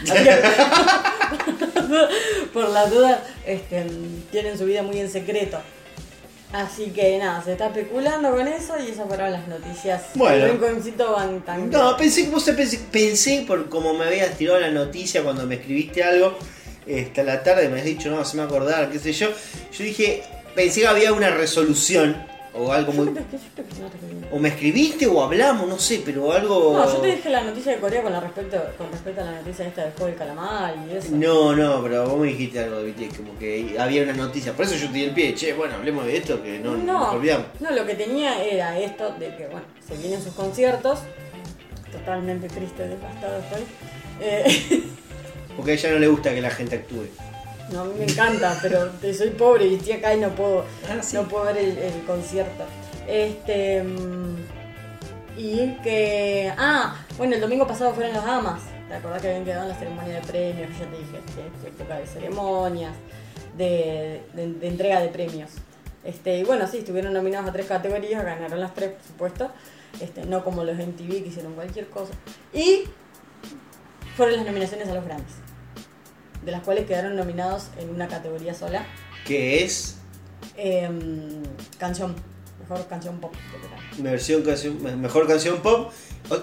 Por 2.53 2.69
las 2.69 2.89
dudas, 2.89 3.19
este, 3.45 3.85
tienen 4.31 4.57
su 4.57 4.65
vida 4.65 4.83
muy 4.83 4.99
en 4.99 5.09
secreto. 5.09 5.59
Así 6.51 6.85
que 6.87 7.19
nada, 7.19 7.43
se 7.43 7.51
está 7.51 7.67
especulando 7.67 8.31
con 8.31 8.47
eso 8.47 8.73
y 8.79 8.89
esas 8.89 9.07
fueron 9.07 9.31
las 9.31 9.47
noticias. 9.47 10.01
Bueno. 10.15 10.57
Van 10.57 11.41
tan. 11.41 11.69
No, 11.69 11.95
pensé 11.95 12.23
que 12.23 12.31
vos 12.31 12.43
pensé, 12.43 12.79
pensé 12.91 13.43
por 13.45 13.69
como 13.69 13.93
me 13.93 14.05
habías 14.05 14.35
tirado 14.35 14.59
la 14.59 14.71
noticia 14.71 15.23
cuando 15.23 15.45
me 15.45 15.55
escribiste 15.55 16.03
algo, 16.03 16.35
esta 16.87 17.21
la 17.23 17.43
tarde 17.43 17.69
me 17.69 17.79
has 17.79 17.85
dicho, 17.85 18.09
no, 18.09 18.25
se 18.25 18.35
me 18.35 18.43
acordar, 18.43 18.89
qué 18.89 18.97
sé 18.97 19.13
yo. 19.13 19.29
Yo 19.71 19.83
dije, 19.83 20.23
pensé 20.55 20.81
que 20.81 20.87
había 20.87 21.13
una 21.13 21.29
resolución 21.29 22.17
O 22.53 22.71
algo 22.71 22.91
muy... 22.91 23.13
O 24.31 24.39
me 24.39 24.49
escribiste 24.49 25.05
o 25.05 25.21
hablamos, 25.21 25.67
no 25.67 25.77
sé, 25.77 26.01
pero 26.03 26.31
algo... 26.31 26.73
No, 26.73 26.91
yo 26.91 26.99
te 26.99 27.07
dije 27.15 27.29
la 27.29 27.43
noticia 27.43 27.73
de 27.73 27.77
Corea 27.79 28.01
con, 28.01 28.11
la 28.11 28.19
respecto, 28.19 28.57
con 28.77 28.91
respecto 28.91 29.21
a 29.21 29.25
la 29.25 29.31
noticia 29.33 29.67
esta 29.67 29.83
del 29.83 29.91
juego 29.91 30.07
del 30.07 30.15
calamar 30.15 30.75
y 30.87 30.95
eso. 30.95 31.09
No, 31.11 31.55
no, 31.55 31.83
pero 31.83 32.09
vos 32.09 32.19
me 32.19 32.27
dijiste 32.27 32.59
algo 32.59 32.81
de 32.81 32.91
BTS, 32.91 33.17
como 33.17 33.37
que 33.37 33.75
había 33.79 34.03
unas 34.03 34.17
noticias. 34.17 34.55
Por 34.55 34.65
eso 34.65 34.75
yo 34.75 34.87
te 34.87 34.93
di 34.93 35.03
el 35.03 35.11
pie, 35.11 35.35
che, 35.35 35.53
bueno, 35.53 35.75
hablemos 35.75 36.05
de 36.05 36.17
esto, 36.17 36.41
que 36.41 36.59
no, 36.59 36.75
no, 36.75 36.99
nos 36.99 37.13
olvidamos. 37.15 37.47
no, 37.59 37.71
lo 37.71 37.85
que 37.85 37.95
tenía 37.95 38.43
era 38.43 38.77
esto 38.79 39.13
de 39.19 39.35
que, 39.35 39.47
bueno, 39.47 39.65
se 39.87 39.95
vienen 39.97 40.21
sus 40.21 40.33
conciertos. 40.33 40.99
Totalmente 41.91 42.47
triste, 42.47 42.87
devastado 42.87 43.39
estoy. 43.39 43.63
Eh, 44.21 44.83
Porque 45.55 45.71
a 45.71 45.73
ella 45.73 45.91
no 45.91 45.99
le 45.99 46.07
gusta 46.07 46.33
que 46.33 46.41
la 46.41 46.51
gente 46.51 46.75
actúe. 46.77 47.07
No, 47.71 47.81
a 47.81 47.85
mí 47.85 47.93
me 47.97 48.05
encanta, 48.05 48.57
pero 48.61 48.89
soy 49.15 49.29
pobre 49.31 49.65
y 49.67 49.75
estoy 49.75 49.93
acá 49.93 50.13
y 50.15 50.19
no 50.19 50.29
puedo, 50.29 50.65
Ah, 50.89 51.01
sí. 51.01 51.15
no 51.15 51.27
puedo 51.27 51.45
ver 51.45 51.57
el, 51.57 51.77
el 51.77 52.03
concierto. 52.05 52.63
Este. 53.07 53.83
mm, 53.83 54.35
Y 55.37 55.77
que. 55.83 56.51
Ah, 56.57 56.95
bueno, 57.17 57.35
el 57.35 57.41
domingo 57.41 57.65
pasado 57.67 57.93
fueron 57.93 58.13
los 58.13 58.23
Amas. 58.25 58.61
¿Te 58.87 58.95
acordás 58.95 59.21
que 59.21 59.27
habían 59.29 59.45
quedado 59.45 59.63
en 59.63 59.69
la 59.69 59.75
ceremonia 59.75 60.15
de 60.15 60.21
premios? 60.21 60.69
Ya 60.79 60.85
te 60.85 60.97
dije, 60.97 61.19
que 61.35 61.67
es 61.67 61.73
época 61.73 61.97
de 61.99 62.07
ceremonias, 62.07 62.93
de, 63.57 64.21
de- 64.33 64.53
de 64.53 64.67
entrega 64.67 64.99
de 64.99 65.09
premios. 65.09 65.51
Este, 66.03 66.39
y 66.39 66.43
bueno, 66.43 66.65
sí, 66.67 66.79
estuvieron 66.79 67.13
nominados 67.13 67.49
a 67.49 67.51
tres 67.53 67.67
categorías, 67.67 68.23
ganaron 68.25 68.59
las 68.59 68.73
tres, 68.73 68.91
por 68.91 69.03
supuesto. 69.07 69.51
Este, 70.01 70.25
no 70.25 70.43
como 70.43 70.63
los 70.63 70.75
MTV 70.77 71.21
que 71.23 71.27
hicieron 71.29 71.53
cualquier 71.53 71.87
cosa. 71.89 72.13
Y 72.53 72.83
fueron 74.15 74.37
las 74.37 74.45
nominaciones 74.45 74.87
a 74.87 74.93
los 74.93 75.05
Grammys, 75.05 75.25
de 76.43 76.51
las 76.51 76.61
cuales 76.63 76.85
quedaron 76.85 77.15
nominados 77.15 77.67
en 77.79 77.89
una 77.89 78.07
categoría 78.07 78.53
sola. 78.53 78.85
Que 79.25 79.63
es 79.63 79.95
Em, 80.57 81.41
canción, 81.77 82.15
mejor 82.61 82.85
canción 82.87 83.19
pop. 83.19 83.33
versión 83.97 84.41
canción, 84.43 84.81
me- 84.83 84.95
mejor 84.95 85.27
canción 85.27 85.57
pop. 85.61 85.91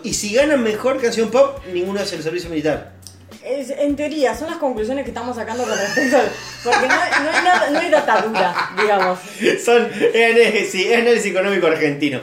Y 0.02 0.14
si 0.14 0.34
ganan 0.34 0.62
mejor 0.62 1.00
canción 1.00 1.30
pop, 1.30 1.58
ninguno 1.72 2.00
hace 2.00 2.16
el 2.16 2.22
servicio 2.22 2.48
militar. 2.50 2.92
Es- 3.44 3.70
en 3.70 3.94
teoría, 3.96 4.36
son 4.36 4.48
las 4.50 4.58
conclusiones 4.58 5.04
que 5.04 5.10
estamos 5.10 5.36
sacando 5.36 5.64
con 5.64 5.76
respecto 5.78 6.16
al- 6.16 6.30
Porque 6.64 6.88
no, 6.88 6.94
no 6.96 7.30
hay, 7.30 7.44
nada, 7.44 7.70
no 7.70 7.78
hay 7.78 7.90
datadura, 7.90 8.70
digamos. 8.80 9.18
Son 9.64 9.88
es 9.92 10.14
análisis, 10.36 10.86
es 10.86 10.96
análisis 10.96 11.26
económico 11.30 11.66
argentino. 11.66 12.20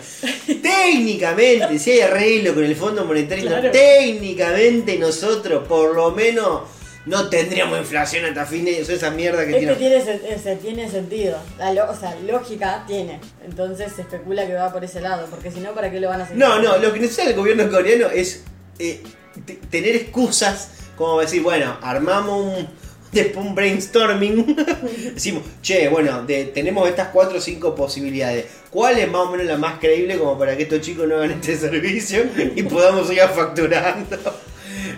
Técnicamente, 0.62 1.80
si 1.80 1.92
hay 1.92 2.02
arreglo 2.02 2.54
con 2.54 2.64
el 2.64 2.76
Fondo 2.76 3.06
Monetario, 3.06 3.48
Claro. 3.48 3.72
técnicamente 3.72 4.98
nosotros 4.98 5.68
por 5.68 5.96
lo 5.96 6.12
menos 6.12 6.62
no 7.06 7.30
tendríamos 7.30 7.80
inflación 7.80 8.26
hasta 8.26 8.46
fin 8.46 8.66
de 8.66 8.78
año. 8.78 8.86
Esa 8.88 9.12
mierda 9.12 9.46
que 9.46 9.52
Este 9.58 9.60
tiene. 9.60 9.76
tiene, 9.76 10.04
sen- 10.04 10.22
ese 10.30 10.56
tiene 10.56 10.90
sentido. 10.90 11.38
La 11.58 11.74
lo- 11.74 11.90
o 11.92 11.96
sea, 11.96 12.16
lógica 12.26 12.84
tiene. 12.88 13.20
Entonces 13.46 13.92
se 13.94 14.02
especula 14.04 14.46
que 14.48 14.54
va 14.54 14.72
por 14.72 14.84
ese 14.84 15.02
lado. 15.02 15.28
Porque 15.30 15.52
si 15.52 15.60
no, 15.60 15.74
¿para 15.74 15.92
qué 15.92 16.00
lo 16.00 16.10
van 16.10 16.22
a 16.22 16.24
hacer? 16.24 16.38
No, 16.38 16.60
no, 16.62 16.78
lo 16.78 16.94
que 16.94 17.00
necesita 17.00 17.30
el 17.30 17.36
gobierno 17.36 17.70
coreano 17.70 18.08
es 18.08 18.44
eh, 18.80 19.02
te- 19.46 19.60
tener 19.70 19.96
excusas 19.96 20.70
como 20.96 21.20
decir, 21.20 21.42
bueno, 21.42 21.78
armamos 21.82 22.46
un, 22.58 22.68
después 23.12 23.46
un 23.46 23.54
brainstorming. 23.56 24.56
Decimos, 25.16 25.44
che, 25.62 25.90
bueno, 25.90 26.24
de- 26.24 26.46
tenemos 26.46 26.88
estas 26.88 27.10
cuatro 27.10 27.38
o 27.40 27.42
cinco 27.42 27.76
posibilidades. 27.76 28.46
¿Cuál 28.70 28.98
es 29.00 29.08
más 29.12 29.22
o 29.28 29.32
menos 29.32 29.46
la 29.48 29.58
más 29.58 29.78
creíble 29.80 30.18
como 30.18 30.38
para 30.40 30.56
que 30.56 30.64
estos 30.64 30.82
chicos 30.82 31.08
no 31.08 31.16
hagan 31.18 31.32
este 31.32 31.58
servicio 31.58 32.24
y 32.56 32.64
podamos 32.64 33.12
ir 33.12 33.20
facturando? 33.36 34.18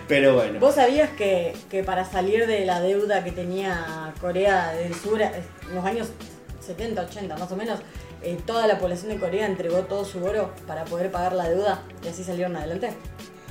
Pero 0.08 0.36
bueno. 0.36 0.60
¿Vos 0.60 0.76
sabías 0.76 1.10
que, 1.12 1.54
que 1.70 1.84
para 1.84 2.06
salir 2.06 2.46
de 2.46 2.66
la 2.66 2.80
deuda 2.82 3.24
que 3.24 3.32
tenía 3.32 4.14
Corea 4.22 4.74
del 4.74 4.94
Sur 4.94 5.22
eh, 5.22 5.32
en 5.68 5.76
los 5.76 5.84
años 5.84 6.10
70, 6.66 7.02
80 7.02 7.38
más 7.38 7.52
o 7.52 7.56
menos, 7.56 7.80
eh, 8.22 8.38
toda 8.46 8.68
la 8.68 8.78
población 8.78 9.10
de 9.10 9.18
Corea 9.18 9.46
entregó 9.46 9.80
todo 9.82 10.06
su 10.06 10.24
oro 10.24 10.52
para 10.68 10.86
poder 10.86 11.12
pagar 11.12 11.34
la 11.34 11.50
deuda 11.50 11.84
y 12.04 12.08
así 12.08 12.24
salieron 12.24 12.56
adelante? 12.56 12.90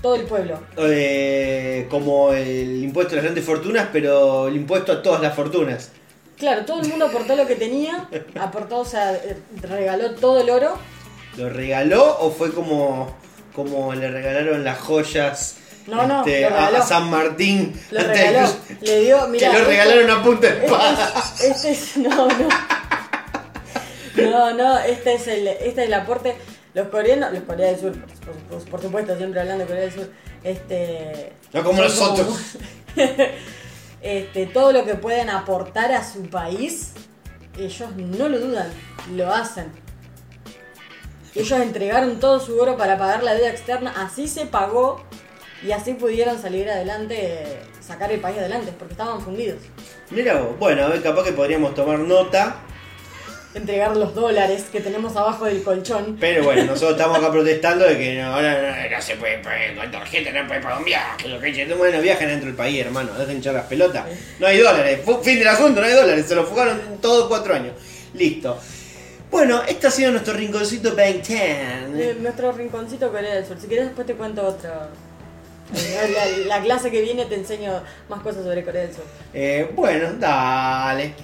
Todo 0.01 0.17
el 0.17 0.25
pueblo. 0.25 0.61
Eh, 0.77 1.87
como 1.91 2.33
el 2.33 2.83
impuesto 2.83 3.15
a 3.15 3.17
las 3.17 3.25
grandes 3.25 3.45
fortunas, 3.45 3.89
pero 3.93 4.49
el 4.49 4.57
impuesto 4.57 4.93
a 4.93 5.03
todas 5.03 5.23
las 5.23 5.35
fortunas. 5.35 5.91
Claro, 6.37 6.65
todo 6.65 6.81
el 6.83 6.89
mundo 6.89 7.07
aportó 7.07 7.37
lo 7.37 7.47
que 7.47 7.55
tenía, 7.55 8.09
aportó, 8.41 8.81
o 8.81 8.85
sea, 8.85 9.19
regaló 9.63 10.15
todo 10.15 10.41
el 10.41 10.51
oro. 10.51 10.77
¿Lo 11.37 11.49
regaló 11.49 12.19
o 12.21 12.31
fue 12.31 12.53
como, 12.53 13.17
como 13.55 13.95
le 13.95 14.11
regalaron 14.11 14.63
las 14.63 14.79
joyas 14.79 15.57
No, 15.87 16.07
no, 16.07 16.21
este, 16.25 16.49
lo 16.49 16.57
a, 16.57 16.83
San 16.83 17.11
Martín? 17.11 17.79
Lo 17.91 18.01
regaló, 18.01 18.49
le 18.81 19.01
dio, 19.01 19.29
mira. 19.29 19.51
que 19.51 19.59
lo 19.59 19.65
regalaron 19.67 20.11
a 20.11 20.23
punta 20.23 20.47
de 20.51 20.65
espada. 20.65 21.13
Este 21.41 21.47
es, 21.51 21.65
este 21.65 21.71
es- 21.73 21.97
no, 21.99 22.27
no. 22.29 22.49
No, 24.17 24.55
no, 24.55 24.79
este 24.79 25.15
es 25.15 25.27
el, 25.29 25.47
este 25.49 25.83
es 25.83 25.87
el 25.89 25.95
aporte. 25.95 26.37
Los 26.73 26.89
coreanos, 26.89 27.33
los 27.33 27.43
Corea 27.43 27.69
del 27.69 27.81
Sur, 27.81 27.93
por, 27.93 28.35
por- 28.59 28.71
por 28.71 28.83
supuesto, 28.83 29.17
siempre 29.17 29.41
hablando 29.41 29.65
de 29.65 29.69
Corea 29.69 29.83
del 29.83 29.93
Sur, 29.93 30.11
este. 30.43 31.33
No 31.53 31.63
como 31.63 31.83
nosotros. 31.83 32.57
este, 34.03 34.47
todo 34.47 34.73
lo 34.73 34.85
que 34.85 34.95
pueden 34.95 35.31
aportar 35.31 35.93
a 35.93 36.03
su 36.09 36.23
país, 36.29 36.93
ellos 37.59 37.91
no 37.97 38.29
lo 38.29 38.39
dudan, 38.39 38.69
lo 39.15 39.33
hacen. 39.33 39.71
Ellos 41.35 41.61
entregaron 41.61 42.21
todo 42.21 42.39
su 42.39 42.59
oro 42.61 42.77
para 42.77 42.97
pagar 42.97 43.23
la 43.25 43.35
deuda 43.35 43.51
externa, 43.51 43.93
así 43.97 44.29
se 44.29 44.47
pagó 44.47 45.03
y 45.65 45.73
así 45.73 45.95
pudieron 45.95 46.41
salir 46.41 46.69
adelante, 46.69 47.59
sacar 47.81 48.13
el 48.13 48.21
país 48.21 48.39
adelante, 48.39 48.73
porque 48.79 48.93
estaban 48.93 49.21
fundidos. 49.21 49.61
Mira 50.11 50.35
vos, 50.35 50.59
bueno, 50.59 50.85
a 50.85 50.89
ver, 50.89 51.03
capaz 51.03 51.25
que 51.25 51.33
podríamos 51.33 51.75
tomar 51.75 51.99
nota, 51.99 52.57
Entregar 53.55 53.97
los 53.97 54.17
dólares 54.17 54.65
que 54.73 54.81
tenemos 54.81 55.15
abajo 55.15 55.45
del 55.45 55.63
colchón. 55.63 56.17
pero 56.19 56.43
bueno, 56.43 56.65
nosotros 56.67 56.99
estamos 56.99 57.19
acá 57.19 57.31
protestando 57.31 57.85
de 57.85 57.97
que 57.97 58.21
no, 58.21 58.35
ahora 58.35 58.89
no, 58.91 58.97
no 58.97 59.01
se 59.01 59.15
puede, 59.15 59.41
con 59.77 59.91
tarjeta 59.93 60.33
no 60.33 60.49
puede 60.49 60.61
pagar 60.61 60.79
un 60.79 60.85
viaje, 60.85 61.29
lo 61.29 61.41
que 61.41 61.75
bueno, 61.77 62.01
viajen 62.01 62.29
dentro 62.31 62.47
del 62.49 62.57
país, 62.57 62.85
hermano, 62.85 63.15
dejen 63.15 63.39
echar 63.39 63.55
las 63.55 63.67
pelotas. 63.67 64.07
No 64.41 64.49
hay 64.49 64.59
dólares, 64.59 65.01
fin 65.23 65.39
del 65.39 65.47
asunto, 65.47 65.81
no 65.81 65.87
hay 65.87 65.93
dólares, 65.93 66.27
se 66.27 66.35
lo 66.35 66.45
fugaron 66.45 66.99
todos 67.01 67.29
cuatro 67.29 67.55
años. 67.55 67.75
Listo. 68.15 68.59
Bueno, 69.31 69.63
este 69.67 69.87
ha 69.87 69.91
sido 69.91 70.11
nuestro 70.11 70.35
rinconcito 70.35 70.95
Bang 70.97 71.23
Ten. 71.23 71.95
Eh, 71.97 72.17
nuestro 72.21 72.53
rinconcito 72.53 73.11
Corea 73.11 73.35
del 73.35 73.47
Sur. 73.47 73.61
Si 73.61 73.67
quieres 73.67 73.87
después 73.87 74.07
te 74.07 74.15
cuento 74.15 74.45
otro. 74.47 74.71
La, 75.75 76.59
la 76.59 76.63
clase 76.63 76.91
que 76.91 77.01
viene 77.01 77.25
te 77.27 77.35
enseño 77.35 77.83
más 78.09 78.23
cosas 78.23 78.45
sobre 78.45 78.65
Corea 78.65 78.83
del 78.83 78.95
Sur. 78.95 79.05
Eh, 79.33 79.71
bueno, 79.75 80.15
dale. 80.19 81.15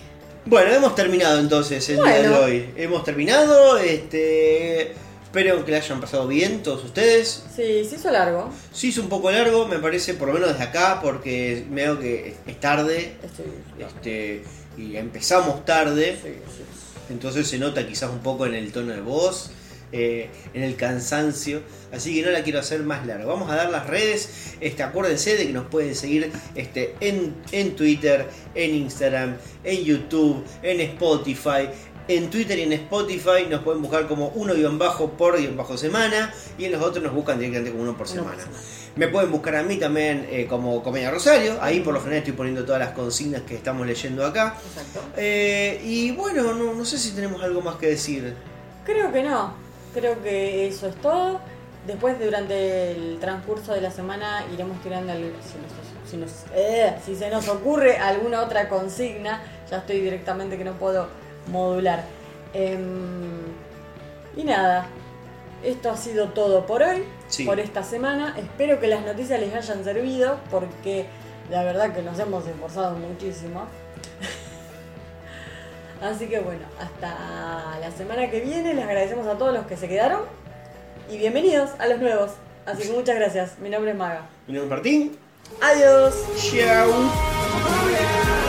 Bueno, 0.44 0.72
hemos 0.72 0.94
terminado 0.94 1.38
entonces 1.38 1.88
el 1.90 1.96
día 1.96 2.22
de 2.22 2.28
hoy. 2.28 2.70
Hemos 2.76 3.04
terminado, 3.04 3.78
este. 3.78 4.94
Espero 5.22 5.64
que 5.64 5.70
la 5.70 5.78
hayan 5.78 6.00
pasado 6.00 6.26
bien 6.26 6.60
todos 6.62 6.82
ustedes. 6.84 7.44
Sí, 7.54 7.84
se 7.84 7.94
hizo 7.94 8.10
largo. 8.10 8.50
Se 8.72 8.88
hizo 8.88 9.00
un 9.00 9.08
poco 9.08 9.30
largo, 9.30 9.68
me 9.68 9.78
parece, 9.78 10.14
por 10.14 10.26
lo 10.26 10.34
menos 10.34 10.48
desde 10.48 10.64
acá, 10.64 10.98
porque 11.00 11.64
veo 11.70 12.00
que 12.00 12.34
es 12.46 12.58
tarde. 12.58 13.14
Estoy. 13.22 13.46
Este, 13.78 14.42
y 14.76 14.96
empezamos 14.96 15.64
tarde. 15.64 16.18
Sí, 16.20 16.30
sí. 16.56 16.64
Entonces 17.10 17.46
se 17.46 17.58
nota 17.58 17.86
quizás 17.86 18.10
un 18.10 18.20
poco 18.20 18.46
en 18.46 18.54
el 18.54 18.72
tono 18.72 18.92
de 18.92 19.00
voz, 19.00 19.50
eh, 19.92 20.30
en 20.54 20.62
el 20.62 20.76
cansancio. 20.76 21.60
Así 21.92 22.14
que 22.14 22.22
no 22.24 22.30
la 22.30 22.42
quiero 22.42 22.58
hacer 22.60 22.82
más 22.82 23.06
larga. 23.06 23.24
Vamos 23.26 23.50
a 23.50 23.56
dar 23.56 23.70
las 23.70 23.86
redes. 23.86 24.54
Este, 24.60 24.82
acuérdense 24.82 25.36
de 25.36 25.46
que 25.46 25.52
nos 25.52 25.66
pueden 25.66 25.94
seguir 25.94 26.30
este, 26.54 26.94
en, 27.00 27.34
en 27.52 27.74
Twitter, 27.76 28.28
en 28.54 28.74
Instagram, 28.74 29.36
en 29.64 29.84
YouTube, 29.84 30.44
en 30.62 30.80
Spotify. 30.80 31.68
En 32.08 32.28
Twitter 32.28 32.58
y 32.58 32.62
en 32.62 32.72
Spotify 32.72 33.46
nos 33.48 33.62
pueden 33.62 33.82
buscar 33.82 34.08
como 34.08 34.28
uno 34.34 34.52
guion 34.54 34.78
bajo 34.78 35.10
por 35.12 35.38
guion 35.38 35.56
bajo 35.56 35.76
semana. 35.76 36.32
Y 36.58 36.64
en 36.64 36.72
los 36.72 36.82
otros 36.82 37.04
nos 37.04 37.14
buscan 37.14 37.38
directamente 37.38 37.70
como 37.70 37.82
uno 37.84 37.96
por 37.96 38.06
Uno 38.10 38.24
por 38.24 38.34
semana. 38.36 38.42
semana. 38.42 38.58
Me 38.96 39.06
pueden 39.06 39.30
buscar 39.30 39.54
a 39.54 39.62
mí 39.62 39.76
también 39.76 40.26
eh, 40.30 40.46
como 40.48 40.82
Comedia 40.82 41.12
Rosario. 41.12 41.58
Ahí 41.62 41.78
por 41.80 41.94
lo 41.94 42.00
general 42.00 42.18
estoy 42.18 42.32
poniendo 42.34 42.64
todas 42.64 42.80
las 42.80 42.90
consignas 42.90 43.42
que 43.42 43.54
estamos 43.54 43.86
leyendo 43.86 44.26
acá. 44.26 44.56
Exacto. 44.68 45.00
Eh, 45.16 45.80
y 45.84 46.10
bueno, 46.10 46.52
no, 46.54 46.74
no 46.74 46.84
sé 46.84 46.98
si 46.98 47.12
tenemos 47.12 47.40
algo 47.44 47.60
más 47.62 47.76
que 47.76 47.86
decir. 47.88 48.34
Creo 48.84 49.12
que 49.12 49.22
no. 49.22 49.54
Creo 49.94 50.22
que 50.22 50.66
eso 50.68 50.86
es 50.88 50.94
todo. 50.96 51.40
Después, 51.86 52.18
durante 52.20 52.92
el 52.92 53.18
transcurso 53.20 53.72
de 53.74 53.80
la 53.80 53.90
semana, 53.90 54.44
iremos 54.52 54.80
tirando 54.82 55.12
el- 55.12 55.32
si, 55.42 55.58
nos- 55.58 56.10
si 56.10 56.16
nos- 56.16 56.44
eh, 56.54 56.94
si 57.04 57.16
se 57.16 57.30
nos 57.30 57.48
ocurre 57.48 57.96
alguna 57.98 58.42
otra 58.42 58.68
consigna. 58.68 59.42
Ya 59.70 59.78
estoy 59.78 60.00
directamente 60.00 60.58
que 60.58 60.64
no 60.64 60.74
puedo 60.74 61.08
modular. 61.50 62.04
Em, 62.52 63.40
y 64.36 64.44
nada. 64.44 64.86
Esto 65.62 65.90
ha 65.90 65.96
sido 65.96 66.28
todo 66.28 66.66
por 66.66 66.82
hoy, 66.82 67.04
Sí. 67.28 67.44
por 67.44 67.60
esta 67.60 67.82
semana. 67.82 68.34
Espero 68.38 68.80
que 68.80 68.86
las 68.86 69.04
noticias 69.04 69.38
les 69.40 69.54
hayan 69.54 69.84
servido 69.84 70.38
porque 70.50 71.06
la 71.50 71.62
verdad 71.64 71.92
que 71.94 72.02
nos 72.02 72.18
hemos 72.18 72.46
esforzado 72.46 72.96
muchísimo. 72.96 73.64
Así 76.02 76.28
que 76.28 76.40
bueno, 76.40 76.64
hasta 76.80 77.78
la 77.78 77.90
semana 77.90 78.30
que 78.30 78.40
viene. 78.40 78.74
Les 78.74 78.84
agradecemos 78.84 79.26
a 79.26 79.36
todos 79.36 79.52
los 79.52 79.66
que 79.66 79.76
se 79.76 79.88
quedaron. 79.88 80.22
Y 81.10 81.18
bienvenidos 81.18 81.70
a 81.78 81.88
los 81.88 81.98
nuevos. 81.98 82.30
Así 82.64 82.88
que 82.88 82.92
muchas 82.92 83.16
gracias. 83.16 83.58
Mi 83.58 83.68
nombre 83.68 83.90
es 83.90 83.96
Maga. 83.96 84.22
Mi 84.46 84.54
nombre 84.54 84.64
es 84.64 84.70
Martín. 84.70 85.18
Adiós. 85.60 86.14
Chao. 86.36 88.39